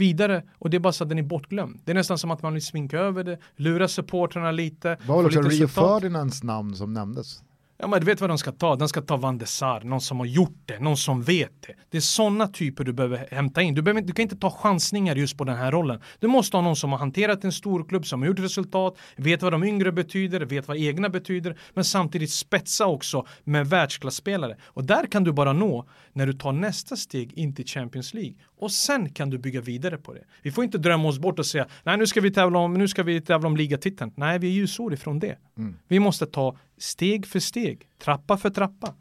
vidare 0.00 0.42
och 0.58 0.70
det 0.70 0.76
är 0.76 0.78
bara 0.78 0.92
så 0.92 1.04
att 1.04 1.08
den 1.08 1.18
är 1.18 1.22
bortglömd. 1.22 1.80
Det 1.84 1.92
är 1.92 1.94
nästan 1.94 2.18
som 2.18 2.30
att 2.30 2.42
man 2.42 2.52
vill 2.52 2.66
sminka 2.66 2.98
över 2.98 3.24
det, 3.24 3.38
lura 3.56 3.88
supportrarna 3.88 4.50
lite. 4.50 4.88
Det 4.88 5.08
var 5.08 5.16
väl 5.16 5.26
också 5.26 5.40
Rio 5.40 5.68
Ferdinands 5.68 6.42
namn 6.42 6.76
som 6.76 6.92
nämndes? 6.92 7.42
Ja 7.80 7.86
men 7.88 8.00
du 8.00 8.06
vet 8.06 8.20
vad 8.20 8.30
de 8.30 8.38
ska 8.38 8.52
ta, 8.52 8.76
de 8.76 8.88
ska 8.88 9.00
ta 9.00 9.16
Van 9.16 9.38
de 9.38 9.46
Sar, 9.46 9.80
någon 9.80 10.00
som 10.00 10.18
har 10.18 10.26
gjort 10.26 10.62
det, 10.66 10.78
någon 10.78 10.96
som 10.96 11.22
vet 11.22 11.62
det. 11.66 11.74
Det 11.90 11.96
är 11.96 12.00
sådana 12.00 12.48
typer 12.48 12.84
du 12.84 12.92
behöver 12.92 13.28
hämta 13.30 13.62
in. 13.62 13.74
Du, 13.74 13.82
behöver, 13.82 14.02
du 14.02 14.12
kan 14.12 14.22
inte 14.22 14.36
ta 14.36 14.50
chansningar 14.50 15.16
just 15.16 15.38
på 15.38 15.44
den 15.44 15.56
här 15.56 15.72
rollen. 15.72 16.00
Du 16.18 16.26
måste 16.26 16.56
ha 16.56 16.62
någon 16.62 16.76
som 16.76 16.92
har 16.92 16.98
hanterat 16.98 17.44
en 17.44 17.52
stor 17.52 17.84
klubb, 17.84 18.06
som 18.06 18.20
har 18.20 18.28
gjort 18.28 18.38
resultat, 18.38 18.98
vet 19.16 19.42
vad 19.42 19.52
de 19.52 19.64
yngre 19.64 19.92
betyder, 19.92 20.40
vet 20.40 20.68
vad 20.68 20.76
egna 20.76 21.08
betyder, 21.08 21.58
men 21.74 21.84
samtidigt 21.84 22.30
spetsa 22.30 22.86
också 22.86 23.26
med 23.44 23.66
världsklasspelare. 23.66 24.56
Och 24.64 24.84
där 24.84 25.06
kan 25.06 25.24
du 25.24 25.32
bara 25.32 25.52
nå 25.52 25.88
när 26.12 26.26
du 26.26 26.32
tar 26.32 26.52
nästa 26.52 26.96
steg 26.96 27.32
in 27.32 27.54
till 27.54 27.66
Champions 27.66 28.14
League. 28.14 28.34
Och 28.60 28.72
sen 28.72 29.10
kan 29.10 29.30
du 29.30 29.38
bygga 29.38 29.60
vidare 29.60 29.96
på 29.96 30.14
det. 30.14 30.24
Vi 30.42 30.50
får 30.50 30.64
inte 30.64 30.78
drömma 30.78 31.08
oss 31.08 31.18
bort 31.18 31.38
och 31.38 31.46
säga, 31.46 31.66
nej 31.82 31.96
nu 31.96 32.06
ska 32.06 32.20
vi 32.20 32.30
tävla 32.30 32.58
om, 32.58 32.74
nu 32.74 32.88
ska 32.88 33.02
vi 33.02 33.20
tävla 33.20 33.48
om 33.48 33.56
ligatiteln. 33.56 34.12
Nej, 34.16 34.38
vi 34.38 34.46
är 34.46 34.52
ljusår 34.52 34.94
ifrån 34.94 35.18
det. 35.18 35.38
Mm. 35.58 35.76
Vi 35.88 36.00
måste 36.00 36.26
ta 36.26 36.56
steg 36.80 37.26
för 37.26 37.40
steg, 37.40 37.88
trappa 38.04 38.36
för 38.36 38.50
trappa. 38.50 38.94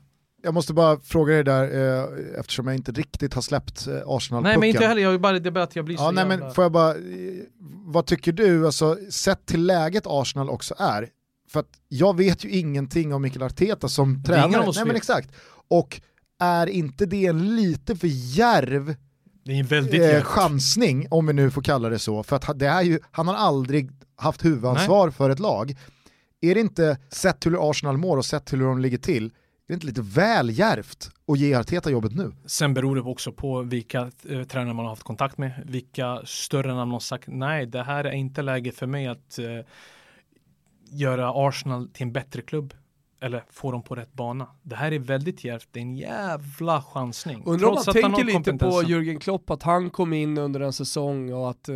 Jag 0.44 0.54
måste 0.54 0.74
bara 0.74 1.00
fråga 1.00 1.34
dig 1.34 1.44
där, 1.44 1.64
eh, 1.64 2.40
eftersom 2.40 2.68
jag 2.68 2.76
inte 2.76 2.92
riktigt 2.92 3.34
har 3.34 3.42
släppt 3.42 3.88
eh, 3.88 3.94
arsenal 4.06 4.44
-pucken. 4.44 4.44
Nej 4.44 4.58
men 4.58 4.70
inte 4.70 4.86
heller, 4.86 5.02
jag 5.02 5.22
bara, 5.22 5.40
det 5.40 5.50
är 5.50 5.52
bara 5.52 5.64
att 5.64 5.76
jag 5.76 5.86
blir 5.86 5.96
ja, 5.96 6.00
så 6.00 6.12
nej, 6.12 6.24
jävla... 6.24 6.46
men 6.46 6.54
får 6.54 6.64
jag 6.64 6.72
bara, 6.72 6.92
eh, 6.92 6.98
Vad 7.86 8.06
tycker 8.06 8.32
du, 8.32 8.66
alltså, 8.66 8.98
sett 9.10 9.46
till 9.46 9.66
läget 9.66 10.04
Arsenal 10.08 10.50
också 10.50 10.76
är? 10.78 11.10
För 11.50 11.60
att 11.60 11.70
jag 11.88 12.18
vet 12.18 12.46
ju 12.46 12.50
ingenting 12.50 13.14
om 13.14 13.22
Mikael 13.22 13.44
Arteta 13.44 13.90
som 13.90 14.24
tränare. 14.24 14.72
Nej 14.76 14.86
men 14.86 14.96
exakt. 14.96 15.32
Och 15.68 16.02
är 16.40 16.68
inte 16.68 17.06
det 17.06 17.26
en 17.26 17.56
lite 17.56 17.96
för 17.96 18.08
järv 18.08 18.96
det 19.48 19.54
är 19.54 19.60
en 19.60 19.66
väldigt 19.66 20.14
eh, 20.14 20.22
chansning, 20.22 21.08
om 21.12 21.28
vi 21.28 21.34
nu 21.34 21.52
får 21.52 21.62
kalla 21.62 21.90
det 21.90 22.00
så, 22.00 22.24
för 22.24 22.36
att 22.36 22.60
det 22.60 22.68
är 22.68 22.82
ju, 22.82 23.00
han 23.12 23.28
har 23.28 23.36
aldrig 23.36 23.92
haft 24.16 24.46
huvudansvar 24.46 25.06
Nej. 25.06 25.14
för 25.14 25.30
ett 25.30 25.40
lag. 25.40 25.76
Är 26.42 26.56
det 26.56 26.62
inte, 26.62 26.98
sett 27.10 27.40
till 27.40 27.52
hur 27.52 27.70
Arsenal 27.70 27.98
mår 27.98 28.18
och 28.18 28.26
sett 28.26 28.46
till 28.46 28.60
hur 28.60 28.66
de 28.66 28.80
ligger 28.80 28.98
till, 28.98 29.26
är 29.26 29.32
det 29.68 29.74
inte 29.74 29.86
lite 29.86 30.02
väl 30.02 30.60
järvt 30.60 31.12
att 31.28 31.40
ge 31.40 31.56
Arteta 31.56 31.92
jobbet 31.92 32.16
nu? 32.16 32.34
Sen 32.46 32.74
beror 32.74 32.96
det 32.96 33.02
också 33.02 33.32
på 33.32 33.62
vilka 33.62 34.12
eh, 34.30 34.44
tränare 34.44 34.74
man 34.74 34.86
har 34.86 34.90
haft 34.90 35.04
kontakt 35.04 35.38
med, 35.38 35.64
vilka 35.66 36.22
större 36.26 36.74
namn 36.74 36.92
har 36.92 37.00
sagt 37.00 37.28
nej, 37.28 37.66
det 37.66 37.84
här 37.84 38.04
är 38.04 38.12
inte 38.12 38.42
läge 38.42 38.72
för 38.72 38.88
mig 38.88 39.08
att 39.08 39.40
eh, 39.40 39.66
göra 40.90 41.48
Arsenal 41.48 41.90
till 41.90 42.04
en 42.04 42.14
bättre 42.14 42.42
klubb 42.42 42.74
eller 43.20 43.44
få 43.50 43.72
dem 43.72 43.84
på 43.84 43.96
rätt 43.96 44.14
bana. 44.14 44.48
Det 44.64 44.76
här 44.76 44.92
är 44.92 45.00
väldigt 45.00 45.44
djärvt, 45.44 45.68
det 45.72 45.80
är 45.80 45.82
en 45.82 45.98
jävla 45.98 46.82
chansning. 46.82 47.44
Undrar 47.46 47.68
om 47.68 47.74
man 47.74 47.84
tänker 47.84 48.24
lite 48.24 48.54
på 48.54 48.84
Jürgen 48.84 49.20
Klopp, 49.20 49.50
att 49.50 49.64
han 49.64 49.90
kom 49.90 50.14
in 50.14 50.38
under 50.38 50.60
en 50.60 50.74
säsong 50.74 51.34
och 51.34 51.50
att 51.50 51.70
eh, 51.70 51.76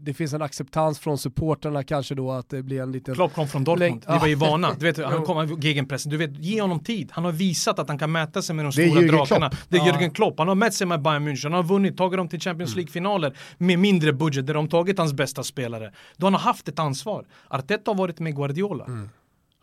det 0.00 0.14
finns 0.14 0.32
en 0.32 0.42
acceptans 0.42 0.98
från 0.98 1.18
supporterna 1.18 1.84
kanske 1.84 2.14
då 2.14 2.32
att 2.32 2.48
det 2.48 2.62
blir 2.62 2.82
en 2.82 2.92
liten... 2.92 3.14
Klopp 3.14 3.34
kom 3.34 3.48
från 3.48 3.64
Dortmund, 3.64 4.04
vi 4.08 4.18
var 4.18 4.26
ju 4.26 4.34
vana. 4.34 4.74
Du 4.78 4.86
vet, 4.92 4.96
han 5.04 5.24
kom 5.24 5.60
gegenpressen, 5.60 6.10
du 6.10 6.16
vet, 6.16 6.38
ge 6.38 6.60
honom 6.60 6.80
tid. 6.80 7.10
Han 7.12 7.24
har 7.24 7.32
visat 7.32 7.78
att 7.78 7.88
han 7.88 7.98
kan 7.98 8.12
mäta 8.12 8.42
sig 8.42 8.56
med 8.56 8.64
de 8.64 8.72
stora 8.72 9.00
drakarna. 9.00 9.50
Klopp. 9.50 9.60
Det 9.68 9.76
är 9.76 9.80
Jürgen 9.80 10.10
Klopp, 10.10 10.38
han 10.38 10.48
har 10.48 10.54
mätt 10.54 10.74
sig 10.74 10.86
med 10.86 11.02
Bayern 11.02 11.28
München, 11.28 11.42
han 11.42 11.52
har 11.52 11.62
vunnit, 11.62 11.96
tagit 11.96 12.16
dem 12.16 12.28
till 12.28 12.40
Champions 12.40 12.70
mm. 12.70 12.76
League-finaler 12.76 13.36
med 13.58 13.78
mindre 13.78 14.12
budget 14.12 14.46
där 14.46 14.54
de 14.54 14.68
tagit 14.68 14.98
hans 14.98 15.12
bästa 15.12 15.42
spelare. 15.42 15.92
Då 16.16 16.26
han 16.26 16.34
har 16.34 16.40
haft 16.40 16.68
ett 16.68 16.78
ansvar. 16.78 17.26
Arteta 17.48 17.90
har 17.90 17.96
varit 17.96 18.20
med 18.20 18.36
Guardiola. 18.36 18.84
Mm. 18.84 19.08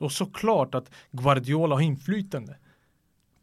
Och 0.03 0.11
såklart 0.11 0.75
att 0.75 0.91
Guardiola 1.11 1.75
har 1.75 1.81
inflytande 1.81 2.57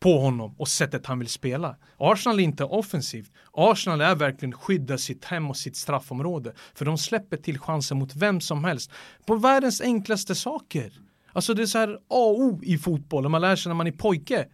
på 0.01 0.19
honom 0.19 0.55
och 0.59 0.69
sättet 0.69 1.07
han 1.07 1.19
vill 1.19 1.29
spela. 1.29 1.77
Arsenal 1.97 2.41
är 2.41 2.45
inte 2.45 2.65
offensivt. 2.65 3.33
Arsenal 3.53 4.01
är 4.01 4.15
verkligen 4.15 4.53
skydda 4.53 4.99
sitt 4.99 5.25
hem 5.25 5.51
och 5.51 5.57
sitt 5.57 5.77
straffområde. 5.77 6.53
För 6.75 6.85
de 6.85 6.99
släpper 6.99 7.37
till 7.37 7.59
chanser 7.59 7.95
mot 7.95 8.17
vem 8.17 8.41
som 8.41 8.65
helst. 8.65 8.91
På 9.27 9.37
världens 9.37 9.81
enklaste 9.81 10.35
saker. 10.35 10.93
Alltså 11.33 11.55
det 11.55 11.63
är 11.63 11.67
så 11.67 11.79
här 11.79 11.95
A 11.95 11.99
och 12.09 12.41
O 12.41 12.61
i 12.63 12.79
fotboll. 12.79 13.29
Man 13.29 13.41
lär 13.41 13.57
sig 13.57 13.71
när 13.71 13.75
man 13.75 13.87
är 13.87 13.93
pojke. 13.93 14.49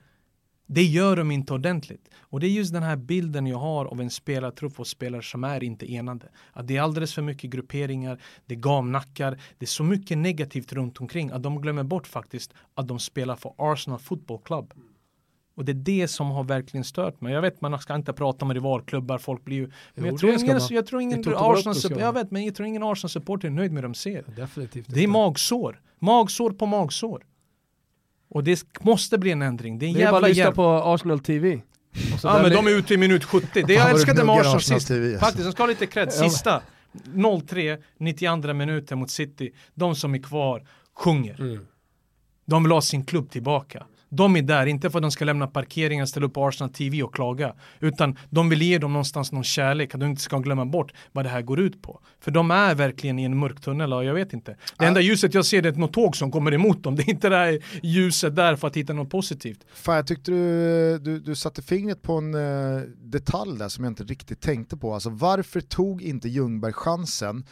Det 0.66 0.82
gör 0.82 1.16
de 1.16 1.30
inte 1.30 1.52
ordentligt. 1.52 2.08
Och 2.20 2.40
det 2.40 2.46
är 2.46 2.50
just 2.50 2.72
den 2.72 2.82
här 2.82 2.96
bilden 2.96 3.46
jag 3.46 3.58
har 3.58 3.84
av 3.84 4.00
en 4.00 4.10
spelartrupp 4.10 4.80
och 4.80 4.86
spelare 4.86 5.22
som 5.22 5.44
är 5.44 5.64
inte 5.64 5.92
enade. 5.92 6.28
Att 6.52 6.66
det 6.66 6.76
är 6.76 6.82
alldeles 6.82 7.14
för 7.14 7.22
mycket 7.22 7.50
grupperingar, 7.50 8.22
det 8.46 8.54
är 8.54 8.58
gamnackar, 8.58 9.40
det 9.58 9.64
är 9.64 9.68
så 9.68 9.84
mycket 9.84 10.18
negativt 10.18 10.72
runt 10.72 11.00
omkring 11.00 11.30
att 11.30 11.42
de 11.42 11.60
glömmer 11.60 11.82
bort 11.82 12.06
faktiskt 12.06 12.54
att 12.74 12.88
de 12.88 12.98
spelar 12.98 13.36
för 13.36 13.52
Arsenal 13.56 13.98
Football 13.98 14.38
Club. 14.44 14.74
Och 15.56 15.64
det 15.64 15.72
är 15.72 15.74
det 15.74 16.08
som 16.08 16.30
har 16.30 16.44
verkligen 16.44 16.84
stört 16.84 17.20
mig. 17.20 17.32
Jag 17.32 17.42
vet 17.42 17.60
man 17.60 17.78
ska 17.78 17.94
inte 17.94 18.12
prata 18.12 18.44
om 18.44 18.54
rivalklubbar, 18.54 19.18
folk 19.18 19.44
blir 19.44 19.56
ju... 19.56 19.70
Men 19.94 20.04
jo, 20.04 20.10
jag, 20.10 20.18
tror 20.18 20.32
ingen, 20.32 20.60
jag 20.70 20.86
tror 20.86 21.02
ingen 21.02 21.24
Arsenal, 21.36 22.00
jag 22.00 22.12
vet, 22.12 22.30
men 22.30 22.44
jag 22.44 22.54
tror 22.54 22.68
ingen 22.68 22.82
Arsenal-supporter 22.82 23.48
är 23.48 23.52
nöjd 23.52 23.72
med 23.72 23.82
det 23.82 23.86
de 23.88 23.94
ser. 23.94 24.24
Definitivt 24.36 24.86
det 24.88 25.04
är 25.04 25.08
magsår. 25.08 25.80
Magsår 25.98 26.50
på 26.50 26.66
magsår. 26.66 27.24
Och 28.28 28.44
det 28.44 28.64
måste 28.80 29.18
bli 29.18 29.30
en 29.30 29.42
ändring. 29.42 29.78
Det 29.78 29.86
är 29.86 29.88
en 29.88 29.94
det 29.94 30.00
jävla 30.00 30.18
är 30.18 30.20
bara 30.20 30.30
att 30.30 30.36
lyssna 30.36 30.52
på 30.52 30.94
Arsenal 30.94 31.20
TV. 31.20 31.60
Ja 32.22 32.42
men 32.42 32.52
de 32.52 32.66
är 32.66 32.70
ute 32.70 32.94
i 32.94 32.96
minut 32.96 33.24
70. 33.24 33.62
Det 33.66 33.74
jag 33.74 33.90
älskade 33.90 34.24
med 34.24 34.40
Arsenal 34.40 34.60
sist, 34.60 34.88
TV, 34.88 35.06
alltså. 35.06 35.24
faktiskt, 35.26 35.44
de 35.44 35.52
ska 35.52 35.62
ha 35.62 35.68
lite 35.68 35.86
cred, 35.86 36.12
sista 36.12 36.62
0-3, 37.04 37.82
92 37.98 38.52
minuter 38.52 38.96
mot 38.96 39.10
City, 39.10 39.52
de 39.74 39.96
som 39.96 40.14
är 40.14 40.18
kvar 40.18 40.66
sjunger. 40.94 41.40
Mm. 41.40 41.66
De 42.46 42.62
vill 42.62 42.72
ha 42.72 42.80
sin 42.80 43.04
klubb 43.04 43.30
tillbaka. 43.30 43.86
De 44.08 44.36
är 44.36 44.42
där, 44.42 44.66
inte 44.66 44.90
för 44.90 44.98
att 44.98 45.02
de 45.02 45.10
ska 45.10 45.24
lämna 45.24 45.46
parkeringen, 45.46 46.06
ställa 46.06 46.26
upp 46.26 46.36
Arsenal 46.36 46.72
TV 46.72 47.02
och 47.02 47.14
klaga. 47.14 47.54
Utan 47.80 48.16
de 48.30 48.48
vill 48.48 48.62
ge 48.62 48.78
dem 48.78 48.92
någonstans 48.92 49.32
någon 49.32 49.44
kärlek, 49.44 49.94
att 49.94 50.00
de 50.00 50.06
inte 50.06 50.22
ska 50.22 50.38
glömma 50.38 50.64
bort 50.64 50.92
vad 51.12 51.24
det 51.24 51.28
här 51.28 51.42
går 51.42 51.60
ut 51.60 51.82
på. 51.82 52.00
För 52.20 52.30
de 52.30 52.50
är 52.50 52.74
verkligen 52.74 53.18
i 53.18 53.24
en 53.24 53.38
mörk 53.38 53.60
tunnel, 53.60 53.92
och 53.92 54.04
jag 54.04 54.14
vet 54.14 54.32
inte. 54.32 54.56
Det 54.78 54.84
enda 54.84 55.00
ljuset 55.00 55.34
jag 55.34 55.44
ser 55.44 55.62
det 55.62 55.68
är 55.68 55.72
något 55.72 55.92
tåg 55.92 56.16
som 56.16 56.30
kommer 56.30 56.54
emot 56.54 56.82
dem. 56.82 56.96
Det 56.96 57.02
är 57.02 57.10
inte 57.10 57.28
det 57.28 57.36
här 57.36 57.58
ljuset 57.82 58.36
där 58.36 58.56
för 58.56 58.68
att 58.68 58.76
hitta 58.76 58.92
något 58.92 59.10
positivt. 59.10 59.66
Fan, 59.74 59.96
jag 59.96 60.06
tyckte 60.06 60.30
du, 60.30 60.98
du, 60.98 61.20
du 61.20 61.34
satte 61.34 61.62
fingret 61.62 62.02
på 62.02 62.12
en 62.12 62.34
uh, 62.34 62.82
detalj 62.98 63.58
där 63.58 63.68
som 63.68 63.84
jag 63.84 63.90
inte 63.90 64.04
riktigt 64.04 64.40
tänkte 64.40 64.76
på. 64.76 64.94
Alltså 64.94 65.10
varför 65.10 65.60
tog 65.60 66.02
inte 66.02 66.28
Ljungberg 66.28 66.72
chansen 66.72 67.44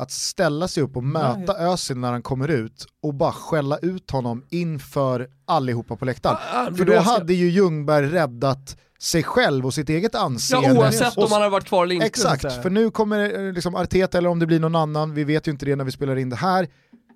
att 0.00 0.10
ställa 0.10 0.68
sig 0.68 0.82
upp 0.82 0.96
och 0.96 1.04
möta 1.04 1.52
Nej. 1.52 1.66
Özil 1.66 1.96
när 1.96 2.12
han 2.12 2.22
kommer 2.22 2.48
ut 2.48 2.86
och 3.02 3.14
bara 3.14 3.32
skälla 3.32 3.78
ut 3.78 4.10
honom 4.10 4.44
inför 4.50 5.28
allihopa 5.46 5.96
på 5.96 6.04
läktaren. 6.04 6.36
Ah, 6.54 6.74
För 6.76 6.84
då 6.84 6.98
hade 6.98 7.34
ju 7.34 7.50
Ljungberg 7.50 8.06
räddat 8.06 8.76
sig 9.00 9.22
själv 9.22 9.66
och 9.66 9.74
sitt 9.74 9.88
eget 9.88 10.14
anseende. 10.14 10.68
Ja, 10.68 10.74
oavsett 10.74 11.18
om 11.18 11.32
han 11.32 11.42
har 11.42 11.50
varit 11.50 11.64
kvar 11.64 11.84
eller 11.84 11.94
inte. 11.94 12.06
Exakt, 12.06 12.62
för 12.62 12.70
nu 12.70 12.90
kommer 12.90 13.46
eh, 13.46 13.52
liksom 13.52 13.74
Arteta 13.74 14.18
eller 14.18 14.28
om 14.28 14.38
det 14.38 14.46
blir 14.46 14.60
någon 14.60 14.76
annan, 14.76 15.14
vi 15.14 15.24
vet 15.24 15.48
ju 15.48 15.52
inte 15.52 15.66
det 15.66 15.76
när 15.76 15.84
vi 15.84 15.92
spelar 15.92 16.16
in 16.16 16.30
det 16.30 16.36
här, 16.36 16.68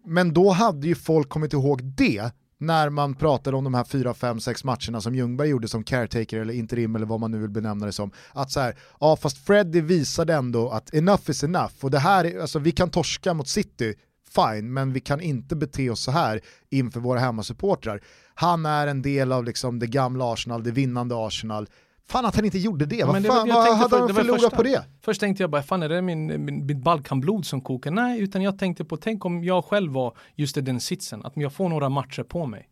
men 0.06 0.34
då 0.34 0.50
hade 0.50 0.86
ju 0.86 0.94
folk 0.94 1.28
kommit 1.28 1.52
ihåg 1.52 1.84
det 1.84 2.30
när 2.66 2.90
man 2.90 3.14
pratade 3.14 3.56
om 3.56 3.64
de 3.64 3.74
här 3.74 3.84
4, 3.84 4.14
5, 4.14 4.40
6 4.40 4.64
matcherna 4.64 5.00
som 5.00 5.14
Ljungberg 5.14 5.48
gjorde 5.48 5.68
som 5.68 5.84
caretaker 5.84 6.40
eller 6.40 6.54
interim 6.54 6.96
eller 6.96 7.06
vad 7.06 7.20
man 7.20 7.30
nu 7.30 7.38
vill 7.38 7.50
benämna 7.50 7.86
det 7.86 7.92
som. 7.92 8.10
Att 8.32 8.50
så 8.50 8.60
här, 8.60 8.76
ja 9.00 9.16
fast 9.16 9.46
Freddy 9.46 9.80
visade 9.80 10.34
ändå 10.34 10.70
att 10.70 10.94
enough 10.94 11.30
is 11.30 11.44
enough 11.44 11.74
och 11.80 11.90
det 11.90 11.98
här, 11.98 12.40
alltså 12.40 12.58
vi 12.58 12.72
kan 12.72 12.90
torska 12.90 13.34
mot 13.34 13.48
City, 13.48 13.94
fine, 14.34 14.72
men 14.72 14.92
vi 14.92 15.00
kan 15.00 15.20
inte 15.20 15.56
bete 15.56 15.90
oss 15.90 16.00
så 16.00 16.10
här 16.10 16.40
inför 16.70 17.00
våra 17.00 17.20
hemmasupportrar. 17.20 18.00
Han 18.34 18.66
är 18.66 18.86
en 18.86 19.02
del 19.02 19.32
av 19.32 19.44
liksom 19.44 19.78
det 19.78 19.86
gamla 19.86 20.32
Arsenal, 20.32 20.62
det 20.62 20.70
vinnande 20.70 21.26
Arsenal, 21.26 21.68
Fan 22.08 22.26
att 22.26 22.36
han 22.36 22.44
inte 22.44 22.58
gjorde 22.58 22.86
det, 22.86 23.04
vad, 23.04 23.14
fan, 23.14 23.22
det, 23.22 23.28
vad 23.28 23.76
hade 23.76 23.88
för, 23.88 23.98
han 23.98 24.14
förlorat 24.14 24.40
första, 24.40 24.56
på 24.56 24.62
det? 24.62 24.84
Först 25.02 25.20
tänkte 25.20 25.42
jag 25.42 25.50
bara, 25.50 25.62
fan 25.62 25.82
är 25.82 25.88
det 25.88 26.02
min, 26.02 26.26
min, 26.26 26.66
min 26.66 26.82
Balkanblod 26.82 27.46
som 27.46 27.60
kokar? 27.60 27.90
Nej, 27.90 28.20
utan 28.20 28.42
jag 28.42 28.58
tänkte 28.58 28.84
på, 28.84 28.96
tänk 28.96 29.24
om 29.24 29.44
jag 29.44 29.64
själv 29.64 29.92
var 29.92 30.16
just 30.34 30.56
i 30.56 30.60
den 30.60 30.80
sitsen, 30.80 31.24
att 31.24 31.32
jag 31.36 31.52
får 31.52 31.68
några 31.68 31.88
matcher 31.88 32.22
på 32.22 32.46
mig. 32.46 32.68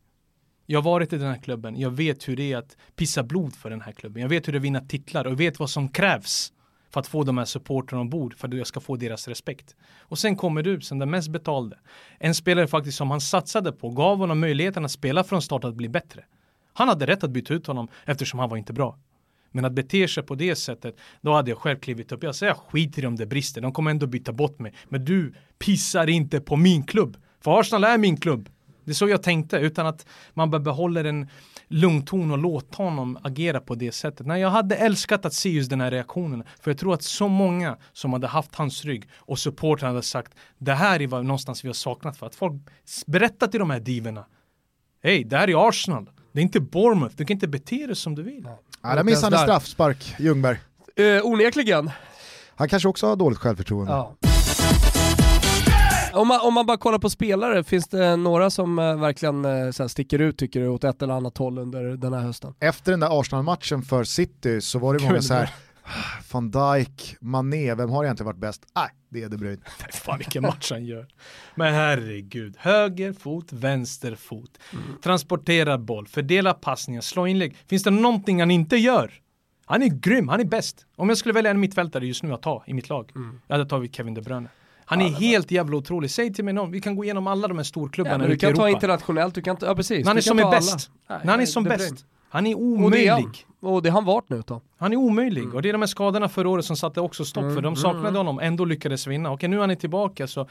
Jag 0.66 0.82
har 0.82 0.90
varit 0.90 1.12
i 1.12 1.18
den 1.18 1.28
här 1.28 1.38
klubben, 1.38 1.80
jag 1.80 1.90
vet 1.90 2.28
hur 2.28 2.36
det 2.36 2.52
är 2.52 2.56
att 2.56 2.76
pissa 2.96 3.22
blod 3.22 3.54
för 3.54 3.70
den 3.70 3.80
här 3.80 3.92
klubben. 3.92 4.22
Jag 4.22 4.28
vet 4.28 4.48
hur 4.48 4.52
det 4.52 4.56
är 4.56 4.60
att 4.60 4.64
vinna 4.64 4.80
titlar 4.80 5.24
och 5.24 5.40
vet 5.40 5.58
vad 5.58 5.70
som 5.70 5.88
krävs 5.88 6.52
för 6.90 7.00
att 7.00 7.06
få 7.06 7.24
de 7.24 7.38
här 7.38 7.44
supportrarna 7.44 8.00
ombord 8.00 8.34
för 8.34 8.48
att 8.48 8.54
jag 8.54 8.66
ska 8.66 8.80
få 8.80 8.96
deras 8.96 9.28
respekt. 9.28 9.76
Och 10.00 10.18
sen 10.18 10.36
kommer 10.36 10.62
du 10.62 10.80
som 10.80 10.98
den 10.98 11.10
mest 11.10 11.28
betalde. 11.28 11.78
En 12.18 12.34
spelare 12.34 12.66
faktiskt 12.66 12.98
som 12.98 13.10
han 13.10 13.20
satsade 13.20 13.72
på, 13.72 13.90
gav 13.90 14.18
honom 14.18 14.40
möjligheten 14.40 14.84
att 14.84 14.90
spela 14.90 15.24
från 15.24 15.42
start 15.42 15.64
att 15.64 15.74
bli 15.74 15.88
bättre. 15.88 16.24
Han 16.72 16.88
hade 16.88 17.06
rätt 17.06 17.24
att 17.24 17.30
byta 17.30 17.54
ut 17.54 17.66
honom 17.66 17.88
eftersom 18.04 18.40
han 18.40 18.48
var 18.48 18.56
inte 18.56 18.72
bra. 18.72 18.98
Men 19.53 19.64
att 19.64 19.72
bete 19.72 20.09
sig 20.09 20.22
på 20.22 20.34
det 20.34 20.57
sättet, 20.57 20.96
då 21.20 21.32
hade 21.32 21.50
jag 21.50 21.59
själv 21.59 21.78
klivit 21.78 22.12
upp. 22.12 22.22
Jag 22.22 22.34
säger 22.34 22.55
skit 22.55 22.92
skiter 22.92 23.03
i 23.03 23.07
om 23.07 23.16
det 23.16 23.26
brister, 23.26 23.61
de 23.61 23.72
kommer 23.72 23.90
ändå 23.90 24.07
byta 24.07 24.32
bort 24.32 24.59
mig. 24.59 24.74
Men 24.88 25.05
du 25.05 25.34
pissar 25.59 26.09
inte 26.09 26.40
på 26.40 26.57
min 26.57 26.82
klubb. 26.82 27.16
För 27.40 27.61
Arsenal 27.61 27.84
är 27.84 27.98
min 27.98 28.16
klubb. 28.16 28.48
Det 28.84 28.90
är 28.90 28.94
så 28.94 29.09
jag 29.09 29.22
tänkte, 29.22 29.57
utan 29.57 29.86
att 29.86 30.07
man 30.34 30.50
bara 30.50 30.61
behåller 30.61 31.05
en 31.05 31.28
lugn 31.68 32.05
ton 32.05 32.30
och 32.30 32.38
låter 32.38 32.76
honom 32.76 33.18
agera 33.22 33.61
på 33.61 33.74
det 33.74 33.92
sättet. 33.92 34.26
Nej, 34.26 34.40
jag 34.40 34.50
hade 34.50 34.76
älskat 34.76 35.24
att 35.24 35.34
se 35.34 35.50
just 35.50 35.70
den 35.70 35.80
här 35.80 35.90
reaktionen. 35.90 36.44
För 36.61 36.70
jag 36.70 36.78
tror 36.78 36.94
att 36.94 37.03
så 37.03 37.28
många 37.28 37.76
som 37.92 38.12
hade 38.12 38.26
haft 38.26 38.55
hans 38.55 38.84
rygg 38.84 39.09
och 39.16 39.38
supporten 39.38 39.88
hade 39.88 40.03
sagt 40.03 40.34
det 40.59 40.74
här 40.74 41.03
är 41.03 41.07
vad 41.07 41.24
någonstans 41.24 41.64
vi 41.64 41.68
har 41.68 41.74
saknat 41.74 42.16
för 42.16 42.26
att 42.26 42.34
folk 42.34 42.62
berättar 43.07 43.46
till 43.46 43.61
de 43.61 43.70
här 43.70 43.80
divorna. 43.80 44.24
Hej, 45.03 45.24
det 45.24 45.36
här 45.36 45.50
är 45.50 45.68
Arsenal. 45.68 46.11
Det 46.32 46.40
är 46.40 46.42
inte 46.42 46.60
Bournemouth, 46.60 47.14
du 47.16 47.24
kan 47.24 47.34
inte 47.34 47.48
bete 47.48 47.86
dig 47.86 47.96
som 47.96 48.14
du 48.14 48.22
vill. 48.22 48.48
Ja, 48.82 48.94
där 48.94 49.04
missade 49.04 49.36
han 49.36 49.42
en 49.42 49.48
straffspark, 49.48 50.14
Ljungberg. 50.18 50.58
Uh, 51.00 51.26
onekligen. 51.26 51.90
Han 52.54 52.68
kanske 52.68 52.88
också 52.88 53.06
har 53.06 53.16
dåligt 53.16 53.38
självförtroende. 53.38 53.92
Ja. 53.92 54.16
Om 56.12 56.28
man, 56.28 56.40
om 56.40 56.54
man 56.54 56.66
bara 56.66 56.76
kollar 56.76 56.98
på 56.98 57.10
spelare, 57.10 57.64
finns 57.64 57.88
det 57.88 58.16
några 58.16 58.50
som 58.50 58.78
uh, 58.78 59.00
verkligen 59.00 59.44
uh, 59.44 59.70
så 59.70 59.88
sticker 59.88 60.18
ut 60.18 60.38
tycker 60.38 60.60
du 60.60 60.68
åt 60.68 60.84
ett 60.84 61.02
eller 61.02 61.14
annat 61.14 61.38
håll 61.38 61.58
under 61.58 61.82
den 61.96 62.12
här 62.12 62.20
hösten? 62.20 62.54
Efter 62.60 62.90
den 62.90 63.00
där 63.00 63.20
Arsenal-matchen 63.20 63.82
för 63.82 64.04
City 64.04 64.60
så 64.60 64.78
var 64.78 64.94
det 64.94 65.04
många 65.04 65.22
så 65.22 65.34
här 65.34 65.50
van 66.32 66.50
Dijk, 66.50 67.16
Mané, 67.20 67.74
vem 67.74 67.90
har 67.90 68.04
egentligen 68.04 68.26
varit 68.26 68.40
bäst? 68.40 68.66
Nej, 68.74 68.88
det 69.08 69.22
är 69.22 69.28
De 69.28 69.36
Bruyne. 69.36 69.62
Fan 69.92 70.18
vilken 70.18 70.42
match 70.42 70.70
han 70.70 70.84
gör. 70.84 71.06
Men 71.54 71.74
herregud, 71.74 72.56
höger 72.58 73.12
fot, 73.12 73.52
vänster 73.52 74.14
fot. 74.14 74.58
Mm. 74.72 74.84
Transportera 75.02 75.78
boll, 75.78 76.06
fördela 76.06 76.54
passningar, 76.54 77.00
slå 77.00 77.26
inlägg. 77.26 77.56
Finns 77.66 77.82
det 77.82 77.90
någonting 77.90 78.40
han 78.40 78.50
inte 78.50 78.76
gör? 78.76 79.12
Han 79.64 79.82
är 79.82 79.88
grym, 79.88 80.28
han 80.28 80.40
är 80.40 80.44
bäst. 80.44 80.86
Om 80.96 81.08
jag 81.08 81.18
skulle 81.18 81.34
välja 81.34 81.50
en 81.50 81.60
mittfältare 81.60 82.06
just 82.06 82.22
nu 82.22 82.32
att 82.32 82.42
ta 82.42 82.64
i 82.66 82.74
mitt 82.74 82.88
lag, 82.88 83.12
mm. 83.14 83.40
jag 83.46 83.54
hade 83.54 83.70
tagit 83.70 83.96
Kevin 83.96 84.14
De 84.14 84.20
Bruyne. 84.20 84.48
Han 84.84 85.00
är 85.00 85.08
helt 85.08 85.50
jävla 85.50 85.76
otrolig. 85.76 86.10
Säg 86.10 86.32
till 86.32 86.44
mig 86.44 86.54
någon, 86.54 86.70
vi 86.70 86.80
kan 86.80 86.96
gå 86.96 87.04
igenom 87.04 87.26
alla 87.26 87.48
de 87.48 87.56
här 87.56 87.64
storklubbarna 87.64 88.24
ja, 88.24 88.30
Du 88.30 88.36
kan 88.36 88.54
ta 88.54 88.68
internationellt, 88.68 89.34
du 89.34 89.42
kan 89.42 89.56
ta, 89.56 89.66
ja 89.66 89.74
precis. 89.74 90.04
När 90.04 90.10
han 90.10 90.16
är 90.16 90.20
som 90.20 90.38
är 90.38 90.50
bäst. 90.50 90.90
När 91.08 91.30
han 91.30 91.40
är 91.40 91.46
som 91.46 91.64
bäst. 91.64 92.06
Han 92.28 92.46
är 92.46 92.54
omöjlig. 92.54 93.46
Och 93.62 93.82
det 93.82 93.88
har 93.88 93.94
han 93.94 94.04
varit 94.04 94.28
nu 94.28 94.42
då. 94.46 94.60
Han 94.76 94.92
är 94.92 94.96
omöjlig 94.96 95.42
mm. 95.42 95.54
och 95.54 95.62
det 95.62 95.68
är 95.68 95.72
de 95.72 95.82
här 95.82 95.86
skadorna 95.86 96.28
förra 96.28 96.48
året 96.48 96.64
som 96.64 96.76
satte 96.76 97.00
också 97.00 97.24
stopp 97.24 97.42
mm. 97.42 97.54
för 97.54 97.62
de 97.62 97.76
saknade 97.76 98.08
mm. 98.08 98.16
honom, 98.16 98.40
ändå 98.40 98.64
lyckades 98.64 99.06
vinna. 99.06 99.30
Okej 99.30 99.48
nu 99.48 99.56
är 99.56 99.60
han 99.66 99.76
tillbaka 99.76 100.26
så 100.26 100.48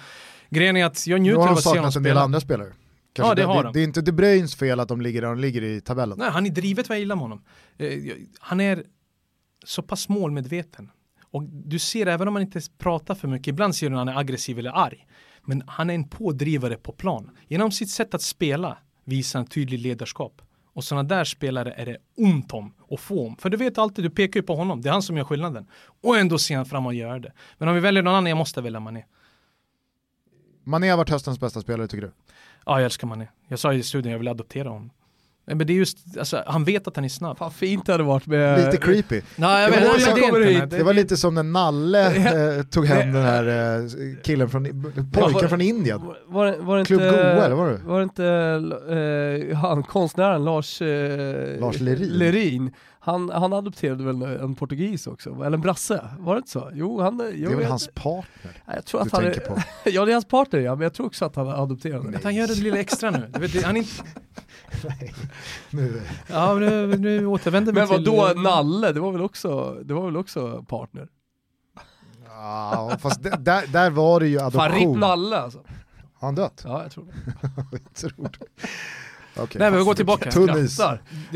grejen 0.50 0.78
är 0.78 0.86
att 0.86 1.08
jag 1.08 1.22
njuter 1.22 1.42
av 1.42 1.52
att 1.52 1.64
se 1.64 1.70
honom 1.70 1.74
spela. 1.74 1.80
Nu 1.80 1.80
har 1.80 1.82
han 1.82 1.92
saknat 1.92 1.96
en 1.96 2.04
del 2.04 2.18
andra 2.18 2.40
spelare. 2.40 2.74
Kanske 3.14 3.32
ja, 3.32 3.36
det, 3.36 3.42
det, 3.42 3.46
har 3.46 3.64
det, 3.64 3.72
det 3.74 3.80
är 3.80 3.84
inte 3.84 4.02
De 4.02 4.12
Bruyns 4.12 4.56
fel 4.56 4.80
att 4.80 4.88
de 4.88 5.02
ligger 5.02 5.22
där 5.22 5.28
de 5.28 5.40
ligger 5.40 5.64
i 5.64 5.82
tabellen. 5.82 6.18
Nej, 6.18 6.30
han 6.30 6.46
är 6.46 6.50
drivet 6.50 6.90
vad 6.90 6.96
jag 6.96 7.00
gillar 7.00 7.16
med 7.16 7.22
honom. 7.22 7.44
Eh, 7.78 7.90
han 8.40 8.62
är 8.62 8.84
så 9.66 9.82
pass 9.82 10.10
målmedveten. 10.10 10.92
Och 11.32 11.44
du 11.44 11.80
ser, 11.80 12.08
även 12.08 12.28
om 12.28 12.36
han 12.36 12.42
inte 12.42 12.62
pratar 12.78 13.16
för 13.16 13.28
mycket, 13.28 13.48
ibland 13.48 13.76
ser 13.76 13.86
du 13.86 13.90
när 13.90 13.98
han 13.98 14.08
är 14.08 14.18
aggressiv 14.18 14.60
eller 14.60 14.72
arg. 14.72 15.08
Men 15.46 15.64
han 15.68 15.90
är 15.90 15.94
en 15.94 16.10
pådrivare 16.10 16.76
på 16.76 16.92
plan. 16.92 17.30
Genom 17.48 17.72
sitt 17.72 17.90
sätt 17.90 18.14
att 18.14 18.22
spela 18.22 18.78
visar 19.04 19.40
han 19.40 19.48
tydlig 19.48 19.80
ledarskap. 19.80 20.42
Och 20.82 20.86
sådana 20.86 21.04
där 21.04 21.24
spelare 21.24 21.74
är 21.74 21.86
det 21.86 21.98
ont 22.18 22.54
om 22.54 22.74
och 22.80 23.00
få 23.00 23.28
om. 23.28 23.36
För 23.36 23.50
du 23.50 23.58
vet 23.58 23.78
alltid, 23.78 24.06
du 24.06 24.10
pekar 24.10 24.40
ju 24.40 24.46
på 24.46 24.56
honom, 24.56 24.82
det 24.82 24.90
är 24.90 24.94
han 24.94 25.02
som 25.02 25.18
gör 25.18 25.24
skillnaden. 25.24 25.68
Och 26.02 26.18
ändå 26.18 26.38
ser 26.38 26.56
han 26.56 26.66
fram 26.66 26.86
och 26.86 26.94
gör 26.94 27.20
det. 27.20 27.34
Men 27.58 27.70
om 27.70 27.76
vi 27.76 27.82
väljer 27.82 28.04
någon 28.04 28.14
annan, 28.14 28.30
jag 28.30 28.38
måste 28.38 28.62
välja 28.62 28.80
Mané. 28.80 29.06
Mané 30.64 30.90
har 30.90 30.98
varit 30.98 31.10
höstens 31.10 31.40
bästa 31.40 31.62
spelare 31.62 31.88
tycker 31.88 32.02
du? 32.02 32.12
Ja, 32.66 32.80
jag 32.80 32.86
älskar 32.86 33.08
Mané. 33.08 33.28
Jag 33.48 33.60
sa 33.60 33.74
i 33.74 33.84
studion, 33.84 34.12
jag 34.12 34.20
vill 34.20 34.28
adoptera 34.28 34.70
honom. 34.70 34.90
Men 35.46 35.68
det 35.68 35.74
är 35.74 35.76
just, 35.76 35.98
alltså, 36.20 36.44
han 36.48 36.64
vet 36.64 36.88
att 36.88 36.96
han 36.96 37.06
är 37.06 37.10
snabb. 37.10 37.38
Fan 37.38 37.52
fint 37.52 37.86
det 37.86 37.92
hade 37.92 38.04
varit 38.04 38.28
med... 38.28 38.66
Lite 38.66 38.78
creepy. 38.78 39.22
Nej, 39.36 39.72
det, 39.72 39.88
var, 39.88 40.16
det, 40.16 40.46
det, 40.46 40.54
inte, 40.54 40.78
det 40.78 40.84
var 40.84 40.94
lite 40.94 41.18
som 41.18 41.36
när 41.36 41.44
Nalle 41.44 42.06
eh, 42.58 42.64
tog 42.64 42.86
hem 42.86 43.14
den 43.14 43.24
här 43.24 43.48
eh, 43.48 43.90
killen 44.24 44.50
från, 44.50 44.94
pojken 45.12 45.50
från 45.50 45.62
Indien. 45.62 46.02
Var, 46.28 46.58
var 46.58 46.78
det 46.78 46.86
Klubb 46.86 47.02
Goa 47.02 47.46
eller 47.46 47.56
var 47.56 47.70
det? 47.70 47.80
Var 47.86 47.98
det 48.00 48.04
inte 48.04 48.26
eh, 49.52 49.58
han, 49.58 49.84
konstnären 49.84 50.46
Lars, 50.46 50.82
eh, 50.82 51.60
Lars 51.60 51.80
Lerin? 51.80 52.10
Lerin 52.10 52.72
han, 53.04 53.30
han 53.30 53.54
adopterade 53.54 54.04
väl 54.04 54.22
en 54.22 54.56
portugis 54.56 55.08
också, 55.08 55.30
eller 55.30 55.58
en 55.58 55.62
brasse? 55.62 56.10
Var 56.20 56.36
det 56.36 56.38
inte 56.38 56.52
så? 56.52 56.72
Jo, 56.74 57.02
han, 57.02 57.22
jo, 57.34 57.50
det 57.50 57.54
är 57.54 57.58
väl 57.58 57.66
hans 57.66 57.90
partner 57.94 58.64
jag 58.76 58.86
tror 58.86 59.02
att 59.02 59.10
du 59.10 59.16
han 59.16 59.24
tänker 59.24 59.42
är, 59.42 59.46
på? 59.46 59.62
ja, 59.90 60.06
det 60.06 60.12
är 60.12 60.14
hans 60.14 60.26
partner 60.26 60.60
ja, 60.60 60.76
men 60.76 60.84
jag 60.84 60.94
tror 60.94 61.06
också 61.06 61.26
att 61.26 61.36
han 61.36 61.48
adopterade. 61.48 62.18
Att 62.18 62.24
han 62.24 62.36
gör 62.36 62.48
det 62.48 62.56
lilla 62.56 62.78
extra 62.78 63.12
nu. 63.12 63.32
Du 63.34 63.40
vet, 63.40 63.64
han 63.64 63.78
inte... 63.78 63.92
Nej, 64.84 65.14
nu. 65.70 66.02
Ja, 66.28 66.54
nu, 66.54 66.98
nu 66.98 67.26
återvänder 67.26 67.72
vi 67.72 67.80
men 67.80 67.88
till... 67.88 67.98
Men 67.98 68.18
vad 68.18 68.36
då 68.36 68.42
Nalle, 68.42 68.92
det 68.92 69.00
var 69.00 69.12
väl 69.12 69.22
också, 69.22 69.78
det 69.84 69.94
var 69.94 70.06
väl 70.06 70.18
också 70.18 70.64
partner? 70.64 71.08
Ja, 72.26 72.98
fast 73.02 73.24
där, 73.24 73.68
där 73.68 73.90
var 73.90 74.20
det 74.20 74.28
ju 74.28 74.40
adoption. 74.40 74.94
Fan, 74.94 75.00
Nalle 75.00 75.38
alltså. 75.38 75.60
Har 76.14 76.28
han 76.28 76.36
dött? 76.36 76.62
Ja, 76.66 76.82
jag 76.84 76.92
tror 76.92 77.06
det. 77.06 77.14
jag 77.72 77.94
tror 77.94 78.30
det. 78.40 78.68
Okay, 79.36 79.60
Nej 79.60 79.72
men 79.72 79.80
vi 79.80 79.86
går 79.86 79.94
tillbaka. 79.94 80.32
Tunnis. 80.32 80.78
Det 80.78 80.84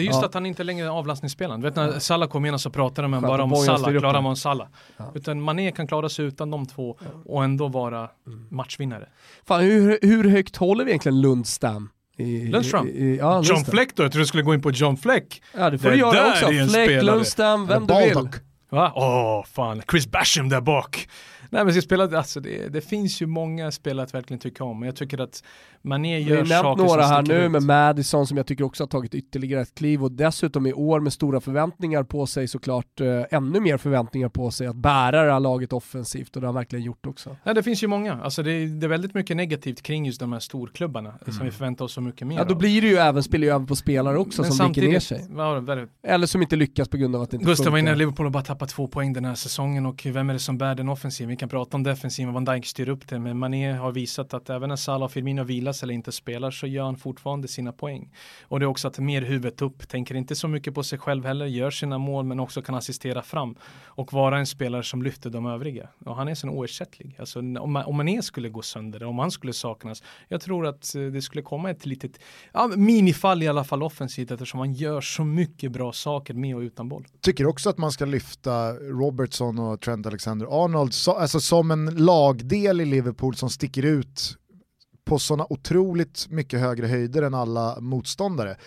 är 0.02 0.06
just 0.06 0.20
ja. 0.20 0.26
att 0.26 0.34
han 0.34 0.46
inte 0.46 0.64
längre 0.64 0.86
är 0.86 0.90
avlastningsspelaren. 0.90 1.62
Du 1.62 1.68
vet 1.68 1.76
när 1.76 2.00
Salah 2.00 2.30
kom 2.30 2.46
in 2.46 2.60
så 2.60 2.70
pratade 2.70 3.08
man 3.08 3.22
bara 3.22 3.44
om 3.44 3.56
Salah, 3.56 4.00
klarar 4.00 4.22
man 4.22 4.36
Salah. 4.36 4.68
Ja. 4.98 5.12
Utan 5.16 5.42
Mané 5.42 5.72
kan 5.72 5.88
klara 5.88 6.10
sig 6.10 6.26
utan 6.26 6.52
de 6.52 6.66
två 6.66 6.98
och 7.26 7.44
ändå 7.44 7.68
vara 7.68 8.10
mm. 8.28 8.48
matchvinnare. 8.52 9.10
Fan, 9.48 9.62
hur, 9.62 10.00
hur 10.02 10.30
högt 10.30 10.56
håller 10.56 10.86
vi 10.86 10.92
egentligen 10.92 11.22
Lundstam? 11.22 11.90
Lundström? 12.18 13.16
ja, 13.20 13.42
John 13.44 13.66
Fleck 13.66 13.96
då? 13.96 14.04
Jag 14.04 14.12
trodde 14.12 14.24
du 14.24 14.28
skulle 14.28 14.44
gå 14.44 14.54
in 14.54 14.62
på 14.62 14.72
John 14.72 14.98
Fleck. 14.98 15.42
Ja 15.58 15.70
det 15.70 15.78
får 15.78 15.90
du 15.90 15.96
göra 15.96 16.32
också. 16.32 16.48
Fleck, 16.48 17.04
Lundström, 17.04 17.68
vem 17.68 17.88
du 17.88 17.96
vill. 17.96 18.30
Va? 18.70 18.92
Åh, 18.96 19.40
oh, 19.40 19.46
fan. 19.46 19.82
Chris 19.92 20.08
Basham 20.08 20.50
där 20.50 20.62
bak. 20.62 21.08
Nej 21.56 21.66
men 21.66 21.74
så 21.74 21.82
spelat, 21.82 22.14
alltså 22.14 22.40
det, 22.40 22.74
det, 22.74 22.82
finns 22.82 23.22
ju 23.22 23.26
många 23.26 23.72
spelare 23.72 24.06
att 24.06 24.14
verkligen 24.14 24.40
tycka 24.40 24.64
om, 24.64 24.80
men 24.80 24.86
jag 24.86 24.96
tycker 24.96 25.22
att 25.22 25.44
Mané 25.82 26.20
gör 26.20 26.46
saker 26.46 26.78
som 26.78 26.88
några 26.88 27.06
här 27.06 27.22
nu 27.22 27.46
ut. 27.46 27.52
med 27.52 27.64
Madison 27.64 28.28
som 28.28 28.38
jag 28.38 28.48
tycker 28.48 28.64
också 28.64 28.84
har 28.84 28.88
tagit 28.88 29.16
ytterligare 29.16 29.62
ett 29.62 29.76
kliv 29.76 30.04
och 30.04 30.12
dessutom 30.12 30.66
i 30.66 30.74
år 30.74 31.00
med 31.00 31.14
stora 31.14 31.42
förväntningar 31.42 32.04
på 32.04 32.26
sig 32.26 32.48
såklart, 32.48 33.02
eh, 33.02 33.24
ännu 33.32 33.60
mer 33.60 33.78
förväntningar 33.78 34.30
på 34.30 34.52
sig 34.52 34.68
att 34.68 34.76
bära 34.76 35.24
det 35.26 35.32
här 35.32 35.40
laget 35.40 35.74
offensivt 35.74 36.36
och 36.36 36.42
det 36.42 36.48
har 36.48 36.54
han 36.54 36.56
verkligen 36.56 36.86
gjort 36.86 37.06
också. 37.06 37.36
Ja 37.44 37.54
det 37.54 37.64
finns 37.64 37.84
ju 37.84 37.88
många, 37.88 38.14
alltså 38.14 38.44
det, 38.44 38.66
det 38.66 38.86
är 38.86 38.90
väldigt 38.90 39.14
mycket 39.14 39.38
negativt 39.38 39.82
kring 39.82 40.06
just 40.06 40.20
de 40.20 40.34
här 40.34 40.40
storklubbarna 40.40 41.10
mm. 41.10 41.38
som 41.38 41.46
vi 41.46 41.52
förväntar 41.52 41.86
oss 41.86 41.94
så 41.94 42.02
mycket 42.02 42.28
mer 42.28 42.38
Ja 42.38 42.44
då 42.44 42.54
av. 42.54 42.60
blir 42.60 42.82
det 42.82 42.88
ju 42.88 42.96
även, 42.96 43.24
spelar 43.24 43.46
ju 43.46 43.54
över 43.54 43.66
på 43.66 43.76
spelare 43.76 44.18
också 44.18 44.42
men 44.42 44.52
som 44.52 44.68
viker 44.68 44.82
ner 44.82 45.00
sig. 45.00 45.28
Ja, 45.36 45.88
Eller 46.04 46.28
som 46.28 46.42
inte 46.42 46.56
lyckas 46.56 46.90
på 46.90 46.98
grund 46.98 47.16
av 47.16 47.22
att 47.22 47.32
det 47.32 47.36
inte 47.36 47.46
Gustav 47.46 47.72
var 47.72 47.80
inne 47.80 47.92
i 47.92 47.96
Liverpool 47.96 48.26
och 48.26 48.32
bara 48.32 48.44
tappat 48.44 48.70
två 48.70 48.88
poäng 48.88 49.14
den 49.14 49.26
här 49.26 49.36
säsongen 49.36 49.86
och 49.86 50.06
vem 50.06 50.30
är 50.30 50.34
det 50.34 50.40
som 50.40 50.58
bär 50.58 50.76
den 50.76 50.90
offensiven? 50.90 51.38
Kan 51.46 51.50
prata 51.50 51.78
om 51.78 51.84
defensiven, 51.84 52.34
Van 52.34 52.46
Dijk 52.46 52.66
styr 52.66 52.90
upp 52.90 53.08
det, 53.08 53.20
men 53.20 53.38
Mané 53.38 53.74
har 53.74 53.92
visat 53.92 54.34
att 54.34 54.50
även 54.50 54.70
när 54.70 54.76
Salah 54.76 55.06
och 55.06 55.12
Firmino 55.12 55.44
vilas 55.44 55.84
eller 55.84 55.94
inte 55.94 56.12
spelar 56.12 56.52
så 56.52 56.68
gör 56.68 56.84
han 56.84 56.98
fortfarande 56.98 57.48
sina 57.48 57.72
poäng. 57.72 58.12
Och 58.42 58.60
det 58.60 58.64
är 58.64 58.68
också 58.68 58.88
att 58.88 59.00
mer 59.00 59.22
huvudet 59.22 59.62
upp, 59.62 59.88
tänker 59.88 60.16
inte 60.16 60.36
så 60.36 60.48
mycket 60.48 60.74
på 60.74 60.84
sig 60.84 61.00
själv 61.00 61.26
heller, 61.26 61.46
gör 61.46 61.72
sina 61.72 61.98
mål 61.98 62.26
men 62.26 62.40
också 62.40 62.62
kan 62.62 62.76
assistera 62.76 63.22
fram 63.22 63.56
och 63.86 64.14
vara 64.14 64.40
en 64.40 64.46
spelare 64.46 64.84
som 64.84 65.02
lyfter 65.02 65.30
de 65.30 65.46
övriga. 65.46 65.90
Och 66.06 66.16
han 66.16 66.28
är 66.28 66.36
så 66.36 66.50
oersättlig. 66.50 67.16
Alltså 67.20 67.40
om, 67.40 67.84
om 67.86 67.98
Mané 67.98 68.22
skulle 68.22 68.50
gå 68.50 68.62
sönder, 68.62 69.04
om 69.04 69.20
han 69.20 69.32
skulle 69.32 69.54
saknas, 69.54 70.04
jag 70.28 70.42
tror 70.42 70.68
att 70.68 70.96
eh, 70.96 71.02
det 71.02 71.22
skulle 71.22 71.42
komma 71.42 71.70
ett 71.70 71.86
litet 71.86 72.20
ja, 72.54 72.68
minifall 72.68 73.44
i 73.44 73.48
alla 73.48 73.64
fall 73.64 73.84
offensivt 73.84 74.32
eftersom 74.32 74.60
han 74.60 74.74
gör 74.74 75.02
så 75.02 75.24
mycket 75.24 75.72
bra 75.72 75.94
saker 75.94 76.34
med 76.34 76.56
och 76.56 76.62
utan 76.62 76.90
boll. 76.90 77.08
Tycker 77.22 77.46
också 77.46 77.70
att 77.70 77.78
man 77.78 77.92
ska 77.92 78.06
lyfta 78.06 78.74
Robertson 78.74 79.60
och 79.60 79.82
Trent 79.82 80.06
Alexander-Arnold 80.06 80.94
alltså 81.08 81.35
alltså 81.36 81.48
som 81.48 81.72
en 81.72 81.86
lagdel 81.86 82.82
i 82.82 82.86
Liverpool 82.86 83.36
som 83.36 83.50
sticker 83.50 83.86
ut 83.86 84.38
på 85.06 85.20
sådana 85.20 85.46
otroligt 85.50 86.28
mycket 86.30 86.60
högre 86.60 86.88
höjder 86.88 87.22
än 87.22 87.34
alla 87.34 87.80
motståndare. 87.80 88.58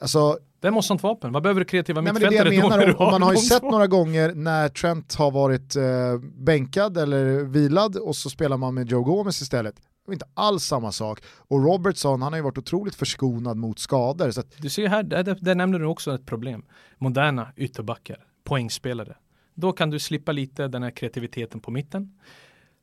Alltså, 0.00 0.38
vem 0.60 0.74
har 0.74 0.82
sånt 0.82 1.02
vapen? 1.02 1.32
Vad 1.32 1.42
behöver 1.42 1.60
du 1.60 1.64
kreativa 1.64 2.02
mittfältare 2.02 2.50
menar, 2.50 2.94
då? 2.98 3.04
Man 3.10 3.22
har 3.22 3.32
ju 3.32 3.38
sett 3.38 3.62
några 3.62 3.86
gånger 3.86 4.34
när 4.34 4.68
Trent 4.68 5.14
har 5.14 5.30
varit 5.30 5.76
eh, 5.76 6.18
bänkad 6.20 6.98
eller 6.98 7.24
vilad 7.44 7.96
och 7.96 8.16
så 8.16 8.30
spelar 8.30 8.56
man 8.56 8.74
med 8.74 8.88
Joe 8.88 9.02
Gomez 9.02 9.42
istället. 9.42 9.76
Det 9.76 9.82
var 10.06 10.12
inte 10.12 10.28
alls 10.34 10.64
samma 10.64 10.92
sak. 10.92 11.22
Och 11.48 11.64
Robertson, 11.64 12.22
han 12.22 12.32
har 12.32 12.38
ju 12.38 12.44
varit 12.44 12.58
otroligt 12.58 12.94
förskonad 12.94 13.56
mot 13.56 13.78
skador. 13.78 14.28
Att... 14.28 14.56
Du 14.56 14.70
ser 14.70 14.88
här, 14.88 15.02
där, 15.02 15.38
där 15.40 15.54
nämner 15.54 15.78
du 15.78 15.86
också 15.86 16.14
ett 16.14 16.26
problem. 16.26 16.64
Moderna 16.98 17.52
ytterbackar, 17.56 18.24
poängspelare. 18.44 19.16
Då 19.60 19.72
kan 19.72 19.90
du 19.90 19.98
slippa 19.98 20.32
lite 20.32 20.68
den 20.68 20.82
här 20.82 20.90
kreativiteten 20.90 21.60
på 21.60 21.70
mitten. 21.70 22.18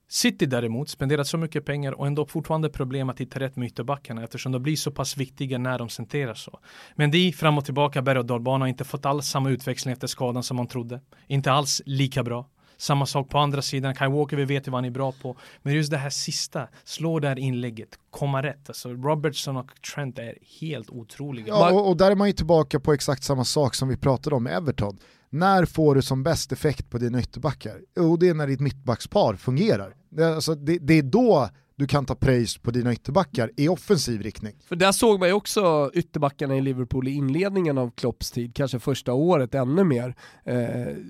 City 0.08 0.46
däremot 0.46 0.90
spenderar 0.90 1.24
så 1.24 1.38
mycket 1.38 1.66
pengar 1.66 1.92
och 1.92 2.08
ändå 2.08 2.26
fortfarande 2.26 2.70
problem 2.70 3.10
att 3.10 3.22
hitta 3.22 3.40
rätt 3.40 3.56
med 3.56 3.68
ytterbackarna 3.68 4.24
eftersom 4.24 4.52
de 4.52 4.64
blir 4.64 4.76
så 4.76 4.92
pass 4.92 5.18
viktiga 5.18 5.58
när 5.58 5.80
de 5.80 5.90
centrerar 5.90 6.34
så. 6.34 6.60
Men 6.96 7.12
de 7.12 7.32
fram 7.32 7.58
och 7.58 7.66
tillbaka 7.66 8.02
berg 8.02 8.20
och 8.20 8.26
dalbana 8.26 8.64
har 8.64 8.68
inte 8.70 8.84
fått 8.84 9.06
alls 9.06 9.28
samma 9.28 9.50
utväxling 9.50 9.92
efter 9.94 10.08
skadan 10.08 10.44
som 10.44 10.58
man 10.58 10.68
trodde. 10.68 11.02
Inte 11.28 11.52
alls 11.52 11.82
lika 11.86 12.24
bra. 12.24 12.50
Samma 12.78 13.06
sak 13.06 13.30
på 13.30 13.38
andra 13.38 13.62
sidan, 13.62 13.96
Kai 13.96 14.10
Walker, 14.10 14.38
vi 14.38 14.46
vet 14.46 14.68
ju 14.68 14.72
vad 14.72 14.78
han 14.78 14.86
är 14.86 14.92
bra 14.92 15.12
på. 15.12 15.38
Men 15.62 15.74
just 15.74 15.92
det 15.92 15.98
här 15.98 16.10
sista, 16.10 16.68
slå 16.84 17.20
det 17.20 17.28
här 17.28 17.40
inlägget, 17.40 18.00
komma 18.10 18.44
rätt. 18.44 18.70
Alltså 18.70 18.90
Robertson 18.90 19.58
och 19.58 19.72
Trent 19.96 20.20
är 20.20 20.38
helt 20.62 20.90
otroliga. 20.90 21.48
Ja, 21.48 21.72
och, 21.72 21.90
och 21.90 21.98
där 21.98 22.12
är 22.12 22.16
man 22.16 22.28
ju 22.28 22.34
tillbaka 22.34 22.80
på 22.80 22.94
exakt 22.94 23.24
samma 23.24 23.46
sak 23.46 23.76
som 23.76 23.88
vi 23.88 23.98
pratade 23.98 24.36
om 24.36 24.44
med 24.44 24.58
Everton. 24.58 24.98
När 25.36 25.66
får 25.66 25.96
du 25.96 26.02
som 26.02 26.24
bäst 26.24 26.52
effekt 26.52 26.90
på 26.90 26.98
dina 26.98 27.20
ytterbackar? 27.20 27.82
Jo, 27.98 28.18
det 28.18 28.30
är 28.30 28.34
när 28.34 28.48
ditt 28.48 28.60
mittbackspar 28.60 29.36
fungerar. 29.36 29.96
Det, 30.10 30.36
alltså, 30.36 30.56
det, 30.56 30.78
det 30.78 30.94
är 30.94 31.04
då 31.04 31.50
du 31.78 31.88
kan 31.88 32.06
ta 32.06 32.16
pröjs 32.16 32.58
på 32.58 32.72
dina 32.72 32.94
ytterbackar 32.94 33.52
i 33.58 33.68
offensiv 33.68 34.22
riktning. 34.22 34.56
För 34.68 34.76
där 34.76 34.92
såg 34.92 35.20
man 35.20 35.28
ju 35.28 35.34
också 35.34 35.92
ytterbackarna 35.94 36.56
i 36.56 36.62
Liverpool 36.62 37.08
i 37.08 37.12
inledningen 37.12 37.78
av 37.78 37.92
Klopps 37.92 38.32
tid, 38.32 38.56
kanske 38.56 38.80
första 38.80 39.14
året 39.14 39.56
ännu 39.56 39.84
mer. 39.84 40.16
Eh, 40.44 40.56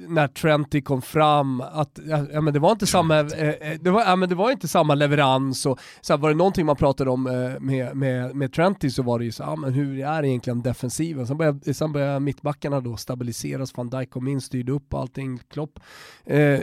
när 0.07 0.28
Trenty 0.28 0.82
kom 0.82 1.01
fram, 1.01 1.61
att 1.61 1.99
ja, 2.34 2.41
men 2.41 2.53
det 2.53 2.59
var 2.59 2.72
inte 2.72 2.88
samma, 2.88 3.20
eh, 3.20 3.80
det 3.82 3.89
var, 3.89 4.01
ja, 4.01 4.16
men 4.16 4.30
det 4.30 4.36
var 4.36 4.51
inte 4.51 4.68
samma 4.68 4.95
leverans 4.95 5.66
och 5.66 5.80
så 6.01 6.13
här, 6.13 6.18
var 6.18 6.30
det 6.30 6.36
någonting 6.36 6.66
man 6.66 6.76
pratade 6.76 7.09
om 7.09 7.28
eh, 7.28 7.59
med, 7.59 7.95
med, 7.95 8.36
med 8.36 8.53
Trenty 8.53 8.89
så 8.89 9.03
var 9.03 9.20
det 9.20 9.26
ju 9.26 9.32
så, 9.32 9.43
ja, 9.43 9.55
men 9.55 9.74
hur 9.74 9.99
är 9.99 10.24
egentligen 10.24 10.61
defensiven? 10.61 11.28
Sen 11.28 11.38
började, 11.38 11.74
sen 11.74 11.91
började 11.91 12.20
mittbackarna 12.20 12.82
då 12.82 12.97
stabiliseras, 12.97 13.78
van 13.78 13.89
Dijk 13.89 14.09
kom 14.09 14.28
in, 14.28 14.41
styrde 14.41 14.72
upp 14.72 14.93
allting, 14.93 15.39
Klopp 15.49 15.80
eh, 16.26 16.59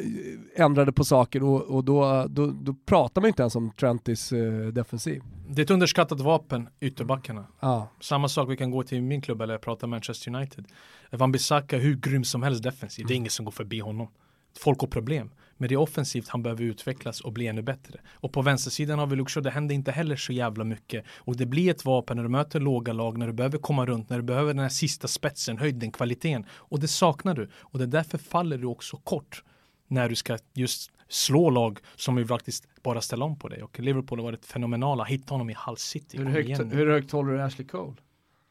ändrade 0.57 0.93
på 0.93 1.05
saker 1.05 1.43
och, 1.43 1.63
och 1.63 1.85
då, 1.85 2.27
då, 2.29 2.47
då 2.47 2.75
pratar 2.87 3.21
man 3.21 3.29
inte 3.29 3.43
ens 3.43 3.57
om 3.57 3.71
Trenty 3.71 3.92
Atlantis 3.93 4.33
eh, 4.33 4.67
defensiv. 4.67 5.23
Det 5.49 5.61
är 5.61 5.65
ett 5.65 5.71
underskattat 5.71 6.21
vapen, 6.21 6.69
ytterbackarna. 6.81 7.47
Ah. 7.61 7.83
Samma 8.01 8.29
sak, 8.29 8.51
vi 8.51 8.57
kan 8.57 8.71
gå 8.71 8.83
till 8.83 9.03
min 9.03 9.23
klubb 9.23 9.43
eller 9.43 9.59
prata 9.59 9.87
Manchester 9.87 10.35
United. 10.35 10.65
Van 11.11 11.33
Bissaka 11.33 11.79
hur 11.79 11.97
grym 11.97 12.25
som 12.25 12.43
helst 12.43 12.63
defensiv, 12.63 13.07
det 13.07 13.15
är 13.15 13.17
inget 13.17 13.33
som 13.33 13.45
går 13.45 13.53
förbi 13.53 13.81
honom. 13.81 14.09
Folk 14.59 14.81
har 14.81 14.89
problem. 14.89 15.31
Men 15.57 15.69
det 15.69 15.75
är 15.75 15.77
offensivt 15.79 16.29
han 16.29 16.43
behöver 16.43 16.65
utvecklas 16.65 17.21
och 17.21 17.33
bli 17.33 17.47
ännu 17.47 17.63
bättre. 17.63 18.01
Och 18.13 18.33
på 18.33 18.43
vänstersidan 18.43 18.99
har 18.99 19.07
vi 19.07 19.17
Luxor, 19.17 19.41
det 19.41 19.51
händer 19.51 19.75
inte 19.75 19.93
heller 19.93 20.17
så 20.17 20.33
jävla 20.33 20.65
mycket. 20.65 21.05
Och 21.19 21.37
det 21.37 21.47
blir 21.47 21.71
ett 21.71 21.85
vapen 21.85 22.17
när 22.17 22.25
du 22.25 22.31
möter 22.31 22.61
låga 22.61 22.93
lag, 22.93 23.19
när 23.19 23.27
du 23.27 23.33
behöver 23.33 23.59
komma 23.59 23.87
runt, 23.87 24.11
när 24.11 24.17
du 24.17 24.23
behöver 24.23 24.55
den 24.55 24.63
här 24.63 24.69
sista 24.69 25.09
spetsen, 25.09 25.59
höjden, 25.59 25.93
kvaliteten. 25.93 26.47
Och 26.51 26.81
det 26.81 26.89
saknar 26.89 27.35
du. 27.35 27.51
Och 27.55 27.79
det 27.79 27.85
är 27.85 27.89
därför 27.89 28.19
faller 28.19 28.59
du 28.59 28.67
också 28.67 28.97
kort 28.97 29.43
när 29.93 30.09
du 30.09 30.15
ska 30.15 30.39
just 30.55 30.91
slå 31.09 31.51
lag 31.51 31.79
som 31.97 32.17
vill 32.17 32.27
faktiskt 32.27 32.67
bara 32.83 33.01
ställa 33.01 33.25
om 33.25 33.39
på 33.39 33.49
dig. 33.49 33.63
Och 33.63 33.81
Liverpool 33.81 34.19
har 34.19 34.25
varit 34.25 34.47
fenomenala, 34.47 35.05
hitta 35.05 35.35
honom 35.35 35.51
i 35.51 35.57
Hull 35.67 35.77
City. 35.77 36.19
Hur 36.19 36.27
högt, 36.27 36.61
hur 36.73 36.91
högt 36.91 37.13
håller 37.13 37.33
du 37.33 37.43
Ashley 37.43 37.67
Cole? 37.67 37.95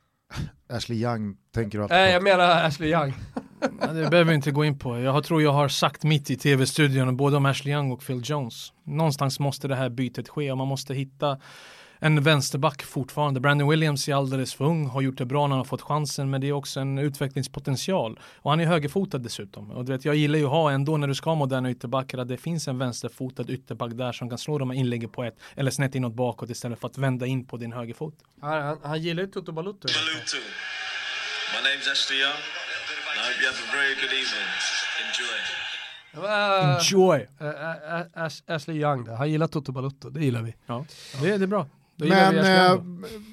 Ashley 0.70 1.04
Young 1.04 1.38
tänker 1.52 1.80
du 1.80 1.88
Nej 1.88 2.12
jag 2.12 2.24
menar 2.24 2.66
Ashley 2.66 2.92
Young. 2.92 3.14
det 3.80 4.10
behöver 4.10 4.24
vi 4.24 4.34
inte 4.34 4.52
gå 4.52 4.66
in 4.66 4.80
på. 4.80 5.00
Jag 5.00 5.24
tror 5.24 5.42
jag 5.42 5.54
har 5.54 5.68
sagt 5.68 6.04
mitt 6.04 6.30
i 6.30 6.38
tv-studion 6.38 7.18
både 7.18 7.38
om 7.38 7.46
Ashley 7.46 7.74
Young 7.74 7.92
och 7.92 8.06
Phil 8.06 8.22
Jones. 8.24 8.74
Någonstans 8.84 9.40
måste 9.40 9.68
det 9.68 9.76
här 9.76 9.90
bytet 9.90 10.30
ske 10.30 10.52
och 10.52 10.58
man 10.58 10.68
måste 10.68 10.94
hitta 10.94 11.40
en 12.04 12.24
vänsterback 12.24 12.84
fortfarande. 12.84 13.40
Brandon 13.40 13.70
Williams 13.70 14.10
är 14.10 14.14
alldeles 14.14 14.54
för 14.54 14.66
ung, 14.66 14.86
har 14.86 15.02
gjort 15.02 15.18
det 15.18 15.26
bra 15.26 15.48
när 15.48 15.50
han 15.50 15.58
har 15.58 15.66
fått 15.66 15.82
chansen, 15.82 16.30
men 16.30 16.42
det 16.42 16.48
är 16.48 16.52
också 16.52 16.80
en 16.80 16.98
utvecklingspotential. 16.98 18.20
Och 18.36 18.50
han 18.50 18.60
är 18.60 18.66
högerfotad 18.66 19.18
dessutom. 19.18 19.72
Och 19.72 19.86
du 19.86 19.92
vet, 19.92 20.06
jag 20.06 20.16
gillar 20.16 20.40
ju 20.40 20.46
att 20.46 20.52
ha 20.52 20.72
ändå 20.72 20.98
när 20.98 21.08
du 21.08 21.16
ska 21.16 21.30
ha 21.30 21.36
moderna 21.36 21.72
ytterbackar 21.72 22.18
att 22.18 22.28
det 22.28 22.38
finns 22.38 22.68
en 22.68 22.78
vänsterfotad 22.78 23.46
ytterback 23.50 23.92
där 23.94 24.12
som 24.12 24.30
kan 24.30 24.38
slå 24.38 24.58
de 24.58 24.70
här 24.70 24.78
inläggen 24.78 25.10
på 25.10 25.24
ett 25.24 25.40
eller 25.56 25.72
snett 25.72 25.96
inåt 25.96 26.14
bakåt 26.14 26.50
istället 26.50 26.80
för 26.80 26.88
att 26.88 26.98
vända 26.98 27.26
in 27.26 27.46
på 27.46 27.58
din 27.58 27.74
högerfot. 27.74 28.16
Han, 28.42 28.62
han, 28.62 28.78
han 28.84 29.02
gillar 29.02 29.24
ju 29.24 29.30
Toto 29.30 29.52
Balutto. 29.52 29.88
Balutto. 29.88 30.38
My 31.54 31.70
name's 31.70 31.92
Ashley 31.92 32.20
Young. 32.20 32.40
I 33.18 33.20
hope 33.28 33.42
you 33.42 33.48
have 33.52 33.60
a 33.60 33.72
very 33.74 33.96
good 33.96 34.14
evening. 34.22 34.48
Enjoy. 35.06 35.40
Enjoy! 36.14 37.28
Uh, 37.42 37.48
uh, 38.22 38.56
Ashley 38.56 38.78
Young 38.82 39.04
där, 39.04 39.16
han 39.16 39.32
gillar 39.32 39.48
Toto 39.48 39.72
Balutto, 39.72 40.10
det 40.10 40.26
gillar 40.26 40.42
vi. 40.42 40.56
Ja, 40.66 40.86
det, 41.22 41.38
det 41.38 41.46
är 41.46 41.48
bra. 41.48 41.68
Men 42.10 42.38
eh, 42.38 42.84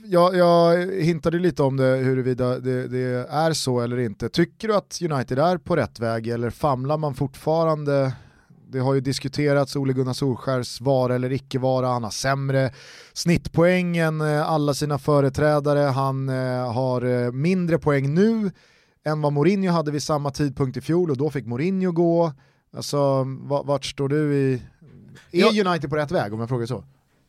jag, 0.04 0.36
jag 0.36 0.86
hintade 0.92 1.38
lite 1.38 1.62
om 1.62 1.76
det 1.76 1.96
huruvida 1.96 2.58
det, 2.58 2.88
det, 2.88 3.26
är 3.30 3.52
så 3.52 3.80
eller 3.80 3.98
inte. 3.98 4.28
Tycker 4.28 4.68
du 4.68 4.74
att 4.74 4.98
United 5.02 5.38
är 5.38 5.58
på 5.58 5.76
rätt 5.76 6.00
väg 6.00 6.28
eller 6.28 6.50
famlar 6.50 6.96
man 6.96 7.14
fortfarande 7.14 8.12
det 8.70 8.78
har 8.78 8.94
ju 8.94 9.00
diskuterats 9.00 9.76
Ole 9.76 9.92
Gunnar 9.92 10.12
Solskärs 10.12 10.80
vara 10.80 11.14
eller 11.14 11.32
icke 11.32 11.58
vara, 11.58 11.86
han 11.86 12.04
har 12.04 12.10
sämre 12.10 12.70
snittpoäng 13.12 13.96
än 13.96 14.20
eh, 14.20 14.50
alla 14.50 14.74
sina 14.74 14.98
företrädare, 14.98 15.78
han 15.78 16.28
eh, 16.28 16.72
har 16.72 17.02
eh, 17.02 17.32
mindre 17.32 17.78
poäng 17.78 18.14
nu 18.14 18.50
än 19.04 19.20
vad 19.20 19.32
Mourinho 19.32 19.72
hade 19.72 19.90
vid 19.90 20.02
samma 20.02 20.30
tidpunkt 20.30 20.76
i 20.76 20.80
fjol 20.80 21.10
och 21.10 21.16
då 21.16 21.30
fick 21.30 21.46
Mourinho 21.46 21.92
gå. 21.92 22.32
Alltså 22.76 23.24
vart 23.64 23.84
står 23.84 24.08
du 24.08 24.34
i, 24.34 24.62
är 25.32 25.66
United 25.66 25.90
på 25.90 25.96
rätt 25.96 26.10
väg 26.10 26.34
om 26.34 26.40
jag 26.40 26.48
frågar 26.48 26.66
så? 26.66 26.84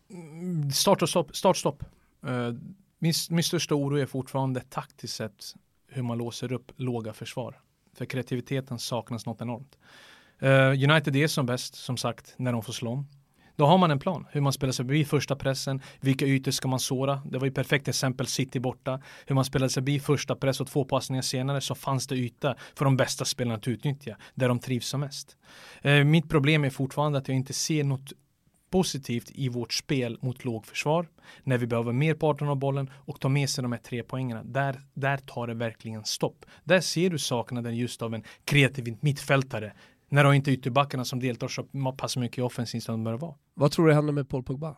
Mm, 0.10 0.72
start 0.72 1.02
och 1.02 1.10
stopp. 1.10 1.36
Start, 1.36 1.58
stopp. 1.58 1.84
Eh, 2.28 2.54
min, 3.00 3.14
min 3.30 3.44
största 3.44 3.76
oro 3.76 3.98
är 3.98 4.06
fortfarande 4.06 4.62
taktiskt 4.62 5.16
sett 5.16 5.56
hur 5.88 6.02
man 6.02 6.18
låser 6.18 6.52
upp 6.52 6.72
låga 6.76 7.14
försvar. 7.14 7.60
För 7.94 8.06
kreativiteten 8.06 8.80
saknas 8.80 9.26
något 9.26 9.42
enormt. 9.42 9.78
Eh, 10.40 10.92
United 10.92 11.16
är 11.16 11.28
som 11.28 11.46
bäst, 11.46 11.76
som 11.76 11.98
sagt, 11.98 12.34
när 12.38 12.52
de 12.52 12.62
får 12.62 12.74
slå 12.74 12.92
om. 12.92 13.08
Då 13.56 13.66
har 13.66 13.78
man 13.78 13.92
en 13.92 14.00
plan, 14.00 14.26
hur 14.32 14.42
man 14.42 14.54
spelar 14.54 14.72
sig 14.72 14.86
förbi 14.86 15.06
första 15.06 15.36
pressen, 15.36 15.82
vilka 16.00 16.26
ytor 16.26 16.52
ska 16.52 16.68
man 16.68 16.80
såra? 16.80 17.22
Det 17.26 17.38
var 17.38 17.46
ju 17.46 17.52
perfekt 17.52 17.88
exempel 17.88 18.28
City 18.28 18.60
borta, 18.60 19.02
hur 19.26 19.36
man 19.36 19.46
spelade 19.46 19.70
sig 19.70 19.82
förbi 19.82 20.00
första 20.00 20.36
press 20.36 20.62
och 20.62 20.68
två 20.68 20.86
passningar 20.86 21.22
senare 21.22 21.62
så 21.62 21.76
fanns 21.76 22.08
det 22.08 22.16
yta 22.16 22.56
för 22.76 22.86
de 22.86 22.98
bästa 22.98 23.26
spelarna 23.26 23.56
att 23.56 23.68
utnyttja, 23.68 24.18
där 24.36 24.48
de 24.48 24.60
trivs 24.60 24.88
som 24.88 25.00
mest. 25.00 25.38
Eh, 25.82 26.04
mitt 26.04 26.30
problem 26.30 26.64
är 26.64 26.70
fortfarande 26.70 27.18
att 27.18 27.28
jag 27.28 27.38
inte 27.38 27.54
ser 27.54 27.84
något 27.84 28.14
positivt 28.70 29.32
i 29.34 29.50
vårt 29.50 29.74
spel 29.74 30.18
mot 30.22 30.46
lågförsvar 30.46 31.08
när 31.44 31.58
vi 31.58 31.68
behöver 31.68 31.94
mer 31.94 32.14
parten 32.14 32.48
av 32.48 32.56
bollen 32.56 32.90
och 32.94 33.20
ta 33.20 33.30
med 33.30 33.50
sig 33.50 33.62
de 33.62 33.72
här 33.72 33.80
tre 33.80 34.04
poängerna. 34.04 34.44
Där, 34.44 34.82
där 34.94 35.18
tar 35.18 35.48
det 35.48 35.54
verkligen 35.54 36.06
stopp. 36.06 36.46
Där 36.64 36.82
ser 36.82 37.10
du 37.10 37.18
saknaden 37.18 37.76
just 37.76 38.02
av 38.02 38.14
en 38.14 38.24
kreativ 38.46 38.98
mittfältare 39.02 39.74
När 40.10 40.24
de 40.24 40.34
inte 40.34 40.52
ytterbackarna 40.52 41.06
som 41.06 41.20
deltar 41.20 41.48
så 41.48 41.64
pass 41.98 42.18
mycket 42.18 42.38
i 42.38 42.42
offensiv 42.42 42.80
som 42.80 42.94
de 42.94 43.04
bör 43.04 43.18
vara. 43.18 43.36
Vad 43.54 43.72
tror 43.72 43.88
du 43.88 43.94
händer 43.94 44.14
med 44.14 44.30
Paul 44.30 44.44
Pogba? 44.44 44.76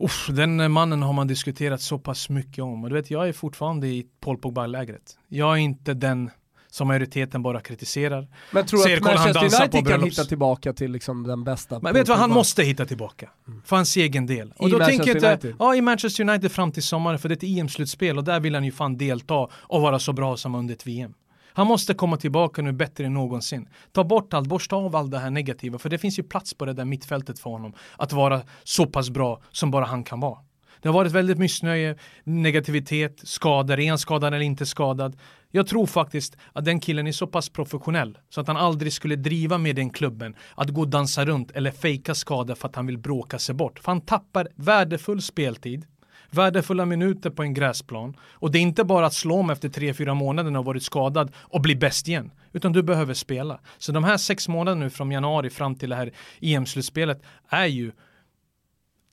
Uff, 0.00 0.28
den 0.30 0.72
mannen 0.72 1.02
har 1.02 1.12
man 1.12 1.26
diskuterat 1.26 1.80
så 1.80 1.98
pass 1.98 2.28
mycket 2.28 2.64
om 2.64 2.84
och 2.84 2.90
du 2.90 2.96
vet 2.96 3.10
jag 3.10 3.28
är 3.28 3.32
fortfarande 3.32 3.88
i 3.88 4.06
Paul 4.20 4.38
Pogba-lägret. 4.38 5.18
Jag 5.28 5.52
är 5.52 5.56
inte 5.56 5.94
den 5.94 6.30
som 6.70 6.88
majoriteten 6.88 7.42
bara 7.42 7.60
kritiserar. 7.60 8.28
Men 8.50 8.66
tror 8.66 8.88
du 8.88 8.96
att 8.96 9.02
Manchester 9.02 9.62
United 9.62 9.88
kan 9.88 10.02
hitta 10.02 10.24
tillbaka 10.24 10.72
till 10.72 10.92
liksom 10.92 11.22
den 11.22 11.44
bästa? 11.44 11.80
Men 11.82 11.94
vet 11.94 12.06
du 12.06 12.10
vad, 12.10 12.18
han 12.18 12.30
måste 12.30 12.62
hitta 12.62 12.86
tillbaka. 12.86 13.30
Mm. 13.48 13.62
För 13.64 13.76
hans 13.76 13.96
egen 13.96 14.26
del. 14.26 14.52
Och 14.56 14.68
I 14.68 14.72
då 14.72 14.78
Manchester 14.78 15.04
tänker 15.04 15.28
United? 15.28 15.54
Ja, 15.58 15.74
i 15.74 15.80
Manchester 15.80 16.28
United 16.28 16.52
fram 16.52 16.72
till 16.72 16.82
sommaren, 16.82 17.18
för 17.18 17.28
det 17.28 17.32
är 17.32 17.36
ett 17.36 17.58
EM-slutspel 17.58 18.18
och 18.18 18.24
där 18.24 18.40
vill 18.40 18.54
han 18.54 18.64
ju 18.64 18.72
fan 18.72 18.96
delta 18.96 19.48
och 19.52 19.82
vara 19.82 19.98
så 19.98 20.12
bra 20.12 20.36
som 20.36 20.54
under 20.54 20.74
ett 20.74 20.86
VM. 20.86 21.14
Han 21.52 21.66
måste 21.66 21.94
komma 21.94 22.16
tillbaka 22.16 22.62
nu 22.62 22.72
bättre 22.72 23.06
än 23.06 23.14
någonsin. 23.14 23.68
Ta 23.92 24.04
bort 24.04 24.34
allt, 24.34 24.48
borsta 24.48 24.76
av 24.76 24.96
allt 24.96 25.10
det 25.10 25.18
här 25.18 25.30
negativa, 25.30 25.78
för 25.78 25.88
det 25.88 25.98
finns 25.98 26.18
ju 26.18 26.22
plats 26.22 26.54
på 26.54 26.64
det 26.64 26.72
där 26.72 26.84
mittfältet 26.84 27.38
för 27.38 27.50
honom. 27.50 27.72
Att 27.96 28.12
vara 28.12 28.42
så 28.64 28.86
pass 28.86 29.10
bra 29.10 29.42
som 29.50 29.70
bara 29.70 29.84
han 29.84 30.04
kan 30.04 30.20
vara. 30.20 30.38
Det 30.82 30.88
har 30.88 30.94
varit 30.94 31.12
väldigt 31.12 31.38
missnöje, 31.38 31.96
negativitet, 32.24 33.20
skador, 33.24 33.80
är 33.80 33.88
han 33.88 33.98
skadad 33.98 34.34
eller 34.34 34.44
inte 34.44 34.66
skadad? 34.66 35.16
Jag 35.50 35.66
tror 35.66 35.86
faktiskt 35.86 36.36
att 36.52 36.64
den 36.64 36.80
killen 36.80 37.06
är 37.06 37.12
så 37.12 37.26
pass 37.26 37.48
professionell 37.48 38.18
så 38.28 38.40
att 38.40 38.46
han 38.46 38.56
aldrig 38.56 38.92
skulle 38.92 39.16
driva 39.16 39.58
med 39.58 39.76
den 39.76 39.90
klubben 39.90 40.36
att 40.54 40.70
gå 40.70 40.80
och 40.80 40.88
dansa 40.88 41.24
runt 41.24 41.50
eller 41.50 41.70
fejka 41.70 42.14
skada 42.14 42.54
för 42.54 42.68
att 42.68 42.76
han 42.76 42.86
vill 42.86 42.98
bråka 42.98 43.38
sig 43.38 43.54
bort. 43.54 43.78
För 43.78 43.92
han 43.92 44.00
tappar 44.00 44.48
värdefull 44.54 45.22
speltid, 45.22 45.86
värdefulla 46.30 46.86
minuter 46.86 47.30
på 47.30 47.42
en 47.42 47.54
gräsplan. 47.54 48.16
Och 48.20 48.50
det 48.50 48.58
är 48.58 48.62
inte 48.62 48.84
bara 48.84 49.06
att 49.06 49.14
slå 49.14 49.36
om 49.36 49.50
efter 49.50 49.68
tre 49.68 49.94
fyra 49.94 50.14
månader 50.14 50.50
när 50.50 50.58
och 50.58 50.64
varit 50.64 50.82
skadad 50.82 51.32
och 51.36 51.60
bli 51.60 51.76
bäst 51.76 52.08
igen. 52.08 52.30
Utan 52.52 52.72
du 52.72 52.82
behöver 52.82 53.14
spela. 53.14 53.60
Så 53.78 53.92
de 53.92 54.04
här 54.04 54.16
sex 54.16 54.48
månaderna 54.48 54.84
nu 54.84 54.90
från 54.90 55.10
januari 55.10 55.50
fram 55.50 55.74
till 55.74 55.90
det 55.90 55.96
här 55.96 56.12
EM-slutspelet 56.40 57.22
är 57.48 57.66
ju 57.66 57.92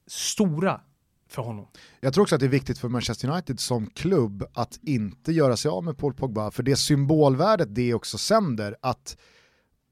stora 0.07 0.81
för 1.35 1.41
honom. 1.41 1.67
Jag 1.99 2.13
tror 2.13 2.21
också 2.21 2.35
att 2.35 2.39
det 2.39 2.47
är 2.47 2.49
viktigt 2.49 2.77
för 2.77 2.89
Manchester 2.89 3.29
United 3.29 3.59
som 3.59 3.87
klubb 3.87 4.43
att 4.53 4.79
inte 4.83 5.31
göra 5.31 5.57
sig 5.57 5.69
av 5.69 5.83
med 5.83 5.97
Paul 5.97 6.13
Pogba, 6.13 6.51
för 6.51 6.63
det 6.63 6.75
symbolvärdet 6.75 7.75
det 7.75 7.93
också 7.93 8.17
sänder, 8.17 8.75
att 8.81 9.17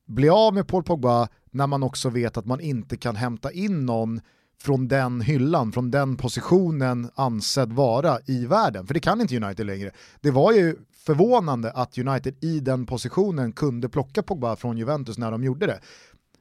bli 0.05 0.29
av 0.29 0.53
med 0.53 0.67
Paul 0.67 0.83
Pogba 0.83 1.27
när 1.51 1.67
man 1.67 1.83
också 1.83 2.09
vet 2.09 2.37
att 2.37 2.45
man 2.45 2.59
inte 2.59 2.97
kan 2.97 3.15
hämta 3.15 3.51
in 3.51 3.85
någon 3.85 4.21
från 4.61 4.87
den 4.87 5.21
hyllan, 5.21 5.71
från 5.71 5.91
den 5.91 6.17
positionen 6.17 7.09
ansedd 7.15 7.73
vara 7.73 8.19
i 8.25 8.45
världen. 8.45 8.87
För 8.87 8.93
det 8.93 8.99
kan 8.99 9.21
inte 9.21 9.37
United 9.37 9.65
längre. 9.65 9.91
Det 10.21 10.31
var 10.31 10.51
ju 10.51 10.75
förvånande 11.05 11.71
att 11.71 11.97
United 11.97 12.43
i 12.43 12.59
den 12.59 12.85
positionen 12.85 13.53
kunde 13.53 13.89
plocka 13.89 14.23
Pogba 14.23 14.55
från 14.55 14.77
Juventus 14.77 15.17
när 15.17 15.31
de 15.31 15.43
gjorde 15.43 15.65
det. 15.65 15.79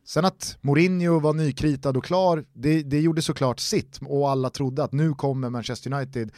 Sen 0.05 0.25
att 0.25 0.59
Mourinho 0.61 1.21
var 1.21 1.33
nykritad 1.33 1.97
och 1.97 2.05
klar, 2.05 2.45
det, 2.53 2.83
det 2.83 3.01
gjorde 3.01 3.23
såklart 3.23 3.61
sitt 3.61 4.01
och 4.03 4.31
alla 4.31 4.51
trodde 4.51 4.85
att 4.85 4.93
nu 4.93 5.15
kommer 5.15 5.51
Manchester 5.51 5.93
United 5.93 6.33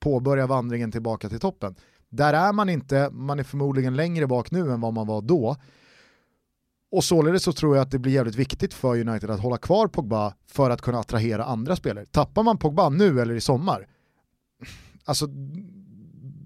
påbörja 0.00 0.46
vandringen 0.46 0.92
tillbaka 0.92 1.28
till 1.28 1.40
toppen. 1.40 1.74
Där 2.08 2.34
är 2.34 2.52
man 2.52 2.68
inte, 2.68 3.10
man 3.10 3.38
är 3.38 3.42
förmodligen 3.42 3.96
längre 3.96 4.26
bak 4.26 4.50
nu 4.50 4.72
än 4.72 4.80
vad 4.80 4.92
man 4.92 5.06
var 5.06 5.22
då. 5.22 5.56
Och 6.90 7.04
således 7.04 7.42
så 7.42 7.52
tror 7.52 7.76
jag 7.76 7.82
att 7.82 7.90
det 7.90 7.98
blir 7.98 8.12
jävligt 8.12 8.34
viktigt 8.34 8.74
för 8.74 9.00
United 9.00 9.30
att 9.30 9.40
hålla 9.40 9.58
kvar 9.58 9.88
Pogba 9.88 10.34
för 10.46 10.70
att 10.70 10.82
kunna 10.82 10.98
attrahera 10.98 11.44
andra 11.44 11.76
spelare. 11.76 12.06
Tappar 12.06 12.42
man 12.42 12.58
Pogba 12.58 12.88
nu 12.88 13.20
eller 13.20 13.34
i 13.34 13.40
sommar, 13.40 13.86
alltså 15.04 15.26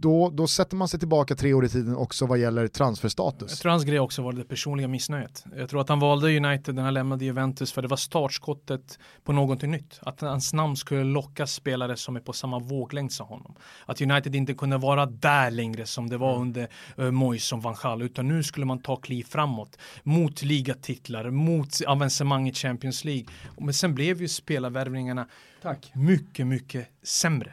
då, 0.01 0.31
då 0.31 0.47
sätter 0.47 0.77
man 0.77 0.89
sig 0.89 1.01
tillbaka 1.01 1.35
tre 1.35 1.55
år 1.55 1.65
i 1.65 1.69
tiden 1.69 1.97
också 1.97 2.27
vad 2.27 2.39
gäller 2.39 2.69
transferstatus. 2.69 3.51
Jag 3.51 3.59
tror 3.59 3.71
hans 3.71 3.85
grej 3.85 4.01
också 4.01 4.23
var 4.23 4.33
det 4.33 4.45
personliga 4.45 4.89
missnöjet. 4.89 5.45
Jag 5.57 5.71
tror 5.71 5.81
att 5.81 5.89
han 5.89 6.01
valde 6.01 6.37
United 6.37 6.75
när 6.75 6.83
han 6.83 6.95
lämnade 6.95 7.25
Juventus 7.25 7.73
för 7.73 7.83
det 7.83 7.89
var 7.89 7.97
startskottet 7.97 8.99
på 9.25 9.33
någonting 9.33 9.71
nytt. 9.71 9.99
Att 10.03 10.21
hans 10.21 10.53
namn 10.53 10.77
skulle 10.77 11.05
locka 11.05 11.47
spelare 11.47 11.97
som 11.97 12.17
är 12.17 12.21
på 12.21 12.33
samma 12.33 12.59
våglängd 12.59 13.13
som 13.13 13.27
honom. 13.27 13.55
Att 13.87 14.01
United 14.01 14.35
inte 14.35 14.55
kunde 14.55 14.79
vara 14.79 15.07
där 15.07 15.51
längre 15.51 15.87
som 15.87 16.09
det 16.09 16.17
var 16.17 16.37
mm. 16.37 16.43
under 16.43 16.69
uh, 16.99 17.11
Moyes 17.11 17.45
som 17.45 17.61
van 17.61 17.77
Gaal, 17.83 18.03
utan 18.03 18.29
nu 18.29 18.43
skulle 18.43 18.67
man 18.67 18.83
ta 18.83 18.97
kliv 18.97 19.25
framåt 19.25 19.79
mot 20.03 20.43
ligatitlar, 20.43 21.31
mot 21.31 21.81
avancemang 21.87 22.49
i 22.49 22.53
Champions 22.53 23.05
League. 23.05 23.27
Men 23.59 23.75
sen 23.75 23.95
blev 23.95 24.23
ju 24.23 24.29
spelarvärvningarna 24.29 25.27
Tack. 25.63 25.91
mycket, 25.95 26.47
mycket 26.47 26.89
sämre 27.03 27.53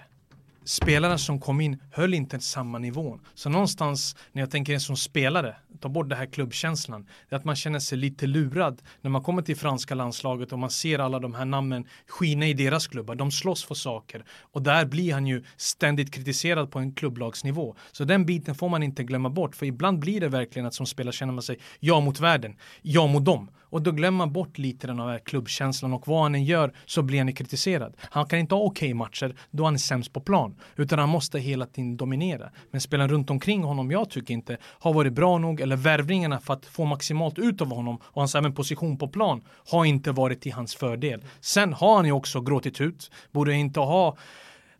spelarna 0.66 1.18
som 1.18 1.39
kom 1.39 1.61
in 1.61 1.80
höll 1.91 2.14
inte 2.14 2.39
samma 2.39 2.80
nivån. 2.80 3.22
Så 3.34 3.49
någonstans 3.49 4.16
när 4.32 4.41
jag 4.41 4.51
tänker 4.51 4.80
som 4.80 4.97
spelare, 4.97 5.55
ta 5.80 5.89
bort 5.89 6.09
det 6.09 6.16
här 6.16 6.26
klubbkänslan, 6.26 7.07
det 7.30 7.36
är 7.36 7.39
att 7.39 7.45
man 7.45 7.55
känner 7.55 7.80
sig 7.80 7.97
lite 7.97 8.28
lurad 8.28 8.82
när 9.01 9.09
man 9.09 9.24
kommer 9.24 9.41
till 9.41 9.57
franska 9.57 9.95
landslaget 9.95 10.53
och 10.53 10.59
man 10.59 10.70
ser 10.70 10.99
alla 10.99 11.20
de 11.20 11.34
här 11.34 11.45
namnen 11.45 11.88
skina 12.07 12.47
i 12.47 12.53
deras 12.53 12.88
klubbar. 12.88 13.16
De 13.16 13.32
slåss 13.32 13.64
för 13.64 13.76
saker 13.76 14.26
och 14.41 14.61
där 14.61 14.86
blir 14.86 15.14
han 15.14 15.28
ju 15.28 15.43
ständigt 15.57 16.14
kritiserad 16.14 16.72
på 16.72 16.80
en 16.80 16.93
klubblagsnivå. 16.93 17.76
Så 17.91 18.03
den 18.03 18.26
biten 18.26 18.55
får 18.55 18.70
man 18.70 18.84
inte 18.84 19.03
glömma 19.03 19.30
bort, 19.30 19.55
för 19.55 19.66
ibland 19.66 19.99
blir 19.99 20.22
det 20.22 20.30
verkligen 20.30 20.66
att 20.66 20.74
som 20.74 20.86
spelare 20.86 21.14
känner 21.14 21.34
man 21.34 21.43
sig 21.43 21.59
jag 21.80 22.03
mot 22.03 22.20
världen, 22.20 22.55
jag 22.82 23.09
mot 23.09 23.26
dem. 23.26 23.49
Och 23.74 23.82
då 23.82 23.91
glömmer 23.91 24.17
man 24.17 24.34
bort 24.34 24.57
lite 24.57 24.88
den 24.88 24.99
här 24.99 25.19
klubbkänslan 25.19 25.93
och 25.93 26.07
vad 26.07 26.24
han 26.24 26.36
än 26.36 26.43
gör 26.43 26.74
så 26.86 27.01
blir 27.01 27.19
han 27.19 27.34
kritiserad. 27.34 27.95
Han 27.99 28.26
kan 28.26 28.39
inte 28.39 28.55
ha 28.55 28.61
okej 28.61 28.88
okay 28.88 28.93
matcher 28.93 29.36
då 29.51 29.65
han 29.65 29.74
är 29.74 29.78
sämst 29.78 30.13
på 30.13 30.21
plan, 30.21 30.55
utan 30.76 30.99
han 30.99 31.09
måste 31.09 31.39
hela 31.39 31.65
tiden 31.65 31.97
dominera. 31.97 32.49
Men 32.71 32.82
spelaren 32.82 33.09
runt 33.09 33.30
omkring 33.30 33.63
honom, 33.63 33.91
jag 33.91 34.09
tycker 34.09 34.34
inte 34.34 34.57
har 34.63 34.93
varit 34.93 35.13
bra 35.13 35.38
nog 35.38 35.61
eller 35.61 35.76
värvningarna 35.76 36.39
för 36.39 36.53
att 36.53 36.65
få 36.65 36.86
maximalt 36.86 37.39
ut 37.39 37.61
av 37.61 37.67
honom 37.67 37.99
och 38.03 38.21
hans 38.21 38.36
även 38.36 38.53
position 38.53 38.97
på 38.97 39.07
plan 39.07 39.41
har 39.71 39.86
inte 39.86 40.11
varit 40.11 40.41
till 40.41 40.53
hans 40.53 40.76
fördel. 40.76 41.24
Sen 41.41 41.74
har 41.74 41.95
han 41.95 42.05
ju 42.05 42.11
också 42.11 42.41
gråtit 42.41 42.82
ut, 42.82 43.11
borde 43.32 43.53
inte 43.53 43.80
ha 43.80 44.17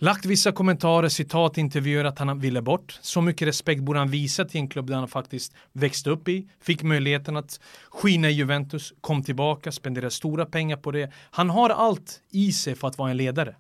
Lagt 0.04 0.26
vissa 0.26 0.52
kommentarer, 0.52 1.10
citat, 1.10 1.58
intervjuer 1.58 2.06
att 2.06 2.20
han 2.20 2.40
ville 2.40 2.62
bort. 2.62 3.00
Så 3.02 3.22
mycket 3.22 3.48
respekt 3.48 3.82
borde 3.82 4.00
han 4.00 4.10
visa 4.10 4.46
till 4.46 4.62
en 4.62 4.68
klubb 4.68 4.88
där 4.88 4.96
han 4.96 5.08
faktiskt 5.08 5.54
växte 5.74 6.10
upp 6.10 6.28
i. 6.28 6.48
Fick 6.62 6.84
möjligheten 6.84 7.38
att 7.38 7.60
skina 7.90 8.30
i 8.30 8.34
Juventus, 8.34 8.94
kom 9.02 9.24
tillbaka, 9.24 9.72
spenderade 9.72 10.12
stora 10.12 10.46
pengar 10.46 10.78
på 10.78 10.92
det. 10.92 11.12
Han 11.32 11.50
har 11.50 11.70
allt 11.70 12.22
i 12.32 12.52
sig 12.52 12.76
för 12.76 12.88
att 12.88 12.98
vara 12.98 13.12
en 13.12 13.18
ledare. 13.18 13.56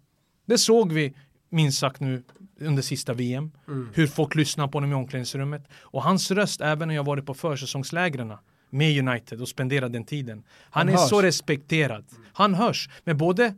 Det 0.45 0.57
såg 0.57 0.91
vi 0.91 1.13
minst 1.49 1.79
sagt 1.79 1.99
nu 1.99 2.23
under 2.59 2.81
sista 2.81 3.13
VM. 3.13 3.51
Mm. 3.67 3.89
Hur 3.93 4.07
folk 4.07 4.35
lyssnar 4.35 4.67
på 4.67 4.77
honom 4.77 4.91
i 4.91 4.95
omklädningsrummet. 4.95 5.67
Och 5.73 6.03
hans 6.03 6.31
röst, 6.31 6.61
även 6.61 6.87
när 6.87 6.95
jag 6.95 7.05
varit 7.05 7.25
på 7.25 7.33
försäsongslägren 7.33 8.33
med 8.69 9.07
United 9.07 9.41
och 9.41 9.47
spenderat 9.47 9.93
den 9.93 10.05
tiden. 10.05 10.37
Han, 10.37 10.87
han 10.87 10.89
är 10.89 10.99
hörs. 10.99 11.09
så 11.09 11.21
respekterad. 11.21 12.05
Han 12.33 12.53
hörs, 12.53 12.89
med 13.03 13.17
både 13.17 13.55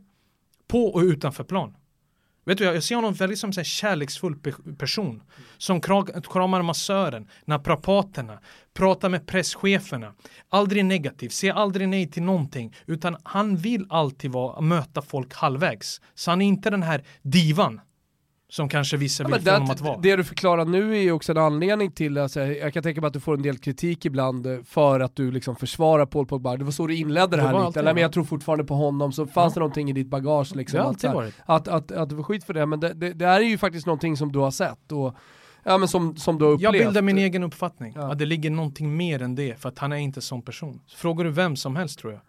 på 0.68 0.86
och 0.86 1.00
utanför 1.00 1.44
plan. 1.44 1.74
Vet 2.46 2.58
du, 2.58 2.64
jag 2.64 2.82
ser 2.82 2.94
honom 2.94 3.14
väldigt 3.14 3.38
som 3.38 3.52
en 3.56 3.64
kärleksfull 3.64 4.36
person. 4.78 5.22
Som 5.58 5.80
kramar 5.80 6.62
massören, 6.62 7.28
naprapaterna, 7.44 8.38
pratar 8.74 9.08
med 9.08 9.26
presscheferna. 9.26 10.14
Aldrig 10.48 10.84
negativ, 10.84 11.28
ser 11.28 11.52
aldrig 11.52 11.88
nej 11.88 12.10
till 12.10 12.22
någonting. 12.22 12.74
Utan 12.86 13.16
han 13.22 13.56
vill 13.56 13.86
alltid 13.88 14.30
vara, 14.30 14.60
möta 14.60 15.02
folk 15.02 15.34
halvvägs. 15.34 16.00
Så 16.14 16.30
han 16.30 16.42
är 16.42 16.46
inte 16.46 16.70
den 16.70 16.82
här 16.82 17.04
divan 17.22 17.80
som 18.48 18.68
kanske 18.68 18.96
vissa 18.96 19.24
vill 19.24 19.40
få 19.40 19.50
honom 19.50 19.70
att 19.70 19.80
vara. 19.80 19.98
Det 19.98 20.16
du 20.16 20.24
förklarar 20.24 20.64
nu 20.64 20.96
är 20.96 21.00
ju 21.00 21.12
också 21.12 21.32
en 21.32 21.38
anledning 21.38 21.92
till, 21.92 22.18
alltså, 22.18 22.40
jag 22.40 22.72
kan 22.72 22.82
tänka 22.82 23.00
mig 23.00 23.08
att 23.08 23.14
du 23.14 23.20
får 23.20 23.34
en 23.34 23.42
del 23.42 23.58
kritik 23.58 24.04
ibland 24.04 24.46
eh, 24.46 24.58
för 24.64 25.00
att 25.00 25.16
du 25.16 25.30
liksom 25.30 25.56
försvarar 25.56 26.06
Paul 26.06 26.26
Pogba. 26.26 26.56
Det 26.56 26.64
var 26.64 26.70
så 26.70 26.86
du 26.86 26.96
inledde 26.96 27.36
det, 27.36 27.42
det 27.42 27.48
här 27.48 27.66
lite, 27.66 27.82
men 27.82 27.96
jag 27.96 28.12
tror 28.12 28.24
fortfarande 28.24 28.64
på 28.64 28.74
honom, 28.74 29.12
så 29.12 29.26
fanns 29.26 29.52
ja. 29.52 29.54
det 29.54 29.60
någonting 29.60 29.90
i 29.90 29.92
ditt 29.92 30.08
bagage 30.08 30.56
liksom. 30.56 30.76
Det 30.76 30.82
har 30.82 30.88
alltid 30.88 31.10
att, 31.10 31.16
varit. 31.16 31.34
Att, 31.44 31.68
att, 31.68 31.92
att, 31.92 32.08
du 32.08 32.16
får 32.16 32.22
skit 32.22 32.44
för 32.44 32.54
det, 32.54 32.66
men 32.66 32.80
det, 32.80 32.94
det, 32.94 33.12
det 33.12 33.24
är 33.24 33.40
ju 33.40 33.58
faktiskt 33.58 33.86
någonting 33.86 34.16
som 34.16 34.32
du 34.32 34.38
har 34.38 34.50
sett. 34.50 34.92
Och, 34.92 35.16
Ja, 35.68 35.78
men 35.78 35.88
som, 35.88 36.16
som 36.16 36.38
du 36.38 36.44
har 36.44 36.52
upplevt. 36.52 36.74
Jag 36.74 36.84
bildar 36.84 37.02
min 37.02 37.18
egen 37.18 37.42
uppfattning, 37.42 37.92
ja. 37.96 38.12
att 38.12 38.18
det 38.18 38.26
ligger 38.26 38.50
någonting 38.50 38.96
mer 38.96 39.22
än 39.22 39.34
det, 39.34 39.60
för 39.60 39.68
att 39.68 39.78
han 39.78 39.92
är 39.92 39.96
inte 39.96 40.20
sån 40.20 40.42
person. 40.42 40.80
Frågar 40.88 41.24
du 41.24 41.30
vem 41.30 41.56
som 41.56 41.76
helst 41.76 41.98
tror 41.98 42.12
jag, 42.12 42.22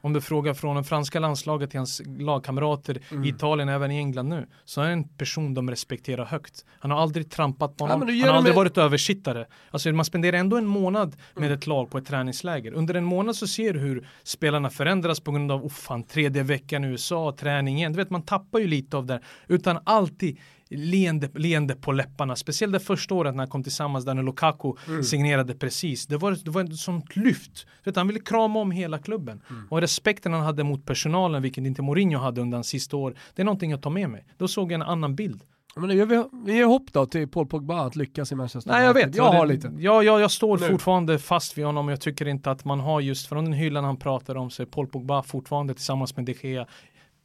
om 0.00 0.12
du 0.12 0.20
frågar 0.20 0.54
från 0.54 0.76
det 0.76 0.84
franska 0.84 1.20
landslaget 1.20 1.70
till 1.70 1.78
hans 1.78 2.02
lagkamrater 2.18 2.98
mm. 3.10 3.24
i 3.24 3.28
Italien, 3.28 3.68
även 3.68 3.90
i 3.90 3.96
England 3.96 4.28
nu, 4.28 4.46
så 4.64 4.80
är 4.80 4.84
han 4.84 4.92
en 4.92 5.08
person 5.08 5.54
de 5.54 5.70
respekterar 5.70 6.24
högt. 6.24 6.64
Han 6.78 6.90
har 6.90 6.98
aldrig 6.98 7.30
trampat 7.30 7.76
på 7.76 7.86
någon, 7.86 8.18
ja, 8.18 8.24
han 8.24 8.30
har 8.30 8.36
aldrig 8.36 8.54
med... 8.54 8.56
varit 8.56 8.78
översittare. 8.78 9.46
Alltså 9.70 9.92
man 9.92 10.04
spenderar 10.04 10.36
ändå 10.36 10.56
en 10.56 10.66
månad 10.66 11.16
med 11.34 11.44
mm. 11.44 11.58
ett 11.58 11.66
lag 11.66 11.90
på 11.90 11.98
ett 11.98 12.06
träningsläger. 12.06 12.72
Under 12.72 12.94
en 12.94 13.04
månad 13.04 13.36
så 13.36 13.46
ser 13.46 13.72
du 13.72 13.80
hur 13.80 14.08
spelarna 14.22 14.70
förändras 14.70 15.20
på 15.20 15.32
grund 15.32 15.52
av, 15.52 15.64
oh 15.64 15.70
fan, 15.70 16.02
tredje 16.02 16.42
veckan 16.42 16.84
i 16.84 16.88
USA, 16.88 17.36
träningen. 17.38 17.92
Du 17.92 17.96
vet, 17.96 18.10
man 18.10 18.22
tappar 18.22 18.58
ju 18.58 18.66
lite 18.66 18.96
av 18.96 19.06
det. 19.06 19.20
Utan 19.46 19.78
alltid 19.84 20.38
leende, 20.76 21.28
leende 21.34 21.74
på 21.74 21.92
läpparna. 21.92 22.36
Speciellt 22.36 22.72
det 22.72 22.80
första 22.80 23.14
året 23.14 23.34
när 23.34 23.38
han 23.38 23.50
kom 23.50 23.62
tillsammans 23.62 24.04
där 24.04 24.14
när 24.14 24.22
Lukaku 24.22 24.72
mm. 24.88 25.02
signerade 25.02 25.54
precis. 25.54 26.06
Det 26.06 26.16
var, 26.16 26.36
det 26.44 26.50
var 26.50 26.64
ett 26.64 26.76
sånt 26.76 27.16
lyft. 27.16 27.66
Vet, 27.84 27.96
han 27.96 28.06
ville 28.06 28.20
krama 28.20 28.60
om 28.60 28.70
hela 28.70 28.98
klubben. 28.98 29.42
Mm. 29.50 29.66
Och 29.68 29.80
respekten 29.80 30.32
han 30.32 30.42
hade 30.42 30.64
mot 30.64 30.84
personalen, 30.84 31.42
vilket 31.42 31.64
inte 31.64 31.82
Mourinho 31.82 32.18
hade 32.18 32.40
under 32.40 32.56
hans 32.56 32.68
sista 32.68 32.96
år, 32.96 33.14
det 33.34 33.42
är 33.42 33.44
någonting 33.44 33.70
jag 33.70 33.82
tar 33.82 33.90
med 33.90 34.10
mig. 34.10 34.24
Då 34.36 34.48
såg 34.48 34.72
jag 34.72 34.74
en 34.74 34.82
annan 34.82 35.14
bild. 35.14 35.42
Men 35.76 35.96
gör 35.96 36.06
vi, 36.06 36.24
vi 36.44 36.54
ger 36.54 36.64
hopp 36.64 36.92
då 36.92 37.06
till 37.06 37.28
Paul 37.28 37.46
Pogba 37.46 37.80
att 37.80 37.96
lyckas 37.96 38.32
i 38.32 38.34
Manchester 38.34 38.70
Nej 38.70 38.84
jag 38.84 38.94
vet. 38.94 39.14
Jag 39.14 39.32
har 39.32 39.46
lite. 39.46 39.72
Ja, 39.78 40.02
jag, 40.02 40.20
jag 40.20 40.30
står 40.30 40.58
Nu. 40.58 40.66
fortfarande 40.66 41.18
fast 41.18 41.58
vid 41.58 41.64
honom. 41.64 41.88
Jag 41.88 42.00
tycker 42.00 42.28
inte 42.28 42.50
att 42.50 42.64
man 42.64 42.80
har 42.80 43.00
just 43.00 43.26
från 43.26 43.44
den 43.44 43.52
hyllan 43.52 43.84
han 43.84 43.96
pratar 43.96 44.34
om 44.34 44.50
så 44.50 44.62
är 44.62 44.66
Paul 44.66 44.86
Pogba 44.86 45.22
fortfarande 45.22 45.74
tillsammans 45.74 46.16
med 46.16 46.24
De 46.24 46.32
Gea 46.32 46.66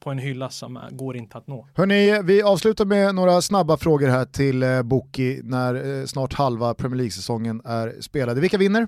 på 0.04 0.12
en 0.12 0.18
hylla 0.18 0.50
som 0.50 0.80
går 0.92 1.18
inte 1.18 1.38
att 1.38 1.48
nå. 1.48 1.68
Hörni, 1.74 2.22
vi 2.24 2.42
avslutar 2.42 2.86
med 2.86 3.16
några 3.16 3.42
snabba 3.42 3.78
frågor 3.78 4.08
här 4.08 4.26
till 4.26 4.64
eh, 4.64 4.82
Boki 4.82 5.42
när 5.44 6.00
eh, 6.00 6.06
snart 6.06 6.34
halva 6.34 6.74
Premier 6.74 6.98
League-säsongen 6.98 7.62
är 7.66 8.02
spelade. 8.02 8.42
Vilka 8.42 8.58
vinner? 8.58 8.88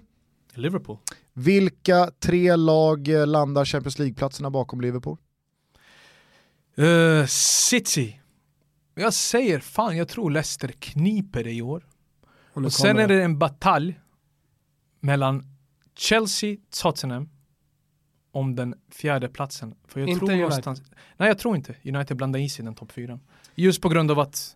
Liverpool. 0.53 0.97
Vilka 1.33 2.11
tre 2.19 2.55
lag 2.55 3.07
eh, 3.07 3.27
landar 3.27 3.65
Champions 3.65 3.99
League-platserna 3.99 4.49
bakom 4.49 4.81
Liverpool? 4.81 5.17
Uh, 6.79 7.25
City. 7.69 8.21
Jag 8.95 9.13
säger 9.13 9.59
fan, 9.59 9.97
jag 9.97 10.07
tror 10.07 10.31
Leicester 10.31 10.67
kniper 10.67 11.43
det 11.43 11.51
i 11.51 11.61
år. 11.61 11.87
Och 12.53 12.63
Och 12.63 12.73
sen 12.73 12.99
är 12.99 13.07
det 13.07 13.23
en 13.23 13.39
batalj 13.39 13.99
mellan 14.99 15.43
Chelsea, 15.97 16.57
Tottenham 16.81 17.29
om 18.35 18.55
den 18.55 18.75
fjärde 18.91 19.29
platsen. 19.29 19.75
För 19.87 19.99
jag 19.99 20.09
Inte 20.09 20.19
tror 20.19 20.29
United. 20.29 20.41
någonstans, 20.41 20.81
Nej 21.17 21.27
jag 21.27 21.37
tror 21.37 21.55
inte 21.55 21.75
United 21.85 22.17
blandar 22.17 22.39
i 22.39 22.49
sig 22.49 22.63
i 22.63 22.65
den 22.65 22.75
topp 22.75 22.91
fyra. 22.91 23.19
Just 23.55 23.81
på 23.81 23.89
grund 23.89 24.11
av 24.11 24.19
att 24.19 24.55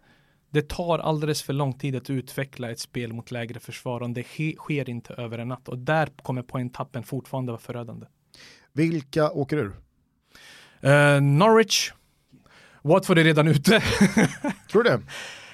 det 0.49 0.69
tar 0.69 0.99
alldeles 0.99 1.41
för 1.41 1.53
lång 1.53 1.73
tid 1.73 1.95
att 1.95 2.09
utveckla 2.09 2.71
ett 2.71 2.79
spel 2.79 3.13
mot 3.13 3.31
lägre 3.31 3.59
försvar 3.59 4.01
och 4.01 4.09
det 4.09 4.23
ske- 4.23 4.55
sker 4.57 4.89
inte 4.89 5.13
över 5.13 5.37
en 5.39 5.47
natt. 5.47 5.67
Och 5.69 5.77
där 5.77 6.09
kommer 6.23 6.41
poängtappen 6.41 7.03
fortfarande 7.03 7.51
vara 7.51 7.61
förödande. 7.61 8.05
Vilka 8.73 9.31
åker 9.31 9.57
ur? 9.57 9.73
Eh, 10.81 11.21
Norwich, 11.21 11.91
Watford 12.81 13.17
är 13.17 13.23
redan 13.23 13.47
ute. 13.47 13.79
Tror 14.71 14.83
du 14.83 14.89
det? 14.89 15.01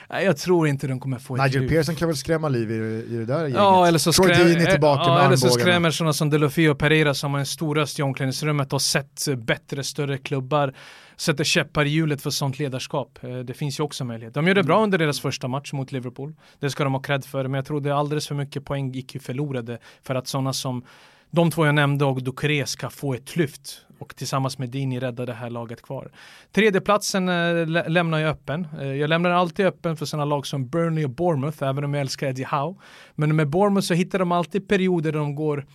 Nej, 0.10 0.26
jag 0.26 0.38
tror 0.38 0.68
inte 0.68 0.88
de 0.88 1.00
kommer 1.00 1.20
få 1.20 1.36
ett 1.36 1.42
Nigel. 1.44 1.70
Pearson 1.70 1.96
kan 1.96 2.08
väl 2.08 2.18
skrämma 2.18 2.50
liv 2.50 2.72
i, 2.72 2.76
i 2.76 3.18
det 3.18 3.26
där 3.26 3.40
gänget? 3.40 3.56
Ja, 3.56 3.88
eller 3.88 4.00
så, 4.00 4.14
skräm, 4.14 4.30
Deeney 4.30 4.66
tillbaka 4.66 5.04
ja, 5.04 5.16
med 5.16 5.26
eller 5.26 5.36
så 5.36 5.50
skrämmer 5.50 5.92
sådana 5.92 6.14
som 6.14 6.30
Delofio 6.30 6.70
och 6.70 6.80
Pereira 6.80 7.14
som 7.14 7.32
har 7.32 7.40
en 7.40 7.46
stor 7.46 7.76
röst 7.76 8.00
i 8.00 8.02
omklädningsrummet 8.02 8.74
och 8.74 8.82
sett 8.82 9.28
eh, 9.28 9.36
bättre, 9.36 9.84
större 9.84 10.18
klubbar, 10.18 10.74
sätter 11.16 11.44
käppar 11.44 11.86
i 11.86 11.90
hjulet 11.90 12.22
för 12.22 12.30
sånt 12.30 12.60
ledarskap. 12.60 13.20
Eh, 13.22 13.38
Det 13.38 13.54
finns 13.54 13.80
ju 13.80 13.84
också 13.84 14.06
möjlighet. 14.06 14.34
De 14.34 14.48
gör 14.48 14.56
det 14.56 14.64
bra 14.64 14.84
under 14.84 14.98
deras 14.98 15.20
första 15.20 15.48
match 15.48 15.74
mot 15.74 15.92
Liverpool. 15.92 16.36
Det 16.60 16.70
ska 16.70 16.84
de 16.84 16.94
ha 16.94 17.02
cred 17.02 17.26
för, 17.26 17.44
men 17.44 17.54
jag 17.54 17.66
tror 17.66 17.82
det 17.82 17.90
är 17.90 17.94
alldeles 17.94 18.28
för 18.28 18.36
mycket 18.36 18.66
poäng 18.66 18.92
gick 18.92 19.14
ju 19.14 19.20
förlorade 19.20 19.78
för 20.04 20.16
att 20.16 20.28
sådana 20.28 20.54
som 20.54 20.84
de 21.32 21.52
två 21.52 21.66
jag 21.66 21.76
nämnde 21.76 22.06
och 22.06 22.24
Ducré 22.24 22.66
ska 22.66 22.90
få 22.90 23.14
ett 23.14 23.36
lyft 23.36 23.85
och 24.00 24.16
tillsammans 24.16 24.58
med 24.58 24.70
Dini 24.70 25.00
rädda 25.00 25.26
det 25.26 25.34
här 25.34 25.50
laget 25.50 25.82
kvar. 25.82 26.12
Tredjeplatsen 26.52 27.30
eh, 27.30 27.68
lä- 27.68 27.88
lämnar 27.88 28.20
jag 28.20 28.30
öppen. 28.30 28.68
Eh, 28.82 28.88
jag 28.94 29.08
lämnar 29.08 29.30
alltid 29.30 29.66
öppen 29.66 29.98
för 29.98 30.06
sådana 30.06 30.26
lag 30.26 30.48
som 30.48 30.68
Burnley 30.70 31.04
och 31.06 31.10
Bournemouth, 31.10 31.64
även 31.64 31.84
om 31.84 31.94
jag 31.94 32.02
älskar 32.02 32.28
Eddie 32.28 32.48
Howe. 32.52 32.76
Men 33.16 33.36
med 33.36 33.50
Bournemouth 33.50 33.88
så 33.88 33.94
hittar 33.94 34.20
de 34.20 34.32
alltid 34.32 34.68
perioder 34.68 35.12
där 35.12 35.20
de 35.20 35.36
går 35.36 35.66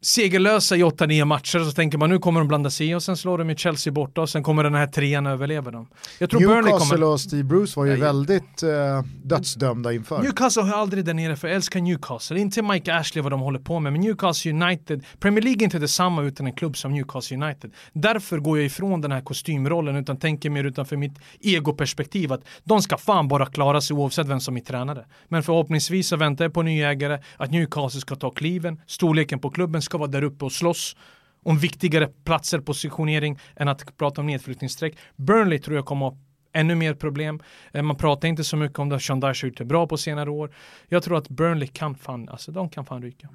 segerlösa 0.00 0.76
i 0.76 0.82
8-9 0.82 1.24
matcher 1.24 1.58
så 1.58 1.72
tänker 1.72 1.98
man 1.98 2.10
nu 2.10 2.18
kommer 2.18 2.40
de 2.40 2.48
blanda 2.48 2.70
sig 2.70 2.90
i 2.90 2.94
och 2.94 3.02
sen 3.02 3.16
slår 3.16 3.38
de 3.38 3.50
ju 3.50 3.56
Chelsea 3.56 3.92
borta 3.92 4.20
och 4.20 4.30
sen 4.30 4.42
kommer 4.42 4.64
den 4.64 4.74
här 4.74 4.86
trean 4.86 5.26
överleva 5.26 5.70
dem. 5.70 5.86
Jag 6.18 6.30
tror 6.30 6.40
Burnley 6.40 6.62
Newcastle 6.62 6.96
kommer... 6.96 7.12
och 7.12 7.20
Steve 7.20 7.42
Bruce 7.42 7.72
var 7.76 7.84
ju 7.84 7.90
Nej. 7.90 8.00
väldigt 8.00 8.62
eh, 8.62 9.02
dödsdömda 9.22 9.92
inför. 9.92 10.22
Newcastle 10.22 10.62
har 10.62 10.78
aldrig 10.78 11.04
där 11.04 11.14
nere 11.14 11.36
för 11.36 11.48
jag 11.48 11.54
älskar 11.54 11.80
Newcastle. 11.80 12.40
Inte 12.40 12.62
Mike 12.62 12.94
Ashley 12.94 13.22
vad 13.22 13.32
de 13.32 13.40
håller 13.40 13.58
på 13.58 13.80
med, 13.80 13.92
men 13.92 14.02
Newcastle 14.02 14.52
United, 14.52 15.04
Premier 15.20 15.42
League 15.44 15.62
är 15.62 15.64
inte 15.64 15.78
detsamma 15.78 16.22
utan 16.22 16.46
en 16.46 16.52
klubb 16.52 16.76
som 16.76 16.92
Newcastle 16.92 17.36
United. 17.36 17.70
Därför 17.92 18.38
går 18.38 18.58
jag 18.58 18.66
ifrån 18.66 19.00
den 19.00 19.12
här 19.12 19.20
kostymrollen 19.20 19.96
utan 19.96 20.16
tänker 20.16 20.50
mer 20.50 20.64
utanför 20.64 20.96
mitt 20.96 21.18
egoperspektiv 21.40 22.32
att 22.32 22.44
de 22.64 22.82
ska 22.82 22.96
fan 22.96 23.28
bara 23.28 23.46
klara 23.46 23.80
sig 23.80 23.96
oavsett 23.96 24.26
vem 24.26 24.40
som 24.40 24.56
är 24.56 24.60
tränare. 24.60 25.04
Men 25.28 25.42
förhoppningsvis 25.42 26.08
så 26.08 26.16
väntar 26.16 26.44
jag 26.44 26.54
på 26.54 26.62
ny 26.62 26.82
ägare, 26.82 27.18
att 27.36 27.50
Newcastle 27.50 28.00
ska 28.00 28.16
ta 28.16 28.30
kliven, 28.30 28.80
storleken 28.86 29.38
på 29.38 29.50
klubben 29.50 29.82
ska 29.88 29.98
vara 29.98 30.08
där 30.10 30.22
uppe 30.24 30.44
och 30.44 30.52
slåss 30.52 30.96
om 31.42 31.58
viktigare 31.58 32.06
platser, 32.24 32.60
positionering 32.60 33.38
än 33.56 33.68
att 33.68 33.96
prata 33.96 34.20
om 34.20 34.26
nedflyttningsstreck. 34.26 34.98
Burnley 35.16 35.58
tror 35.58 35.76
jag 35.76 35.86
kommer 35.86 36.06
ha 36.06 36.16
ännu 36.52 36.74
mer 36.74 36.94
problem. 36.94 37.40
Eh, 37.72 37.82
Man 37.82 37.96
pratar 37.96 38.28
inte 38.28 38.44
så 38.44 38.56
mycket 38.56 38.78
om 38.78 38.88
det. 38.88 39.00
Sean 39.00 39.20
Dyche 39.20 39.44
har 39.44 39.48
gjort 39.48 39.58
det 39.58 39.64
bra 39.64 39.86
på 39.86 39.96
senare 39.96 40.30
år. 40.30 40.54
Jag 40.88 41.02
tror 41.02 41.18
att 41.18 41.28
Burnley 41.28 41.68
kan 41.68 41.94
fan, 41.94 42.28
alltså 42.28 42.52
de 42.52 42.68
kan 42.68 42.84
fan 42.84 43.02
ryka. 43.02 43.28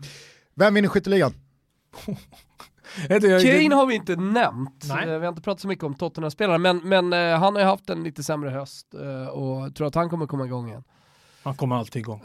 Vem 0.56 0.74
vinner 0.74 0.90
skytteligan? 0.90 1.34
Kane 3.08 3.76
har 3.76 3.86
vi 3.86 3.96
inte 3.96 4.16
nämnt, 4.16 4.86
Nej. 4.90 5.10
Eh, 5.10 5.20
vi 5.20 5.26
har 5.26 5.30
inte 5.30 5.42
pratat 5.42 5.62
så 5.62 5.68
mycket 5.68 5.84
om 5.84 5.96
Tottenham-spelare, 5.96 6.58
men, 6.58 6.78
men 6.78 7.14
eh, 7.14 7.40
han 7.40 7.54
har 7.54 7.62
ju 7.62 7.68
haft 7.68 7.90
en 7.90 8.04
lite 8.04 8.24
sämre 8.24 8.50
höst 8.50 8.94
och 9.32 9.76
tror 9.76 9.88
att 9.88 9.96
han 9.96 10.10
kommer 10.10 10.28
komma 10.28 10.46
igång 10.46 10.68
igen. 10.68 10.84
Han 11.44 11.56
kommer 11.56 11.76
alltid 11.76 12.00
igång. 12.00 12.22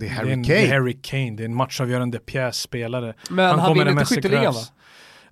Det 0.00 0.06
är 0.06 0.10
det 0.10 0.14
är 0.14 0.16
Harry 0.16 0.32
en, 0.32 0.44
Kane. 0.44 0.58
det 0.58 0.66
är 0.66 0.72
Harry 0.72 0.98
Kane, 1.02 1.30
det 1.30 1.42
är 1.42 1.44
en 1.44 1.54
matchavgörande 1.54 2.18
pjässpelare. 2.18 3.14
Men 3.30 3.44
han, 3.46 3.58
kommer 3.58 3.84
vinner 3.84 3.92
inte 4.00 4.14
skytteligan 4.14 4.54
va? 4.54 4.60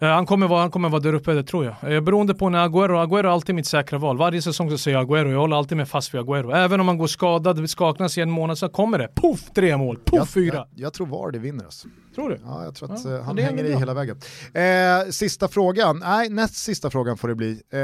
Eh, 0.00 0.08
Han 0.08 0.26
kommer, 0.26 0.48
vara, 0.48 0.60
han 0.60 0.70
kommer 0.70 0.88
vara 0.88 1.00
där 1.00 1.12
uppe, 1.14 1.32
det 1.32 1.42
tror 1.42 1.64
jag. 1.64 1.94
Eh, 1.94 2.00
Beroende 2.00 2.34
på 2.34 2.48
när 2.48 2.68
Agüero, 2.68 3.06
Agüero 3.06 3.18
är 3.18 3.24
alltid 3.24 3.54
mitt 3.54 3.66
säkra 3.66 3.98
val. 3.98 4.18
Varje 4.18 4.42
säsong 4.42 4.70
så 4.70 4.78
säger 4.78 4.98
jag 4.98 5.10
Agüero, 5.10 5.30
jag 5.30 5.38
håller 5.38 5.56
alltid 5.56 5.76
med 5.76 5.88
fast 5.88 6.14
vid 6.14 6.20
Agüero. 6.20 6.54
Även 6.56 6.80
om 6.80 6.88
han 6.88 6.98
går 6.98 7.06
skadad, 7.06 7.70
skaknas 7.70 8.18
i 8.18 8.20
en 8.20 8.30
månad 8.30 8.58
så 8.58 8.68
kommer 8.68 8.98
det. 8.98 9.08
Poff, 9.14 9.40
tre 9.54 9.76
mål, 9.76 9.98
poff, 10.04 10.30
fyra. 10.30 10.54
jag, 10.54 10.66
jag 10.74 10.92
tror 10.92 11.06
Vardy 11.06 11.38
vinner 11.38 11.64
alltså. 11.64 11.88
Tror 12.14 12.30
du? 12.30 12.38
Ja, 12.44 12.64
jag 12.64 12.74
tror 12.74 12.92
att 12.94 13.04
Ja, 13.04 13.14
eh, 13.16 13.22
han 13.22 13.36
det 13.36 13.42
hänger 13.42 13.64
i 13.64 13.76
hela 13.76 13.94
vägen. 13.94 14.20
Eh, 14.54 15.10
sista 15.10 15.48
frågan, 15.48 15.98
nej 15.98 16.28
näst 16.28 16.56
sista 16.56 16.90
frågan 16.90 17.16
får 17.18 17.28
det 17.28 17.34
bli. 17.34 17.50
Eh, 17.72 17.78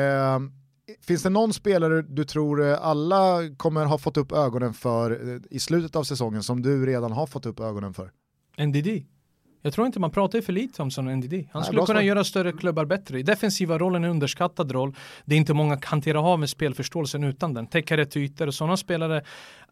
finns 1.06 1.22
det 1.22 1.30
någon 1.30 1.52
spelare 1.52 2.02
du 2.02 2.24
tror 2.24 2.62
eh, 2.70 2.78
alla 2.86 3.38
kommer 3.56 3.84
ha 3.84 3.98
fått 3.98 4.16
upp 4.16 4.32
ögonen 4.32 4.74
för 4.74 5.10
eh, 5.34 5.40
i 5.50 5.58
slutet 5.58 5.96
av 5.96 6.04
säsongen 6.04 6.42
som 6.42 6.62
du 6.62 6.86
redan 6.86 7.12
har 7.12 7.26
fått 7.26 7.46
upp 7.46 7.60
ögonen 7.60 7.94
för? 7.94 8.10
NDD. 8.66 8.88
Jag 9.62 9.72
tror 9.72 9.86
inte 9.86 10.00
man 10.00 10.10
pratar 10.10 10.40
för 10.40 10.52
lite 10.52 10.82
om 10.82 10.90
sån 10.90 11.04
NDD. 11.16 11.32
Han 11.32 11.42
Nej, 11.54 11.64
skulle 11.64 11.78
kunna 11.80 11.86
svar. 11.86 12.00
göra 12.00 12.24
större 12.24 12.52
klubbar 12.52 12.84
bättre. 12.84 13.18
I 13.18 13.22
defensiva 13.22 13.78
rollen 13.78 14.04
är 14.04 14.08
en 14.08 14.14
underskattad 14.14 14.72
roll. 14.72 14.94
Det 15.24 15.34
är 15.34 15.38
inte 15.38 15.54
många 15.54 15.78
hanterar 15.84 16.32
av 16.32 16.38
med 16.38 16.50
spelförståelsen 16.50 17.24
utan 17.24 17.54
den. 17.54 17.66
Täcka 17.66 17.96
rätt 17.96 18.16
ytor 18.16 18.46
och 18.46 18.54
sådana 18.54 18.76
spelare 18.76 19.22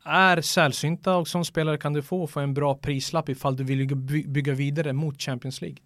är 0.05 0.41
sällsynta 0.41 1.17
och 1.17 1.29
som 1.29 1.45
spelare 1.45 1.79
kan 1.79 1.93
du 1.93 2.03
få 2.03 2.27
för 2.27 2.41
en 2.43 2.55
bra 2.55 2.75
prislapp 2.75 3.29
ifall 3.29 3.57
du 3.57 3.65
vill 3.65 3.97
by- 3.97 4.29
bygga 4.29 4.55
vidare 4.55 4.93
mot 4.93 5.21
Champions 5.23 5.61
League. 5.61 5.77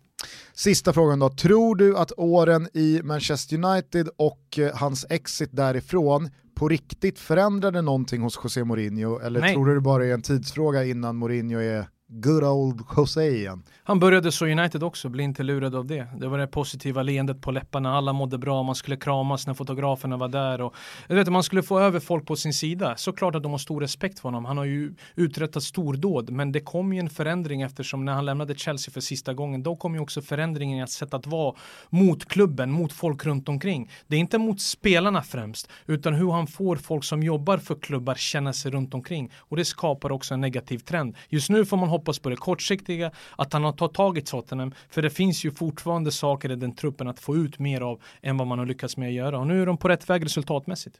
Sista 0.55 0.93
frågan 0.93 1.19
då, 1.19 1.31
tror 1.31 1.77
du 1.77 1.97
att 1.97 2.13
åren 2.17 2.69
i 2.75 3.01
Manchester 3.05 3.65
United 3.65 4.09
och 4.17 4.59
eh, 4.59 4.75
hans 4.77 5.07
exit 5.11 5.51
därifrån 5.53 6.31
på 6.55 6.69
riktigt 6.69 7.19
förändrade 7.19 7.83
någonting 7.83 8.23
hos 8.23 8.41
José 8.45 8.65
Mourinho 8.65 9.19
eller 9.19 9.41
Nej. 9.41 9.55
tror 9.55 9.67
du 9.67 9.75
det 9.75 9.81
bara 9.81 10.07
är 10.07 10.15
en 10.15 10.23
tidsfråga 10.23 10.85
innan 10.85 11.17
Mourinho 11.17 11.59
är 11.59 11.89
good 12.09 12.45
old 12.45 12.81
José 12.97 13.29
igen? 13.29 13.63
Han 13.85 13.99
började 13.99 14.33
så 14.33 14.47
United 14.47 14.83
också, 14.83 15.09
bli 15.09 15.23
inte 15.25 15.43
lurad 15.43 15.75
av 15.75 15.87
det. 15.87 16.07
Det 16.21 16.29
var 16.29 16.39
det 16.39 16.47
positiva 16.47 17.03
leendet 17.03 17.41
på 17.43 17.51
läpparna, 17.51 17.97
alla 17.97 18.13
mådde 18.13 18.39
bra, 18.39 18.63
man 18.63 18.75
skulle 18.75 18.97
kramas 18.97 19.47
när 19.47 19.55
fotograferna 19.55 20.17
var 20.17 20.29
där 20.29 20.61
och 20.61 20.75
jag 21.09 21.17
vet, 21.17 21.29
man 21.29 21.43
skulle 21.43 21.63
få 21.63 21.81
över 21.81 22.01
folk 22.01 22.27
på 22.27 22.37
sin 22.37 22.53
sida. 22.53 22.95
Såklart 22.97 23.35
att 23.35 23.43
de 23.43 23.53
har 23.53 23.59
stor 23.59 23.81
respekt 23.81 24.19
för 24.19 24.29
honom, 24.29 24.45
han 24.45 24.59
har 24.59 24.65
ju 24.65 24.95
uträttat 25.15 25.63
stordåd, 25.63 26.31
men 26.31 26.53
det 26.53 26.61
kom 26.61 26.93
ju 26.93 27.01
en 27.01 27.11
förändring 27.11 27.63
eftersom 27.63 28.05
när 28.05 28.13
han 28.13 28.25
lämnade 28.25 28.55
Chelsea 28.55 28.93
för 28.93 29.01
sista 29.01 29.35
gången, 29.35 29.63
då 29.63 29.77
kom 29.77 29.95
ju 29.95 30.01
också 30.01 30.23
förändringen 30.23 30.79
i 30.79 30.83
att 30.83 30.91
sätta 30.91 31.17
att 31.17 31.27
vara 31.27 31.55
mot 31.91 32.25
klubben, 32.25 32.71
mot 32.71 32.93
folk 32.93 33.27
runt 33.27 33.49
omkring. 33.49 33.91
Det 34.07 34.17
är 34.17 34.21
inte 34.21 34.39
mot 34.39 34.61
spelarna 34.61 35.23
främst, 35.23 35.71
utan 35.87 36.15
hur 36.15 36.31
han 36.31 36.47
får 36.47 36.77
folk 36.77 37.05
som 37.05 37.23
jobbar 37.23 37.59
för 37.59 37.75
klubbar 37.75 38.15
känna 38.15 38.53
sig 38.53 38.71
runt 38.71 38.95
omkring 38.95 39.33
och 39.39 39.57
det 39.57 39.65
skapar 39.65 40.13
också 40.13 40.35
en 40.35 40.41
negativ 40.41 40.79
trend. 40.79 41.17
Just 41.29 41.51
nu 41.51 41.65
får 41.65 41.77
man 41.77 41.89
hoppas 41.99 42.19
på 42.19 42.29
det 42.29 42.37
kortsiktiga, 42.37 43.11
att 43.37 43.53
han 43.53 43.65
har 43.65 43.73
tagit 43.73 43.95
tag 43.95 44.19
i 44.19 44.21
Tottenham, 44.21 44.75
för 44.91 45.03
det 45.03 45.11
finns 45.11 45.45
ju 45.45 45.51
fortfarande 45.51 46.13
saker 46.13 46.53
i 46.53 46.57
den 46.57 46.75
truppen 46.75 47.09
att 47.09 47.21
få 47.21 47.37
ut 47.37 47.59
mer 47.59 47.81
av 47.81 48.01
än 48.23 48.37
vad 48.37 48.47
man 48.47 48.59
har 48.59 48.67
lyckats 48.67 48.97
med 48.97 49.09
att 49.09 49.15
göra 49.15 49.39
och 49.39 49.47
nu 49.47 49.63
är 49.63 49.67
de 49.67 49.77
på 49.77 49.89
rätt 49.89 50.11
väg 50.11 50.25
resultatmässigt. 50.25 50.97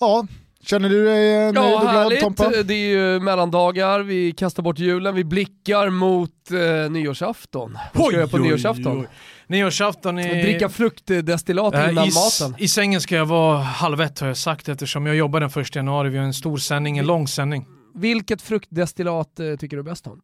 Ja, 0.00 0.26
känner 0.62 0.88
du 0.88 1.04
dig 1.04 1.34
eh, 1.34 1.52
nöjd 1.52 1.56
Ja, 1.56 1.74
och 1.74 1.80
glad 1.80 1.94
härligt. 1.94 2.20
Tompa? 2.20 2.48
Det 2.48 2.74
är 2.74 2.88
ju 2.88 3.20
mellandagar, 3.20 4.00
vi 4.00 4.32
kastar 4.32 4.62
bort 4.62 4.78
julen, 4.78 5.14
vi 5.14 5.24
blickar 5.24 5.90
mot 5.90 6.50
eh, 6.50 6.90
nyårsafton. 6.90 7.78
Vad 7.92 8.06
ska 8.06 8.20
jag 8.20 8.30
på 8.30 8.38
nyårsafton? 8.38 9.06
Nyårsafton 9.46 10.18
är... 10.18 10.42
Dricka 10.42 10.68
fruktdestillat 10.68 11.74
Eh, 11.74 11.90
innan 11.90 12.04
i, 12.04 12.10
maten. 12.14 12.54
I 12.58 12.68
sängen 12.68 13.00
ska 13.00 13.16
jag 13.16 13.26
vara 13.26 13.58
halv 13.58 14.00
ett 14.00 14.20
har 14.20 14.28
jag 14.28 14.36
sagt 14.36 14.68
eftersom 14.68 15.06
jag 15.06 15.16
jobbar 15.16 15.40
den 15.40 15.50
första 15.50 15.78
januari. 15.78 16.08
Vi 16.08 16.18
har 16.18 16.24
en 16.24 16.34
stor 16.34 16.56
sändning, 16.56 16.98
en 16.98 17.06
lång 17.06 17.28
sändning. 17.28 17.66
Vilket 17.94 18.42
fruktdestillat 18.42 19.40
eh, 19.40 19.56
tycker 19.56 19.76
du 19.76 19.82
bäst 19.82 20.06
om? 20.06 20.20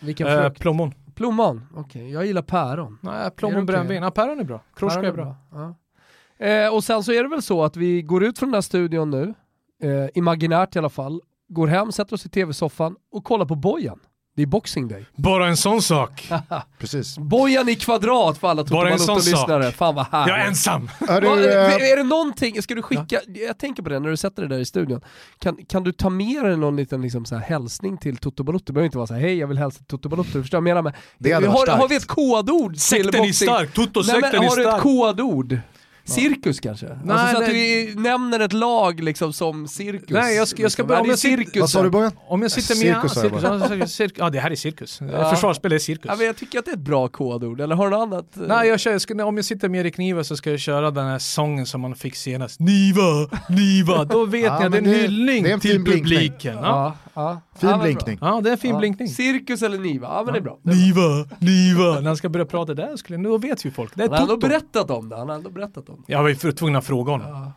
Vilken 0.00 0.26
Eh, 0.26 0.40
frukt? 0.42 0.60
plommon. 0.60 0.92
Plommon? 1.14 1.66
Okej, 1.74 2.10
jag 2.12 2.26
gillar 2.26 2.42
päron. 2.42 2.98
Nej, 3.02 3.14
Är 3.20 3.24
det 3.24 3.30
plommon 3.30 3.56
okej? 3.56 3.66
brännvin. 3.66 4.02
Ja, 4.02 4.10
päron 4.10 4.40
är 4.40 4.44
bra. 4.44 4.60
Kroska 4.76 5.00
Päron 5.00 5.18
är 5.18 5.22
bra. 5.22 5.36
Ja. 5.52 5.74
Eh, 6.46 6.74
och 6.74 6.84
sen 6.84 7.02
så 7.04 7.12
är 7.12 7.22
det 7.22 7.28
väl 7.28 7.42
så 7.42 7.64
att 7.64 7.76
vi 7.76 8.02
går 8.02 8.24
ut 8.24 8.38
från 8.38 8.48
den 8.48 8.54
här 8.54 8.60
studion 8.60 9.10
nu, 9.10 9.34
eh, 9.82 10.08
imaginärt 10.14 10.76
i 10.76 10.78
alla 10.78 10.88
fall, 10.88 11.20
går 11.48 11.66
hem, 11.66 11.92
sätter 11.92 12.14
oss 12.14 12.26
i 12.26 12.28
tv-soffan 12.28 12.96
och 13.12 13.24
kollar 13.24 13.46
på 13.46 13.54
Bojan. 13.54 14.00
Det 14.38 14.42
är 14.42 14.46
Boxing 14.46 14.88
Day. 14.88 15.04
Bara 15.16 15.46
en 15.48 15.56
sån 15.56 15.82
sak. 15.82 16.28
Precis. 16.78 17.18
Bojan 17.18 17.68
i 17.68 17.74
kvadrat 17.74 18.38
för 18.38 18.48
alla 18.48 18.64
Bara 18.64 18.90
en 18.90 18.98
sån 18.98 19.16
Toto-lyssnare. 19.16 19.72
Fan 19.72 19.94
vad 19.94 20.06
härligt. 20.06 20.28
Jag 20.28 20.40
är 20.40 20.46
ensam. 20.46 20.90
Hörru, 21.08 21.26
Va, 21.26 21.36
eh, 21.36 21.90
är 21.92 21.96
det 21.96 22.02
någonting, 22.02 22.62
ska 22.62 22.74
du 22.74 22.82
skicka, 22.82 23.20
jag 23.48 23.58
tänker 23.58 23.82
på 23.82 23.88
det 23.88 23.98
när 23.98 24.10
du 24.10 24.16
sätter 24.16 24.42
det 24.42 24.48
där 24.48 24.58
i 24.58 24.64
studion, 24.64 25.00
kan, 25.38 25.56
kan 25.56 25.84
du 25.84 25.92
ta 25.92 26.10
med 26.10 26.44
dig 26.44 26.56
någon 26.56 26.76
liten 26.76 27.02
liksom 27.02 27.24
så 27.24 27.34
här 27.34 27.42
hälsning 27.42 27.98
till 27.98 28.16
Toto 28.16 28.42
Balotto? 28.42 28.64
Det 28.66 28.72
behöver 28.72 28.86
inte 28.86 28.98
vara 28.98 29.06
så 29.06 29.14
här, 29.14 29.20
hej 29.20 29.38
jag 29.38 29.46
vill 29.46 29.58
hälsa 29.58 29.76
till 29.78 29.86
Toto 29.86 30.08
Balotto, 30.08 30.30
du 30.32 30.42
förstår 30.42 30.58
vad 30.58 30.68
jag 30.68 30.74
menar 30.74 30.82
med? 30.82 30.94
Det 31.18 31.32
hade 31.32 31.46
har, 31.46 31.54
varit 31.54 31.62
starkt. 31.62 31.80
har 31.80 31.88
vi 31.88 31.96
ett 31.96 32.06
kodord 32.06 32.72
till 32.72 32.80
Sekten 32.80 33.14
är 33.14 33.18
boxing? 33.18 33.48
stark. 33.48 33.76
Nej, 33.76 33.86
Toto-sekten 33.86 34.42
är 34.42 34.48
har 34.48 34.56
du 34.56 34.62
ett 34.62 34.68
stark. 34.68 34.82
kodord? 34.82 35.58
Cirkus 36.14 36.60
kanske? 36.60 36.86
alltså 36.88 37.06
Nej, 37.06 37.32
så 37.34 37.42
att 37.42 37.48
nej. 37.48 37.86
du 37.94 38.00
nämner 38.00 38.40
ett 38.40 38.52
lag 38.52 39.00
liksom 39.00 39.32
som 39.32 39.68
cirkus. 39.68 40.10
Nej, 40.10 40.36
jag 40.36 40.48
ska- 40.48 40.62
jag 40.62 40.72
ska 40.72 40.82
liksom. 40.82 40.86
börja- 40.88 40.98
Ja, 40.98 41.02
om 41.04 41.10
jag 41.10 41.18
sitter- 41.18 41.36
cirkus. 41.36 41.60
vad 41.60 41.70
sa 41.70 41.82
du 41.82 41.90
Bojan? 41.90 42.12
Om 42.28 42.42
jag 42.42 42.50
sitter 42.50 42.74
med... 42.74 42.78
Cirkus, 43.02 43.16
jag 43.16 43.24
cirkus, 43.24 43.80
ja, 43.80 43.86
cirkus, 43.86 44.18
ja, 44.18 44.30
det 44.30 44.40
här 44.40 44.50
är 44.50 44.54
cirkus. 44.54 45.00
Ja. 45.12 45.30
Försvarsspel 45.30 45.72
är 45.72 45.78
cirkus. 45.78 46.04
Ja, 46.08 46.16
men 46.16 46.26
jag 46.26 46.36
tycker 46.36 46.58
att 46.58 46.64
det 46.64 46.70
är 46.70 46.74
ett 46.74 46.80
bra 46.80 47.08
kodord, 47.08 47.60
eller 47.60 47.74
har 47.74 47.90
du 47.90 47.96
något 47.96 48.02
annat? 48.12 48.26
Nej, 48.34 48.68
jag 48.68 48.80
kör, 48.80 48.92
jag 48.92 49.00
ska, 49.00 49.24
om 49.24 49.36
jag 49.36 49.44
sitter 49.44 49.68
med 49.68 49.80
Erik 49.80 49.98
Niva 49.98 50.24
så 50.24 50.36
ska 50.36 50.50
jag 50.50 50.60
köra 50.60 50.90
den 50.90 51.06
här 51.06 51.18
sången 51.18 51.66
som 51.66 51.80
man 51.80 51.94
fick 51.94 52.16
senast. 52.16 52.60
Niva, 52.60 53.02
Niva. 53.48 54.04
Då 54.08 54.24
vet 54.24 54.44
Ja, 54.44 54.52
att 54.64 54.72
det 54.72 54.78
är 54.78 54.82
en 54.82 54.86
hyllning 54.86 55.42
det 55.42 55.50
är 55.50 55.54
en 55.54 55.60
till 55.60 55.70
fin 55.70 55.84
blinkning. 55.84 56.18
publiken. 56.18 56.54
Ja. 56.56 56.62
ja, 56.62 56.96
ja. 57.14 57.40
Fin 57.60 57.70
ja, 57.70 57.78
blinkning. 57.82 58.18
ja, 58.20 58.40
det 58.40 58.50
är 58.50 58.52
en 58.52 58.58
fin 58.58 58.70
Ja. 58.70 58.78
blinkning. 58.78 59.08
Cirkus 59.08 59.62
eller 59.62 59.78
Niva, 59.78 60.06
ja 60.08 60.22
men 60.24 60.32
det 60.32 60.38
är 60.38 60.42
bra. 60.42 60.58
Det 60.62 60.70
är 60.70 60.94
bra. 60.94 61.02
Niva, 61.02 61.26
Niva. 61.38 61.94
När 62.00 62.06
han 62.06 62.16
ska 62.16 62.28
börja 62.28 62.46
prata 62.46 62.74
där, 62.74 62.96
skulle, 62.96 63.18
då 63.18 63.38
vet 63.38 63.64
ju 63.64 63.70
folk. 63.70 63.92
Det 63.94 64.02
är 64.04 64.08
Han 64.08 64.14
har 64.16 64.22
ändå 64.22 64.36
berättat 64.36 64.90
om 64.90 65.08
det, 65.08 65.16
han 65.16 65.28
har 65.28 65.36
ändå 65.36 65.50
berättat 65.50 65.88
om 65.88 65.97
det. 66.06 66.12
Jag 66.12 66.22
var 66.22 66.28
ju 66.28 66.34
för- 66.36 66.52
tvungen 66.52 66.76
att 66.76 66.84
fråga 66.86 67.12
honom. 67.12 67.26
Ja, 67.30 67.52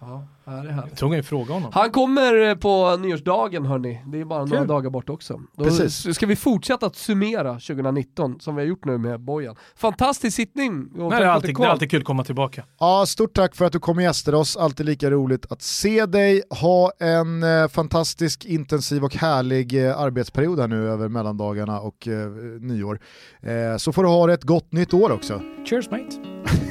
ja, 0.45 0.51
det 0.51 0.69
är 0.69 0.71
härligt. 0.73 0.97
Tvungen 0.97 1.19
att 1.19 1.25
fråga 1.25 1.53
honom. 1.53 1.71
Han 1.73 1.91
kommer 1.91 2.49
eh, 2.49 2.55
på 2.55 2.97
nyårsdagen 2.97 3.65
hörni, 3.65 4.01
det 4.07 4.19
är 4.19 4.25
bara 4.25 4.45
några 4.45 4.57
Kul. 4.57 4.67
dagar 4.67 4.89
bort 4.89 5.09
också. 5.09 5.39
Då 5.57 5.63
Precis. 5.63 6.05
s- 6.05 6.15
ska 6.15 6.25
vi 6.25 6.35
fortsätta 6.35 6.85
att 6.85 6.95
summera 6.95 7.53
2019 7.53 8.39
som 8.39 8.55
vi 8.55 8.61
har 8.61 8.67
gjort 8.67 8.85
nu 8.85 8.97
med 8.97 9.19
Bojan. 9.19 9.55
Fantastisk 9.75 10.35
sittning! 10.35 10.89
Nej, 10.95 11.09
det, 11.09 11.15
är 11.15 11.21
alltid, 11.25 11.55
det 11.57 11.63
är 11.63 11.67
alltid 11.67 11.91
kul 11.91 11.99
att 11.99 12.05
komma 12.05 12.23
tillbaka. 12.23 12.63
Ja, 12.79 13.05
stort 13.07 13.33
tack 13.33 13.55
för 13.55 13.65
att 13.65 13.73
du 13.73 13.79
kom 13.79 13.97
och 13.97 14.03
gästade 14.03 14.37
oss, 14.37 14.57
alltid 14.57 14.85
lika 14.85 15.11
roligt 15.11 15.51
att 15.51 15.61
se 15.61 16.05
dig. 16.05 16.43
Ha 16.61 16.91
en 16.99 17.43
eh, 17.43 17.67
fantastisk, 17.67 18.45
intensiv 18.45 19.03
och 19.03 19.15
härlig 19.15 19.87
eh, 19.87 19.99
arbetsperiod 19.99 20.59
här 20.59 20.67
nu 20.67 20.89
över 20.89 21.07
mellandagarna 21.09 21.79
och 21.79 22.07
eh, 22.07 22.27
nyår. 22.59 22.99
Eh, 23.41 23.77
så 23.77 23.91
får 23.93 24.03
du 24.03 24.09
ha 24.09 24.33
ett 24.33 24.43
gott 24.43 24.71
nytt 24.71 24.93
år 24.93 25.11
också. 25.11 25.41
Cheers 25.65 25.89
mate. 25.91 26.05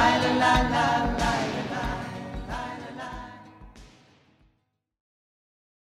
la 0.00 0.30
la 0.40 0.52
la 0.72 0.84
la. 1.18 1.29